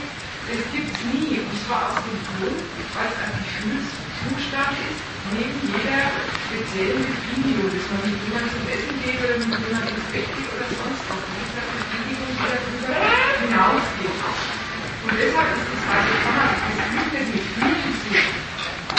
Das 0.52 0.62
gibt 0.76 0.92
es 0.92 1.00
nie. 1.16 1.40
Und 1.48 1.56
zwar 1.64 1.96
aus 1.96 2.04
dem 2.04 2.20
Grund, 2.28 2.60
weil 2.92 3.08
es 3.08 3.18
ein 3.24 3.32
Gefühlszustand 3.40 4.76
ist, 4.84 5.00
neben 5.32 5.64
jeder 5.64 6.12
speziellen 6.52 7.08
Befriedigung, 7.08 7.72
dass 7.72 7.88
man 7.88 8.04
mit 8.12 8.20
jemandem 8.28 8.52
zum 8.52 8.66
Essen 8.68 8.96
geht 9.00 9.16
oder 9.16 9.36
mit 9.40 9.48
jemandem 9.48 9.96
ins 9.96 10.08
Bett 10.12 10.28
geht 10.28 10.50
oder 10.52 10.68
sonst 10.76 11.04
was. 11.08 11.24
Das 11.24 11.40
ist 11.40 11.56
eine 11.56 11.72
Befriedigung, 11.72 12.30
die 12.36 12.48
darüber 12.52 13.00
hinausgeht. 13.48 14.18
Und 15.08 15.16
deshalb 15.16 15.56
ist 15.56 15.72
es 15.72 15.84
halt, 15.88 16.08
kann 16.20 16.36
man 16.36 16.52
das 16.52 16.60
Gefühl 16.68 17.08
der 17.16 17.26
Gefühle 17.32 17.80
suchen. 17.96 18.41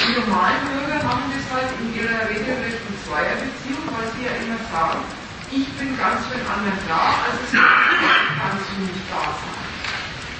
Die 0.01 0.13
normalen 0.19 0.63
Bürger 0.69 1.01
haben 1.05 1.27
das 1.33 1.45
halt 1.53 1.71
in 1.81 1.93
ihrer 1.95 2.25
regelrechten 2.29 2.95
Zweierbeziehung, 3.05 3.85
weil 3.93 4.09
sie 4.17 4.25
ja 4.25 4.35
immer 4.41 4.61
sagen, 4.73 5.05
ich 5.53 5.69
bin 5.77 5.93
ganz 6.01 6.25
für 6.27 6.39
den 6.39 6.49
anderen 6.49 6.81
da, 6.89 7.21
also 7.29 7.41
kannst 7.53 8.67
du 8.73 8.75
nicht 8.81 9.05
da 9.13 9.23
sein. 9.37 9.61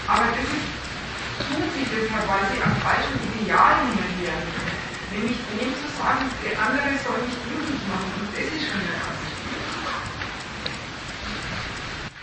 Aber 0.09 0.27
das 0.33 0.49
ist, 0.49 0.69
tun 1.47 1.63
sie 1.77 1.85
deshalb, 1.85 2.25
weil 2.27 2.45
sie 2.49 2.61
am 2.65 2.75
falschen 2.81 3.17
Ideal 3.37 3.77
hinterher 3.93 4.41
Nämlich 5.13 5.37
dem 5.53 5.69
zu 5.77 5.89
sagen, 6.01 6.25
der 6.41 6.57
andere 6.57 6.89
soll 7.05 7.21
mich 7.29 7.37
glücklich 7.45 7.85
machen. 7.85 8.09
Und 8.17 8.33
das 8.33 8.49
ist 8.49 8.65
schon 8.65 8.81
der 8.81 8.97
Ernst. 8.97 9.29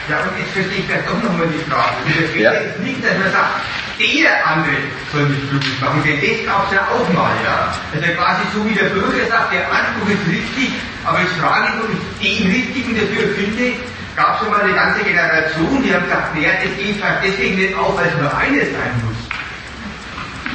Ja, 0.09 0.25
und 0.25 0.33
jetzt 0.41 0.53
verstehe 0.57 0.81
ich 0.81 0.85
vielleicht 0.89 1.05
doch 1.05 1.21
nochmal 1.21 1.45
die 1.53 1.61
Frage. 1.69 2.01
Das 2.09 2.33
Ja. 2.33 2.49
ja. 2.49 2.65
ist 2.65 2.79
nicht, 2.81 3.05
dass 3.05 3.13
man 3.21 3.29
sagt, 3.29 3.61
der 3.99 4.47
andere 4.47 4.79
soll 5.11 5.27
mich 5.27 5.49
glücklich 5.49 5.79
machen, 5.81 6.01
denn 6.03 6.19
das 6.23 6.45
gab 6.47 6.67
es 6.67 6.75
ja 6.75 6.87
auch 6.87 7.07
mal, 7.13 7.35
ja. 7.43 7.75
Also 7.91 8.07
quasi 8.15 8.41
so 8.55 8.63
wie 8.63 8.73
der 8.73 8.95
Bürger 8.95 9.27
sagt, 9.27 9.51
der 9.51 9.67
Anspruch 9.67 10.07
ist 10.07 10.25
richtig, 10.31 10.71
aber 11.03 11.19
ich 11.21 11.33
frage, 11.35 11.83
ob 11.83 11.91
ich 11.91 12.01
den 12.23 12.47
Richtigen 12.47 12.95
dafür 12.95 13.35
finde, 13.35 13.75
gab 14.15 14.35
es 14.35 14.39
schon 14.39 14.51
mal 14.51 14.61
eine 14.61 14.73
ganze 14.73 15.03
Generation, 15.03 15.83
die 15.83 15.93
haben 15.93 16.03
gesagt, 16.07 16.35
naja, 16.35 16.51
das 16.63 16.71
geht 16.79 16.95
vielleicht 16.95 17.23
deswegen 17.23 17.55
nicht 17.59 17.75
auf, 17.75 17.97
weil 17.97 18.07
es 18.07 18.15
nur 18.15 18.31
eines 18.31 18.71
sein 18.71 18.95
muss. 19.03 19.19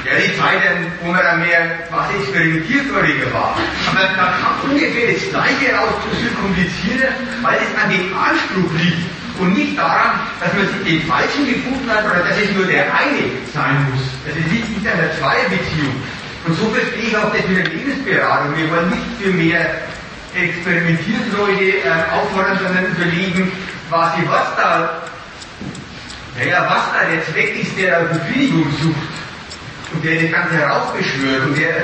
Ja, 0.04 0.20
die 0.20 0.36
Zeiten, 0.36 0.92
wo 1.00 1.12
man 1.12 1.22
dann 1.24 1.40
mehr 1.40 1.88
was 1.88 2.12
experimentierfreudiger 2.12 3.32
war. 3.32 3.56
Aber 3.88 4.04
da 4.04 4.36
kam 4.36 4.68
ungefähr 4.68 5.14
das 5.14 5.30
Gleiche 5.30 5.72
raus, 5.72 5.96
zu 6.04 6.16
viel 6.16 6.32
komplizierter, 6.36 7.08
weil 7.40 7.56
es 7.56 7.72
an 7.82 7.88
dem 7.88 8.12
Anspruch 8.12 8.68
liegt 8.76 9.23
und 9.38 9.54
nicht 9.54 9.76
daran, 9.76 10.20
dass 10.40 10.52
man 10.54 10.66
sich 10.68 10.82
den 10.86 11.08
Falschen 11.08 11.46
gefunden 11.46 11.90
hat 11.90 12.04
oder 12.04 12.22
dass 12.22 12.38
es 12.38 12.52
nur 12.52 12.66
der 12.66 12.84
eine 12.94 13.34
sein 13.52 13.86
muss. 13.90 14.04
Das 14.24 14.34
liegt 14.52 14.70
nicht 14.70 14.86
an 14.86 14.98
der 14.98 15.18
Zweierbeziehung. 15.18 15.94
Und 16.46 16.54
so 16.54 16.68
verstehe 16.70 17.08
ich 17.08 17.16
auch 17.16 17.32
das 17.32 17.46
mit 17.48 17.58
der 17.58 17.72
Lebensberatung. 17.72 18.56
Wir 18.56 18.70
wollen 18.70 18.90
nicht 18.90 19.02
für 19.20 19.30
mehr 19.30 19.66
Experimentierfreude 20.34 21.78
äh, 21.78 22.12
auffordern, 22.12 22.58
sondern 22.62 22.86
überlegen, 22.86 23.50
quasi 23.88 24.22
was 24.26 24.56
da, 24.56 25.02
naja, 26.38 26.66
was 26.68 26.92
da 26.92 27.08
der 27.10 27.24
Zweck 27.24 27.60
ist, 27.60 27.78
der 27.78 28.00
Befriedigung 28.00 28.66
sucht 28.82 29.14
und 29.94 30.04
der 30.04 30.22
das 30.22 30.30
Ganze 30.30 30.54
heraufbeschwört 30.56 31.46
und 31.46 31.58
der 31.58 31.74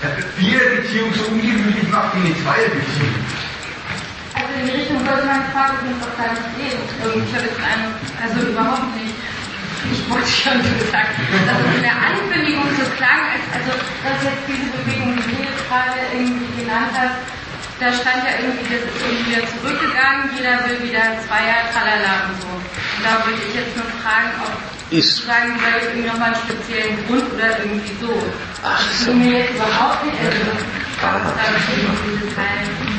eine 0.00 0.22
Viererbeziehung 0.36 1.12
so 1.12 1.24
ungemütlich 1.32 1.88
macht 1.90 2.14
wie 2.14 2.26
eine 2.26 2.36
Zweierbeziehung. 2.42 3.14
Also 4.48 4.60
in 4.60 4.66
die 4.72 4.76
Richtung 4.80 5.04
sollte 5.04 5.26
meine 5.28 5.44
Frage 5.52 5.76
übrigens 5.84 6.00
auch 6.08 6.16
gar 6.16 6.32
nicht 6.32 6.48
gehen. 6.56 6.80
Ähm, 7.04 7.20
Ich 7.20 7.32
habe 7.36 7.44
jetzt 7.44 7.60
einen, 7.60 7.92
also 8.16 8.36
überhaupt 8.48 8.88
nicht. 8.96 9.12
Ich 9.92 10.00
wollte 10.08 10.26
schon 10.32 10.56
gesagt, 10.64 11.12
dass 11.20 11.58
es 11.60 11.70
in 11.76 11.84
der 11.84 11.96
Ankündigung 12.00 12.64
so 12.80 12.84
klang, 12.96 13.28
als, 13.28 13.44
also 13.52 13.70
dass 13.76 14.18
jetzt 14.24 14.44
diese 14.48 14.72
Bewegung, 14.72 15.12
die 15.20 15.36
du 15.36 15.42
jetzt 15.44 15.62
gerade 15.68 16.00
irgendwie 16.16 16.48
genannt 16.64 16.92
hast, 16.96 17.20
da 17.78 17.92
stand 17.92 18.24
ja 18.24 18.40
irgendwie, 18.42 18.66
das 18.72 18.82
ist 18.88 18.98
irgendwie 19.04 19.26
wieder 19.36 19.44
zurückgegangen, 19.52 20.32
jeder 20.34 20.64
will 20.66 20.80
wieder 20.82 21.04
Zweier, 21.28 21.68
tralala 21.70 22.26
und 22.32 22.36
so. 22.42 22.50
Und 22.56 23.02
da 23.04 23.22
würde 23.22 23.38
ich 23.38 23.52
jetzt 23.54 23.76
nur 23.78 23.86
fragen, 24.02 24.32
ob 24.42 24.56
Ist. 24.90 25.28
sagen 25.28 25.54
soll, 25.60 25.76
irgendwie 25.92 26.08
nochmal 26.08 26.32
einen 26.34 26.42
speziellen 26.42 26.96
Grund 27.06 27.28
oder 27.36 27.60
irgendwie 27.62 27.94
so. 28.00 28.10
Ach 28.64 28.80
so. 28.96 29.12
ist 29.12 29.14
mir 29.14 29.44
jetzt 29.46 29.54
überhaupt 29.54 30.02
nicht, 30.08 30.18
also 30.24 30.40
Ah. 30.98 31.22
da 31.22 31.44
ist 31.54 31.68
irgendwie 31.70 32.34
Teil 32.34 32.58
halt 32.58 32.66
super. 32.66 32.98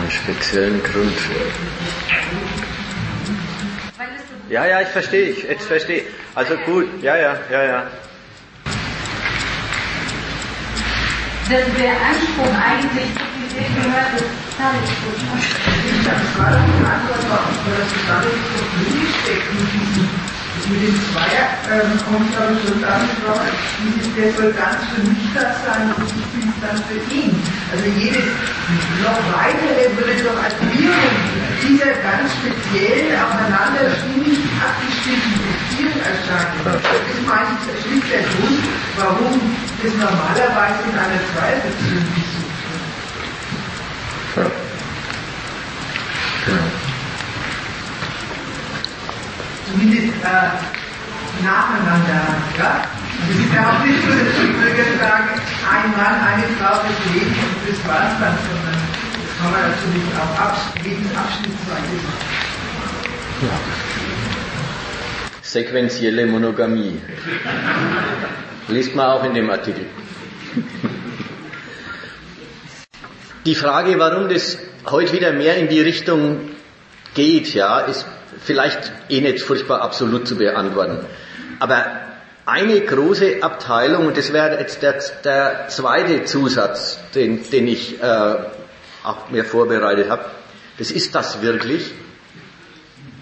Einen 0.00 0.10
speziellen 0.10 0.82
Grund. 0.82 1.12
Ja, 4.48 4.64
ja, 4.66 4.80
ich 4.80 4.88
verstehe, 4.88 5.30
ich, 5.30 5.42
jetzt 5.42 5.66
verstehe. 5.66 6.04
Also 6.34 6.56
gut, 6.66 6.86
ja, 7.02 7.16
ja, 7.16 7.36
ja, 7.50 7.62
ja. 7.62 7.86
Der, 11.50 11.60
der 11.60 11.92
Anspruch 11.92 12.54
eigentlich, 12.60 13.10
wie 13.36 13.48
Sie 13.48 13.64
gehört, 13.74 14.14
ist 14.16 14.24
Tagesschutz. 14.58 15.22
Ich 16.00 16.08
habe 16.08 16.20
gerade 16.36 16.58
die 16.66 16.84
Antwort 16.84 17.24
auf 17.30 17.48
das 17.78 17.90
Gesamtproblem 17.94 19.08
steckt 19.22 19.54
mit 19.54 19.68
diesem 19.72 20.27
mit 20.68 20.82
dem 20.84 20.96
Zweier 21.12 21.48
ähm, 21.72 21.96
kommt 22.04 22.32
aber 22.36 22.52
schon 22.60 22.80
damit 22.80 23.16
raus, 23.24 23.40
der 24.16 24.32
soll 24.36 24.52
ganz 24.52 24.84
für 24.92 25.02
mich 25.08 25.24
das 25.32 25.56
sein 25.64 25.88
und 25.96 26.04
ich 26.04 26.26
bin 26.36 26.52
dann 26.60 26.76
für 26.84 27.00
ihn. 27.08 27.32
Also 27.72 27.84
jedes 27.96 28.28
noch 29.00 29.20
weitere 29.32 29.88
würde 29.96 30.14
doch 30.24 30.36
Wirkung 30.36 31.16
dieser 31.64 31.92
ganz 32.04 32.28
speziellen, 32.36 33.16
aufeinander 33.16 33.88
stimmig 33.96 34.38
abgestimmten 34.60 35.40
Beziehung 35.40 35.98
erscheinen. 36.04 36.60
Das 36.64 36.76
ist 36.76 37.24
meistens 37.24 37.72
schlicht 37.80 38.08
der 38.12 38.24
Grund, 38.28 38.60
warum 38.96 39.40
das 39.82 39.92
normalerweise 39.96 40.84
in 40.84 40.96
einer 40.98 41.20
Zweierbeziehung 41.32 42.08
gesucht 42.12 42.60
wird. 44.36 44.52
Genau. 46.46 46.87
Zumindest 49.70 50.14
äh, 50.24 51.44
nacheinander. 51.44 52.22
Ja? 52.58 52.82
Es 53.30 53.36
ist 53.36 53.52
ja 53.52 53.70
auch 53.70 53.84
nicht 53.84 54.00
so, 54.02 54.10
dass 54.10 54.34
die 54.40 54.52
Bürger 54.52 54.88
sagen, 54.98 55.28
ein 55.68 55.90
Mann, 55.92 56.16
eine 56.20 56.44
Frau 56.58 56.74
fürs 56.80 57.00
Leben 57.12 57.34
und 57.34 57.62
das 57.68 57.78
war's 57.88 58.14
sondern 58.18 58.78
das 59.12 59.32
kann 59.38 59.50
man 59.52 59.62
natürlich 59.70 60.08
auch 60.16 60.32
abs 60.40 60.60
lebensabschnittsweise 60.82 61.96
machen. 62.06 62.48
Ja. 63.42 63.56
Sequentielle 65.42 66.26
Monogamie. 66.26 67.00
Liest 68.68 68.94
man 68.94 69.06
auch 69.06 69.24
in 69.24 69.34
dem 69.34 69.48
Artikel. 69.50 69.86
Die 73.46 73.54
Frage, 73.54 73.98
warum 73.98 74.28
das 74.28 74.58
heute 74.86 75.12
wieder 75.12 75.32
mehr 75.32 75.56
in 75.56 75.68
die 75.68 75.80
Richtung 75.80 76.50
geht, 77.14 77.54
ja, 77.54 77.80
ist 77.80 78.06
vielleicht 78.44 78.92
eh 79.08 79.20
nicht 79.20 79.42
furchtbar 79.42 79.82
absolut 79.82 80.26
zu 80.26 80.36
beantworten. 80.36 81.04
Aber 81.58 81.84
eine 82.46 82.80
große 82.80 83.42
Abteilung, 83.42 84.06
und 84.06 84.16
das 84.16 84.32
wäre 84.32 84.58
jetzt 84.58 84.82
der, 84.82 84.98
der 85.24 85.68
zweite 85.68 86.24
Zusatz, 86.24 86.98
den, 87.14 87.48
den 87.50 87.68
ich 87.68 88.02
äh, 88.02 88.34
auch 89.04 89.28
mir 89.30 89.44
vorbereitet 89.44 90.08
habe, 90.08 90.24
das 90.78 90.90
ist 90.90 91.14
das 91.14 91.42
wirklich, 91.42 91.92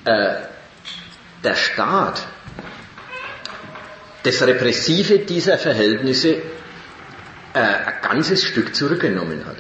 äh, 0.05 0.35
der 1.43 1.55
Staat 1.55 2.23
das 4.23 4.43
Repressive 4.43 5.21
dieser 5.21 5.57
Verhältnisse 5.57 6.37
äh, 7.53 7.61
ein 7.61 7.95
ganzes 8.03 8.43
Stück 8.43 8.75
zurückgenommen 8.75 9.45
hat. 9.47 9.57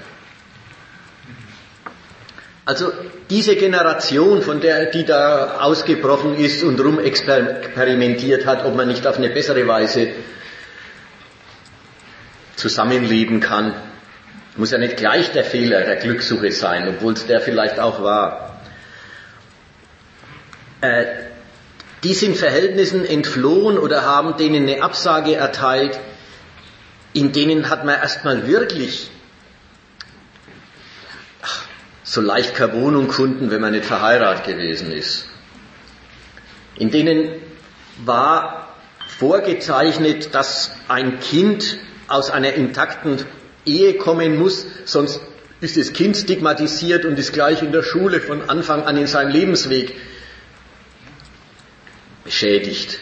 Also 2.66 2.92
diese 3.30 3.54
Generation, 3.54 4.42
von 4.42 4.60
der, 4.60 4.86
die 4.86 5.04
da 5.04 5.60
ausgebrochen 5.60 6.36
ist 6.36 6.64
und 6.64 6.80
rumexperimentiert 6.80 8.44
hat, 8.44 8.64
ob 8.64 8.74
man 8.74 8.88
nicht 8.88 9.06
auf 9.06 9.18
eine 9.18 9.28
bessere 9.28 9.68
Weise 9.68 10.08
zusammenleben 12.56 13.38
kann, 13.38 13.72
muss 14.56 14.72
ja 14.72 14.78
nicht 14.78 14.96
gleich 14.96 15.30
der 15.30 15.44
Fehler 15.44 15.82
der 15.82 15.94
Glückssuche 15.94 16.50
sein, 16.50 16.88
obwohl 16.88 17.12
es 17.12 17.26
der 17.26 17.40
vielleicht 17.40 17.78
auch 17.78 18.02
war. 18.02 18.60
Äh, 20.80 21.04
die 22.02 22.14
sind 22.14 22.36
Verhältnissen 22.36 23.04
entflohen 23.04 23.78
oder 23.78 24.02
haben 24.02 24.36
denen 24.38 24.68
eine 24.68 24.82
Absage 24.82 25.36
erteilt, 25.36 26.00
in 27.12 27.30
denen 27.32 27.70
hat 27.70 27.84
man 27.84 28.00
erstmal 28.00 28.48
wirklich 28.48 29.08
so 32.06 32.20
leicht 32.20 32.54
keine 32.54 32.72
Wohnung 32.74 33.08
kunden, 33.08 33.50
wenn 33.50 33.60
man 33.60 33.72
nicht 33.72 33.84
verheiratet 33.84 34.46
gewesen 34.46 34.92
ist. 34.92 35.28
In 36.76 36.90
denen 36.90 37.30
war 38.04 38.74
vorgezeichnet, 39.18 40.34
dass 40.34 40.70
ein 40.88 41.18
Kind 41.18 41.78
aus 42.06 42.30
einer 42.30 42.52
intakten 42.52 43.24
Ehe 43.64 43.94
kommen 43.94 44.38
muss, 44.38 44.66
sonst 44.84 45.20
ist 45.60 45.76
das 45.76 45.92
Kind 45.92 46.16
stigmatisiert 46.16 47.04
und 47.04 47.18
ist 47.18 47.32
gleich 47.32 47.62
in 47.62 47.72
der 47.72 47.82
Schule 47.82 48.20
von 48.20 48.48
Anfang 48.48 48.84
an 48.84 48.96
in 48.96 49.08
seinem 49.08 49.32
Lebensweg 49.32 49.96
beschädigt. 52.22 53.00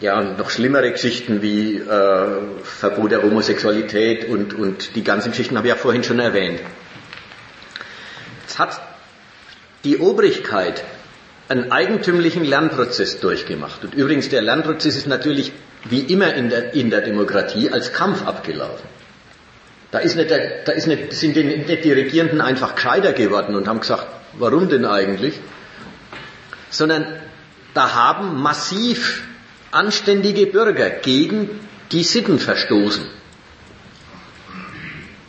Ja, 0.00 0.20
noch 0.22 0.50
schlimmere 0.50 0.92
Geschichten 0.92 1.42
wie 1.42 1.76
äh, 1.76 2.26
Verbot 2.62 3.10
der 3.10 3.22
Homosexualität 3.22 4.28
und, 4.28 4.54
und 4.54 4.94
die 4.96 5.04
ganzen 5.04 5.30
Geschichten 5.30 5.56
habe 5.56 5.68
ich 5.68 5.74
ja 5.74 5.78
vorhin 5.78 6.04
schon 6.04 6.18
erwähnt. 6.18 6.60
Es 8.46 8.58
hat 8.58 8.80
die 9.84 9.98
Obrigkeit 9.98 10.82
einen 11.48 11.70
eigentümlichen 11.70 12.44
Lernprozess 12.44 13.20
durchgemacht. 13.20 13.84
Und 13.84 13.94
übrigens, 13.94 14.28
der 14.28 14.42
Lernprozess 14.42 14.96
ist 14.96 15.06
natürlich 15.06 15.52
wie 15.84 16.00
immer 16.00 16.34
in 16.34 16.50
der, 16.50 16.74
in 16.74 16.90
der 16.90 17.02
Demokratie 17.02 17.70
als 17.70 17.92
Kampf 17.92 18.26
abgelaufen. 18.26 18.88
Da, 19.92 20.00
ist 20.00 20.16
nicht 20.16 20.30
der, 20.30 20.64
da 20.64 20.72
ist 20.72 20.88
nicht, 20.88 21.12
sind 21.12 21.36
nicht 21.36 21.84
die 21.84 21.92
Regierenden 21.92 22.40
einfach 22.40 22.74
gescheiter 22.74 23.12
geworden 23.12 23.54
und 23.54 23.68
haben 23.68 23.80
gesagt, 23.80 24.06
warum 24.32 24.68
denn 24.68 24.84
eigentlich? 24.84 25.38
Sondern 26.70 27.06
da 27.72 27.94
haben 27.94 28.42
massiv 28.42 29.22
anständige 29.76 30.46
Bürger 30.46 30.88
gegen 30.90 31.38
die 31.92 32.02
Sitten 32.02 32.38
verstoßen. 32.38 33.04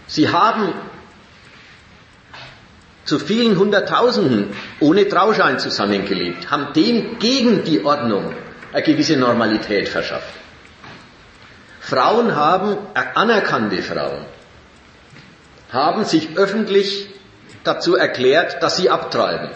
Sie 0.08 0.30
haben 0.30 0.74
zu 3.04 3.20
vielen 3.20 3.58
Hunderttausenden 3.58 4.50
ohne 4.80 5.08
Trauschein 5.08 5.60
zusammengelebt, 5.60 6.50
haben 6.52 6.74
dem 6.74 7.20
gegen 7.20 7.64
die 7.64 7.84
Ordnung 7.84 8.34
eine 8.74 8.84
gewisse 8.84 9.18
Normalität 9.18 9.90
verschafft. 9.90 10.34
Frauen 11.80 12.36
haben, 12.36 12.78
anerkannte 12.94 13.82
Frauen, 13.82 14.26
haben 15.72 16.04
sich 16.06 16.38
öffentlich 16.38 17.10
dazu 17.64 17.96
erklärt, 17.96 18.62
dass 18.62 18.78
sie 18.78 18.90
abtreiben. 18.90 19.50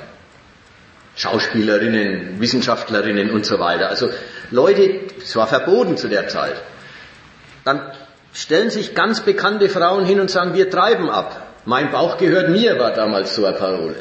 Schauspielerinnen, 1.15 2.39
Wissenschaftlerinnen 2.39 3.31
und 3.31 3.45
so 3.45 3.59
weiter. 3.59 3.89
Also 3.89 4.09
Leute, 4.49 5.01
es 5.21 5.35
war 5.35 5.47
verboten 5.47 5.97
zu 5.97 6.07
der 6.07 6.27
Zeit. 6.27 6.55
Dann 7.63 7.81
stellen 8.33 8.69
sich 8.69 8.95
ganz 8.95 9.21
bekannte 9.21 9.69
Frauen 9.69 10.05
hin 10.05 10.19
und 10.19 10.31
sagen, 10.31 10.53
wir 10.53 10.69
treiben 10.69 11.09
ab. 11.09 11.47
Mein 11.65 11.91
Bauch 11.91 12.17
gehört 12.17 12.49
mir, 12.49 12.79
war 12.79 12.91
damals 12.91 13.35
so 13.35 13.45
eine 13.45 13.57
Parole. 13.57 13.95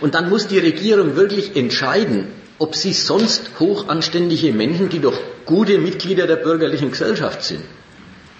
Und 0.00 0.14
dann 0.14 0.30
muss 0.30 0.46
die 0.46 0.58
Regierung 0.58 1.16
wirklich 1.16 1.56
entscheiden, 1.56 2.28
ob 2.58 2.74
sie 2.74 2.92
sonst 2.92 3.50
hochanständige 3.58 4.52
Menschen, 4.52 4.88
die 4.88 5.00
doch 5.00 5.18
gute 5.44 5.78
Mitglieder 5.78 6.26
der 6.26 6.36
bürgerlichen 6.36 6.90
Gesellschaft 6.90 7.42
sind, 7.42 7.64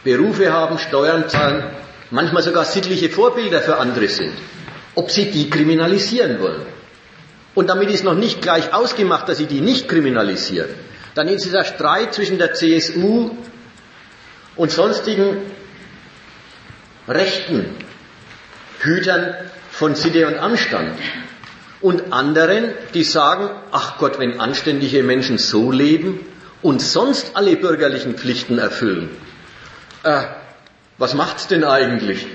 Berufe 0.05 0.53
haben, 0.53 0.79
Steuern 0.79 1.29
zahlen, 1.29 1.65
manchmal 2.11 2.43
sogar 2.43 2.65
sittliche 2.65 3.11
Vorbilder 3.11 3.61
für 3.61 3.77
andere 3.79 4.09
sind, 4.09 4.33
ob 4.95 5.11
sie 5.11 5.31
die 5.31 5.51
kriminalisieren 5.51 6.41
wollen. 6.41 6.80
Und 7.55 7.69
damit 7.69 7.91
ist 7.91 8.05
noch 8.05 8.15
nicht 8.15 8.43
gleich 8.43 8.73
ausgemacht, 8.73 9.29
dass 9.29 9.39
sie 9.39 9.47
die 9.47 9.61
nicht 9.61 9.89
kriminalisieren. 9.89 10.71
Dann 11.15 11.29
ist 11.29 11.45
dieser 11.45 11.65
Streit 11.65 12.15
zwischen 12.15 12.39
der 12.39 12.55
CSU 12.55 13.31
und 14.57 14.71
sonstigen 14.71 15.39
rechten 17.09 17.77
Hütern 18.81 19.35
von 19.71 19.95
Sitte 19.95 20.27
und 20.27 20.39
Anstand. 20.39 20.99
Und 21.81 22.13
anderen, 22.13 22.73
die 22.95 23.05
sagen, 23.05 23.51
ach 23.73 23.99
Gott, 23.99 24.19
wenn 24.19 24.39
anständige 24.39 25.03
Menschen 25.03 25.39
so 25.39 25.73
leben 25.73 26.21
und 26.63 26.83
sonst 26.83 27.33
alle 27.35 27.57
bürgerlichen 27.57 28.17
Pflichten 28.17 28.59
erfüllen, 28.59 29.09
äh, 30.03 30.23
was 30.99 31.15
macht's 31.15 31.47
denn 31.47 31.65
eigentlich? 31.65 32.27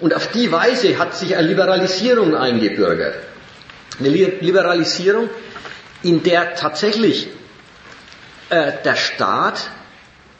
Und 0.00 0.14
auf 0.14 0.28
die 0.28 0.50
Weise 0.50 0.98
hat 0.98 1.14
sich 1.14 1.36
eine 1.36 1.46
Liberalisierung 1.46 2.34
eingebürgert. 2.34 3.14
Eine 3.98 4.08
Liberalisierung, 4.08 5.28
in 6.02 6.22
der 6.22 6.54
tatsächlich 6.54 7.28
äh, 8.50 8.72
der 8.84 8.96
Staat 8.96 9.70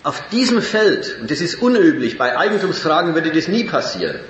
auf 0.03 0.29
diesem 0.31 0.63
Feld, 0.63 1.19
und 1.21 1.31
das 1.31 1.41
ist 1.41 1.63
unüblich, 1.63 2.19
bei 2.19 2.37
Eigentumsfragen 2.37 3.15
würde 3.15 3.31
das 3.31 3.49
nie 3.49 3.65
passieren, 3.65 4.21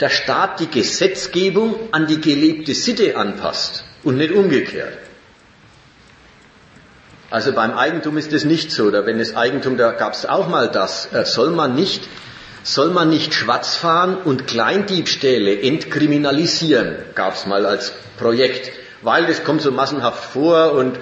der 0.00 0.10
Staat 0.10 0.60
die 0.60 0.68
Gesetzgebung 0.68 1.88
an 1.92 2.06
die 2.06 2.20
gelebte 2.20 2.74
Sitte 2.74 3.16
anpasst 3.16 3.84
und 4.02 4.16
nicht 4.16 4.32
umgekehrt. 4.32 4.98
Also 7.30 7.52
beim 7.52 7.72
Eigentum 7.72 8.16
ist 8.18 8.32
das 8.32 8.44
nicht 8.44 8.70
so, 8.70 8.84
oder 8.84 9.06
wenn 9.06 9.18
es 9.18 9.34
Eigentum, 9.34 9.76
da 9.76 9.92
gab 9.92 10.12
es 10.12 10.26
auch 10.26 10.48
mal 10.48 10.70
das, 10.70 11.12
äh, 11.12 11.24
soll 11.24 11.50
man 11.50 11.74
nicht 11.74 12.06
soll 12.64 12.90
man 12.90 13.10
nicht 13.10 13.34
schwarz 13.34 13.76
fahren 13.76 14.16
und 14.16 14.46
Kleindiebstähle 14.46 15.60
entkriminalisieren, 15.60 16.96
gab 17.14 17.34
es 17.34 17.46
mal 17.46 17.66
als 17.66 17.92
Projekt, 18.18 18.72
weil 19.02 19.26
das 19.26 19.44
kommt 19.44 19.60
so 19.60 19.70
massenhaft 19.70 20.24
vor 20.32 20.72
und 20.72 20.98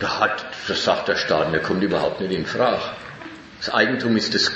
da 0.00 0.20
hat, 0.20 0.46
das 0.68 0.84
sagt 0.84 1.08
der 1.08 1.16
Staat, 1.16 1.52
der 1.52 1.60
kommt 1.60 1.82
überhaupt 1.82 2.20
nicht 2.20 2.32
in 2.32 2.46
Frage. 2.46 2.80
Das 3.58 3.74
Eigentum 3.74 4.16
ist 4.16 4.34
das 4.34 4.52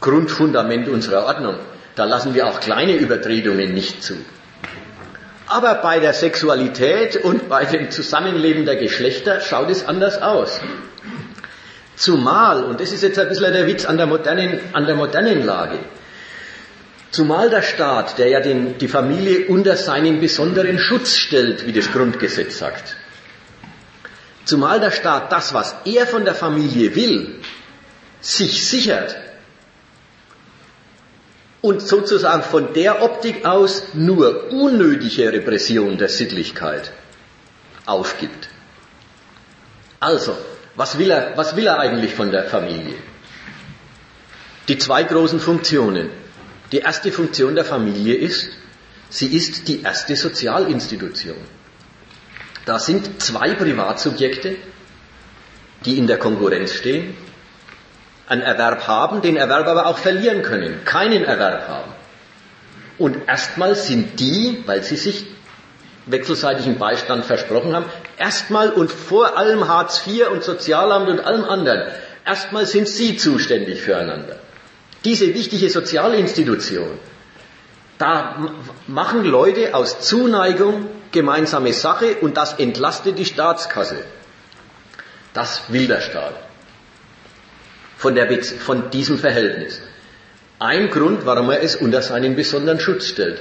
Grundfundament 0.00 0.88
unserer 0.88 1.24
Ordnung. 1.24 1.56
Da 1.94 2.04
lassen 2.04 2.34
wir 2.34 2.46
auch 2.46 2.60
kleine 2.60 2.94
Übertretungen 2.94 3.72
nicht 3.72 4.02
zu. 4.02 4.14
Aber 5.46 5.74
bei 5.76 5.98
der 5.98 6.12
Sexualität 6.12 7.16
und 7.16 7.48
bei 7.48 7.64
dem 7.64 7.90
Zusammenleben 7.90 8.64
der 8.66 8.76
Geschlechter 8.76 9.40
schaut 9.40 9.70
es 9.70 9.86
anders 9.86 10.20
aus. 10.20 10.60
Zumal, 12.02 12.64
und 12.64 12.80
das 12.80 12.90
ist 12.90 13.04
jetzt 13.04 13.20
ein 13.20 13.28
bisschen 13.28 13.52
der 13.52 13.64
Witz 13.68 13.84
an 13.84 13.96
der 13.96 14.06
modernen, 14.06 14.58
an 14.72 14.86
der 14.86 14.96
modernen 14.96 15.46
Lage, 15.46 15.78
zumal 17.12 17.48
der 17.48 17.62
Staat, 17.62 18.18
der 18.18 18.26
ja 18.26 18.40
den, 18.40 18.76
die 18.78 18.88
Familie 18.88 19.46
unter 19.46 19.76
seinen 19.76 20.18
besonderen 20.18 20.80
Schutz 20.80 21.16
stellt, 21.16 21.64
wie 21.64 21.72
das 21.72 21.92
Grundgesetz 21.92 22.58
sagt, 22.58 22.96
zumal 24.44 24.80
der 24.80 24.90
Staat 24.90 25.30
das, 25.30 25.54
was 25.54 25.76
er 25.84 26.08
von 26.08 26.24
der 26.24 26.34
Familie 26.34 26.96
will, 26.96 27.36
sich 28.20 28.66
sichert 28.66 29.16
und 31.60 31.82
sozusagen 31.82 32.42
von 32.42 32.72
der 32.72 33.00
Optik 33.02 33.44
aus 33.44 33.84
nur 33.92 34.50
unnötige 34.50 35.32
Repression 35.32 35.98
der 35.98 36.08
Sittlichkeit 36.08 36.90
aufgibt. 37.86 38.48
Also, 40.00 40.36
was 40.74 40.98
will 40.98 41.10
er, 41.10 41.36
was 41.36 41.54
will 41.56 41.66
er 41.66 41.78
eigentlich 41.78 42.14
von 42.14 42.30
der 42.30 42.44
Familie? 42.44 42.96
Die 44.68 44.78
zwei 44.78 45.02
großen 45.02 45.40
Funktionen. 45.40 46.10
Die 46.70 46.78
erste 46.78 47.12
Funktion 47.12 47.54
der 47.54 47.64
Familie 47.64 48.14
ist, 48.14 48.50
sie 49.10 49.26
ist 49.26 49.68
die 49.68 49.82
erste 49.82 50.16
Sozialinstitution. 50.16 51.36
Da 52.64 52.78
sind 52.78 53.20
zwei 53.20 53.54
Privatsubjekte, 53.54 54.56
die 55.84 55.98
in 55.98 56.06
der 56.06 56.18
Konkurrenz 56.18 56.72
stehen, 56.72 57.14
einen 58.26 58.42
Erwerb 58.42 58.86
haben, 58.86 59.20
den 59.20 59.36
Erwerb 59.36 59.66
aber 59.66 59.86
auch 59.86 59.98
verlieren 59.98 60.42
können, 60.42 60.84
keinen 60.84 61.24
Erwerb 61.24 61.68
haben. 61.68 61.92
Und 62.98 63.28
erstmal 63.28 63.74
sind 63.74 64.20
die, 64.20 64.62
weil 64.64 64.82
sie 64.82 64.96
sich 64.96 65.26
wechselseitigen 66.06 66.78
Beistand 66.78 67.24
versprochen 67.24 67.74
haben, 67.74 67.86
erstmal 68.18 68.70
und 68.70 68.90
vor 68.90 69.36
allem 69.36 69.68
Hartz 69.68 70.06
IV 70.06 70.28
und 70.30 70.42
Sozialamt 70.42 71.08
und 71.08 71.20
allem 71.20 71.44
anderen, 71.44 71.90
erstmal 72.24 72.66
sind 72.66 72.88
sie 72.88 73.16
zuständig 73.16 73.80
füreinander. 73.80 74.36
Diese 75.04 75.34
wichtige 75.34 75.68
Sozialinstitution, 75.68 76.98
da 77.98 78.54
machen 78.86 79.24
Leute 79.24 79.74
aus 79.74 80.00
Zuneigung 80.00 80.88
gemeinsame 81.12 81.72
Sache 81.72 82.16
und 82.20 82.36
das 82.36 82.54
entlastet 82.54 83.18
die 83.18 83.24
Staatskasse. 83.24 84.04
Das 85.34 85.62
will 85.68 85.86
der 85.86 86.00
Staat. 86.00 86.34
Von, 87.96 88.14
der, 88.14 88.42
von 88.42 88.90
diesem 88.90 89.18
Verhältnis. 89.18 89.80
Ein 90.58 90.90
Grund, 90.90 91.26
warum 91.26 91.50
er 91.50 91.62
es 91.62 91.76
unter 91.76 92.02
seinen 92.02 92.36
besonderen 92.36 92.80
Schutz 92.80 93.06
stellt. 93.06 93.40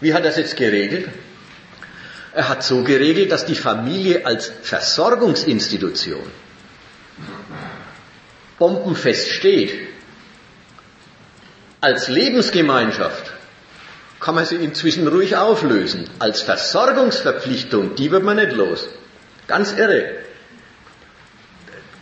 Wie 0.00 0.14
hat 0.14 0.24
es 0.24 0.36
jetzt 0.36 0.56
geregelt? 0.56 1.08
Er 2.32 2.48
hat 2.48 2.62
so 2.62 2.82
geregelt, 2.84 3.32
dass 3.32 3.44
die 3.44 3.56
Familie 3.56 4.24
als 4.24 4.52
Versorgungsinstitution 4.62 6.22
bombenfest 8.58 9.30
steht. 9.30 9.88
Als 11.80 12.08
Lebensgemeinschaft 12.08 13.32
kann 14.20 14.34
man 14.34 14.44
sie 14.44 14.56
inzwischen 14.56 15.08
ruhig 15.08 15.36
auflösen. 15.36 16.08
Als 16.18 16.42
Versorgungsverpflichtung, 16.42 17.94
die 17.96 18.10
wird 18.12 18.22
man 18.22 18.36
nicht 18.36 18.52
los. 18.52 18.86
Ganz 19.48 19.72
irre. 19.72 20.10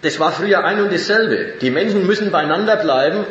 Das 0.02 0.18
war 0.18 0.32
früher 0.32 0.64
ein 0.64 0.80
und 0.80 0.92
dasselbe. 0.92 1.54
Die 1.60 1.70
Menschen 1.70 2.06
müssen 2.06 2.30
beieinander 2.30 2.76
bleiben, 2.76 3.24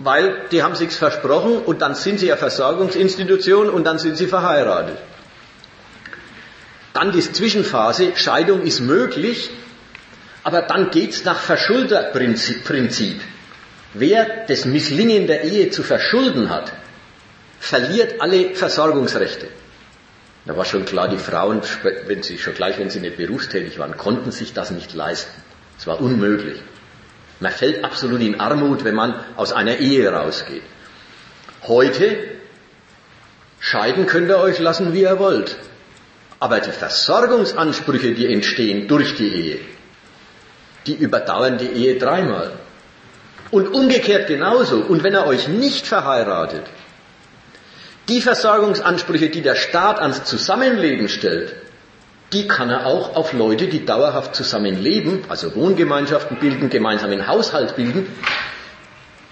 weil 0.00 0.42
die 0.50 0.62
haben 0.62 0.74
sich's 0.74 0.96
versprochen 0.96 1.58
und 1.58 1.82
dann 1.82 1.94
sind 1.94 2.18
sie 2.18 2.30
eine 2.30 2.38
Versorgungsinstitution 2.38 3.70
und 3.70 3.84
dann 3.84 3.98
sind 3.98 4.16
sie 4.16 4.26
verheiratet. 4.26 4.98
Dann 6.94 7.10
die 7.10 7.20
Zwischenphase, 7.20 8.12
Scheidung 8.16 8.62
ist 8.62 8.80
möglich, 8.80 9.50
aber 10.44 10.62
dann 10.62 10.90
geht's 10.90 11.24
nach 11.24 11.40
Verschulderprinzip. 11.40 13.20
Wer 13.94 14.46
das 14.46 14.64
Misslingen 14.64 15.26
der 15.26 15.42
Ehe 15.42 15.70
zu 15.70 15.82
verschulden 15.82 16.50
hat, 16.50 16.72
verliert 17.58 18.20
alle 18.20 18.54
Versorgungsrechte. 18.54 19.48
Da 20.46 20.56
war 20.56 20.64
schon 20.64 20.84
klar, 20.84 21.08
die 21.08 21.18
Frauen, 21.18 21.62
wenn 22.06 22.22
sie, 22.22 22.38
schon 22.38 22.54
gleich 22.54 22.78
wenn 22.78 22.90
sie 22.90 23.00
nicht 23.00 23.16
berufstätig 23.16 23.78
waren, 23.78 23.96
konnten 23.96 24.30
sich 24.30 24.52
das 24.52 24.70
nicht 24.70 24.94
leisten. 24.94 25.42
Es 25.76 25.88
war 25.88 26.00
unmöglich. 26.00 26.60
Man 27.40 27.50
fällt 27.50 27.82
absolut 27.82 28.20
in 28.20 28.38
Armut, 28.38 28.84
wenn 28.84 28.94
man 28.94 29.14
aus 29.36 29.52
einer 29.52 29.78
Ehe 29.78 30.08
rausgeht. 30.12 30.62
Heute 31.66 32.18
scheiden 33.58 34.06
könnt 34.06 34.28
ihr 34.28 34.38
euch 34.38 34.60
lassen, 34.60 34.92
wie 34.92 35.02
ihr 35.02 35.18
wollt. 35.18 35.56
Aber 36.44 36.60
die 36.60 36.72
Versorgungsansprüche, 36.72 38.12
die 38.12 38.30
entstehen 38.30 38.86
durch 38.86 39.14
die 39.16 39.32
Ehe, 39.34 39.60
die 40.86 40.92
überdauern 40.92 41.56
die 41.56 41.68
Ehe 41.68 41.96
dreimal. 41.96 42.52
Und 43.50 43.68
umgekehrt 43.68 44.26
genauso. 44.26 44.76
Und 44.76 45.02
wenn 45.02 45.14
er 45.14 45.26
euch 45.26 45.48
nicht 45.48 45.86
verheiratet, 45.86 46.64
die 48.10 48.20
Versorgungsansprüche, 48.20 49.30
die 49.30 49.40
der 49.40 49.54
Staat 49.54 50.00
ans 50.00 50.24
Zusammenleben 50.24 51.08
stellt, 51.08 51.54
die 52.34 52.46
kann 52.46 52.68
er 52.68 52.84
auch 52.84 53.16
auf 53.16 53.32
Leute, 53.32 53.68
die 53.68 53.86
dauerhaft 53.86 54.34
zusammenleben, 54.34 55.24
also 55.30 55.54
Wohngemeinschaften 55.54 56.38
bilden, 56.40 56.68
gemeinsamen 56.68 57.26
Haushalt 57.26 57.74
bilden, 57.74 58.06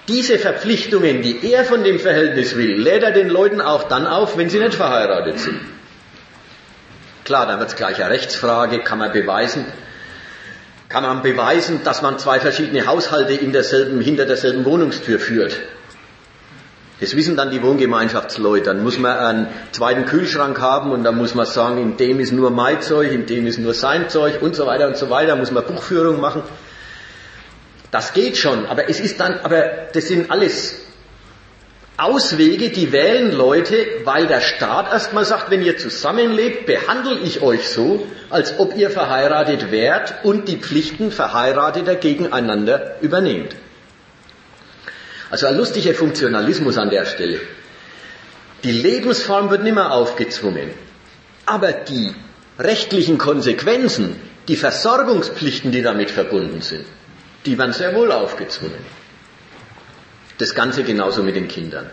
diese 0.09 0.39
Verpflichtungen, 0.39 1.21
die 1.21 1.53
er 1.53 1.67
von 1.67 1.85
dem 1.85 1.99
Verhältnis 1.99 2.57
will, 2.57 2.81
lädt 2.81 3.03
er 3.03 3.13
den 3.13 3.29
Leuten 3.29 3.61
auch 3.61 3.83
dann 3.83 4.07
auf, 4.07 4.39
wenn 4.39 4.49
sie 4.49 4.61
nicht 4.61 4.77
verheiratet 4.77 5.39
sind. 5.39 5.61
Klar, 7.25 7.47
dann 7.47 7.59
wird 7.59 7.71
es 7.71 7.77
gleich 7.77 8.03
eine 8.03 8.11
Rechtsfrage, 8.11 8.81
kann 8.81 8.99
man 8.99 9.13
beweisen, 9.13 9.65
kann 10.89 11.05
man 11.05 11.23
beweisen, 11.23 11.83
dass 11.85 12.03
man 12.03 12.19
zwei 12.19 12.41
verschiedene 12.41 12.87
Haushalte 12.87 13.33
in 13.33 13.53
derselben, 13.53 14.01
hinter 14.01 14.27
derselben 14.27 14.65
Wohnungstür 14.65 15.19
führt. 15.19 15.57
Das 17.01 17.17
wissen 17.17 17.37
dann 17.37 17.51
die 17.51 17.63
Wohngemeinschaftsleute. 17.63 18.67
Dann 18.67 18.85
muss 18.85 18.97
man 18.97 19.17
einen 19.17 19.47
zweiten 19.73 20.05
Kühlschrank 20.05 20.61
haben 20.61 20.93
und 20.93 21.03
dann 21.03 21.17
muss 21.17 21.35
man 21.35 21.47
sagen, 21.47 21.79
in 21.79 21.97
dem 21.97 22.21
ist 22.21 22.33
nur 22.33 22.51
mein 22.51 22.81
Zeug, 22.81 23.11
in 23.11 23.27
dem 23.27 23.47
ist 23.49 23.59
nur 23.59 23.75
sein 23.75 24.09
Zeug 24.09 24.41
und 24.41 24.55
so 24.55 24.67
weiter 24.67 24.87
und 24.87 24.97
so 24.97 25.11
weiter. 25.11 25.35
Muss 25.35 25.51
man 25.51 25.65
Buchführung 25.65 26.21
machen. 26.21 26.45
Das 27.91 28.13
geht 28.13 28.37
schon, 28.37 28.67
aber 28.67 28.89
es 28.89 29.01
ist 29.01 29.19
dann, 29.19 29.41
aber 29.43 29.65
das 29.93 30.07
sind 30.07 30.31
alles 30.31 30.82
Auswege, 31.99 32.71
die 32.71 32.91
wählen 32.91 33.33
Leute, 33.33 33.87
weil 34.05 34.27
der 34.27 34.41
Staat 34.41 34.91
erstmal 34.91 35.25
sagt, 35.27 35.51
wenn 35.51 35.63
ihr 35.63 35.77
zusammenlebt, 35.77 36.65
behandle 36.65 37.19
ich 37.19 37.43
euch 37.43 37.69
so, 37.69 38.07
als 38.31 38.59
ob 38.59 38.77
ihr 38.77 38.91
verheiratet 38.91 39.71
wärt 39.71 40.25
und 40.25 40.49
die 40.49 40.57
Pflichten 40.57 41.11
Verheirateter 41.13 41.97
gegeneinander 41.97 42.97
übernehmt. 43.03 43.55
Also 45.31 45.47
ein 45.47 45.57
lustiger 45.57 45.95
Funktionalismus 45.95 46.79
an 46.79 46.91
der 46.91 47.05
Stelle. 47.05 47.41
Die 48.65 48.73
Lebensform 48.73 49.51
wird 49.51 49.63
nicht 49.63 49.75
mehr 49.75 49.93
aufgezwungen, 49.93 50.71
aber 51.45 51.73
die 51.73 52.15
rechtlichen 52.59 53.19
Konsequenzen, 53.19 54.17
die 54.49 54.57
Versorgungspflichten, 54.57 55.73
die 55.73 55.83
damit 55.83 56.11
verbunden 56.11 56.63
sind, 56.63 56.87
die 57.45 57.59
werden 57.59 57.73
sehr 57.73 57.95
wohl 57.95 58.13
aufgezwungen. 58.13 59.02
Das 60.43 60.57
Ganze 60.57 60.83
genauso 60.83 61.23
mit 61.23 61.37
den 61.37 61.47
Kindern. 61.47 61.89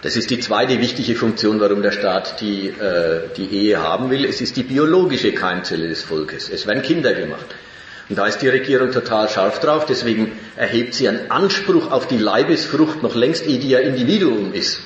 Das 0.00 0.16
ist 0.16 0.30
die 0.30 0.40
zweite 0.40 0.80
wichtige 0.80 1.14
Funktion, 1.14 1.60
warum 1.60 1.82
der 1.82 1.92
Staat 1.92 2.40
die, 2.40 2.68
äh, 2.68 3.28
die 3.36 3.50
Ehe 3.54 3.82
haben 3.82 4.08
will. 4.08 4.24
Es 4.24 4.40
ist 4.40 4.56
die 4.56 4.62
biologische 4.62 5.32
Keimzelle 5.32 5.88
des 5.88 6.02
Volkes. 6.02 6.48
Es 6.48 6.66
werden 6.66 6.82
Kinder 6.82 7.12
gemacht. 7.12 7.44
Und 8.08 8.16
da 8.16 8.26
ist 8.26 8.38
die 8.38 8.48
Regierung 8.48 8.92
total 8.92 9.28
scharf 9.28 9.60
drauf, 9.60 9.84
deswegen 9.84 10.32
erhebt 10.56 10.94
sie 10.94 11.06
einen 11.06 11.30
Anspruch 11.30 11.90
auf 11.90 12.06
die 12.06 12.16
Leibesfrucht 12.16 13.02
noch 13.02 13.14
längst, 13.14 13.44
ehe 13.44 13.58
die 13.58 13.68
ja 13.68 13.80
Individuum 13.80 14.54
ist. 14.54 14.80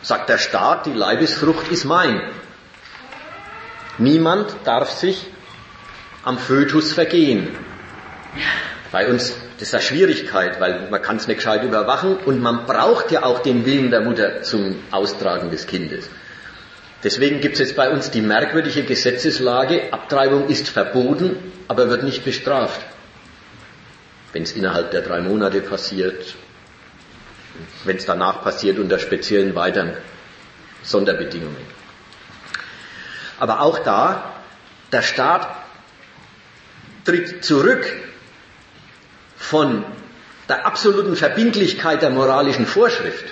Sagt 0.00 0.30
der 0.30 0.38
Staat, 0.38 0.86
die 0.86 0.94
Leibesfrucht 0.94 1.70
ist 1.70 1.84
mein. 1.84 2.22
Niemand 3.98 4.56
darf 4.64 4.90
sich 4.90 5.26
am 6.24 6.38
Fötus 6.38 6.94
vergehen. 6.94 7.69
Bei 8.92 9.08
uns, 9.08 9.34
das 9.58 9.68
ist 9.68 9.74
eine 9.74 9.82
Schwierigkeit, 9.82 10.60
weil 10.60 10.88
man 10.90 11.00
kann 11.00 11.16
es 11.16 11.26
nicht 11.26 11.36
gescheit 11.36 11.62
überwachen 11.62 12.16
und 12.16 12.40
man 12.40 12.66
braucht 12.66 13.10
ja 13.12 13.22
auch 13.22 13.40
den 13.40 13.64
Willen 13.64 13.90
der 13.90 14.00
Mutter 14.00 14.42
zum 14.42 14.76
Austragen 14.90 15.50
des 15.50 15.66
Kindes. 15.66 16.08
Deswegen 17.02 17.40
gibt 17.40 17.54
es 17.54 17.60
jetzt 17.60 17.76
bei 17.76 17.90
uns 17.90 18.10
die 18.10 18.20
merkwürdige 18.20 18.82
Gesetzeslage, 18.82 19.92
Abtreibung 19.92 20.48
ist 20.48 20.68
verboten, 20.68 21.36
aber 21.68 21.88
wird 21.88 22.02
nicht 22.02 22.24
bestraft. 22.24 22.80
wenn 24.32 24.42
es 24.42 24.52
innerhalb 24.52 24.90
der 24.90 25.02
drei 25.02 25.20
Monate 25.20 25.60
passiert, 25.60 26.34
wenn 27.84 27.96
es 27.96 28.06
danach 28.06 28.42
passiert 28.42 28.78
unter 28.78 28.98
speziellen 28.98 29.54
weiteren 29.54 29.92
Sonderbedingungen. 30.82 31.66
Aber 33.38 33.60
auch 33.60 33.78
da, 33.80 34.32
der 34.92 35.02
Staat 35.02 35.48
tritt 37.04 37.44
zurück 37.44 37.86
von 39.40 39.84
der 40.48 40.66
absoluten 40.66 41.16
Verbindlichkeit 41.16 42.02
der 42.02 42.10
moralischen 42.10 42.66
Vorschrift, 42.66 43.24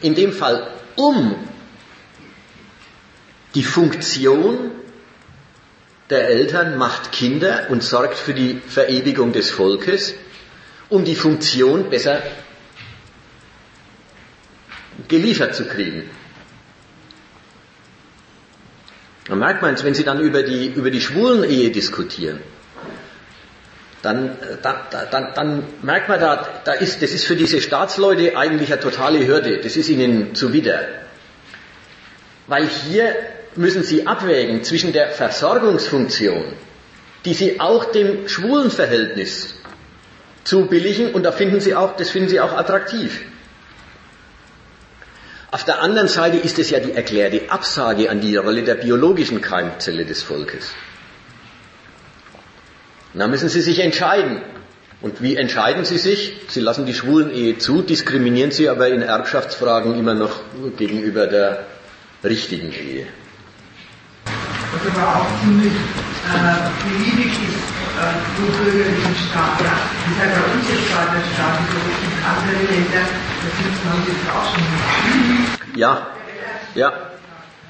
in 0.00 0.14
dem 0.14 0.32
Fall 0.32 0.66
um 0.96 1.36
die 3.54 3.62
Funktion 3.62 4.72
der 6.10 6.28
Eltern 6.28 6.76
macht 6.76 7.12
Kinder 7.12 7.66
und 7.70 7.82
sorgt 7.82 8.18
für 8.18 8.34
die 8.34 8.60
Verewigung 8.66 9.32
des 9.32 9.50
Volkes, 9.50 10.14
um 10.88 11.04
die 11.04 11.14
Funktion 11.14 11.88
besser 11.88 12.22
geliefert 15.08 15.54
zu 15.54 15.64
kriegen. 15.66 16.10
Da 19.26 19.36
merkt 19.36 19.62
man 19.62 19.74
es, 19.74 19.84
wenn 19.84 19.94
Sie 19.94 20.04
dann 20.04 20.20
über 20.20 20.42
die, 20.42 20.66
über 20.66 20.90
die 20.90 21.00
Schwulen-Ehe 21.00 21.70
diskutieren, 21.70 22.40
dann, 24.04 24.36
dann, 24.62 24.76
dann, 25.10 25.34
dann 25.34 25.64
merkt 25.82 26.08
man 26.08 26.20
da, 26.20 26.46
da 26.64 26.72
ist, 26.72 27.02
das 27.02 27.12
ist 27.12 27.24
für 27.24 27.36
diese 27.36 27.62
Staatsleute 27.62 28.36
eigentlich 28.36 28.70
eine 28.72 28.80
totale 28.80 29.26
Hürde. 29.26 29.60
Das 29.62 29.76
ist 29.76 29.88
ihnen 29.88 30.34
zuwider. 30.34 30.80
Weil 32.46 32.68
hier 32.68 33.14
müssen 33.56 33.82
sie 33.82 34.06
abwägen 34.06 34.62
zwischen 34.62 34.92
der 34.92 35.10
Versorgungsfunktion, 35.10 36.44
die 37.24 37.34
sie 37.34 37.60
auch 37.60 37.86
dem 37.86 38.28
schwulen 38.28 38.70
Verhältnis 38.70 39.54
zubilligen, 40.44 41.12
und 41.14 41.22
da 41.22 41.32
finden 41.32 41.60
sie 41.60 41.74
auch, 41.74 41.96
das 41.96 42.10
finden 42.10 42.28
sie 42.28 42.40
auch 42.40 42.52
attraktiv. 42.52 43.22
Auf 45.50 45.64
der 45.64 45.80
anderen 45.80 46.08
Seite 46.08 46.36
ist 46.36 46.58
es 46.58 46.68
ja 46.70 46.80
die 46.80 46.92
erklärte 46.92 47.48
Absage 47.48 48.10
an 48.10 48.20
die 48.20 48.36
Rolle 48.36 48.64
der 48.64 48.74
biologischen 48.74 49.40
Keimzelle 49.40 50.04
des 50.04 50.22
Volkes. 50.22 50.74
Und 53.14 53.20
da 53.20 53.28
müssen 53.28 53.48
Sie 53.48 53.60
sich 53.60 53.78
entscheiden. 53.78 54.42
Und 55.00 55.22
wie 55.22 55.36
entscheiden 55.36 55.84
Sie 55.84 55.98
sich? 55.98 56.34
Sie 56.48 56.60
lassen 56.60 56.84
die 56.84 56.94
schwulen 56.94 57.30
Ehe 57.30 57.58
zu, 57.58 57.82
diskriminieren 57.82 58.50
sie 58.50 58.68
aber 58.68 58.88
in 58.88 59.02
Erbschaftsfragen 59.02 59.96
immer 59.96 60.14
noch 60.14 60.40
gegenüber 60.76 61.28
der 61.28 61.64
richtigen 62.24 62.72
Ehe. 62.72 63.06
Was 64.24 64.96
aber 64.96 65.20
auch 65.20 65.26
ziemlich 65.40 65.72
äh, 65.72 66.56
beliebig 66.82 67.32
ist, 67.32 67.64
äh, 68.00 68.40
nur 68.40 68.50
bürgerlichen 68.50 69.14
Staat, 69.30 69.60
ja, 69.60 69.76
ist 70.10 70.18
ja 70.18 70.26
bei 70.34 70.52
uns 70.52 70.68
jetzt 70.68 70.90
gerade 70.90 71.10
der 71.16 71.34
Staat, 71.34 71.58
so 71.70 71.78
in 72.02 72.14
anderen 72.24 72.66
Ländern, 72.66 73.08
das 73.44 73.52
sind, 73.58 73.74
haben 73.90 74.02
Sie 74.04 74.10
jetzt 74.10 74.28
auch 74.34 74.46
schon. 74.54 75.78
Ja, 75.78 76.06
ja, 76.74 76.92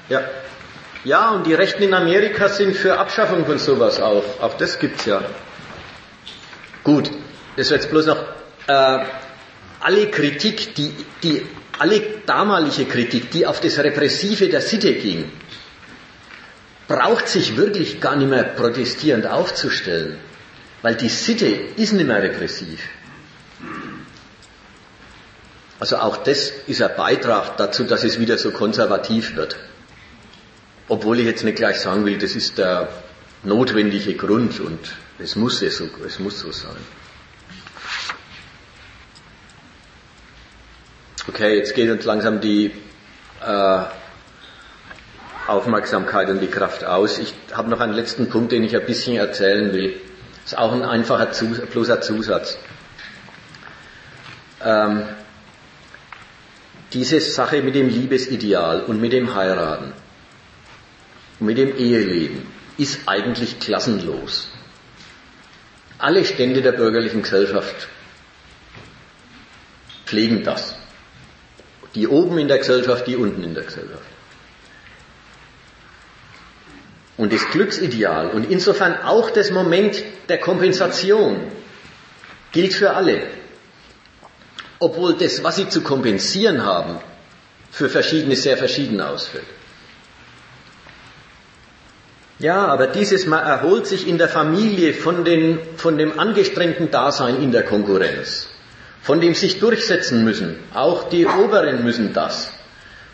ja. 0.09 0.21
Ja, 1.05 1.29
und 1.29 1.45
die 1.45 1.53
Rechten 1.53 1.83
in 1.83 1.93
Amerika 1.93 2.49
sind 2.49 2.75
für 2.75 2.97
Abschaffung 2.97 3.45
von 3.45 3.59
sowas 3.59 3.99
auch. 4.01 4.23
Auch 4.41 4.57
das 4.57 4.79
gibt's 4.79 5.05
ja. 5.05 5.21
Gut, 6.83 7.11
das 7.55 7.69
wird 7.69 7.83
jetzt 7.83 7.91
bloß 7.91 8.07
noch 8.07 8.17
äh, 8.65 9.05
alle 9.81 10.09
Kritik, 10.09 10.73
die, 10.73 10.91
die 11.21 11.45
alle 11.77 12.01
damalige 12.25 12.85
Kritik, 12.85 13.29
die 13.29 13.45
auf 13.45 13.61
das 13.61 13.77
Repressive 13.77 14.49
der 14.49 14.61
Sitte 14.61 14.93
ging, 14.93 15.31
braucht 16.87 17.27
sich 17.27 17.55
wirklich 17.55 18.01
gar 18.01 18.15
nicht 18.15 18.29
mehr 18.29 18.43
protestierend 18.43 19.27
aufzustellen, 19.27 20.17
weil 20.81 20.95
die 20.95 21.09
Sitte 21.09 21.45
ist 21.45 21.93
nicht 21.93 22.07
mehr 22.07 22.23
repressiv. 22.23 22.81
Also 25.79 25.97
auch 25.97 26.17
das 26.17 26.51
ist 26.65 26.81
ein 26.81 26.95
Beitrag 26.97 27.57
dazu, 27.57 27.83
dass 27.83 28.03
es 28.03 28.19
wieder 28.19 28.39
so 28.39 28.49
konservativ 28.49 29.35
wird. 29.35 29.55
Obwohl 30.87 31.19
ich 31.19 31.25
jetzt 31.25 31.43
nicht 31.43 31.57
gleich 31.57 31.79
sagen 31.79 32.05
will, 32.05 32.17
das 32.17 32.35
ist 32.35 32.57
der 32.57 32.87
notwendige 33.43 34.13
Grund 34.15 34.59
und 34.59 34.79
es 35.17 35.35
muss, 35.35 35.59
so, 35.59 35.89
es 36.05 36.19
muss 36.19 36.39
so 36.39 36.51
sein. 36.51 36.75
Okay, 41.27 41.57
jetzt 41.57 41.73
geht 41.73 41.89
uns 41.89 42.05
langsam 42.05 42.39
die 42.39 42.71
äh, 43.43 43.79
Aufmerksamkeit 45.47 46.29
und 46.29 46.39
die 46.39 46.47
Kraft 46.47 46.83
aus. 46.83 47.17
Ich 47.17 47.33
habe 47.51 47.69
noch 47.69 47.79
einen 47.79 47.93
letzten 47.93 48.29
Punkt, 48.29 48.51
den 48.51 48.63
ich 48.63 48.75
ein 48.75 48.85
bisschen 48.85 49.15
erzählen 49.15 49.73
will. 49.73 49.99
Ist 50.45 50.57
auch 50.57 50.71
ein 50.71 50.83
einfacher 50.83 51.31
Zus 51.31 51.61
bloßer 51.61 52.01
Zusatz. 52.01 52.59
Ähm, 54.63 55.03
diese 56.93 57.19
Sache 57.19 57.63
mit 57.63 57.73
dem 57.73 57.89
Liebesideal 57.89 58.81
und 58.81 59.01
mit 59.01 59.11
dem 59.11 59.33
Heiraten 59.33 59.93
und 61.39 61.45
mit 61.47 61.57
dem 61.57 61.75
Eheleben 61.77 62.45
ist 62.77 63.01
eigentlich 63.07 63.59
klassenlos. 63.59 64.49
Alle 65.97 66.25
Stände 66.25 66.61
der 66.61 66.73
bürgerlichen 66.73 67.21
Gesellschaft 67.21 67.87
pflegen 70.05 70.43
das. 70.43 70.75
Die 71.95 72.07
oben 72.07 72.37
in 72.37 72.47
der 72.47 72.57
Gesellschaft, 72.57 73.07
die 73.07 73.15
unten 73.15 73.43
in 73.43 73.53
der 73.53 73.63
Gesellschaft. 73.63 74.03
Und 77.17 77.31
das 77.31 77.49
Glücksideal 77.51 78.31
und 78.31 78.51
insofern 78.51 79.01
auch 79.01 79.29
das 79.29 79.49
Moment 79.51 80.03
der 80.27 80.37
Kompensation 80.37 81.49
gilt 82.51 82.73
für 82.73 82.91
alle. 82.91 83.25
Obwohl 84.79 85.13
das, 85.15 85.41
was 85.41 85.55
sie 85.55 85.69
zu 85.69 85.81
kompensieren 85.81 86.65
haben, 86.65 86.99
für 87.71 87.89
verschiedene 87.89 88.35
sehr 88.35 88.57
verschieden 88.57 88.99
ausfällt. 88.99 89.45
Ja, 92.37 92.67
aber 92.67 92.87
dieses 92.87 93.25
Mal 93.25 93.41
erholt 93.41 93.87
sich 93.87 94.07
in 94.07 94.17
der 94.17 94.27
Familie 94.27 94.93
von, 94.93 95.23
den, 95.23 95.59
von 95.77 95.97
dem 95.97 96.19
angestrengten 96.19 96.91
Dasein 96.91 97.41
in 97.41 97.51
der 97.51 97.63
Konkurrenz, 97.63 98.49
von 99.01 99.21
dem 99.21 99.35
sich 99.35 99.59
durchsetzen 99.59 100.25
müssen. 100.25 100.59
Auch 100.73 101.07
die 101.07 101.25
Oberen 101.25 101.83
müssen 101.83 102.13
das. 102.13 102.51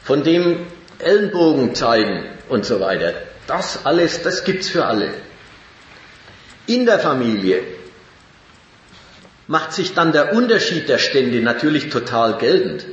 Von 0.01 0.23
dem 0.23 0.65
Ellenbogen 0.97 1.75
zeigen 1.75 2.25
und 2.49 2.65
so 2.65 2.79
weiter. 2.79 3.13
Das 3.45 3.85
alles, 3.85 4.23
das 4.23 4.43
gibt's 4.43 4.69
für 4.69 4.85
alle. 4.85 5.09
In 6.65 6.85
der 6.85 6.99
Familie 6.99 7.61
macht 9.47 9.73
sich 9.73 9.93
dann 9.93 10.13
der 10.13 10.33
Unterschied 10.33 10.89
der 10.89 10.97
Stände 10.97 11.41
natürlich 11.41 11.89
total 11.89 12.37
geltend. 12.37 12.85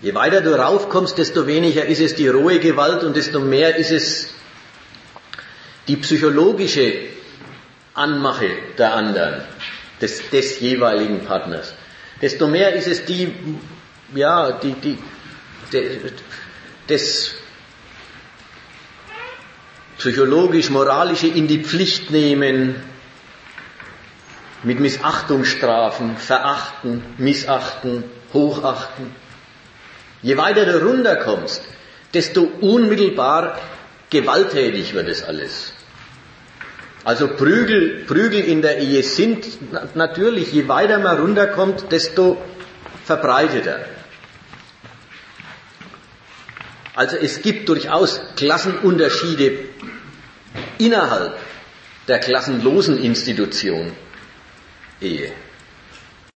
Je 0.00 0.12
weiter 0.14 0.42
du 0.42 0.54
raufkommst, 0.54 1.16
desto 1.18 1.46
weniger 1.46 1.84
ist 1.86 2.00
es 2.00 2.14
die 2.14 2.28
rohe 2.28 2.60
Gewalt 2.60 3.02
und 3.02 3.16
desto 3.16 3.40
mehr 3.40 3.76
ist 3.76 3.90
es 3.90 4.28
die 5.88 5.96
psychologische 5.96 6.92
Anmache 7.94 8.50
der 8.76 8.94
anderen, 8.94 9.42
des, 10.00 10.30
des 10.30 10.60
jeweiligen 10.60 11.24
Partners. 11.24 11.74
Desto 12.22 12.46
mehr 12.46 12.74
ist 12.74 12.86
es 12.86 13.04
die, 13.04 13.34
ja, 14.14 14.52
die, 14.52 14.74
die, 14.74 14.98
de, 15.72 16.12
des 16.88 17.34
psychologisch-moralische 19.98 21.26
in 21.26 21.48
die 21.48 21.64
Pflicht 21.64 22.12
nehmen, 22.12 22.76
mit 24.62 24.80
Missachtungsstrafen, 24.80 26.16
verachten, 26.16 27.02
missachten, 27.18 28.04
hochachten. 28.32 29.27
Je 30.22 30.36
weiter 30.36 30.66
du 30.66 30.78
runterkommst, 30.78 31.62
desto 32.12 32.42
unmittelbar 32.60 33.58
gewalttätig 34.10 34.94
wird 34.94 35.08
es 35.08 35.22
alles. 35.22 35.72
Also 37.04 37.28
Prügel, 37.28 38.04
Prügel 38.06 38.40
in 38.40 38.60
der 38.62 38.78
Ehe 38.78 39.02
sind 39.02 39.46
natürlich, 39.94 40.52
je 40.52 40.68
weiter 40.68 40.98
man 40.98 41.18
runterkommt, 41.18 41.90
desto 41.92 42.36
verbreiteter. 43.04 43.78
Also 46.94 47.16
es 47.16 47.42
gibt 47.42 47.68
durchaus 47.68 48.20
Klassenunterschiede 48.34 49.58
innerhalb 50.78 51.38
der 52.08 52.18
klassenlosen 52.18 52.98
Institution 52.98 53.92
Ehe. 55.00 55.30